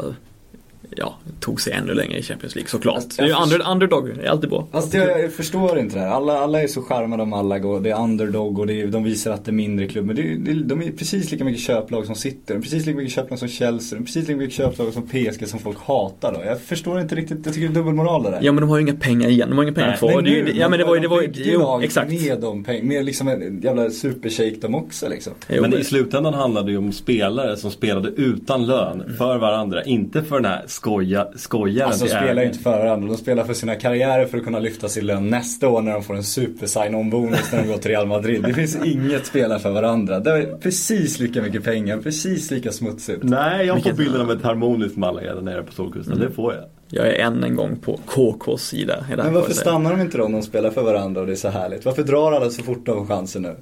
ja, 0.97 1.15
tog 1.39 1.61
sig 1.61 1.73
ännu 1.73 1.93
längre 1.93 2.17
i 2.17 2.23
Champions 2.23 2.55
League 2.55 2.69
såklart. 2.69 2.95
Alltså, 2.95 3.09
Det 3.17 3.23
är 3.23 3.27
ju 3.27 3.31
jag 3.31 3.43
under, 3.43 3.71
underdog, 3.71 4.15
det 4.17 4.25
är 4.25 4.29
alltid 4.29 4.49
bra. 4.49 4.67
Fast 4.71 4.93
jag, 4.93 5.21
jag 5.21 5.33
förstår 5.33 5.79
inte 5.79 5.95
det 5.95 6.01
här. 6.01 6.09
Alla, 6.09 6.39
alla 6.39 6.61
är 6.63 6.67
så 6.67 6.81
charmade 6.81 7.21
av 7.21 7.27
Malaga 7.27 7.67
och 7.67 7.81
det 7.81 7.89
är 7.89 7.99
underdog 8.03 8.59
och 8.59 8.67
det 8.67 8.81
är, 8.81 8.87
de 8.87 9.03
visar 9.03 9.31
att 9.31 9.45
det 9.45 9.51
är 9.51 9.53
mindre 9.53 9.87
klubb. 9.87 10.05
Men 10.05 10.15
det, 10.15 10.21
är- 10.21 10.35
det, 10.37 10.53
de 10.53 10.81
är 10.81 10.91
precis 10.91 11.31
lika 11.31 11.43
mycket 11.43 11.61
köplag 11.61 12.05
som 12.05 12.15
sitter. 12.15 12.59
Precis 12.59 12.85
lika 12.85 12.97
mycket 12.97 13.13
köplag 13.13 13.39
som 13.39 13.47
Chelsea. 13.47 13.99
Precis 13.99 14.27
lika 14.27 14.37
mycket 14.37 14.55
köplag 14.55 14.93
som 14.93 15.03
PSG 15.07 15.47
som 15.47 15.59
folk 15.59 15.77
hatar 15.79 16.33
då. 16.33 16.39
Jag 16.45 16.61
förstår 16.61 16.99
inte 17.01 17.15
riktigt, 17.15 17.37
jag 17.45 17.53
tycker 17.53 17.67
det 17.67 17.73
är 17.73 17.75
dubbelmoral 17.75 18.23
det 18.23 18.29
där. 18.29 18.39
Ja 18.41 18.51
men 18.51 18.61
de 18.61 18.69
har 18.69 18.77
ju 18.77 18.83
inga 18.83 18.93
pengar 18.95 19.29
igen, 19.29 19.49
de 19.49 19.55
har 19.57 19.63
inga 19.63 19.73
pengar 19.73 19.87
Nej, 19.89 19.97
kvar. 19.97 20.21
Det 20.21 20.29
nu, 20.31 20.51
ja 20.55 20.69
men 20.69 20.79
det 20.79 20.85
var 20.85 20.95
ju, 20.95 21.01
det 21.01 21.07
var 21.07 21.21
ju, 21.21 21.27
byggde 21.27 21.51
jo, 21.51 21.59
lag 21.59 21.83
exakt. 21.83 22.11
Med 22.11 22.39
de 22.41 22.63
pengarna, 22.63 22.87
med 22.87 23.05
liksom 23.05 23.27
en 23.27 23.61
jävla 23.61 23.89
supershake 23.89 24.55
de 24.61 24.75
också 24.75 25.09
liksom. 25.09 25.33
Jo, 25.49 25.61
Men 25.61 25.71
men- 25.71 25.79
i 25.79 25.83
slutändan 25.83 26.33
handlade 26.33 26.67
det 26.67 26.71
ju 26.71 26.77
om 26.77 26.91
spelare 26.91 27.57
som 27.57 27.71
spelade 27.71 28.09
utan 28.09 28.65
lön 28.65 29.03
för 29.17 29.37
varandra. 29.37 29.83
Inte 29.83 30.23
för 30.23 30.35
den 30.35 30.45
här 30.45 30.63
skoja, 30.83 31.27
skojaren 31.35 31.87
Alltså 31.89 32.05
de 32.05 32.09
spelar 32.11 32.41
ju 32.41 32.47
inte 32.47 32.59
för 32.59 32.71
varandra, 32.71 33.07
de 33.07 33.17
spelar 33.17 33.43
för 33.43 33.53
sina 33.53 33.75
karriärer 33.75 34.25
för 34.25 34.37
att 34.37 34.43
kunna 34.43 34.59
lyfta 34.59 34.87
sin 34.89 35.05
lön 35.05 35.29
nästa 35.29 35.67
år 35.69 35.81
när 35.81 35.93
de 35.93 36.03
får 36.03 36.15
en 36.15 36.23
super 36.23 36.67
sign-on 36.67 37.09
bonus 37.09 37.51
när 37.51 37.61
de 37.61 37.67
går 37.67 37.77
till 37.77 37.91
Real 37.91 38.07
Madrid. 38.07 38.43
Det 38.43 38.53
finns 38.53 38.75
inget 38.85 39.25
spela 39.25 39.59
för 39.59 39.71
varandra. 39.71 40.19
Det 40.19 40.31
är 40.31 40.57
precis 40.61 41.19
lika 41.19 41.41
mycket 41.41 41.63
pengar, 41.63 41.97
precis 41.97 42.51
lika 42.51 42.71
smutsigt. 42.71 43.23
Nej, 43.23 43.65
jag 43.65 43.67
får 43.67 43.83
Vilket- 43.83 43.97
bilden 43.97 44.21
av 44.21 44.31
ett 44.31 44.43
harmoniskt 44.43 44.97
Malaga 44.97 45.35
där 45.35 45.41
nere 45.41 45.63
på 45.63 45.71
Solkusten. 45.73 46.19
Det 46.19 46.31
får 46.31 46.53
jag. 46.53 46.63
Jag 46.89 47.07
är 47.07 47.13
än 47.25 47.43
en 47.43 47.55
gång 47.55 47.75
på 47.75 47.99
KKs 48.05 48.61
sida. 48.67 49.05
Men 49.09 49.25
får 49.25 49.31
varför 49.31 49.53
stannar 49.53 49.91
de 49.91 50.01
inte 50.01 50.17
då 50.17 50.23
om 50.23 50.31
de 50.31 50.41
spelar 50.41 50.69
för 50.69 50.83
varandra 50.83 51.21
och 51.21 51.27
det 51.27 51.33
är 51.33 51.35
så 51.35 51.49
härligt? 51.49 51.85
Varför 51.85 52.03
drar 52.03 52.31
alla 52.31 52.49
så 52.49 52.63
fort 52.63 52.85
de 52.85 53.07
får 53.07 53.15
chansen 53.15 53.41
nu? 53.41 53.55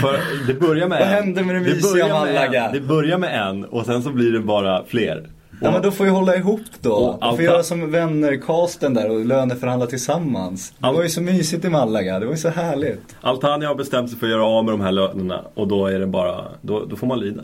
För 0.02 0.20
det 0.48 0.54
börjar 0.54 0.88
med 0.88 1.00
Vad 1.00 1.08
en. 1.08 1.14
händer 1.14 1.44
med 1.44 1.56
det 1.56 1.60
mysiga 1.62 1.92
börjar 1.92 2.08
med 2.26 2.34
Malaga? 2.36 2.66
en. 2.66 2.74
Det 2.74 2.82
börjar 2.82 3.18
med 3.18 3.48
en 3.48 3.66
och 3.66 3.86
sen 3.86 4.04
så 4.04 4.10
blir 4.10 4.32
det 4.32 4.40
bara 4.40 4.84
fler. 4.88 5.30
Ja 5.64 5.72
men 5.72 5.82
då 5.82 5.92
får 5.92 6.04
vi 6.04 6.10
hålla 6.10 6.36
ihop 6.36 6.62
då. 6.82 6.92
Och 6.94 7.24
Alta- 7.24 7.36
får 7.36 7.44
göra 7.46 7.64
som 7.64 7.92
vänner-casten 7.92 8.94
där 8.94 9.10
och 9.12 9.26
löneförhandla 9.26 9.86
tillsammans. 9.86 10.74
Det 10.78 10.92
var 10.92 11.04
ju 11.04 11.10
så 11.10 11.22
mysigt 11.22 11.66
i 11.66 11.70
Malaga, 11.70 12.20
det 12.20 12.26
var 12.26 12.34
ju 12.34 12.38
så 12.40 12.50
härligt. 12.50 13.16
Altania 13.22 13.68
har 13.68 13.76
bestämt 13.76 14.10
sig 14.10 14.20
för 14.20 14.26
att 14.28 14.32
göra 14.32 14.46
av 14.46 14.66
med 14.66 14.74
de 14.74 14.82
här 14.82 14.92
lönerna 14.92 15.42
och 15.54 15.68
då 15.68 15.88
är 15.88 16.00
det 16.00 16.08
bara, 16.08 16.46
då, 16.62 16.86
då 16.86 16.96
får 16.96 17.08
man 17.08 17.20
lida. 17.20 17.42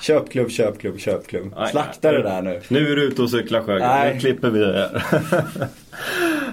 Köpklubb, 0.00 0.50
köpklubb, 0.50 0.98
köpklubb. 1.00 1.52
Nej, 1.56 1.70
Slakta 1.70 2.12
det 2.12 2.22
där 2.22 2.42
nu. 2.42 2.60
Nu 2.68 2.92
är 2.92 2.96
du 2.96 3.02
ute 3.04 3.22
och 3.22 3.30
cyklar 3.30 3.60
Sjögren, 3.62 3.88
Nej. 3.88 4.14
nu 4.14 4.20
klipper 4.20 4.50
vi 4.50 4.58
det 4.64 4.90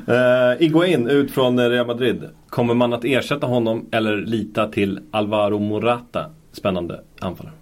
här. 0.08 0.54
uh, 0.54 0.64
Iguain 0.64 1.08
ut 1.08 1.32
från 1.32 1.70
Real 1.70 1.88
Madrid. 1.88 2.24
Kommer 2.49 2.74
man 2.74 2.93
att 2.93 3.06
ersätta 3.06 3.47
honom 3.47 3.89
eller 3.91 4.18
lita 4.18 4.68
till 4.68 4.99
Alvaro 5.12 5.60
Morata? 5.60 6.26
Spännande 6.52 6.99
anfallare. 7.20 7.54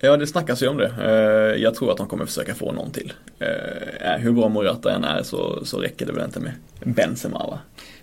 Ja, 0.00 0.16
det 0.16 0.26
snackas 0.26 0.62
ju 0.62 0.68
om 0.68 0.76
det. 0.76 0.92
Eh, 1.02 1.62
jag 1.62 1.74
tror 1.74 1.90
att 1.90 1.96
de 1.96 2.06
kommer 2.06 2.26
försöka 2.26 2.54
få 2.54 2.72
någon 2.72 2.90
till. 2.90 3.12
Eh, 3.38 4.12
eh, 4.12 4.18
hur 4.18 4.32
bra 4.32 4.48
Morata 4.48 4.92
än 4.92 5.04
är 5.04 5.22
så, 5.22 5.64
så 5.64 5.78
räcker 5.78 6.06
det 6.06 6.12
väl 6.12 6.24
inte 6.24 6.40
med 6.40 6.52
Benzema 6.84 7.38
va? 7.38 7.58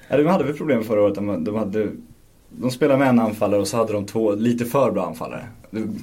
Ja, 0.08 0.18
de 0.18 0.26
hade 0.26 0.44
väl 0.44 0.54
problem 0.54 0.84
förra 0.84 1.02
året. 1.02 1.16
De, 1.16 1.44
de, 1.44 1.56
hade, 1.56 1.88
de 2.50 2.72
spelade 2.72 3.00
med 3.00 3.10
en 3.10 3.20
anfallare 3.20 3.62
och 3.62 3.68
så 3.68 3.78
hade 3.78 3.94
de 3.94 4.06
två 4.06 4.32
lite 4.32 4.66
för 4.66 4.92
bra 4.92 5.06
anfallare. 5.06 5.48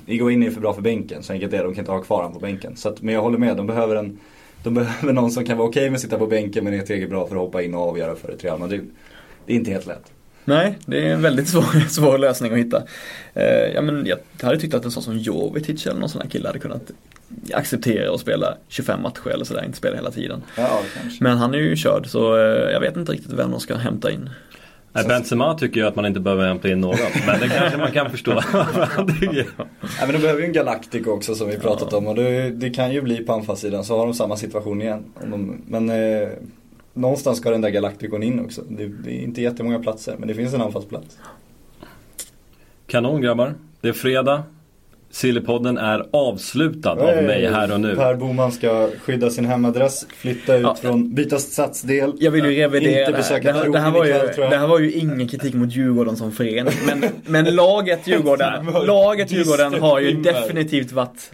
Iguain 0.06 0.42
är 0.42 0.50
för 0.50 0.60
bra 0.60 0.74
för 0.74 0.82
bänken, 0.82 1.22
så 1.22 1.32
enkelt 1.32 1.52
är 1.52 1.58
det. 1.58 1.64
De 1.64 1.74
kan 1.74 1.82
inte 1.82 1.92
ha 1.92 2.02
kvar 2.02 2.16
honom 2.16 2.32
på 2.32 2.40
bänken. 2.40 2.76
Så 2.76 2.88
att, 2.88 3.02
men 3.02 3.14
jag 3.14 3.22
håller 3.22 3.38
med, 3.38 3.56
de 3.56 3.66
behöver, 3.66 3.96
en, 3.96 4.18
de 4.62 4.74
behöver 4.74 5.12
någon 5.12 5.30
som 5.30 5.44
kan 5.44 5.58
vara 5.58 5.68
okej 5.68 5.90
med 5.90 5.96
att 5.96 6.02
sitta 6.02 6.18
på 6.18 6.26
bänken 6.26 6.64
men 6.64 6.74
är 6.74 6.78
tillräckligt 6.78 7.10
bra 7.10 7.26
för 7.26 7.36
att 7.36 7.42
hoppa 7.42 7.62
in 7.62 7.74
och 7.74 7.88
avgöra 7.88 8.14
för 8.14 8.32
ett 8.32 8.44
Real 8.44 8.58
Madrid. 8.58 8.90
Det 9.46 9.52
är 9.52 9.56
inte 9.56 9.70
helt 9.70 9.86
lätt. 9.86 10.12
Nej, 10.44 10.78
det 10.86 11.08
är 11.08 11.12
en 11.12 11.22
väldigt 11.22 11.48
svår, 11.48 11.88
svår 11.88 12.18
lösning 12.18 12.52
att 12.52 12.58
hitta. 12.58 12.82
Eh, 13.34 13.44
ja, 13.44 13.80
men 13.80 14.06
jag 14.06 14.18
hade 14.42 14.60
tyckt 14.60 14.74
att 14.74 14.84
en 14.84 14.90
sån 14.90 15.02
som 15.02 15.18
Jovetic 15.18 15.86
eller 15.86 16.00
någon 16.00 16.08
sån 16.08 16.22
här 16.22 16.28
kille 16.28 16.48
hade 16.48 16.58
kunnat 16.58 16.90
acceptera 17.52 18.14
att 18.14 18.20
spela 18.20 18.54
25 18.68 19.02
matcher 19.02 19.28
eller 19.28 19.44
sådär, 19.44 19.64
inte 19.64 19.78
spela 19.78 19.96
hela 19.96 20.10
tiden. 20.10 20.42
Ja, 20.56 20.80
kanske. 21.00 21.24
Men 21.24 21.38
han 21.38 21.54
är 21.54 21.58
ju 21.58 21.76
körd 21.76 22.06
så 22.06 22.36
eh, 22.36 22.70
jag 22.70 22.80
vet 22.80 22.96
inte 22.96 23.12
riktigt 23.12 23.32
vem 23.32 23.50
de 23.50 23.60
ska 23.60 23.76
hämta 23.76 24.10
in. 24.10 24.30
Nej, 24.94 25.04
Benzema 25.08 25.58
tycker 25.58 25.80
ju 25.80 25.86
att 25.86 25.96
man 25.96 26.06
inte 26.06 26.20
behöver 26.20 26.46
hämta 26.46 26.70
in 26.70 26.80
någon. 26.80 26.96
Men 27.26 27.40
det 27.40 27.48
kanske 27.48 27.78
man 27.78 27.92
kan 27.92 28.10
förstå. 28.10 28.42
Ja, 30.00 30.06
men 30.06 30.12
de 30.12 30.18
behöver 30.18 30.40
ju 30.40 30.46
en 30.46 30.52
Galactic 30.52 31.06
också 31.06 31.34
som 31.34 31.48
vi 31.48 31.58
pratat 31.58 31.92
om 31.92 32.06
och 32.06 32.14
det, 32.14 32.50
det 32.50 32.70
kan 32.70 32.92
ju 32.92 33.02
bli 33.02 33.16
på 33.16 33.32
anfallssidan 33.32 33.84
så 33.84 33.98
har 33.98 34.06
de 34.06 34.14
samma 34.14 34.36
situation 34.36 34.82
igen. 34.82 35.04
Om 35.14 35.30
de, 35.30 35.62
men 35.66 35.90
eh, 35.90 36.28
någonstans 36.94 37.38
ska 37.38 37.50
den 37.50 37.60
där 37.60 37.70
Galacticon 37.70 38.22
in 38.22 38.40
också. 38.40 38.62
Det, 38.68 38.86
det 38.86 39.10
är 39.10 39.20
inte 39.22 39.42
jättemånga 39.42 39.78
platser 39.78 40.16
men 40.18 40.28
det 40.28 40.34
finns 40.34 40.54
en 40.54 40.60
anfallsplats. 40.60 41.18
Kanon 42.86 43.20
grabbar. 43.20 43.54
Det 43.80 43.88
är 43.88 43.92
fredag. 43.92 44.42
Sillypodden 45.10 45.78
är 45.78 46.06
avslutad 46.12 46.90
av 46.92 46.98
mig 47.22 47.46
här 47.52 47.72
och 47.72 47.80
nu. 47.80 47.96
Per 47.96 48.14
Boman 48.14 48.52
ska 48.52 48.88
skydda 49.02 49.30
sin 49.30 49.44
hemadress, 49.44 50.06
flytta 50.08 50.56
ut 50.56 50.62
Ja. 50.62 50.74
från, 50.74 51.14
byta 51.14 51.38
stadsdel. 51.38 52.12
Jag 52.18 52.30
vill 52.30 52.44
ju 52.44 52.50
revidera 52.56 53.00
Inte 53.06 53.12
besöka 53.12 53.52
Det, 53.52 53.58
här- 53.58 53.68
det, 53.68 53.78
här 53.78 53.90
var 53.90 54.04
ju, 54.04 54.10
ikväll, 54.10 54.50
det 54.50 54.56
här 54.56 54.66
var 54.66 54.78
ju 54.78 54.92
ingen 54.92 55.28
kritik 55.28 55.54
mot 55.54 55.76
Djurgården 55.76 56.16
som 56.16 56.32
förening. 56.32 56.74
Men, 56.86 57.04
men 57.26 57.54
laget 57.54 58.00
Djurgården, 58.08 58.66
laget 58.86 59.30
Djurgården 59.32 59.80
har 59.82 60.00
ju 60.00 60.12
definitivt 60.22 60.92
varit 60.92 61.30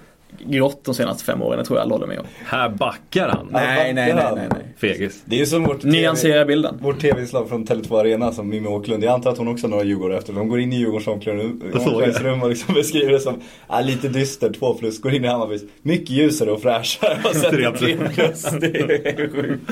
grått 0.47 0.84
de 0.84 0.95
senaste 0.95 1.24
fem 1.24 1.43
åren. 1.43 1.59
Det 1.59 1.64
tror 1.64 1.78
jag 1.78 1.84
alla 1.84 1.95
håller 1.95 2.07
med 2.07 2.18
om. 2.18 2.26
Här 2.45 2.68
backar 2.68 3.28
han. 3.28 3.49
Nej, 3.51 3.95
nej, 3.95 4.14
nej, 4.14 4.32
nej, 4.36 4.49
nej. 4.51 4.64
Fegis. 4.76 5.22
Det 5.24 5.41
är 5.41 5.45
som 5.45 5.64
vårt 5.64 5.80
TV 5.80 5.93
Nyansera 5.93 6.45
bilden. 6.45 6.78
Vårt 6.82 7.01
tv-inslag 7.01 7.49
från 7.49 7.66
Tele2 7.66 8.01
Arena 8.01 8.32
som 8.32 8.49
Mimmi 8.49 8.68
Åklund. 8.68 9.05
Jag 9.05 9.14
antar 9.14 9.30
att 9.30 9.39
hon 9.39 9.49
också 9.49 9.66
har 9.66 9.70
några 9.70 9.84
Djurgårdare 9.84 10.18
efter. 10.18 10.32
De 10.32 10.49
går 10.49 10.61
in 10.61 10.72
i 10.72 10.76
Djurgårdens 10.76 11.07
omklädningsrum 11.07 12.43
och 12.43 12.49
liksom 12.49 12.74
beskriver 12.74 13.12
det 13.12 13.20
som 13.20 13.41
ah, 13.66 13.80
lite 13.80 14.09
dyster, 14.09 14.53
2 14.53 14.74
plus. 14.74 15.01
Går 15.01 15.14
in 15.14 15.24
i 15.24 15.28
Hammarbys. 15.28 15.62
Mycket 15.82 16.11
ljusare 16.11 16.51
och 16.51 16.62
fräschare 16.62 17.18
och 17.24 17.36
sätter 17.36 17.72
Tre 17.72 17.97
3 17.97 18.09
plus. 18.14 18.43
Det 18.43 18.66
är 18.66 19.32
sjukt. 19.32 19.70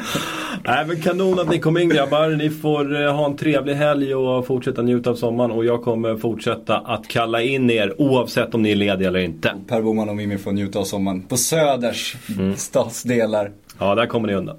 Nej 0.64 0.86
men 0.86 1.02
kanon 1.02 1.38
att 1.38 1.50
ni 1.50 1.58
kom 1.58 1.78
in 1.78 1.88
grabbar. 1.88 2.28
Ni 2.28 2.50
får 2.50 3.02
eh, 3.02 3.14
ha 3.14 3.26
en 3.26 3.36
trevlig 3.36 3.74
helg 3.74 4.14
och 4.14 4.46
fortsätta 4.46 4.82
njuta 4.82 5.10
av 5.10 5.14
sommaren. 5.14 5.50
Och 5.50 5.64
jag 5.64 5.82
kommer 5.82 6.16
fortsätta 6.16 6.76
att 6.76 7.08
kalla 7.08 7.42
in 7.42 7.70
er 7.70 7.94
oavsett 7.98 8.54
om 8.54 8.62
ni 8.62 8.70
är 8.70 8.76
lediga 8.76 9.08
eller 9.08 9.20
inte. 9.20 9.52
Per 9.66 9.82
Boman 9.82 10.08
och 10.08 10.16
Mimmi 10.16 10.38
får 10.38 10.52
njuta 10.57 10.78
av 10.78 10.84
sommaren 10.84 11.22
på 11.22 11.36
Söders 11.36 12.16
Mm. 12.38 12.57
stadsdelar. 12.57 13.52
Ja, 13.78 13.94
där 13.94 14.07
kommer 14.07 14.28
ni 14.28 14.34
undan. 14.34 14.57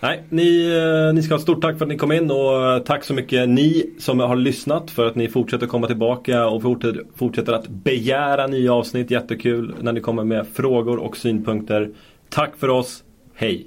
Nej, 0.00 0.22
ni, 0.28 0.68
eh, 1.08 1.14
ni 1.14 1.22
ska 1.22 1.34
ha 1.34 1.40
stort 1.40 1.62
tack 1.62 1.78
för 1.78 1.84
att 1.84 1.88
ni 1.88 1.96
kom 1.96 2.12
in 2.12 2.30
och 2.30 2.66
eh, 2.72 2.78
tack 2.78 3.04
så 3.04 3.14
mycket 3.14 3.48
ni 3.48 3.90
som 3.98 4.20
har 4.20 4.36
lyssnat 4.36 4.90
för 4.90 5.06
att 5.06 5.14
ni 5.14 5.28
fortsätter 5.28 5.66
komma 5.66 5.86
tillbaka 5.86 6.46
och 6.48 6.62
fortsätter, 6.62 7.04
fortsätter 7.16 7.52
att 7.52 7.68
begära 7.68 8.46
nya 8.46 8.72
avsnitt. 8.74 9.10
Jättekul 9.10 9.74
när 9.80 9.92
ni 9.92 10.00
kommer 10.00 10.24
med 10.24 10.46
frågor 10.54 10.96
och 10.98 11.16
synpunkter. 11.16 11.90
Tack 12.30 12.50
för 12.58 12.68
oss, 12.68 13.04
hej! 13.34 13.66